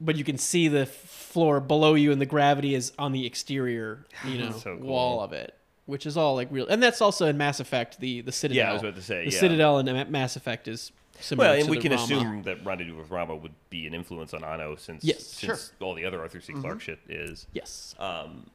but 0.00 0.16
you 0.16 0.24
can 0.24 0.38
see 0.38 0.66
the 0.66 0.86
floor 0.86 1.60
below 1.60 1.94
you, 1.94 2.10
and 2.10 2.20
the 2.20 2.26
gravity 2.26 2.74
is 2.74 2.92
on 2.98 3.12
the 3.12 3.24
exterior, 3.24 4.06
you 4.26 4.38
know, 4.38 4.50
So 4.50 4.76
cool. 4.76 4.86
wall 4.86 5.20
of 5.20 5.32
it, 5.32 5.54
which 5.86 6.06
is 6.06 6.16
all 6.16 6.34
like 6.34 6.48
real, 6.50 6.66
and 6.66 6.82
that's 6.82 7.00
also 7.00 7.26
in 7.26 7.36
Mass 7.36 7.60
Effect, 7.60 8.00
the 8.00 8.22
the 8.22 8.32
Citadel. 8.32 8.64
Yeah, 8.64 8.70
I 8.70 8.72
was 8.72 8.82
about 8.82 8.96
to 8.96 9.02
say, 9.02 9.24
the 9.24 9.32
yeah. 9.32 9.38
Citadel 9.38 9.78
in 9.78 9.86
Ma- 9.86 10.04
Mass 10.06 10.34
Effect 10.34 10.66
is 10.66 10.90
similar. 11.20 11.48
Well, 11.50 11.60
and 11.60 11.68
we 11.70 11.78
can 11.78 11.92
Rama. 11.92 12.02
assume 12.04 12.42
that 12.44 12.64
Rendezvous 12.64 12.96
with 12.96 13.10
Rama 13.10 13.36
would 13.36 13.54
be 13.70 13.86
an 13.86 13.94
influence 13.94 14.34
on 14.34 14.42
Anno 14.44 14.76
since 14.76 15.04
Yes. 15.04 15.24
since 15.26 15.72
all 15.80 15.94
the 15.94 16.04
other 16.04 16.20
Arthur 16.20 16.40
C. 16.40 16.52
Clarke 16.52 16.80
shit 16.80 16.98
is. 17.08 17.46
yes. 17.52 17.94
Um, 17.98 18.46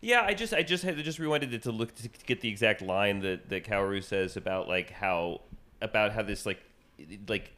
yeah, 0.00 0.20
I 0.22 0.34
just 0.34 0.52
I 0.52 0.62
just 0.62 0.84
had 0.84 0.96
to 0.96 1.02
just 1.02 1.18
rewinded 1.18 1.52
it 1.54 1.62
to 1.62 1.72
look 1.72 1.94
to 1.94 2.08
get 2.26 2.42
the 2.42 2.48
exact 2.50 2.82
line 2.82 3.20
that 3.20 3.48
that 3.48 3.64
Kaoru 3.64 4.04
says 4.04 4.36
about 4.36 4.68
like 4.68 4.90
how 4.90 5.40
about 5.80 6.12
how 6.12 6.20
this 6.22 6.44
like 6.44 6.60
like 7.26 7.52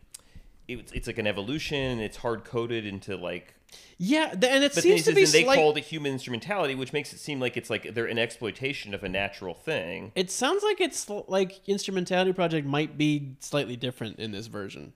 it's 0.68 0.92
it's 0.92 1.06
like 1.08 1.18
an 1.18 1.26
evolution. 1.26 1.98
It's 2.00 2.16
hard 2.18 2.44
coded 2.44 2.86
into 2.86 3.16
like. 3.16 3.54
Yeah, 3.98 4.34
th- 4.34 4.52
and 4.52 4.62
it 4.62 4.74
But 4.74 4.82
seems 4.82 5.04
to 5.04 5.12
be 5.14 5.24
they 5.24 5.44
slight- 5.44 5.56
called 5.56 5.78
it 5.78 5.84
human 5.84 6.12
instrumentality, 6.12 6.74
which 6.74 6.92
makes 6.92 7.12
it 7.12 7.18
seem 7.18 7.40
like 7.40 7.56
it's 7.56 7.70
like 7.70 7.94
they're 7.94 8.06
an 8.06 8.18
exploitation 8.18 8.92
of 8.94 9.02
a 9.02 9.08
natural 9.08 9.54
thing. 9.54 10.12
It 10.14 10.30
sounds 10.30 10.62
like 10.62 10.80
it's 10.80 11.08
like 11.08 11.66
Instrumentality 11.66 12.32
Project 12.34 12.66
might 12.66 12.98
be 12.98 13.36
slightly 13.40 13.74
different 13.76 14.18
in 14.18 14.32
this 14.32 14.46
version. 14.48 14.92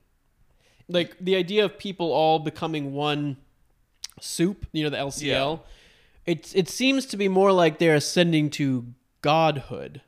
Like 0.88 1.16
the 1.20 1.34
idea 1.36 1.64
of 1.64 1.78
people 1.78 2.12
all 2.12 2.38
becoming 2.40 2.92
one 2.92 3.38
soup, 4.20 4.66
you 4.72 4.82
know, 4.84 4.90
the 4.90 4.98
LCL. 4.98 5.60
It 6.26 6.52
it 6.54 6.68
seems 6.68 7.06
to 7.06 7.16
be 7.16 7.28
more 7.28 7.52
like 7.52 7.78
they're 7.78 7.94
ascending 7.94 8.50
to 8.50 8.86
godhood. 9.22 10.02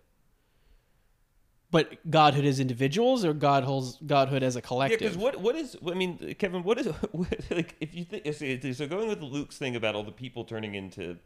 But 1.73 2.09
godhood 2.09 2.45
as 2.45 2.61
individuals 2.61 3.25
or 3.25 3.33
godhood 3.33 3.97
godhood 4.07 4.43
as 4.45 4.55
a 4.55 4.59
Yeah, 4.59 4.67
collective? 4.67 4.99
because 5.01 5.17
what 5.17 5.41
what 5.41 5.57
is 5.57 5.77
I 5.85 5.95
mean, 5.95 6.35
Kevin? 6.39 6.63
What 6.63 6.79
is 6.79 6.87
what, 7.11 7.35
like 7.51 7.75
if 7.81 7.95
you 7.95 8.05
think 8.05 8.25
so 8.33 8.73
so 8.73 8.87
going 8.87 9.09
with 9.09 9.21
Luke's 9.23 9.59
thing 9.59 9.75
about 9.75 9.97
all 9.97 10.05
the 10.05 10.13
people 10.13 10.45
turning 10.45 10.75
into 10.77 11.17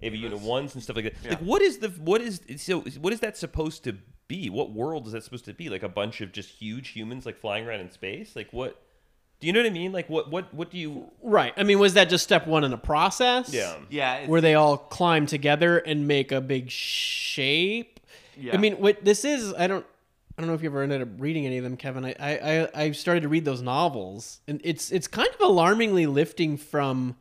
Eva 0.00 0.16
Unit 0.16 0.38
ones 0.38 0.74
and 0.74 0.82
stuff 0.82 0.96
like 0.96 1.12
that. 1.22 1.30
Like, 1.30 1.38
what 1.40 1.62
is 1.62 1.78
the 1.78 1.88
what 1.88 2.20
is 2.20 2.40
so 2.56 2.80
what 2.80 3.12
is 3.12 3.20
that 3.20 3.36
supposed 3.36 3.84
to 3.84 3.96
be? 4.28 4.48
What 4.48 4.70
world 4.70 5.06
is 5.06 5.12
that 5.12 5.24
supposed 5.24 5.44
to 5.46 5.54
be? 5.54 5.68
Like 5.68 5.82
a 5.82 5.88
bunch 5.88 6.20
of 6.20 6.32
just 6.32 6.50
huge 6.50 6.90
humans 6.90 7.26
like 7.26 7.38
flying 7.38 7.66
around 7.66 7.80
in 7.80 7.90
space? 7.90 8.36
Like 8.36 8.52
what? 8.52 8.80
Do 9.40 9.46
you 9.46 9.52
know 9.52 9.60
what 9.60 9.66
I 9.66 9.72
mean? 9.72 9.92
Like 9.92 10.08
what 10.08 10.30
what 10.30 10.54
what 10.54 10.70
do 10.70 10.78
you? 10.78 11.10
right. 11.22 11.52
I 11.56 11.64
mean, 11.64 11.78
was 11.80 11.94
that 11.94 12.08
just 12.08 12.24
step 12.24 12.46
one 12.46 12.62
in 12.62 12.72
a 12.72 12.78
process? 12.78 13.52
Yeah. 13.52 13.76
Yeah. 13.88 14.26
Where 14.26 14.40
they 14.40 14.54
all 14.54 14.76
climb 14.76 15.26
together 15.26 15.78
and 15.78 16.06
make 16.06 16.30
a 16.30 16.40
big 16.40 16.70
shape. 16.70 17.97
Yeah. 18.38 18.54
I 18.54 18.56
mean, 18.58 18.74
what 18.74 19.04
this 19.04 19.24
is, 19.24 19.52
I 19.54 19.66
don't, 19.66 19.84
I 20.36 20.40
don't 20.42 20.48
know 20.48 20.54
if 20.54 20.62
you 20.62 20.68
ever 20.68 20.82
ended 20.82 21.02
up 21.02 21.08
reading 21.18 21.46
any 21.46 21.58
of 21.58 21.64
them, 21.64 21.76
Kevin. 21.76 22.04
I, 22.04 22.14
I, 22.20 22.68
I- 22.84 22.90
started 22.92 23.22
to 23.22 23.28
read 23.28 23.44
those 23.44 23.60
novels, 23.62 24.40
and 24.46 24.60
it's, 24.62 24.92
it's 24.92 25.08
kind 25.08 25.28
of 25.34 25.40
alarmingly 25.40 26.06
lifting 26.06 26.56
from. 26.56 27.16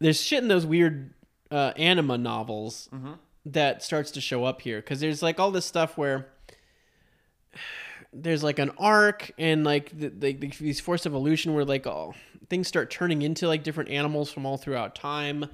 There's 0.00 0.20
shit 0.20 0.42
in 0.42 0.48
those 0.48 0.66
weird 0.66 1.12
uh, 1.50 1.72
anima 1.76 2.16
novels 2.18 2.88
that 3.46 3.82
starts 3.82 4.10
to 4.12 4.20
show 4.20 4.44
up 4.44 4.62
here 4.62 4.78
because 4.80 5.00
there's 5.00 5.22
like 5.22 5.38
all 5.38 5.50
this 5.50 5.66
stuff 5.66 5.96
where 5.98 6.28
there's 8.12 8.42
like 8.42 8.58
an 8.58 8.70
arc 8.78 9.30
and 9.38 9.64
like 9.64 9.90
the, 9.98 10.08
the, 10.08 10.32
the, 10.32 10.48
these 10.60 10.80
forced 10.80 11.06
evolution 11.06 11.54
where 11.54 11.64
like 11.64 11.86
all 11.86 12.14
things 12.48 12.68
start 12.68 12.90
turning 12.90 13.22
into 13.22 13.46
like 13.48 13.62
different 13.62 13.90
animals 13.90 14.30
from 14.32 14.44
all 14.44 14.56
throughout 14.56 14.94
time 14.94 15.46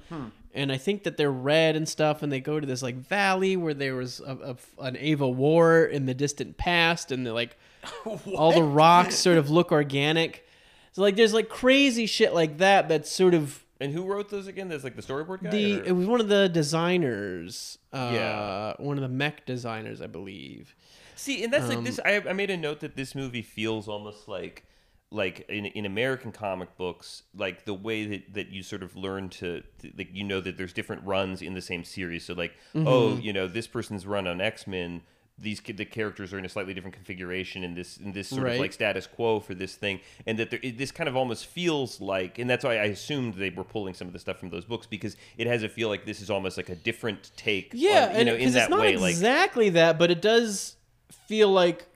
and 0.53 0.71
i 0.71 0.77
think 0.77 1.03
that 1.03 1.15
they're 1.17 1.31
red 1.31 1.75
and 1.75 1.87
stuff 1.87 2.21
and 2.23 2.31
they 2.31 2.39
go 2.39 2.59
to 2.59 2.65
this 2.67 2.81
like 2.81 2.95
valley 2.95 3.55
where 3.55 3.73
there 3.73 3.95
was 3.95 4.19
a, 4.21 4.55
a- 4.79 4.83
an 4.83 4.95
Eva 4.97 5.27
war 5.27 5.83
in 5.83 6.05
the 6.05 6.13
distant 6.13 6.57
past 6.57 7.11
and 7.11 7.25
they're 7.25 7.33
like 7.33 7.57
all 8.35 8.51
the 8.51 8.63
rocks 8.63 9.15
sort 9.15 9.37
of 9.37 9.49
look 9.49 9.71
organic 9.71 10.45
so 10.91 11.01
like 11.01 11.15
there's 11.15 11.33
like 11.33 11.49
crazy 11.49 12.05
shit 12.05 12.33
like 12.33 12.57
that 12.57 12.89
that's 12.89 13.11
sort 13.11 13.33
of 13.33 13.63
And 13.79 13.93
who 13.93 14.03
wrote 14.03 14.29
those 14.29 14.47
again? 14.47 14.67
That's 14.67 14.83
like 14.83 14.95
the 14.97 15.01
storyboard 15.01 15.43
guy. 15.43 15.49
the 15.51 15.73
it 15.87 15.93
was 15.93 16.05
one 16.07 16.19
of 16.19 16.27
the 16.27 16.49
designers 16.49 17.77
uh 17.93 18.11
Yeah. 18.13 18.73
one 18.77 18.97
of 18.97 19.01
the 19.01 19.09
mech 19.09 19.45
designers 19.45 20.01
i 20.01 20.07
believe 20.07 20.75
See, 21.15 21.43
and 21.43 21.51
that's 21.51 21.65
Um, 21.65 21.75
like 21.75 21.83
this. 21.83 21.99
I, 22.05 22.23
I 22.29 22.31
made 22.31 22.49
a 22.49 22.55
note 22.55 22.79
that 22.79 22.95
this 22.95 23.13
movie 23.13 23.41
feels 23.41 23.89
almost 23.89 24.29
like, 24.29 24.63
like 25.11 25.45
in, 25.49 25.65
in 25.65 25.85
American 25.85 26.31
comic 26.31 26.77
books, 26.77 27.23
like 27.35 27.65
the 27.65 27.73
way 27.73 28.05
that, 28.05 28.33
that 28.33 28.49
you 28.49 28.61
sort 28.61 28.83
of 28.83 28.95
learn 28.95 29.29
to, 29.29 29.61
to- 29.79 29.91
like 29.97 30.09
you 30.13 30.23
know 30.23 30.39
that 30.41 30.57
there's 30.57 30.73
different 30.73 31.03
runs 31.03 31.41
in 31.41 31.53
the 31.55 31.61
same 31.61 31.83
series. 31.83 32.25
So 32.25 32.33
like, 32.33 32.53
Mm-hmm. 32.75 32.87
oh, 32.87 33.15
you 33.17 33.33
know, 33.33 33.47
this 33.47 33.67
person's 33.67 34.05
run 34.05 34.27
on 34.27 34.39
X 34.41 34.67
Men. 34.67 35.01
These 35.41 35.61
the 35.61 35.85
characters 35.85 36.33
are 36.33 36.37
in 36.37 36.43
a 36.43 36.49
slightly 36.49 36.73
different 36.73 36.95
configuration 36.95 37.63
in 37.63 37.73
this 37.73 37.95
in 37.95 38.11
this 38.11 38.27
sort 38.27 38.43
Right. 38.43 38.53
of 38.55 38.59
like 38.59 38.73
status 38.73 39.07
quo 39.07 39.39
for 39.39 39.55
this 39.55 39.73
thing, 39.75 40.01
and 40.27 40.37
that 40.37 40.51
there, 40.51 40.59
it, 40.61 40.77
this 40.77 40.91
kind 40.91 41.07
of 41.07 41.15
almost 41.15 41.45
feels 41.45 42.01
like, 42.01 42.37
and 42.39 42.49
that's 42.49 42.65
why 42.65 42.73
I 42.73 42.83
assumed 42.87 43.35
they 43.35 43.49
were 43.49 43.63
pulling 43.63 43.93
some 43.93 44.05
of 44.07 44.11
the 44.13 44.19
stuff 44.19 44.37
from 44.37 44.49
those 44.49 44.65
books 44.65 44.85
because 44.85 45.15
it 45.37 45.47
has 45.47 45.63
a 45.63 45.69
feel 45.69 45.87
like 45.87 46.05
this 46.05 46.21
is 46.21 46.29
almost 46.29 46.57
like 46.57 46.67
a 46.67 46.75
different 46.75 47.31
take. 47.37 47.71
Yeah, 47.73 48.09
on, 48.11 48.19
you 48.19 48.25
know, 48.25 48.35
in 48.35 48.51
that 48.51 48.63
it's 48.63 48.69
not 48.69 48.79
way, 48.81 48.97
like 48.97 49.11
exactly 49.11 49.69
that, 49.69 49.97
but 49.97 50.11
it 50.11 50.21
does 50.21 50.75
feel 51.09 51.49
like, 51.49 51.87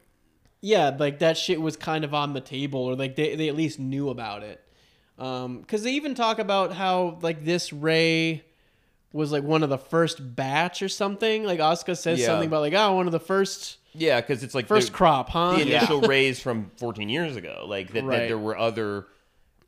yeah, 0.66 0.95
like 0.97 1.20
that 1.20 1.38
shit 1.38 1.61
was 1.61 1.76
kind 1.76 2.05
of 2.05 2.14
on 2.14 2.32
the 2.34 2.39
table, 2.41 2.80
or 2.80 2.95
like 2.95 3.18
they, 3.18 3.36
they 3.36 3.49
at 3.49 3.55
least 3.55 3.80
knew 3.80 4.09
about 4.09 4.43
it. 4.43 4.61
Um, 5.20 5.59
because 5.59 5.84
they 5.84 5.91
even 5.91 6.16
talk 6.16 6.39
about 6.39 6.72
how 6.74 7.20
like 7.22 7.43
this 7.43 7.74
Rei 7.74 8.43
was 9.11 9.32
like 9.32 9.43
one 9.43 9.61
of 9.61 9.70
the 9.70 9.78
first 9.78 10.36
batch 10.36 10.82
or 10.82 10.88
something. 10.89 11.43
Like 11.43 11.59
Oscar 11.59 11.95
says 11.95 12.20
Yeah. 12.20 12.28
something 12.28 12.47
about 12.47 12.61
like 12.61 12.74
oh 12.74 12.95
one 12.95 13.05
of 13.07 13.11
the 13.11 13.20
first 13.20 13.78
yeah, 13.93 14.22
because 14.22 14.41
it's 14.41 14.55
like 14.55 14.68
first 14.68 14.88
the- 14.88 14.93
crop, 14.93 15.30
huh? 15.30 15.55
the 15.57 15.61
initial 15.61 16.01
Reis 16.14 16.39
from 16.39 16.72
14 16.78 17.09
years 17.09 17.36
ago 17.36 17.66
like 17.68 17.91
that, 17.93 18.07
that 18.07 18.28
there 18.30 18.39
were 18.39 18.57
other 18.57 19.05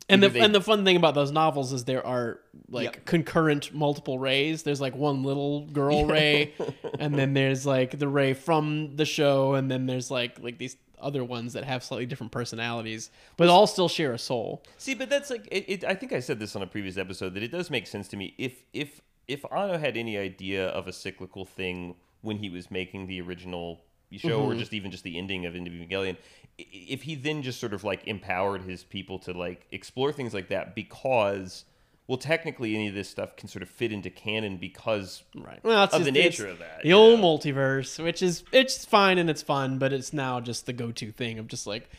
And 0.08 0.20
the 0.22 0.30
they- 0.30 0.40
and 0.40 0.52
the 0.54 0.60
fun 0.60 0.84
thing 0.84 0.96
about 0.96 1.14
those 1.14 1.30
novels 1.30 1.72
is 1.72 1.84
there 1.84 2.04
are 2.04 2.40
like 2.68 2.94
Yep. 2.96 3.04
concurrent 3.04 3.72
multiple 3.72 4.18
Reis. 4.18 4.62
There's 4.62 4.80
like 4.80 4.96
one 4.96 5.22
little 5.22 5.66
girl 5.66 6.06
Rei, 6.16 6.52
and 6.98 7.14
then 7.14 7.34
there's 7.34 7.64
like 7.64 7.96
the 8.00 8.08
Rei 8.08 8.32
from 8.34 8.96
the 8.96 9.04
show, 9.04 9.54
and 9.54 9.70
then 9.70 9.86
there's 9.86 10.10
like 10.10 10.40
like 10.42 10.58
these 10.58 10.76
other 11.06 11.24
ones 11.24 11.52
that 11.52 11.64
have 11.64 11.84
slightly 11.84 12.06
different 12.06 12.32
personalities, 12.32 13.10
but 13.36 13.48
all 13.48 13.66
still 13.66 13.88
share 13.88 14.12
a 14.12 14.18
soul. 14.18 14.62
see 14.78 14.94
but 14.94 15.08
that's 15.08 15.30
like 15.30 15.46
it, 15.50 15.64
it, 15.68 15.84
i 15.84 15.94
think 15.94 16.12
i 16.12 16.20
said 16.20 16.38
this 16.38 16.56
on 16.56 16.62
a 16.62 16.66
previous 16.66 16.96
episode 16.96 17.34
that 17.34 17.42
it 17.42 17.52
does 17.52 17.70
make 17.70 17.86
sense 17.86 18.08
to 18.08 18.16
me 18.16 18.34
if 18.38 18.64
if 18.72 19.00
if 19.28 19.44
Anno 19.52 19.78
had 19.78 19.96
any 19.96 20.16
idea 20.16 20.68
of 20.68 20.86
a 20.86 20.92
cyclical 20.92 21.44
thing 21.44 21.96
when 22.20 22.38
he 22.38 22.48
was 22.48 22.70
making 22.70 23.06
the 23.06 23.20
original 23.20 23.82
show 24.12 24.40
or 24.40 24.50
mm-hmm. 24.50 24.58
just 24.60 24.72
even 24.72 24.90
just 24.90 25.04
the 25.04 25.18
ending 25.18 25.46
of 25.46 25.54
Evangelion, 25.54 26.16
if 26.58 27.02
he 27.02 27.14
then 27.14 27.42
just 27.42 27.60
sort 27.60 27.74
of 27.74 27.84
like 27.84 28.06
empowered 28.06 28.62
his 28.62 28.84
people 28.84 29.18
to 29.20 29.32
like 29.32 29.66
explore 29.72 30.12
things 30.12 30.32
like 30.32 30.48
that 30.48 30.74
because 30.74 31.64
well 32.08 32.18
technically 32.18 32.74
any 32.74 32.88
of 32.88 32.94
this 32.94 33.08
stuff 33.08 33.36
can 33.36 33.48
sort 33.48 33.62
of 33.62 33.68
fit 33.68 33.92
into 33.92 34.10
canon 34.10 34.56
because 34.56 35.22
Right. 35.34 35.58
Well, 35.62 35.84
it's 35.84 35.94
of 35.94 36.04
the 36.04 36.12
nature 36.12 36.46
of 36.48 36.58
that 36.60 36.82
The 36.82 36.92
old 36.92 37.20
know? 37.20 37.26
multiverse, 37.26 38.02
which 38.02 38.22
is 38.22 38.44
it's 38.52 38.84
fine 38.84 39.18
and 39.18 39.28
it's 39.30 39.42
fun, 39.42 39.78
but 39.78 39.92
it's 39.92 40.12
now 40.12 40.40
just 40.40 40.66
the 40.66 40.72
go-to 40.72 41.10
thing 41.12 41.38
of 41.38 41.48
just 41.48 41.66
like, 41.66 41.90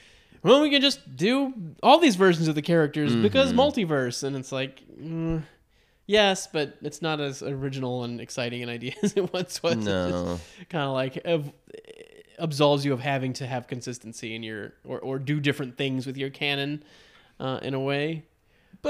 well, 0.44 0.62
we 0.62 0.70
can 0.70 0.82
just 0.82 1.16
do 1.16 1.54
all 1.84 2.00
these 2.00 2.16
versions 2.16 2.48
of 2.48 2.56
the 2.56 2.62
characters 2.62 3.16
because 3.16 3.52
Mm-hmm. 3.52 3.60
multiverse, 3.60 4.24
and 4.24 4.36
it's 4.36 4.52
like, 4.52 4.82
mm, 4.98 5.42
yes, 6.06 6.48
but 6.48 6.78
it's 6.82 7.02
not 7.02 7.20
as 7.20 7.42
original 7.42 8.04
and 8.04 8.22
exciting 8.22 8.64
an 8.64 8.70
idea 8.70 8.94
as 9.04 9.14
it 9.18 9.34
once 9.34 9.62
was. 9.64 9.76
No. 9.78 10.40
kind 10.70 10.86
of 10.86 10.94
like 10.94 11.20
ab- 11.26 11.54
absolves 12.40 12.86
you 12.86 12.94
of 12.94 13.00
having 13.00 13.34
to 13.34 13.48
have 13.48 13.68
consistency 13.68 14.36
in 14.36 14.44
your 14.44 14.74
or 14.86 15.00
or 15.00 15.20
do 15.20 15.40
different 15.40 15.76
things 15.78 16.06
with 16.06 16.18
your 16.18 16.30
canon, 16.30 16.84
uh, 17.40 17.60
in 17.62 17.74
a 17.74 17.80
way. 17.80 18.24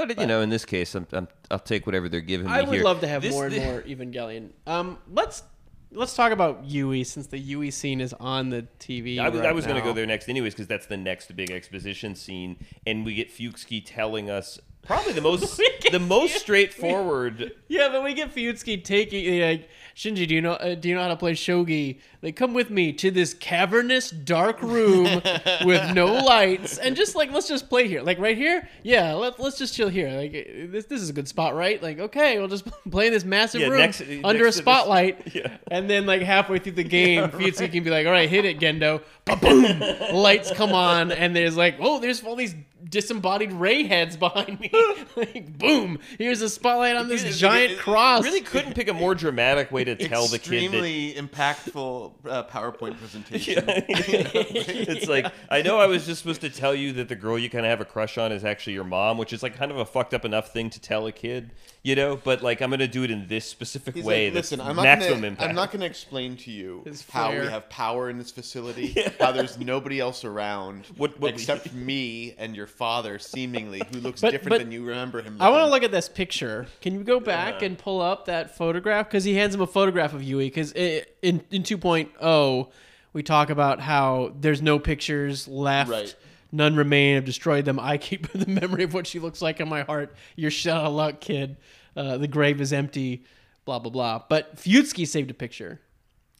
But, 0.06 0.18
you 0.20 0.26
know, 0.26 0.40
in 0.42 0.48
this 0.48 0.64
case, 0.64 0.94
I'm, 0.94 1.06
I'm, 1.12 1.28
I'll 1.50 1.58
take 1.58 1.86
whatever 1.86 2.08
they're 2.08 2.20
giving 2.20 2.46
me 2.46 2.52
I 2.52 2.62
would 2.62 2.74
here. 2.74 2.84
love 2.84 3.00
to 3.00 3.08
have 3.08 3.22
This- 3.22 3.32
more 3.32 3.46
and 3.46 3.54
thi- 3.54 3.60
more 3.64 3.82
Evangelion. 3.82 4.50
Um, 4.66 4.98
let's 5.10 5.42
let's 5.90 6.14
talk 6.14 6.32
about 6.32 6.64
Yui 6.64 7.02
since 7.04 7.28
the 7.28 7.38
Yui 7.38 7.70
scene 7.70 8.00
is 8.00 8.12
on 8.14 8.50
the 8.50 8.66
TV. 8.78 9.18
I 9.18 9.28
was, 9.30 9.40
I 9.40 9.44
right 9.46 9.54
was 9.54 9.64
going 9.66 9.78
to 9.78 9.82
go 9.82 9.92
there 9.94 10.04
next, 10.06 10.28
anyways, 10.28 10.52
because 10.54 10.66
that's 10.66 10.86
the 10.86 10.96
next 10.98 11.34
big 11.34 11.50
exposition 11.50 12.14
scene, 12.14 12.56
and 12.86 13.04
we 13.06 13.14
get 13.14 13.30
Fuchski 13.30 13.82
telling 13.84 14.28
us 14.30 14.58
probably 14.88 15.12
the 15.12 15.20
most 15.30 15.60
the 15.92 15.98
most 16.00 16.34
straightforward. 16.36 17.52
Yeah, 17.68 17.88
but 17.92 18.02
we 18.02 18.14
get 18.14 18.34
Fuyutsuki 18.34 18.82
taking 18.82 19.40
like 19.40 19.68
Shinji. 19.94 20.26
Do 20.26 20.34
you 20.34 20.40
know? 20.40 20.52
Uh, 20.54 20.74
do 20.74 20.88
you 20.88 20.94
know 20.94 21.02
how 21.02 21.08
to 21.08 21.16
play 21.16 21.32
shogi? 21.34 22.00
Like, 22.22 22.34
come 22.34 22.52
with 22.52 22.68
me 22.70 22.92
to 22.94 23.10
this 23.12 23.32
cavernous, 23.34 24.10
dark 24.10 24.60
room 24.62 25.04
with 25.64 25.94
no 25.94 26.06
lights, 26.06 26.78
and 26.78 26.96
just 26.96 27.14
like 27.14 27.30
let's 27.32 27.46
just 27.48 27.68
play 27.68 27.86
here. 27.86 28.02
Like 28.02 28.18
right 28.18 28.36
here, 28.36 28.68
yeah. 28.82 29.12
Let, 29.14 29.38
let's 29.38 29.58
just 29.58 29.74
chill 29.74 29.88
here. 29.88 30.10
Like 30.10 30.32
this, 30.72 30.86
this 30.86 31.00
is 31.02 31.10
a 31.10 31.12
good 31.12 31.28
spot, 31.28 31.54
right? 31.54 31.80
Like 31.82 31.98
okay, 31.98 32.38
we'll 32.38 32.48
just 32.48 32.66
play 32.90 33.06
in 33.08 33.12
this 33.12 33.24
massive 33.24 33.60
Yeah, 33.60 33.68
room 33.68 33.78
next- 33.78 34.00
under 34.00 34.10
next 34.22 34.24
a 34.24 34.32
to 34.38 34.44
this- 34.44 34.56
spotlight, 34.56 35.34
Yeah. 35.34 35.56
and 35.70 35.88
then 35.88 36.06
like 36.06 36.22
halfway 36.22 36.58
through 36.58 36.72
the 36.72 36.84
game, 36.84 37.28
Fuyutsuki 37.30 37.72
can 37.72 37.84
be 37.84 37.90
like, 37.90 38.06
"All 38.06 38.12
right, 38.12 38.28
hit 38.28 38.44
it, 38.44 38.58
Gendo." 38.58 39.02
Ba-boom! 39.24 39.80
Lights 40.14 40.50
come 40.52 40.72
on, 40.72 41.12
and 41.12 41.34
there's 41.36 41.56
like, 41.56 41.76
"Oh, 41.80 41.98
there's 42.00 42.22
all 42.24 42.36
these." 42.36 42.54
Disembodied 42.88 43.52
Rei 43.52 43.84
heads 43.84 44.16
behind 44.16 44.60
me. 44.60 44.70
like, 45.16 45.58
boom! 45.58 45.98
Here's 46.16 46.40
a 46.42 46.48
spotlight 46.48 46.96
on 46.96 47.08
this 47.08 47.22
It- 47.22 47.30
it- 47.30 47.32
giant 47.34 47.72
it- 47.72 47.78
cross. 47.78 48.24
Really 48.24 48.40
couldn't 48.40 48.74
pick 48.74 48.88
a 48.88 48.94
more 48.94 49.14
dramatic 49.14 49.70
way 49.70 49.84
to 49.84 49.94
tell 49.96 50.26
the 50.26 50.38
kid 50.38 50.72
that 50.72 50.78
Extremely 50.78 51.14
impactful 51.14 52.12
uh, 52.28 52.44
PowerPoint 52.44 52.98
presentation. 52.98 53.64
it's 53.68 55.08
like 55.08 55.26
I 55.50 55.62
know 55.62 55.78
I 55.78 55.86
was 55.86 56.06
just 56.06 56.22
supposed 56.22 56.40
to 56.42 56.50
tell 56.50 56.74
you 56.74 56.92
that 56.94 57.08
the 57.08 57.16
girl 57.16 57.38
you 57.38 57.50
kind 57.50 57.64
of 57.66 57.70
have 57.70 57.80
a 57.80 57.84
crush 57.84 58.18
on 58.18 58.32
is 58.32 58.44
actually 58.44 58.74
your 58.74 58.84
mom, 58.84 59.18
which 59.18 59.32
is 59.32 59.42
like 59.42 59.56
kind 59.56 59.70
of 59.70 59.78
a 59.78 59.84
fucked 59.84 60.14
up 60.14 60.24
enough 60.24 60.52
thing 60.52 60.70
to 60.70 60.80
tell 60.80 61.06
a 61.06 61.12
kid, 61.12 61.52
you 61.82 61.94
know. 61.94 62.16
But 62.16 62.42
like 62.42 62.60
I'm 62.62 62.70
gonna 62.70 62.88
do 62.88 63.02
it 63.04 63.10
in 63.10 63.26
this 63.26 63.44
specific 63.44 63.96
He's 63.96 64.04
way. 64.04 64.26
like, 64.28 64.34
listen, 64.34 64.60
I'm 64.60 64.76
not 64.76 64.84
gonna, 65.00 65.26
impact. 65.26 65.42
I'm 65.48 65.54
not 65.54 65.70
going 65.70 65.80
to 65.80 65.86
explain 65.86 66.36
to 66.38 66.50
you 66.50 66.82
His 66.84 67.08
how 67.08 67.30
we 67.30 67.36
have 67.46 67.68
power 67.68 68.10
in 68.10 68.18
this 68.18 68.30
facility, 68.30 68.94
how 69.20 69.32
there's 69.32 69.58
nobody 69.58 70.00
else 70.00 70.24
around 70.24 70.86
What- 70.96 71.18
what- 71.20 71.34
except 71.34 71.72
me 71.72 72.34
and 72.38 72.54
your 72.56 72.66
father, 72.78 73.18
seemingly, 73.18 73.82
who 73.92 73.98
looks 74.00 74.20
But- 74.20 74.30
different 74.30 74.50
but 74.50 74.58
than 74.60 74.72
you 74.72 74.84
remember 74.84 75.20
him. 75.20 75.36
I 75.40 75.50
want 75.50 75.60
to 75.60 75.64
looking. 75.64 75.72
look 75.72 75.82
at 75.82 75.90
this 75.90 76.08
picture. 76.08 76.66
Can 76.80 76.94
you 76.94 77.02
go 77.04 77.18
back 77.20 77.60
and 77.62 77.76
pull 77.76 78.00
up 78.00 78.26
that 78.26 78.56
photograph? 78.56 79.06
Because 79.08 79.24
he 79.24 79.34
hands 79.34 79.54
him 79.54 79.60
a 79.60 79.66
photograph 79.66 80.14
of 80.14 80.22
Yui. 80.22 80.46
Because 80.46 80.72
in 80.72 81.04
in 81.50 81.62
2.0, 81.64 82.70
we 83.12 83.22
talk 83.22 83.50
about 83.50 83.80
how 83.80 84.32
there's 84.40 84.62
no 84.62 84.78
pictures 84.78 85.48
left. 85.48 85.90
Right. 85.90 86.14
None 86.52 86.76
remain. 86.76 87.16
I've 87.18 87.24
destroyed 87.26 87.64
them. 87.66 87.78
I 87.78 87.98
keep 87.98 88.32
the 88.32 88.46
memory 88.46 88.84
of 88.84 88.94
what 88.94 89.06
she 89.06 89.18
looks 89.18 89.42
like 89.42 89.60
in 89.60 89.68
my 89.68 89.82
heart. 89.82 90.14
You're 90.36 90.50
shut 90.50 90.76
out 90.76 90.84
of 90.86 90.92
luck, 90.94 91.20
kid. 91.20 91.56
Uh, 91.96 92.16
the 92.16 92.28
grave 92.28 92.60
is 92.60 92.72
empty. 92.72 93.24
Blah 93.64 93.80
blah 93.80 93.90
blah. 93.90 94.22
But 94.28 94.56
Fuyutsuki 94.56 95.06
saved 95.06 95.30
a 95.30 95.34
picture. 95.34 95.80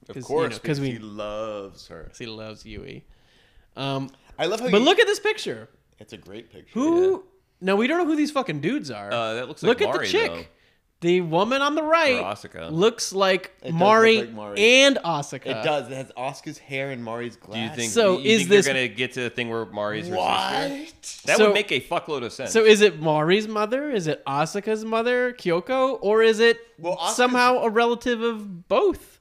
Of 0.08 0.14
'cause, 0.14 0.22
you 0.22 0.22
course, 0.22 0.42
know, 0.44 0.48
'cause 0.50 0.60
because 0.60 0.80
we- 0.80 0.90
he 0.92 0.98
loves 0.98 1.88
her. 1.88 2.04
'cause 2.04 2.16
he 2.18 2.24
loves 2.26 2.64
Yui. 2.64 3.04
Um, 3.76 4.08
I 4.38 4.46
love 4.46 4.60
how. 4.60 4.70
but 4.70 4.78
you- 4.78 4.84
look 4.84 4.98
at 4.98 5.06
this 5.06 5.20
picture. 5.20 5.68
It's 5.98 6.12
a 6.12 6.16
great 6.16 6.50
picture. 6.52 6.70
Who? 6.74 7.24
No, 7.60 7.74
we 7.76 7.86
don't 7.86 7.98
know 7.98 8.06
who 8.06 8.16
these 8.16 8.30
fucking 8.30 8.60
dudes 8.60 8.90
are. 8.90 9.12
Uh, 9.12 9.34
that 9.34 9.48
looks 9.48 9.62
like 9.62 9.80
Look 9.80 9.80
like 9.88 9.94
at 9.96 10.00
the 10.02 10.06
chick. 10.06 10.30
though. 10.30 10.44
The 11.00 11.20
woman 11.20 11.62
on 11.62 11.76
the 11.76 11.82
right 11.84 12.20
Asuka. 12.20 12.72
looks 12.72 13.12
like 13.12 13.52
It 13.62 13.66
does 13.70 13.74
Mari, 13.74 14.16
look 14.16 14.26
like 14.26 14.34
Mari. 14.34 14.60
and 14.82 14.96
Asuka. 15.04 15.46
It 15.46 15.62
does. 15.64 15.88
It 15.88 15.94
has 15.94 16.10
Asuka's 16.18 16.58
hair 16.58 16.90
and 16.90 17.04
Mari's 17.04 17.36
glass. 17.36 17.54
Do 17.54 17.60
you 17.60 17.70
think? 17.70 17.92
So 17.92 18.18
you 18.18 18.30
is 18.30 18.38
think 18.40 18.48
this- 18.50 18.66
gonna 18.66 18.88
get 18.88 19.12
to 19.12 19.20
the 19.20 19.30
thing 19.30 19.48
where 19.48 19.64
Mari's 19.66 20.08
her 20.08 20.16
sister? 20.16 20.20
what? 20.20 21.22
That 21.26 21.36
So- 21.36 21.44
would 21.46 21.54
make 21.54 21.70
a 21.70 21.80
fuckload 21.80 22.24
of 22.24 22.32
sense. 22.32 22.52
So 22.52 22.64
is 22.64 22.80
it 22.80 23.00
Mari's 23.00 23.46
mother? 23.46 23.90
Is 23.92 24.08
it 24.08 24.24
Asuka's 24.26 24.84
mother, 24.84 25.32
Kyoko, 25.34 25.98
or 26.02 26.22
is 26.24 26.40
it 26.40 26.58
Well, 26.80 26.96
Asuka's- 26.96 27.14
somehow 27.16 27.58
a 27.58 27.68
relative 27.70 28.20
of 28.20 28.66
both? 28.66 29.17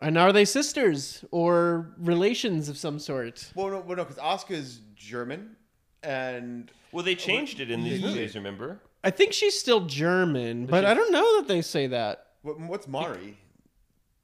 And 0.00 0.18
are 0.18 0.32
they 0.32 0.44
sisters 0.44 1.24
or 1.30 1.94
relations 1.98 2.68
of 2.68 2.76
some 2.76 2.98
sort? 2.98 3.50
Well, 3.54 3.68
no, 3.68 3.80
well, 3.80 3.96
no, 3.96 4.04
because 4.04 4.18
Asuka's 4.22 4.80
German, 4.94 5.56
and 6.02 6.70
well, 6.92 7.04
they 7.04 7.14
changed 7.14 7.60
it 7.60 7.70
in 7.70 7.82
these 7.82 8.00
Yeah. 8.00 8.08
movies. 8.08 8.34
Remember? 8.34 8.80
I 9.02 9.10
think 9.10 9.32
she's 9.32 9.58
still 9.58 9.86
German, 9.86 10.66
but 10.66 10.84
I 10.84 10.92
don't 10.94 11.12
know 11.12 11.38
that 11.38 11.48
they 11.48 11.62
say 11.62 11.86
that. 11.88 12.26
what, 12.42 12.60
what's 12.60 12.86
Mari? 12.88 13.36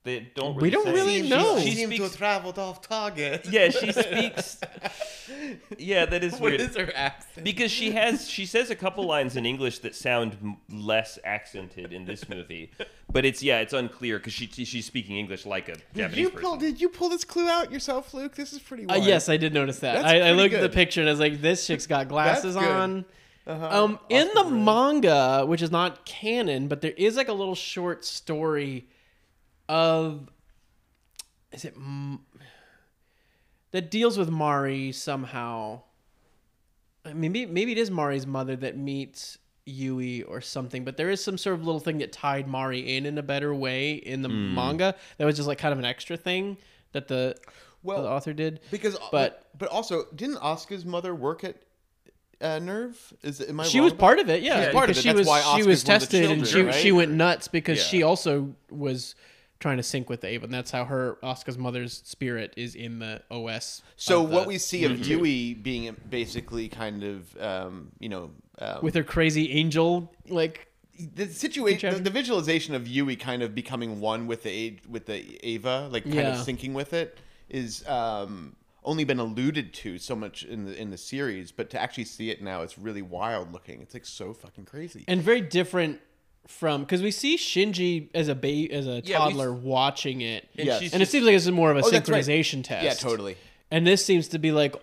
They 0.05 0.29
don't. 0.35 0.57
We 0.61 0.71
don't 0.71 0.85
say. 0.85 0.93
really 0.93 1.19
Seems- 1.19 1.31
know. 1.31 1.59
She 1.61 1.71
She 1.71 1.77
seems 1.77 1.91
to 1.91 1.97
speaks- 1.97 2.03
have 2.11 2.17
traveled 2.17 2.59
off 2.59 2.81
target. 2.83 3.47
Yeah, 3.51 3.69
she 3.71 3.93
speaks. 3.93 4.61
Yeah, 5.79 6.05
that 6.07 6.23
is 6.25 6.39
weird. 6.39 6.61
is 6.61 6.77
her 6.77 6.93
accent? 6.95 7.45
because 7.45 7.71
she 7.71 7.93
has 7.93 8.29
she 8.29 8.45
says 8.47 8.71
a 8.71 8.75
couple 8.75 9.05
lines 9.07 9.37
in 9.37 9.47
English 9.47 9.79
that 9.81 9.95
sound 9.95 10.37
less 10.71 11.19
accented 11.25 11.93
in 11.93 12.05
this 12.05 12.29
movie, 12.29 12.71
but 13.11 13.25
it's 13.25 13.43
yeah 13.43 13.61
it's 13.61 13.73
unclear 13.73 14.19
because 14.19 14.33
she 14.33 14.47
she's 14.47 14.85
speaking 14.85 15.17
English 15.17 15.47
like 15.47 15.69
a 15.69 15.75
Did 15.75 15.83
Japanese 15.95 16.19
you 16.19 16.31
person. 16.31 16.43
pull? 16.49 16.57
Did 16.57 16.81
you 16.81 16.89
pull 16.89 17.09
this 17.09 17.25
clue 17.25 17.49
out 17.49 17.73
yourself, 17.73 18.13
Luke? 18.15 18.35
This 18.35 18.53
is 18.53 18.59
pretty. 18.59 18.87
Uh, 18.87 18.97
yes, 18.97 19.29
I 19.29 19.37
did 19.37 19.55
notice 19.55 19.79
that. 19.81 19.95
That's 20.03 20.05
I, 20.07 20.17
I 20.17 20.21
pretty 20.21 20.37
looked 20.37 20.55
at 20.55 20.61
the 20.63 20.69
picture 20.69 21.01
and 21.01 21.09
I 21.09 21.13
was 21.13 21.21
like, 21.21 21.41
"This 21.41 21.67
chick's 21.67 21.87
got 21.87 22.09
glasses 22.09 22.57
on." 22.57 23.05
Uh-huh. 23.47 23.85
Um, 23.85 23.99
in 24.09 24.29
the 24.35 24.45
Ray. 24.45 24.51
manga, 24.59 25.45
which 25.47 25.63
is 25.63 25.71
not 25.73 26.05
canon, 26.05 26.69
but 26.69 26.81
there 26.81 26.93
is 26.97 27.17
like 27.17 27.29
a 27.29 27.33
little 27.33 27.57
short 27.57 28.05
story 28.05 28.87
of 29.73 30.29
is 31.51 31.65
it 31.65 31.75
M- 31.77 32.21
that 33.73 33.91
deals 33.91 34.19
with 34.19 34.31
Mari 34.31 34.93
somehow. 34.93 35.83
Uh, 37.05 37.13
Maybe 37.15 37.47
maybe 37.47 37.73
it 37.73 37.79
is 37.79 37.91
Mari's 37.91 38.27
mother 38.27 38.55
that 38.57 38.77
meets 38.77 39.39
Yui 39.65 40.23
or 40.25 40.41
something, 40.41 40.85
but 40.85 40.97
there 40.97 41.11
is 41.11 41.23
some 41.23 41.39
sort 41.39 41.55
of 41.59 41.65
little 41.65 41.81
thing 41.81 41.99
that 41.99 42.13
tied 42.13 42.47
Mari 42.49 42.97
in 42.97 43.07
in 43.07 43.17
a 43.19 43.23
better 43.23 43.55
way 43.55 43.93
in 43.95 44.23
the 44.23 44.29
Hmm. 44.29 44.55
manga. 44.55 44.95
That 45.19 45.25
was 45.25 45.37
just 45.37 45.49
like 45.49 45.59
kind 45.59 45.73
of 45.73 45.79
an 45.79 45.85
extra 45.85 46.17
thing 46.17 46.59
that 46.93 47.09
the 47.09 47.37
Well, 47.83 48.03
the 48.03 48.09
author 48.09 48.33
did. 48.33 48.61
because 48.71 48.97
but- 48.99 49.11
but 49.11 49.59
but 49.59 49.69
also 49.71 50.07
didn't 50.15 50.37
Asuka's 50.37 50.85
mother 50.85 51.15
work 51.15 51.45
at 51.45 51.57
uh, 52.41 52.59
Nerv? 52.61 52.97
Is 53.23 53.41
am 53.41 53.61
I 53.61 53.65
she 53.65 53.81
was 53.81 53.93
part 53.93 54.19
of 54.19 54.29
it. 54.29 54.43
Yeah, 54.43 54.55
Yeah, 54.55 54.61
she 54.61 54.67
was 54.67 54.75
part 54.75 54.91
of 54.91 54.97
it. 54.97 55.01
because 55.01 55.03
She 55.03 55.09
that's 55.09 55.19
was 55.19 55.27
why 55.29 55.41
she 55.57 55.63
was 55.67 55.85
one 55.85 55.95
of 55.95 56.01
the 56.01 56.07
tested 56.07 56.31
and 56.31 56.47
she 56.47 56.53
children, 56.55 56.75
she 56.75 56.93
went 56.93 57.13
nuts 57.13 57.49
because 57.49 57.79
Yeah. 57.79 57.85
she 57.85 58.03
also 58.03 58.55
was 58.71 59.15
trying 59.63 59.79
to 59.79 59.83
sync 59.83 60.11
with 60.11 60.25
Eva, 60.25 60.45
and 60.45 60.53
that's 60.53 60.71
how 60.71 60.85
her 60.85 61.17
Asuka's 61.23 61.57
mother's 61.57 62.03
spirit 62.05 62.53
is 62.57 62.75
in 62.75 62.99
the 62.99 63.23
OS. 63.31 63.83
So 63.97 64.23
the 64.23 64.35
what 64.35 64.47
we 64.47 64.59
see 64.59 64.85
of 64.85 64.93
movie. 64.93 65.11
Yui 65.11 65.55
being 65.55 65.97
basically 66.11 66.69
kind 66.69 67.03
of 67.05 67.41
um, 67.41 67.93
you 67.99 68.11
know 68.11 68.31
um, 68.59 68.81
with 68.83 68.95
her 68.95 69.05
crazy 69.05 69.53
angel 69.53 70.13
like 70.29 70.69
the 71.15 71.27
situation, 71.27 71.95
the, 71.95 72.01
the 72.01 72.11
visualization 72.11 72.75
of 72.75 72.87
Yui 72.87 73.17
kind 73.17 73.43
of 73.43 73.55
becoming 73.55 74.01
one 74.01 74.27
with 74.27 74.43
the 74.43 74.79
with 74.89 75.07
the 75.07 75.47
Eva, 75.47 75.89
like 75.91 76.05
kind 76.05 76.19
of 76.29 76.47
syncing 76.47 76.75
with 76.75 76.93
it, 76.93 77.19
is 77.49 77.87
um, 77.89 78.57
only 78.85 79.05
been 79.05 79.19
alluded 79.19 79.73
to 79.73 79.99
so 79.99 80.15
much 80.15 80.45
in 80.45 80.65
the 80.67 80.79
in 80.79 80.91
the 80.91 80.99
series. 80.99 81.53
But 81.53 81.71
to 81.71 81.81
actually 81.81 82.05
see 82.05 82.31
it 82.31 82.43
now, 82.43 82.63
it's 82.63 82.79
really 82.79 83.03
wild 83.03 83.53
looking. 83.53 83.81
It's 83.81 83.95
like 83.95 84.05
so 84.05 84.35
fucking 84.35 84.65
crazy. 84.65 85.05
and 85.09 85.23
very 85.23 85.41
different 85.41 86.01
from 86.47 86.83
because 86.83 87.03
we 87.03 87.11
see 87.11 87.37
Shinji 87.37 88.09
as 88.15 88.29
a 88.29 88.35
ba- 88.35 88.73
as 88.73 88.87
a 88.87 89.01
Yeah, 89.05 89.27
we 89.27 89.33
toddler 89.33 89.53
watching 89.53 90.21
it, 90.21 90.49
And 90.57 90.67
Yes. 90.67 90.81
she's 90.81 90.93
and 90.93 91.01
it 91.01 91.05
just- 91.05 91.13
seems 91.13 91.25
like 91.25 91.35
it's 91.35 91.47
more 91.49 91.71
of 91.71 91.77
a 91.77 91.81
Oh, 91.85 91.91
that's 91.91 92.09
right. 92.09 92.25
synchronization 92.25 92.63
test. 92.65 92.85
yeah, 92.85 92.95
totally. 92.95 93.37
And 93.71 93.87
this 93.87 94.05
seems 94.05 94.29
to 94.29 94.39
be 94.39 94.53
like 94.53 94.75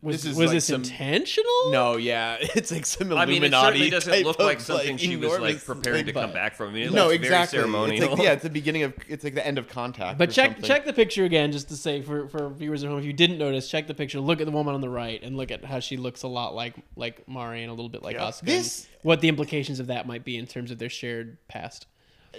was 0.00 0.22
This 0.22 0.32
is 0.32 0.38
was 0.38 0.46
like 0.48 0.54
this 0.56 0.66
some- 0.66 0.82
intentional? 0.82 1.70
No, 1.72 1.96
yeah, 1.96 2.36
it's 2.40 2.70
like 2.70 2.86
some 2.86 3.12
I 3.12 3.26
mean, 3.26 3.42
it 3.42 3.52
Illuminati. 3.52 3.66
certainly 3.66 3.90
doesn't 3.90 4.12
type 4.12 4.24
look 4.24 4.38
like 4.38 4.60
something 4.60 4.96
she 4.96 5.16
was 5.16 5.30
like 5.32 5.38
enormous 5.40 5.64
preparing 5.64 6.06
to 6.06 6.12
come 6.12 6.32
back 6.32 6.54
from. 6.54 6.68
I 6.70 6.72
mean, 6.72 6.82
it 6.84 6.92
No, 6.92 7.04
looks 7.06 7.16
exactly. 7.16 7.28
very 7.30 7.42
It's 7.42 7.50
ceremonial. 7.50 8.10
like, 8.16 8.22
yeah, 8.22 8.32
it's 8.32 8.42
the 8.44 8.50
beginning 8.50 8.84
of 8.84 8.94
it's 9.08 9.24
like 9.24 9.34
the 9.34 9.44
end 9.44 9.58
of 9.58 9.68
contact. 9.68 10.16
But 10.18 10.28
or 10.28 10.32
check 10.32 10.50
something. 10.52 10.64
check 10.64 10.84
the 10.86 10.92
picture 10.92 11.24
again, 11.24 11.50
just 11.50 11.68
to 11.70 11.76
say 11.76 12.02
for, 12.02 12.28
for 12.28 12.48
viewers 12.50 12.84
at 12.84 12.90
home, 12.90 12.98
if 13.00 13.04
you 13.04 13.12
didn't 13.12 13.38
notice, 13.38 13.68
check 13.68 13.88
the 13.88 13.94
picture. 13.94 14.20
Look 14.20 14.40
at 14.40 14.46
the 14.46 14.52
woman 14.52 14.74
on 14.74 14.80
the 14.80 14.88
right, 14.88 15.20
and 15.22 15.36
look 15.36 15.50
at 15.50 15.64
how 15.64 15.80
she 15.80 15.96
looks 15.96 16.22
a 16.22 16.28
lot 16.28 16.54
like 16.54 16.74
like 16.94 17.26
Mari 17.28 17.62
and 17.62 17.70
a 17.70 17.74
little 17.74 17.88
bit 17.88 18.02
like 18.04 18.14
Yeah. 18.16 18.26
Asuka. 18.28 18.42
This- 18.46 18.86
what 19.02 19.20
the 19.20 19.28
implications 19.28 19.80
of 19.80 19.88
that 19.88 20.06
might 20.06 20.24
be 20.24 20.36
in 20.36 20.46
terms 20.46 20.70
of 20.70 20.78
their 20.78 20.88
shared 20.90 21.38
past. 21.48 21.86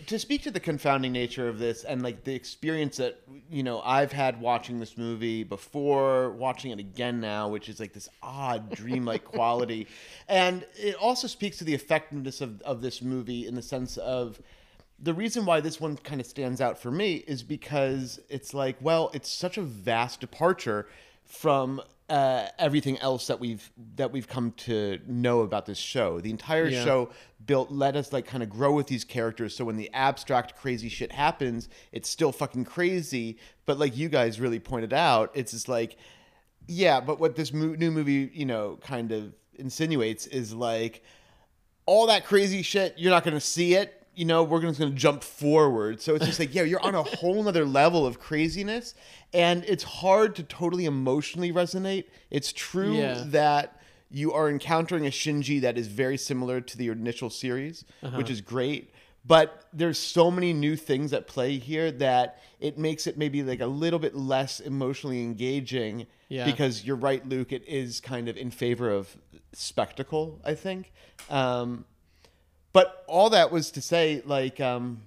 To 0.07 0.19
speak 0.19 0.43
to 0.43 0.51
the 0.51 0.59
confounding 0.59 1.11
nature 1.11 1.47
of 1.47 1.59
this 1.59 1.83
and 1.83 2.01
like 2.01 2.23
the 2.23 2.33
experience 2.33 2.97
that 2.97 3.21
you 3.49 3.63
know 3.63 3.81
I've 3.81 4.11
had 4.11 4.39
watching 4.39 4.79
this 4.79 4.97
movie 4.97 5.43
before 5.43 6.31
watching 6.31 6.71
it 6.71 6.79
again 6.79 7.19
now 7.19 7.47
which 7.49 7.69
is 7.69 7.79
like 7.79 7.93
this 7.93 8.09
odd 8.21 8.71
dreamlike 8.71 9.23
quality. 9.35 9.87
And 10.27 10.65
it 10.75 10.95
also 10.95 11.27
speaks 11.27 11.57
to 11.57 11.63
the 11.63 11.73
effectiveness 11.73 12.41
of, 12.41 12.61
of 12.61 12.81
this 12.81 13.01
movie 13.01 13.47
in 13.47 13.55
the 13.55 13.61
sense 13.61 13.97
of 13.97 14.41
the 15.01 15.13
reason 15.13 15.45
why 15.45 15.61
this 15.61 15.79
one 15.79 15.95
kind 15.97 16.19
of 16.19 16.27
stands 16.27 16.59
out 16.59 16.77
for 16.77 16.91
me 16.91 17.15
is 17.27 17.43
because 17.43 18.19
it's 18.29 18.53
like 18.53 18.75
well 18.81 19.11
it's 19.13 19.29
such 19.29 19.57
a 19.57 19.61
vast 19.61 20.19
departure 20.19 20.87
from 21.25 21.81
uh, 22.09 22.47
everything 22.57 22.97
else 22.99 23.27
that 23.27 23.39
we've 23.39 23.71
that 23.95 24.11
we've 24.11 24.27
come 24.27 24.51
to 24.53 24.99
know 25.07 25.41
about 25.41 25.65
this 25.65 25.77
show. 25.77 26.19
The 26.19 26.29
entire 26.31 26.67
Yeah. 26.67 26.83
show 26.83 27.09
built 27.45 27.71
let 27.71 27.95
us 27.95 28.11
like 28.11 28.25
kind 28.25 28.41
of 28.43 28.49
grow 28.49 28.73
with 28.73 28.87
these 28.87 29.03
characters. 29.03 29.55
So 29.55 29.65
when 29.65 29.77
the 29.77 29.89
abstract 29.93 30.55
crazy 30.55 30.89
shit 30.89 31.11
happens, 31.11 31.69
it's 31.91 32.09
still 32.09 32.31
fucking 32.31 32.65
crazy. 32.65 33.37
But 33.65 33.77
like 33.79 33.95
you 33.95 34.09
guys 34.09 34.39
really 34.39 34.59
pointed 34.59 34.93
out, 34.93 35.31
it's 35.35 35.51
just 35.51 35.69
like, 35.69 35.97
yeah. 36.67 36.99
But 36.99 37.19
what 37.19 37.35
this 37.35 37.53
mo- 37.53 37.75
new 37.75 37.91
movie, 37.91 38.31
you 38.33 38.45
know, 38.45 38.77
kind 38.81 39.11
of 39.11 39.33
insinuates 39.55 40.25
is 40.27 40.53
like 40.53 41.03
all 41.85 42.07
that 42.07 42.25
crazy 42.25 42.61
shit. 42.61 42.95
You're 42.97 43.11
not 43.11 43.23
going 43.23 43.33
to 43.35 43.39
see 43.41 43.75
it. 43.75 43.98
You 44.19 44.25
know, 44.25 44.43
we're 44.43 44.61
just 44.61 44.77
going 44.77 44.91
to 44.91 44.97
jump 44.97 45.23
forward. 45.23 46.01
So 46.01 46.13
it's 46.15 46.25
just 46.25 46.39
like, 46.41 46.53
yeah, 46.53 46.63
you're 46.63 46.81
on 46.81 46.93
a 46.93 47.03
whole 47.03 47.41
nother 47.41 47.63
level 47.63 48.05
of 48.05 48.19
craziness, 48.19 48.93
and 49.31 49.63
it's 49.65 49.83
hard 49.83 50.35
to 50.35 50.43
totally 50.43 50.83
emotionally 50.83 51.53
resonate. 51.53 52.03
It's 52.29 52.51
true 52.51 52.95
Yeah. 52.97 53.23
that 53.27 53.79
you 54.11 54.33
are 54.33 54.49
encountering 54.49 55.05
a 55.07 55.09
Shinji 55.09 55.61
that 55.61 55.77
is 55.77 55.87
very 55.87 56.17
similar 56.17 56.59
to 56.59 56.77
the 56.77 56.89
initial 56.89 57.29
series, 57.29 57.85
Uh-huh. 58.03 58.17
which 58.17 58.29
is 58.29 58.41
great. 58.41 58.91
But 59.25 59.67
there's 59.71 59.97
so 59.97 60.29
many 60.29 60.51
new 60.51 60.75
things 60.75 61.13
at 61.13 61.25
play 61.25 61.57
here 61.57 61.89
that 61.89 62.41
it 62.59 62.77
makes 62.77 63.07
it 63.07 63.17
maybe 63.17 63.41
like 63.41 63.61
a 63.61 63.67
little 63.67 63.99
bit 63.99 64.15
less 64.17 64.59
emotionally 64.59 65.21
engaging. 65.23 66.07
Yeah. 66.27 66.43
Because 66.43 66.83
you're 66.83 66.97
right, 66.97 67.25
Luke. 67.25 67.53
It 67.53 67.63
is 67.69 68.01
kind 68.01 68.27
of 68.27 68.35
in 68.35 68.51
favor 68.51 68.89
of 68.89 69.15
spectacle, 69.53 70.41
I 70.43 70.55
think. 70.55 70.91
Um, 71.29 71.85
but 72.73 73.03
all 73.07 73.29
that 73.31 73.51
was 73.51 73.71
to 73.71 73.81
say, 73.81 74.21
like, 74.25 74.59
um, 74.59 75.01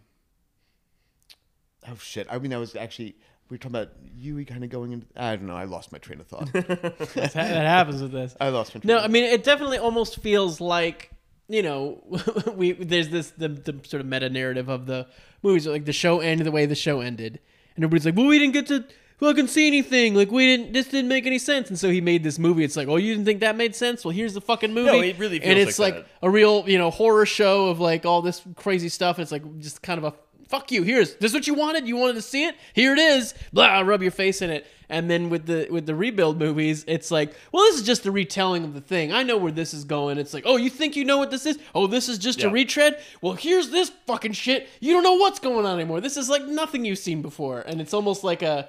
oh 1.89 1.97
shit. 1.97 2.27
I 2.31 2.39
mean, 2.39 2.53
I 2.53 2.59
was 2.59 2.75
actually 2.77 3.17
we 3.53 3.57
were 3.57 3.59
talking 3.59 3.77
about 3.77 3.93
Yui 4.17 4.47
kind 4.47 4.65
of 4.65 4.71
going 4.71 4.93
into. 4.93 5.07
I 5.15 5.37
don't 5.37 5.47
know. 5.47 5.55
I 5.55 5.65
lost 5.65 5.93
my 5.93 5.99
train 5.99 6.21
of 6.21 6.27
thought. 6.27 6.51
That 6.55 7.35
happens 7.35 8.01
with 8.01 8.13
this. 8.13 8.35
I 8.41 8.49
lost 8.49 8.75
my. 8.75 8.81
Train 8.81 8.97
No, 8.97 9.03
I 9.03 9.09
mean 9.09 9.25
it 9.25 9.45
definitely 9.45 9.77
almost 9.77 10.21
feels 10.21 10.59
like 10.59 11.11
you 11.49 11.63
know 11.63 12.03
we 12.55 12.73
there's 12.73 13.11
this 13.11 13.31
the, 13.33 13.49
the 13.49 13.79
sort 13.87 14.01
of 14.01 14.07
meta 14.07 14.31
narrative 14.31 14.71
of 14.71 14.87
the 14.87 15.07
movies 15.43 15.67
like 15.67 15.85
the 15.85 15.93
show 15.93 16.21
ended 16.21 16.47
the 16.47 16.51
way 16.51 16.65
the 16.65 16.75
show 16.75 17.01
ended, 17.01 17.41
and 17.77 17.85
everybody's 17.85 18.07
like, 18.07 18.17
well, 18.17 18.27
we 18.27 18.39
didn't 18.39 18.55
get 18.55 18.69
to 18.69 18.85
fucking 19.23 19.47
see 19.47 19.67
anything. 19.67 20.15
Like 20.15 20.31
we 20.31 20.47
didn't. 20.47 20.73
This 20.73 20.89
didn't 20.89 21.09
make 21.09 21.27
any 21.27 21.39
sense. 21.39 21.69
And 21.69 21.79
so 21.79 21.91
he 21.91 22.01
made 22.01 22.25
this 22.25 22.39
movie. 22.39 22.65
It's 22.65 22.77
like, 22.77 22.89
oh, 22.89 22.97
you 22.97 23.15
didn't 23.15 23.27
think 23.27 23.41
that 23.41 23.57
made 23.57 23.75
sense? 23.75 24.05
Well, 24.05 24.13
here's 24.13 24.35
the 24.35 24.41
fucking 24.41 24.75
movie. 24.75 24.91
No, 24.91 25.01
it 25.01 25.19
really 25.19 25.43
and 25.43 25.59
it's 25.59 25.79
like 25.79 25.95
like, 25.95 26.07
a 26.23 26.31
real 26.31 26.69
you 26.69 26.79
know 26.79 26.91
horror 26.91 27.27
show 27.27 27.69
of 27.69 27.81
like 27.81 28.05
all 28.05 28.23
this 28.23 28.43
crazy 28.57 28.89
stuff. 28.89 29.17
And 29.19 29.23
It's 29.23 29.33
like 29.33 29.59
just 29.59 29.83
kind 29.83 29.99
of 29.99 30.05
a 30.05 30.15
fuck 30.49 30.71
you. 30.71 30.83
Here's 30.83 31.15
this 31.17 31.31
is 31.31 31.35
what 31.35 31.47
you 31.47 31.55
wanted. 31.55 31.87
You 31.87 31.97
wanted 31.97 32.15
to 32.15 32.23
see 32.23 32.45
it. 32.47 32.55
Here 32.75 32.93
it 32.93 32.99
is. 32.99 33.35
Blah. 33.53 33.81
Rub 33.81 34.03
your 34.03 34.11
face 34.11 34.43
in 34.43 34.51
it. 34.51 34.67
And 34.89 35.11
then 35.11 35.31
with 35.31 35.47
the 35.47 35.69
with 35.71 35.87
the 35.87 35.95
rebuild 35.95 36.39
movies, 36.39 36.85
it's 36.87 37.11
like, 37.11 37.35
well, 37.51 37.65
this 37.65 37.77
is 37.77 37.83
just 37.83 38.05
a 38.05 38.11
retelling 38.11 38.63
of 38.63 38.75
the 38.75 38.83
thing. 38.83 39.11
I 39.11 39.23
know 39.23 39.39
where 39.39 39.51
this 39.51 39.73
is 39.73 39.85
going. 39.85 40.19
It's 40.19 40.35
like, 40.35 40.45
oh, 40.47 40.59
you 40.59 40.69
think 40.69 40.97
you 40.97 41.07
know 41.07 41.17
what 41.17 41.31
this 41.31 41.47
is? 41.47 41.59
Oh, 41.75 41.87
this 41.87 42.11
is 42.11 42.19
just 42.19 42.43
a 42.43 42.51
retread. 42.51 43.01
Well, 43.23 43.33
here's 43.33 43.71
this 43.71 43.91
fucking 44.07 44.33
shit. 44.33 44.69
You 44.81 44.93
don't 44.93 45.03
know 45.03 45.15
what's 45.15 45.39
going 45.39 45.65
on 45.65 45.81
anymore. 45.81 46.03
This 46.03 46.19
is 46.19 46.29
like 46.29 46.47
nothing 46.47 46.85
you've 46.85 46.99
seen 46.99 47.23
before, 47.23 47.61
and 47.61 47.81
it's 47.81 47.95
almost 47.95 48.23
like 48.23 48.43
a 48.43 48.69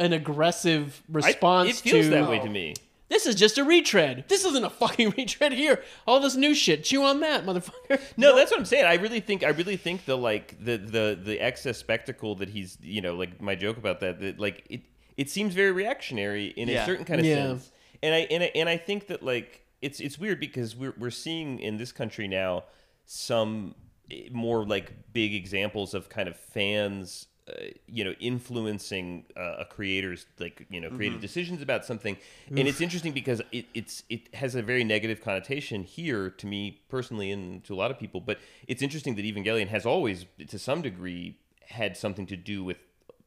an 0.00 0.12
aggressive 0.12 1.02
I- 1.08 1.12
response 1.18 1.70
it 1.70 1.76
feels 1.90 2.06
to 2.06 2.10
that 2.10 2.28
way 2.28 2.38
to 2.40 2.48
me. 2.48 2.74
this 3.08 3.26
is 3.26 3.34
just 3.34 3.58
a 3.58 3.64
retread. 3.64 4.24
This 4.28 4.44
isn't 4.44 4.64
a 4.64 4.70
fucking 4.70 5.10
retread 5.16 5.52
here. 5.52 5.82
All 6.06 6.20
this 6.20 6.36
new 6.36 6.54
shit. 6.54 6.84
Chew 6.84 7.02
on 7.04 7.20
that, 7.20 7.44
motherfucker. 7.44 8.00
No, 8.16 8.34
that's 8.36 8.50
what 8.50 8.58
I'm 8.60 8.66
saying. 8.66 8.84
I 8.86 8.94
really 8.94 9.20
think 9.20 9.44
I 9.44 9.50
really 9.50 9.76
think 9.76 10.04
the 10.06 10.16
like 10.16 10.56
the 10.64 10.76
the 10.78 11.18
the 11.22 11.40
excess 11.40 11.78
spectacle 11.78 12.34
that 12.36 12.48
he's 12.48 12.78
you 12.82 13.00
know 13.00 13.14
like 13.14 13.40
my 13.40 13.54
joke 13.54 13.76
about 13.76 14.00
that 14.00 14.20
that 14.20 14.38
like 14.40 14.64
it 14.70 14.80
it 15.16 15.28
seems 15.28 15.54
very 15.54 15.72
reactionary 15.72 16.46
in 16.46 16.68
Yeah. 16.68 16.82
a 16.82 16.86
certain 16.86 17.04
kind 17.04 17.20
of 17.20 17.26
Yeah. 17.26 17.34
sense. 17.48 17.70
And 18.02 18.14
I 18.14 18.18
and 18.30 18.42
I 18.42 18.50
and 18.54 18.68
I 18.68 18.76
think 18.78 19.08
that 19.08 19.22
like 19.22 19.64
it's 19.82 20.00
it's 20.00 20.18
weird 20.18 20.40
because 20.40 20.74
we're 20.76 20.94
we're 20.98 21.10
seeing 21.10 21.58
in 21.58 21.76
this 21.78 21.92
country 21.92 22.26
now 22.28 22.64
some 23.06 23.74
eh, 24.10 24.28
more 24.32 24.64
like 24.64 24.92
big 25.12 25.34
examples 25.34 25.94
of 25.94 26.08
kind 26.08 26.28
of 26.28 26.36
fans 26.36 27.26
Uh, 27.50 27.64
you 27.86 28.04
know 28.04 28.12
influencing 28.20 29.24
uh, 29.36 29.56
a 29.60 29.64
creator's 29.64 30.26
like 30.38 30.66
you 30.70 30.80
know 30.80 30.88
creative 30.90 31.16
mm-hmm. 31.16 31.22
decisions 31.22 31.62
about 31.62 31.84
something. 31.84 32.16
And 32.48 32.68
it's 32.68 32.80
interesting 32.80 33.12
because 33.12 33.40
it, 33.50 33.66
it's 33.74 34.04
it 34.08 34.34
has 34.34 34.54
a 34.54 34.62
very 34.62 34.84
negative 34.84 35.22
connotation 35.22 35.82
here 35.82 36.30
to 36.30 36.46
me 36.46 36.82
personally 36.88 37.30
and 37.30 37.64
to 37.64 37.74
a 37.74 37.76
lot 37.76 37.90
of 37.90 37.98
people 37.98 38.20
but 38.20 38.38
it's 38.66 38.82
interesting 38.82 39.14
that 39.16 39.24
evangelion 39.24 39.68
has 39.68 39.86
always 39.86 40.26
to 40.48 40.58
some 40.58 40.82
degree 40.82 41.38
had 41.68 41.96
something 41.96 42.26
to 42.26 42.36
do 42.36 42.62
with 42.62 42.78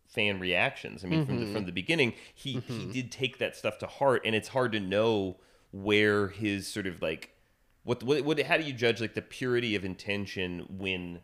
fan 0.08 0.40
reactions. 0.40 1.04
I 1.04 1.08
mean 1.08 1.26
from 1.26 1.40
the 1.40 1.46
from 1.46 1.56
mm-hmm. 1.56 1.66
the 1.66 1.72
beginning 1.72 2.14
he 2.34 2.54
he 2.54 2.60
mm-hmm. 2.60 2.92
did 2.92 3.12
take 3.12 3.40
that 3.40 3.56
stuff 3.56 3.78
to 3.80 3.88
heart 3.88 4.22
and 4.26 4.36
it's 4.36 4.50
hard 4.50 4.72
to 4.74 4.80
know 4.80 5.38
where 5.72 6.28
his 6.28 6.68
sort 6.68 6.86
of 6.86 7.02
like 7.02 7.36
what 7.84 8.04
what, 8.04 8.24
what 8.24 8.40
how 8.42 8.58
do 8.58 8.64
you 8.64 8.74
judge 8.74 9.02
like 9.02 9.16
the 9.16 9.22
purity 9.22 9.76
of 9.76 9.84
intention 9.84 10.68
when 10.70 11.20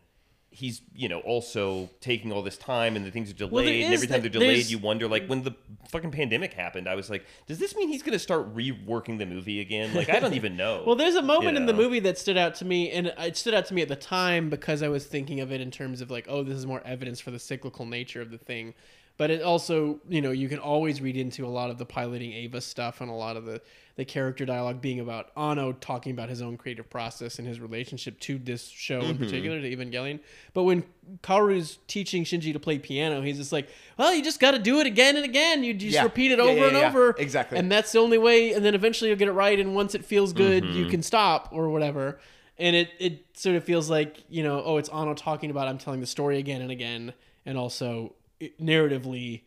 he's 0.52 0.82
you 0.96 1.08
know 1.08 1.20
also 1.20 1.90
taking 2.02 2.32
all 2.32 2.42
this 2.42 2.58
time 2.58 2.96
and 2.96 3.06
the 3.06 3.12
things 3.12 3.30
are 3.30 3.34
delayed 3.34 3.68
there 3.68 3.86
and 3.86 3.94
every 3.94 4.08
time 4.08 4.22
they're 4.22 4.32
delayed 4.32 4.66
you 4.66 4.80
wonder 4.80 5.08
like 5.08 5.28
when 5.28 5.44
the 5.44 5.56
fucking 5.90 6.10
pandemic 6.10 6.54
happened 6.54 6.90
i 6.90 6.96
was 6.96 7.08
like 7.08 7.24
does 7.46 7.60
this 7.60 7.76
mean 7.76 7.88
he's 7.88 8.02
going 8.02 8.14
to 8.14 8.20
start 8.20 8.54
reworking 8.56 9.18
the 9.18 9.26
movie 9.26 9.60
again? 9.60 9.94
Like 9.94 10.10
i 10.10 10.20
don't 10.20 10.34
even 10.34 10.58
know. 10.58 10.84
Well, 10.90 10.96
there's 10.96 11.16
a 11.16 11.22
moment 11.22 11.58
in 11.58 11.66
the 11.66 11.74
movie 11.74 12.00
that 12.00 12.18
stood 12.18 12.38
out 12.38 12.56
to 12.56 12.66
me, 12.66 12.90
and 12.92 13.08
it 13.08 13.38
stood 13.38 13.54
out 13.54 13.66
to 13.68 13.74
me 13.74 13.82
at 13.82 13.90
the 13.90 13.96
time 13.96 14.50
because 14.50 14.82
I 14.82 14.88
was 14.88 15.06
thinking 15.06 15.40
of 15.40 15.52
it 15.52 15.62
in 15.62 15.70
terms 15.70 16.02
of 16.02 16.10
like, 16.10 16.26
oh, 16.28 16.44
this 16.44 16.58
is 16.58 16.66
more 16.66 16.82
evidence 16.84 17.20
for 17.20 17.32
the 17.32 17.38
cyclical 17.38 17.86
nature 17.86 18.22
of 18.22 18.32
the 18.32 18.38
thing. 18.38 18.74
But 19.20 19.30
it 19.32 19.42
also, 19.42 20.00
you 20.08 20.22
know, 20.22 20.32
you 20.32 20.48
can 20.48 20.60
always 20.60 21.02
read 21.02 21.18
into 21.18 21.46
a 21.46 21.52
lot 21.60 21.70
of 21.70 21.78
the 21.78 21.86
piloting 21.86 22.32
Eva 22.32 22.62
stuff 22.62 23.02
and 23.02 23.10
a 23.12 23.14
lot 23.14 23.36
of 23.38 23.44
the 23.46 23.62
the 23.98 24.06
character 24.06 24.46
dialogue 24.46 24.80
being 24.80 25.02
about 25.02 25.30
Anno 25.36 25.74
talking 25.74 26.14
about 26.14 26.30
his 26.30 26.42
own 26.42 26.56
creative 26.56 26.90
process 26.90 27.38
and 27.38 27.46
his 27.46 27.60
relationship 27.60 28.18
to 28.22 28.38
this 28.38 28.66
show 28.70 29.02
Mm-hmm. 29.02 29.10
in 29.12 29.18
particular, 29.18 29.60
to 29.62 29.76
Evangelion. 29.76 30.22
But 30.54 30.64
when 30.64 30.86
Kaoru's 31.22 31.80
teaching 31.88 32.24
Shinji 32.24 32.54
to 32.54 32.60
play 32.60 32.80
piano, 32.80 33.22
he's 33.22 33.36
just 33.36 33.52
like, 33.52 33.68
well, 33.98 34.14
you 34.16 34.24
just 34.24 34.40
got 34.40 34.52
to 34.52 34.60
do 34.60 34.80
it 34.80 34.88
again 34.88 35.18
and 35.18 35.26
again. 35.26 35.66
You 35.66 35.74
just 35.74 35.94
Yeah. 35.96 36.04
repeat 36.04 36.32
it 36.32 36.38
Yeah, 36.40 36.46
over 36.46 36.54
yeah, 36.62 36.68
and 36.68 36.78
over. 36.78 37.16
Exactly. 37.20 37.58
And 37.58 37.70
that's 37.70 37.92
the 37.92 38.00
only 38.00 38.18
way. 38.18 38.54
And 38.54 38.64
then 38.64 38.74
eventually 38.74 39.10
you'll 39.10 39.20
get 39.20 39.28
it 39.28 39.34
right. 39.34 39.60
And 39.60 39.76
once 39.76 39.94
it 39.96 40.06
feels 40.06 40.32
good, 40.32 40.64
you 40.64 40.84
Mm-hmm. 40.84 40.92
can 40.92 41.04
stop 41.04 41.50
or 41.52 41.68
whatever. 41.68 42.22
And 42.58 42.78
it, 42.78 42.92
it 43.00 43.26
sort 43.34 43.58
of 43.58 43.66
feels 43.66 43.90
like, 43.90 44.24
you 44.30 44.44
know, 44.44 44.64
oh, 44.64 44.78
it's 44.78 44.88
Anno 44.88 45.14
talking 45.14 45.52
about 45.52 45.68
I'm 45.68 45.78
telling 45.78 46.00
the 46.00 46.08
story 46.08 46.38
again 46.38 46.62
and 46.62 46.72
again. 46.72 47.12
And 47.46 47.58
also 47.58 48.14
it, 48.40 48.60
narratively, 48.60 49.42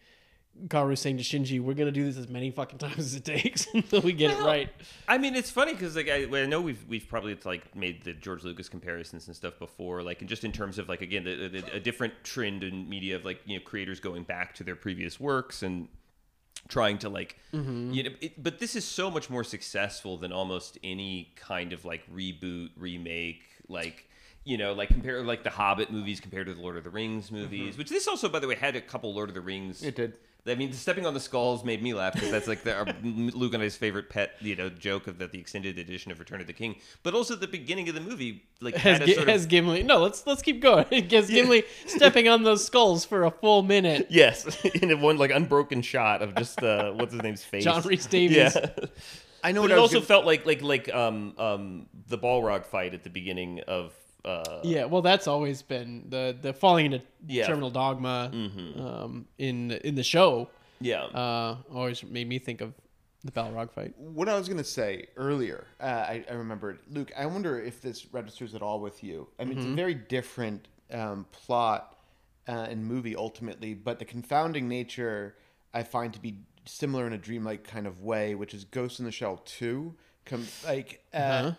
Kaoru 0.66 0.97
saying 0.97 1.16
to 1.16 1.22
Shinji, 1.22 1.61
we're 1.61 1.74
going 1.74 1.86
to 1.86 1.93
do 1.93 2.05
this 2.05 2.18
as 2.18 2.28
many 2.28 2.51
fucking 2.51 2.78
times 2.78 2.99
as 2.99 3.14
it 3.14 3.24
takes 3.24 3.66
until 3.74 4.03
we 4.03 4.12
get 4.12 4.30
it 4.30 4.43
right. 4.43 4.68
I 5.09 5.18
mean, 5.18 5.34
it's 5.34 5.51
funny 5.51 5.72
because 5.72 5.97
like 5.97 6.09
I, 6.09 6.24
I 6.24 6.47
know 6.47 6.61
we've 6.61 6.84
we've 6.86 7.09
probably 7.09 7.36
like 7.45 7.74
made 7.74 8.05
the 8.05 8.12
George 8.12 8.45
Lucas 8.45 8.68
comparisons 8.68 9.26
and 9.26 9.34
stuff 9.34 9.59
before, 9.59 10.03
like 10.03 10.20
and 10.20 10.28
just 10.28 10.45
in 10.45 10.53
terms 10.53 10.78
of 10.78 10.88
like 10.88 11.01
again 11.01 11.24
the, 11.24 11.49
the, 11.49 11.72
a 11.74 11.80
different 11.80 12.12
trend 12.22 12.64
in 12.64 12.88
media 12.88 13.16
of 13.16 13.24
like 13.24 13.40
you 13.47 13.59
know 13.59 13.64
creators 13.64 13.99
going 13.99 14.24
back 14.24 14.55
to 14.57 14.64
their 14.64 14.76
previous 14.76 15.18
works 15.18 15.62
and 15.62 15.88
trying 16.68 16.99
to 16.99 17.09
like 17.09 17.36
mm-hmm. 17.53 17.90
you 17.93 18.03
know 18.05 18.11
it, 18.20 18.40
but 18.40 18.59
this 18.59 18.76
is 18.76 18.84
so 18.84 19.11
much 19.11 19.28
more 19.28 19.43
successful 19.43 20.16
than 20.16 20.32
almost 20.32 20.78
any 20.84 21.32
kind 21.34 21.72
of 21.72 21.84
like 21.84 22.03
reboot 22.14 22.70
remake 22.76 23.43
like 23.68 24.09
you 24.45 24.59
know 24.59 24.72
like 24.72 24.88
compare 24.88 25.22
like 25.22 25.43
the 25.45 25.51
hobbit 25.51 25.90
movies 25.90 26.18
compared 26.20 26.47
to 26.47 26.55
the 26.55 26.61
lord 26.61 26.76
of 26.76 26.82
the 26.84 26.90
rings 26.90 27.30
movies 27.30 27.78
which 27.78 27.88
this 27.88 28.09
also 28.09 28.28
by 28.28 28.38
the 28.40 28.49
way 28.49 28.55
had 28.57 28.74
a 28.76 28.80
couple 28.80 29.14
lord 29.14 29.28
of 29.28 29.34
the 29.34 29.40
rings 29.40 29.82
It 29.82 29.97
did. 29.97 30.14
I 30.45 30.57
mean, 30.57 30.72
stepping 30.72 31.07
on 31.07 31.14
the 31.14 31.20
skulls 31.20 31.62
made 31.64 31.80
me 31.80 31.95
laugh 31.95 32.14
because 32.14 32.32
that's 32.32 32.49
like 32.49 32.64
the, 32.64 32.74
our, 32.74 32.84
Luke 33.05 33.55
and 33.55 33.62
I's 33.62 33.76
favorite 33.76 34.11
pet, 34.11 34.32
you 34.40 34.57
know, 34.57 34.68
joke 34.70 35.07
of 35.07 35.18
that 35.18 35.30
the 35.30 35.38
extended 35.38 35.78
edition 35.78 36.11
of 36.11 36.18
Return 36.18 36.40
of 36.40 36.49
the 36.49 36.53
King. 36.53 36.80
But 37.05 37.14
also 37.14 37.36
the 37.36 37.47
beginning 37.47 37.88
of 37.88 37.95
the 37.95 38.01
movie, 38.01 38.43
like 38.61 38.74
Has, 38.74 38.99
had 38.99 39.03
a 39.03 39.07
Gi- 39.07 39.14
sort 39.14 39.28
of 39.28 39.32
has 39.34 39.47
Gimli. 39.47 39.84
No, 39.84 39.99
let's 40.03 40.26
let's 40.26 40.43
keep 40.43 40.61
going. 40.61 40.86
It 40.90 41.12
has 41.12 41.30
Gimli 41.30 41.62
stepping 41.86 42.26
on 42.26 42.43
those 42.43 42.64
skulls 42.64 43.05
for 43.05 43.22
a 43.22 43.30
full 43.30 43.62
minute. 43.62 44.09
yes, 44.11 44.64
in 44.64 44.90
a 44.90 44.97
one 44.97 45.16
like 45.16 45.30
unbroken 45.30 45.80
shot 45.80 46.22
of 46.22 46.34
just 46.34 46.61
uh, 46.61 46.90
what's 46.90 47.12
his 47.12 47.22
name's 47.22 47.45
face, 47.45 47.62
John 47.62 47.80
Rhys 47.82 48.07
Davies. 48.07 48.36
Yeah, 48.36 48.66
I 49.45 49.53
know 49.53 49.61
but 49.61 49.62
what 49.62 49.70
it 49.70 49.74
I 49.74 49.78
also 49.78 49.95
gonna- 49.99 50.07
felt 50.07 50.26
like 50.26 50.45
like 50.45 50.61
like 50.62 50.93
um 50.93 51.34
um 51.38 51.86
the 52.09 52.18
Balrog 52.18 52.66
fight 52.66 52.95
at 52.95 53.04
the 53.04 53.11
beginning 53.11 53.61
of 53.68 53.92
uh 54.24 54.61
Yeah, 54.64 54.84
well, 54.86 55.03
that's 55.03 55.26
always 55.26 55.62
been 55.62 56.07
the 56.08 56.36
the 56.40 56.53
falling 56.53 56.86
into 56.86 57.03
Yeah. 57.26 57.46
terminal 57.46 57.70
dogma 57.70 58.30
um, 58.32 59.26
in 59.38 59.72
in 59.72 59.94
the 59.94 60.03
show. 60.04 60.49
yeah 60.80 61.04
Uh, 61.04 61.57
always 61.72 62.03
made 62.04 62.28
me 62.28 62.38
think 62.38 62.61
of 62.61 62.72
the 63.24 63.30
Balrog 63.32 63.70
fight. 63.70 63.94
what 63.99 64.28
I 64.28 64.36
was 64.36 64.49
gonna 64.49 64.64
say 64.64 65.07
earlier, 65.16 65.66
uh, 65.80 65.84
I, 65.84 66.24
I 66.28 66.34
remembered. 66.34 66.80
Luke, 66.90 67.12
I 67.16 67.26
wonder 67.26 67.61
if 67.61 67.80
this 67.80 68.12
registers 68.12 68.54
at 68.54 68.62
all 68.62 68.80
with 68.80 69.04
you. 69.04 69.28
I 69.38 69.44
mean, 69.44 69.58
it's 69.58 69.66
a 69.66 69.74
very 69.74 69.94
different 69.94 70.66
um, 70.90 71.26
plot 71.30 71.96
uh, 72.49 72.66
and 72.70 72.84
movie 72.84 73.14
ultimately, 73.14 73.74
but 73.74 73.99
the 74.00 74.04
confounding 74.04 74.68
nature 74.68 75.36
I 75.72 75.84
find 75.84 76.12
to 76.14 76.20
be 76.20 76.38
similar 76.64 77.07
in 77.07 77.12
a 77.12 77.18
dreamlike 77.18 77.62
kind 77.64 77.86
of 77.86 78.03
way, 78.03 78.34
which 78.34 78.54
is 78.54 78.64
Ghost 78.64 78.99
in 78.99 79.04
the 79.04 79.12
Shell 79.12 79.36
Two. 79.44 79.94
Com- 80.24 80.46
like, 80.66 81.04
uh, 81.14 81.53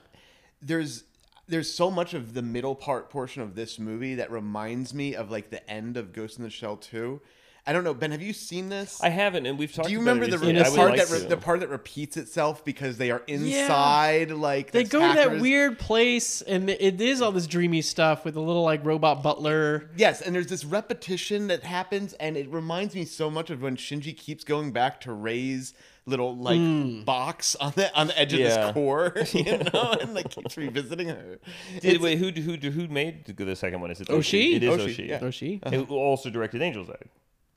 there's 0.62 1.04
there's 1.48 1.72
so 1.74 1.92
much 1.92 2.14
of 2.14 2.34
the 2.34 2.42
middle 2.42 2.76
part 2.76 3.10
portion 3.10 3.42
of 3.42 3.56
this 3.56 3.78
movie 3.80 4.16
that 4.16 4.32
reminds 4.32 4.94
me 4.94 5.16
of 5.16 5.30
like 5.32 5.50
the 5.50 5.68
end 5.70 5.98
of 5.98 6.14
Ghost 6.14 6.38
in 6.38 6.44
the 6.44 6.50
Shell 6.50 6.78
Two. 6.78 7.22
I 7.66 7.72
don't 7.72 7.86
know, 7.86 7.94
Ben. 7.94 8.12
Have 8.12 8.22
you 8.22 8.34
seen 8.34 8.68
this? 8.68 9.02
I 9.02 9.08
haven't, 9.08 9.46
and 9.46 9.58
we've 9.58 9.72
talked. 9.72 9.88
Do 9.88 9.94
you 9.94 10.02
about 10.02 10.16
remember 10.20 10.26
it 10.26 10.32
the, 10.32 10.38
recently. 10.38 10.64
the 10.64 10.76
part 10.76 10.92
like 10.98 11.08
that 11.08 11.22
re- 11.22 11.28
the 11.30 11.38
part 11.38 11.60
that 11.62 11.70
repeats 11.70 12.18
itself 12.18 12.66
because 12.66 12.98
they 12.98 13.10
are 13.10 13.24
inside 13.28 14.30
Yeah. 14.32 14.36
like 14.36 14.72
They 14.72 14.84
this 14.84 14.92
go 14.92 15.00
to 15.08 15.14
that 15.14 15.40
weird 15.40 15.80
place, 15.80 16.42
and 16.42 16.70
it 16.70 17.00
is 17.00 17.22
all 17.22 17.32
this 17.32 17.48
dreamy 17.48 17.82
stuff 17.82 18.26
with 18.26 18.36
a 18.36 18.42
little 18.42 18.64
like 18.64 18.84
robot 18.86 19.24
butler. 19.24 19.90
Yes, 19.96 20.20
and 20.22 20.36
there's 20.36 20.48
this 20.48 20.66
repetition 20.66 21.48
that 21.48 21.64
happens, 21.64 22.12
and 22.14 22.36
it 22.36 22.50
reminds 22.52 22.96
me 22.96 23.06
so 23.06 23.30
much 23.30 23.50
of 23.50 23.62
when 23.62 23.78
Shinji 23.78 24.16
keeps 24.18 24.44
going 24.44 24.74
back 24.74 25.00
to 25.02 25.14
Rei's 25.14 25.74
little 26.06 26.36
like 26.36 26.60
mm. 26.60 27.06
box 27.06 27.56
on 27.56 27.74
the 27.76 27.94
on 27.96 28.08
the 28.08 28.20
edge 28.20 28.34
of 28.34 28.40
Yeah. 28.40 28.66
this 28.66 28.74
core, 28.74 29.14
you 29.34 29.58
know, 29.74 29.96
and 30.00 30.14
like 30.14 30.30
keeps 30.30 30.58
revisiting 30.58 31.10
her. 31.10 31.40
Did, 31.80 32.02
wait, 32.02 32.18
who 32.18 32.30
who 32.30 32.56
who 32.56 32.88
made 32.88 33.26
the- 33.26 33.46
the 33.46 33.56
second 33.56 33.82
one? 33.82 33.92
Is 33.92 34.02
it 34.02 34.10
oh, 34.10 34.20
Oshii? 34.20 34.56
It 34.56 34.64
is 34.64 34.70
oh, 34.70 34.78
Oshii, 34.78 34.96
Oshii. 34.96 35.08
yeah. 35.08 35.20
Oh, 35.22 35.32
she? 35.32 35.62
Who 35.70 35.86
also 35.86 36.30
directed 36.30 36.62
Angel's 36.62 36.90
Egg. 36.90 37.10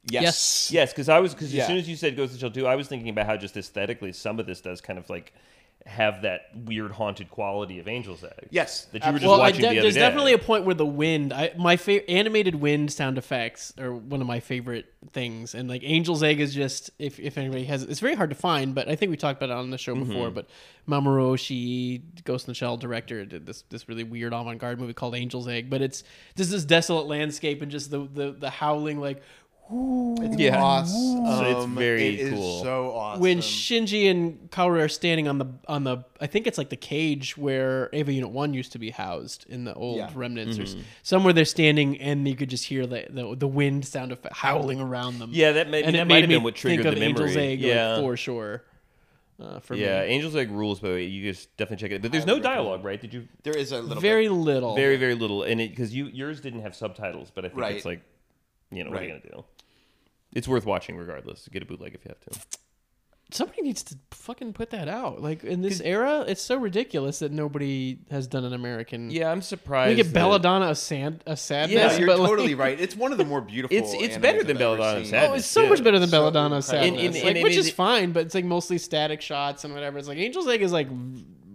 Yes. 0.09 0.70
Yes, 0.73 0.93
because 0.93 1.09
I 1.09 1.18
was 1.18 1.35
because 1.35 1.52
Yeah. 1.52 1.62
as 1.62 1.68
soon 1.68 1.78
as 1.78 1.89
you 1.89 1.97
said 1.97 2.16
Ghost 2.16 2.31
in 2.31 2.35
the 2.36 2.40
Shell 2.40 2.51
2, 2.52 2.66
I 2.66 2.77
was 2.77 2.89
thinking 2.89 3.09
about 3.09 3.27
how 3.27 3.36
just 3.36 3.56
aesthetically 3.56 4.12
some 4.12 4.39
of 4.39 4.47
this 4.47 4.60
does 4.60 4.81
kind 4.81 4.98
of 4.98 5.10
like 5.10 5.32
have 5.86 6.22
that 6.22 6.48
weird 6.54 6.90
haunted 6.90 7.30
quality 7.30 7.78
of 7.78 7.86
Angel's 7.86 8.24
Egg. 8.24 8.48
Yes. 8.50 8.86
That 8.86 9.06
you 9.06 9.12
were 9.12 9.18
just 9.18 9.28
well, 9.28 9.38
watching 9.38 9.60
de- 9.60 9.62
the 9.62 9.68
other 9.68 9.82
there's 9.82 9.94
day. 9.94 10.00
definitely 10.00 10.32
a 10.32 10.38
point 10.38 10.64
where 10.64 10.74
the 10.74 10.84
wind, 10.84 11.32
I, 11.32 11.52
my 11.56 11.76
fa- 11.76 12.08
animated 12.10 12.56
wind 12.56 12.92
sound 12.92 13.18
effects 13.18 13.72
are 13.78 13.94
one 13.94 14.20
of 14.20 14.26
my 14.26 14.40
favorite 14.40 14.86
things, 15.12 15.54
and 15.54 15.68
like 15.68 15.84
Angel's 15.84 16.24
Egg 16.24 16.40
is 16.40 16.52
just 16.54 16.90
if 16.98 17.20
if 17.20 17.38
anybody 17.38 17.64
has, 17.66 17.84
it's 17.84 18.00
very 18.00 18.14
hard 18.16 18.30
to 18.30 18.36
find, 18.36 18.74
but 18.74 18.88
I 18.88 18.96
think 18.96 19.10
we 19.10 19.16
talked 19.16 19.40
about 19.40 19.52
it 19.56 19.58
on 19.58 19.70
the 19.70 19.78
show 19.78 19.94
Mm-hmm. 19.94 20.08
before. 20.08 20.30
But 20.32 20.48
Mamoru 20.88 21.34
Oshii, 21.34 22.02
Ghost 22.24 22.46
in 22.48 22.50
the 22.50 22.54
Shell 22.56 22.78
director, 22.78 23.24
did 23.24 23.46
this 23.46 23.62
this 23.70 23.88
really 23.88 24.02
weird 24.04 24.32
avant 24.32 24.58
garde 24.58 24.80
movie 24.80 24.92
called 24.92 25.14
Angel's 25.14 25.46
Egg, 25.46 25.70
but 25.70 25.82
it's 25.82 26.02
just 26.36 26.50
this 26.50 26.64
desolate 26.64 27.06
landscape 27.06 27.62
and 27.62 27.70
just 27.70 27.90
the 27.92 28.08
the, 28.12 28.32
the 28.32 28.50
howling 28.50 29.00
like. 29.00 29.22
It's 29.68 30.38
Yeah. 30.38 30.62
awesome. 30.62 31.26
So 31.26 31.43
it's 31.44 31.64
very 31.72 32.06
It 32.14 32.20
is 32.20 32.34
cool. 32.34 32.62
so 32.62 32.93
awesome. 32.93 33.20
when 33.20 33.38
Shinji 33.38 34.09
and 34.10 34.51
Kaoru 34.51 34.80
are 34.84 34.88
standing 34.88 35.26
on 35.26 35.38
the 35.38 35.47
on 35.66 35.82
the 35.84 36.05
I 36.20 36.26
think 36.28 36.47
it's 36.47 36.56
like 36.56 36.68
the 36.68 36.76
cage 36.76 37.36
where 37.36 37.90
Eva 37.93 38.12
Unit 38.12 38.30
One 38.30 38.55
used 38.55 38.72
to 38.72 38.78
be 38.78 38.90
housed 38.90 39.44
in 39.48 39.64
the 39.64 39.74
old 39.74 39.97
Yeah. 39.98 40.10
remnants 40.14 40.59
or 40.59 40.62
Mm-hmm. 40.62 40.78
s- 40.80 40.84
somewhere 41.02 41.32
they're 41.32 41.44
standing 41.44 42.01
and 42.01 42.28
you 42.28 42.36
could 42.36 42.48
just 42.51 42.64
hear 42.66 42.86
the 42.86 43.06
the, 43.10 43.34
the 43.36 43.48
wind 43.48 43.84
sound 43.86 44.12
of 44.12 44.20
howling 44.30 44.80
around 44.80 45.18
them. 45.18 45.30
Yeah, 45.32 45.52
that 45.52 45.68
may- 45.68 45.82
and 45.82 45.94
that 45.97 46.02
it 46.02 46.05
might 46.05 46.14
made 46.14 46.20
have 46.22 46.28
me 46.28 46.34
been 46.36 46.43
what 46.44 46.55
think 46.55 46.80
triggered 46.80 46.86
of 46.86 46.94
the 47.01 47.05
Angel's 47.05 47.34
memory. 47.34 47.52
Egg 47.52 47.60
Yeah. 47.60 47.93
like, 47.94 48.01
for 48.02 48.16
sure. 48.16 48.64
Uh, 49.38 49.59
for 49.60 49.74
Yeah, 49.74 50.01
me, 50.02 50.14
Angel's 50.14 50.34
Egg 50.36 50.51
rules, 50.51 50.80
but 50.80 50.94
you 50.94 51.30
just 51.30 51.55
definitely 51.59 51.86
check 51.88 51.94
it. 51.94 52.01
But 52.01 52.10
there's 52.12 52.24
no 52.24 52.38
dialogue, 52.38 52.84
right? 52.84 52.98
Did 53.01 53.12
you? 53.12 53.28
there 53.43 53.55
is 53.56 53.70
a 53.72 53.80
little 53.82 54.01
very 54.01 54.28
bit. 54.28 54.32
little. 54.34 54.74
Very 54.76 54.97
very 54.97 55.14
little, 55.14 55.43
and 55.43 55.60
it 55.60 55.70
because 55.70 55.94
you 55.94 56.06
yours 56.06 56.40
didn't 56.40 56.60
have 56.62 56.74
subtitles, 56.74 57.30
but 57.34 57.44
I 57.44 57.48
think 57.48 57.60
Right. 57.60 57.76
it's 57.76 57.84
like, 57.84 58.01
you 58.70 58.82
know, 58.84 58.90
what 58.90 59.01
are 59.01 59.05
you 59.05 59.09
gonna 59.10 59.20
do? 59.20 59.44
It's 60.36 60.46
worth 60.46 60.66
watching 60.66 60.96
regardless. 60.96 61.48
Get 61.50 61.62
a 61.62 61.66
bootleg 61.66 61.94
if 61.94 62.04
you 62.04 62.10
have 62.10 62.20
to. 62.20 62.40
Somebody 63.32 63.62
needs 63.62 63.82
to 63.84 63.96
fucking 64.12 64.52
put 64.52 64.70
that 64.70 64.86
out. 64.86 65.20
Like 65.20 65.42
in 65.42 65.60
this 65.60 65.80
era, 65.80 66.24
it's 66.28 66.40
so 66.42 66.56
ridiculous 66.56 67.18
that 67.18 67.32
nobody 67.32 67.98
has 68.10 68.28
done 68.28 68.44
an 68.44 68.52
American. 68.52 69.10
Yeah, 69.10 69.32
I'm 69.32 69.42
surprised. 69.42 69.96
we 69.96 69.96
surprised. 69.96 69.96
get 69.96 70.04
that- 70.04 70.14
Belladonna 70.20 70.68
a 70.68 70.74
sand 70.76 71.24
a 71.26 71.36
sadness. 71.36 71.74
Yeah, 71.74 71.96
you're 71.98 72.06
but, 72.06 72.20
like- 72.20 72.28
totally 72.30 72.54
right. 72.54 72.78
It's 72.78 72.94
one 72.94 73.10
of 73.10 73.18
the 73.18 73.24
more 73.24 73.40
beautiful. 73.40 73.76
It's- 73.76 73.94
it's 73.94 74.16
animes 74.16 74.20
better 74.22 74.38
I've 74.40 74.46
than 74.46 74.56
ever 74.58 74.76
Belladonna 74.76 75.00
seen. 75.00 75.10
Sadness. 75.10 75.30
Oh, 75.30 75.34
it's 75.34 75.46
so 75.48 75.62
too. 75.64 75.68
much 75.70 75.82
better 75.82 75.98
than 75.98 76.08
So 76.08 76.18
Belladonna 76.18 76.56
incredible. 76.56 76.62
Sadness, 76.62 76.98
And- 77.06 77.14
and- 77.16 77.24
like, 77.24 77.34
and 77.36 77.42
which 77.42 77.56
it 77.56 77.58
is 77.58 77.66
is- 77.66 77.72
fine, 77.72 78.12
but 78.12 78.26
it's 78.26 78.34
like 78.36 78.44
mostly 78.44 78.78
static 78.78 79.20
shots 79.22 79.64
and 79.64 79.74
whatever. 79.74 79.98
It's 79.98 80.06
like 80.06 80.18
Angel's 80.18 80.46
Egg 80.46 80.62
is 80.62 80.70
like 80.70 80.88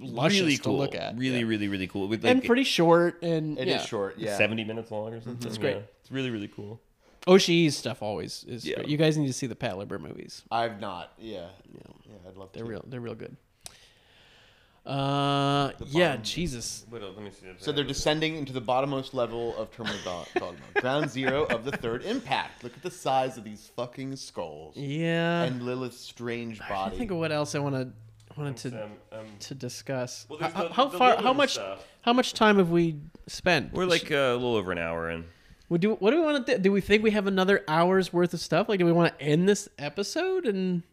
luscious 0.01 0.41
really 0.41 0.57
to 0.57 0.63
cool. 0.63 0.77
look 0.77 0.93
at, 0.95 1.17
Really, 1.17 1.39
yeah. 1.39 1.45
really, 1.45 1.67
really 1.69 1.87
cool. 1.87 2.09
With 2.09 2.23
like 2.25 2.31
and 2.33 2.43
pretty 2.43 2.63
short. 2.65 3.21
And 3.23 3.57
It 3.57 3.69
is 3.69 3.75
yeah. 3.75 3.85
short. 3.85 4.17
Yeah. 4.17 4.35
70 4.37 4.65
minutes 4.65 4.91
long 4.91 5.13
or 5.13 5.21
something. 5.21 5.35
Mm-hmm. 5.37 5.47
It's 5.47 5.57
great. 5.57 5.77
It's 6.01 6.11
really, 6.11 6.31
really 6.31 6.49
cool. 6.49 6.81
Oshii's 7.27 7.77
stuff 7.77 8.02
always 8.02 8.43
is. 8.48 8.65
Yeah. 8.65 8.77
Great. 8.77 8.88
You 8.89 8.98
guys 8.98 9.18
need 9.18 9.27
to 9.27 9.34
see 9.34 9.48
the 9.48 9.56
Patlabor 9.56 9.99
movies. 9.99 10.43
I've 10.52 10.80
not. 10.80 11.14
Yeah. 11.19 11.48
Yeah. 11.73 11.81
I'd 12.27 12.35
love 12.38 12.52
to. 12.53 12.60
They're 12.60 12.68
real. 12.68 12.84
They're 12.88 12.99
real 13.02 13.15
good. 13.15 13.35
Uh, 14.84 15.72
yeah, 15.88 16.18
Jesus. 16.23 16.85
Wait, 16.89 17.03
let 17.03 17.15
me 17.22 17.30
see. 17.30 17.45
So 17.60 17.72
they're 17.72 17.84
descending 17.84 18.35
into 18.38 18.52
the 18.52 18.61
bottommost 18.61 19.14
level 19.14 19.56
of 19.57 19.69
Terminal 19.72 19.98
Do- 20.03 20.39
Dogma, 20.39 20.60
ground 20.81 21.10
zero 21.11 21.43
of 21.45 21.64
the 21.65 21.72
third 21.72 22.03
impact. 22.03 22.64
Look 22.64 22.73
at 22.76 22.81
the 22.81 22.89
size 22.89 23.38
of 23.38 23.43
these 23.43 23.69
fucking 23.76 24.15
skulls 24.15 24.76
Yeah. 24.76 25.43
and 25.43 25.61
Lilith's 25.61 25.99
strange 25.99 26.57
body. 26.68 26.95
I 26.95 26.98
think 26.98 27.11
of 27.11 27.18
what 27.18 27.31
else 27.31 27.53
I 27.53 27.60
want 27.60 27.76
to 27.76 27.89
wanted 28.39 28.57
to 28.72 28.84
Um, 28.85 28.91
um, 29.11 29.26
to 29.41 29.53
discuss. 29.53 30.26
Well, 30.30 30.39
how, 30.39 30.49
the- 30.64 30.73
how 30.73 30.85
the 30.88 30.98
far? 30.98 31.18
How 31.18 31.34
much? 31.34 31.53
stuff. 31.53 31.85
How 32.02 32.14
much 32.14 32.34
time 32.34 32.57
have 32.57 32.72
we 32.72 32.95
spent? 33.27 33.73
we're 33.73 33.85
like 33.85 34.10
uh, 34.11 34.15
a 34.15 34.34
little 34.34 34.56
over 34.56 34.72
an 34.72 34.80
hour 34.80 35.11
in. 35.11 35.26
We 35.72 35.77
do. 35.77 35.93
What 35.93 36.11
do 36.11 36.18
we 36.18 36.23
want 36.23 36.45
to 36.45 36.57
do? 36.57 36.61
Do 36.61 36.72
we 36.73 36.81
think 36.81 37.02
we 37.02 37.11
have 37.11 37.27
another 37.27 37.64
hour's 37.65 38.11
worth 38.11 38.34
of 38.34 38.41
stuff? 38.41 38.68
Like, 38.68 38.80
do 38.80 38.85
we 38.85 38.91
want 38.91 39.18
to 39.18 39.23
end 39.23 39.48
this 39.48 39.69
episode 39.80 40.45
and, 40.45 40.84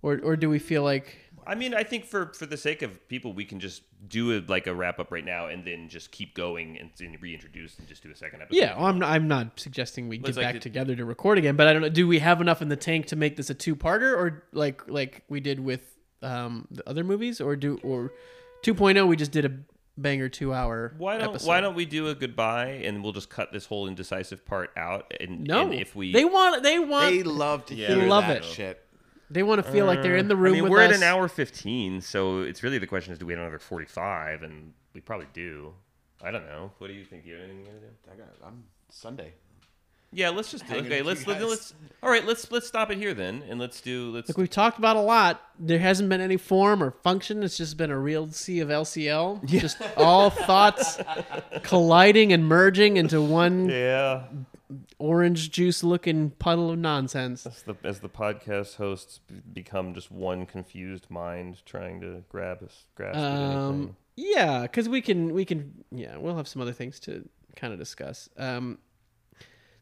or 0.00 0.18
or 0.24 0.34
do 0.34 0.48
we 0.48 0.58
feel 0.58 0.82
like? 0.82 1.18
I 1.46 1.54
mean, 1.54 1.74
I 1.74 1.82
think 1.82 2.06
for 2.06 2.32
for 2.32 2.46
the 2.46 2.56
sake 2.56 2.80
of 2.80 3.06
people, 3.08 3.34
we 3.34 3.44
can 3.44 3.60
just 3.60 3.82
do 4.08 4.38
a, 4.38 4.40
like 4.48 4.66
a 4.66 4.74
wrap 4.74 4.98
up 4.98 5.12
right 5.12 5.26
now, 5.26 5.48
and 5.48 5.62
then 5.62 5.90
just 5.90 6.10
keep 6.10 6.34
going 6.34 6.78
and, 6.78 6.90
and 7.00 7.20
reintroduce 7.20 7.78
and 7.78 7.86
just 7.86 8.02
do 8.02 8.10
a 8.10 8.16
second 8.16 8.40
episode. 8.40 8.56
Yeah, 8.58 8.78
well, 8.78 8.86
I'm 8.86 8.98
not, 8.98 9.10
I'm 9.10 9.28
not 9.28 9.60
suggesting 9.60 10.08
we 10.08 10.16
get 10.16 10.34
like 10.36 10.42
back 10.46 10.54
the- 10.54 10.60
together 10.60 10.96
to 10.96 11.04
record 11.04 11.36
again, 11.36 11.54
but 11.54 11.66
I 11.66 11.74
don't 11.74 11.82
know. 11.82 11.90
Do 11.90 12.08
we 12.08 12.20
have 12.20 12.40
enough 12.40 12.62
in 12.62 12.70
the 12.70 12.76
tank 12.76 13.04
to 13.08 13.16
make 13.16 13.36
this 13.36 13.50
a 13.50 13.54
two 13.54 13.76
parter, 13.76 14.16
or 14.16 14.44
like 14.52 14.88
like 14.88 15.22
we 15.28 15.40
did 15.40 15.60
with 15.60 15.82
um 16.22 16.66
the 16.70 16.88
other 16.88 17.04
movies, 17.04 17.42
or 17.42 17.56
do 17.56 17.78
or 17.82 18.10
2.0 18.62 19.06
we 19.06 19.16
just 19.16 19.32
did 19.32 19.44
a 19.44 19.52
banger 19.96 20.28
two 20.28 20.52
hour 20.52 20.92
Why 20.98 21.18
don't 21.18 21.30
episode. 21.30 21.46
Why 21.48 21.60
don't 21.60 21.74
we 21.74 21.84
do 21.84 22.08
a 22.08 22.14
goodbye 22.14 22.80
and 22.84 23.02
we'll 23.02 23.12
just 23.12 23.30
cut 23.30 23.52
this 23.52 23.66
whole 23.66 23.86
indecisive 23.86 24.44
part 24.44 24.70
out? 24.76 25.12
And, 25.20 25.44
no? 25.44 25.62
and 25.70 25.74
if 25.74 25.94
we 25.94 26.12
they 26.12 26.24
want 26.24 26.62
they 26.62 26.78
want 26.78 27.10
they 27.10 27.22
love 27.22 27.64
to 27.66 27.74
Yeah, 27.74 27.88
hear 27.88 27.96
they 27.96 28.06
love 28.08 28.26
that 28.26 28.38
it. 28.38 28.44
shit. 28.44 28.84
they 29.30 29.42
want 29.42 29.64
to 29.64 29.70
feel 29.70 29.86
like 29.86 30.02
they're 30.02 30.16
in 30.16 30.28
the 30.28 30.34
uh, 30.34 30.38
I 30.38 30.40
room 30.40 30.52
mean, 30.54 30.62
with 30.64 30.72
we're 30.72 30.82
us. 30.82 30.90
at 30.90 30.96
an 30.96 31.02
hour 31.02 31.28
fifteen, 31.28 32.00
so 32.00 32.40
it's 32.42 32.62
really 32.62 32.78
the 32.78 32.86
question 32.86 33.12
is, 33.12 33.18
do 33.18 33.26
we 33.26 33.32
have 33.32 33.42
another 33.42 33.58
forty 33.58 33.86
five? 33.86 34.42
And 34.42 34.72
we 34.94 35.00
probably 35.00 35.28
do. 35.32 35.74
I 36.22 36.30
don't 36.30 36.46
know. 36.46 36.72
What 36.78 36.86
do 36.88 36.94
you 36.94 37.04
think? 37.04 37.24
You 37.26 37.34
have 37.34 37.42
anything 37.42 37.64
you're 37.64 37.74
gonna 37.74 37.86
do? 37.86 38.12
I 38.12 38.16
got, 38.16 38.28
I'm 38.46 38.64
Sunday. 38.88 39.34
Yeah, 40.14 40.30
let's 40.30 40.50
just 40.50 40.64
Hanging 40.64 40.86
okay. 40.86 41.02
Let's 41.02 41.26
let's, 41.26 41.42
let's 41.42 41.74
all 42.02 42.08
right. 42.08 42.24
Let's 42.24 42.50
let's 42.52 42.68
stop 42.68 42.90
it 42.90 42.98
here 42.98 43.14
then, 43.14 43.42
and 43.48 43.58
let's 43.58 43.80
do 43.80 44.12
let's. 44.12 44.28
Like 44.28 44.38
we've 44.38 44.48
talked 44.48 44.78
about 44.78 44.96
a 44.96 45.00
lot. 45.00 45.42
There 45.58 45.78
hasn't 45.78 46.08
been 46.08 46.20
any 46.20 46.36
form 46.36 46.82
or 46.82 46.92
function. 46.92 47.42
It's 47.42 47.56
just 47.56 47.76
been 47.76 47.90
a 47.90 47.98
real 47.98 48.30
sea 48.30 48.60
of 48.60 48.68
LCL. 48.68 49.44
Just 49.44 49.78
all 49.96 50.30
thoughts 50.46 50.98
colliding 51.64 52.32
and 52.32 52.46
merging 52.46 52.96
into 52.96 53.20
one 53.20 53.68
yeah, 53.68 54.24
orange 54.98 55.50
juice 55.50 55.82
looking 55.82 56.30
puddle 56.30 56.70
of 56.70 56.78
nonsense. 56.78 57.44
as 57.44 57.62
the 57.62 57.74
as 57.82 58.00
the 58.00 58.08
podcast 58.08 58.76
hosts 58.76 59.20
become 59.52 59.94
just 59.94 60.12
one 60.12 60.46
confused 60.46 61.10
mind 61.10 61.64
trying 61.66 62.00
to 62.00 62.22
grab 62.28 62.62
us 62.62 62.84
grasp 62.94 63.18
at 63.18 63.32
anything. 63.32 63.58
Um, 63.58 63.96
yeah, 64.16 64.62
because 64.62 64.88
we 64.88 65.00
can, 65.00 65.34
we 65.34 65.44
can, 65.44 65.84
yeah, 65.90 66.16
we'll 66.16 66.36
have 66.36 66.46
some 66.46 66.62
other 66.62 66.72
things 66.72 67.00
to 67.00 67.28
kind 67.56 67.72
of 67.72 67.78
discuss. 67.78 68.28
Um, 68.36 68.78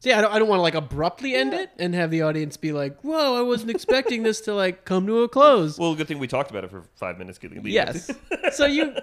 so 0.02 0.08
yeah, 0.10 0.18
I 0.18 0.20
don't, 0.20 0.32
I 0.34 0.38
don't 0.40 0.48
want 0.48 0.58
to 0.58 0.62
like 0.62 0.74
abruptly 0.74 1.36
end 1.36 1.54
it 1.54 1.70
and 1.78 1.94
have 1.94 2.10
the 2.10 2.22
audience 2.22 2.56
be 2.56 2.72
like, 2.72 3.00
"Whoa, 3.02 3.38
I 3.38 3.42
wasn't 3.42 3.70
expecting 3.70 4.24
this 4.24 4.40
to 4.42 4.52
like 4.54 4.84
come 4.84 5.06
to 5.06 5.22
a 5.22 5.28
close." 5.28 5.78
Well, 5.78 5.94
good 5.94 6.08
thing 6.08 6.18
we 6.18 6.26
talked 6.26 6.50
about 6.50 6.64
it 6.64 6.70
for 6.70 6.82
five 6.96 7.18
minutes. 7.18 7.38
Getting 7.38 7.62
leave 7.62 7.72
yes. 7.72 8.10
so 8.52 8.66
you, 8.66 8.96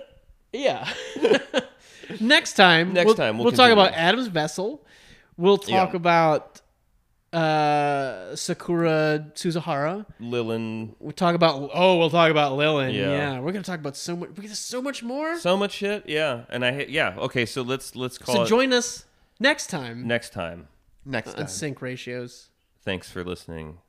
yeah. 0.52 0.86
Next 2.20 2.54
time, 2.54 2.92
Next 2.92 3.06
we'll, 3.06 3.16
time, 3.16 3.38
we'll 3.38 3.46
we'll 3.46 3.54
talk 3.54 3.72
about 3.72 3.94
Adam's 3.94 4.28
vessel. 4.28 4.86
We'll 5.38 5.58
talk 5.58 5.92
Yeah. 5.92 5.96
about 5.96 6.60
uh 7.32 8.36
Sakura 8.36 9.28
Suzuhara. 9.36 10.06
Lilin, 10.20 10.96
We'll 11.00 11.14
talk 11.14 11.34
about 11.34 11.70
oh, 11.74 11.98
we'll 11.98 12.10
talk 12.10 12.30
about 12.30 12.58
Lilin. 12.58 12.94
Yeah. 12.94 13.12
Yeah, 13.12 13.40
we're 13.40 13.54
gonna 13.54 13.64
talk 13.64 13.80
about 13.80 13.96
so 13.96 14.18
much. 14.18 14.32
There's 14.34 14.60
so 14.60 14.82
much 14.82 15.02
more. 15.02 15.38
so 15.40 15.56
much 15.56 15.72
shit. 15.72 16.10
Yeah, 16.10 16.42
and 16.50 16.66
I 16.66 16.88
yeah 16.90 17.16
okay. 17.20 17.46
So 17.46 17.62
let's 17.62 17.96
let's 17.96 18.18
call 18.18 18.36
So 18.36 18.44
it 18.44 18.48
join 18.50 18.74
us 18.74 19.06
next 19.40 19.68
time 19.68 20.06
next 20.06 20.34
time. 20.34 20.68
Next 21.06 21.32
uh, 21.32 21.38
time. 21.38 21.48
sync 21.48 21.82
ratios. 21.82 22.50
Thanks 22.84 23.10
for 23.12 23.24
listening. 23.24 23.80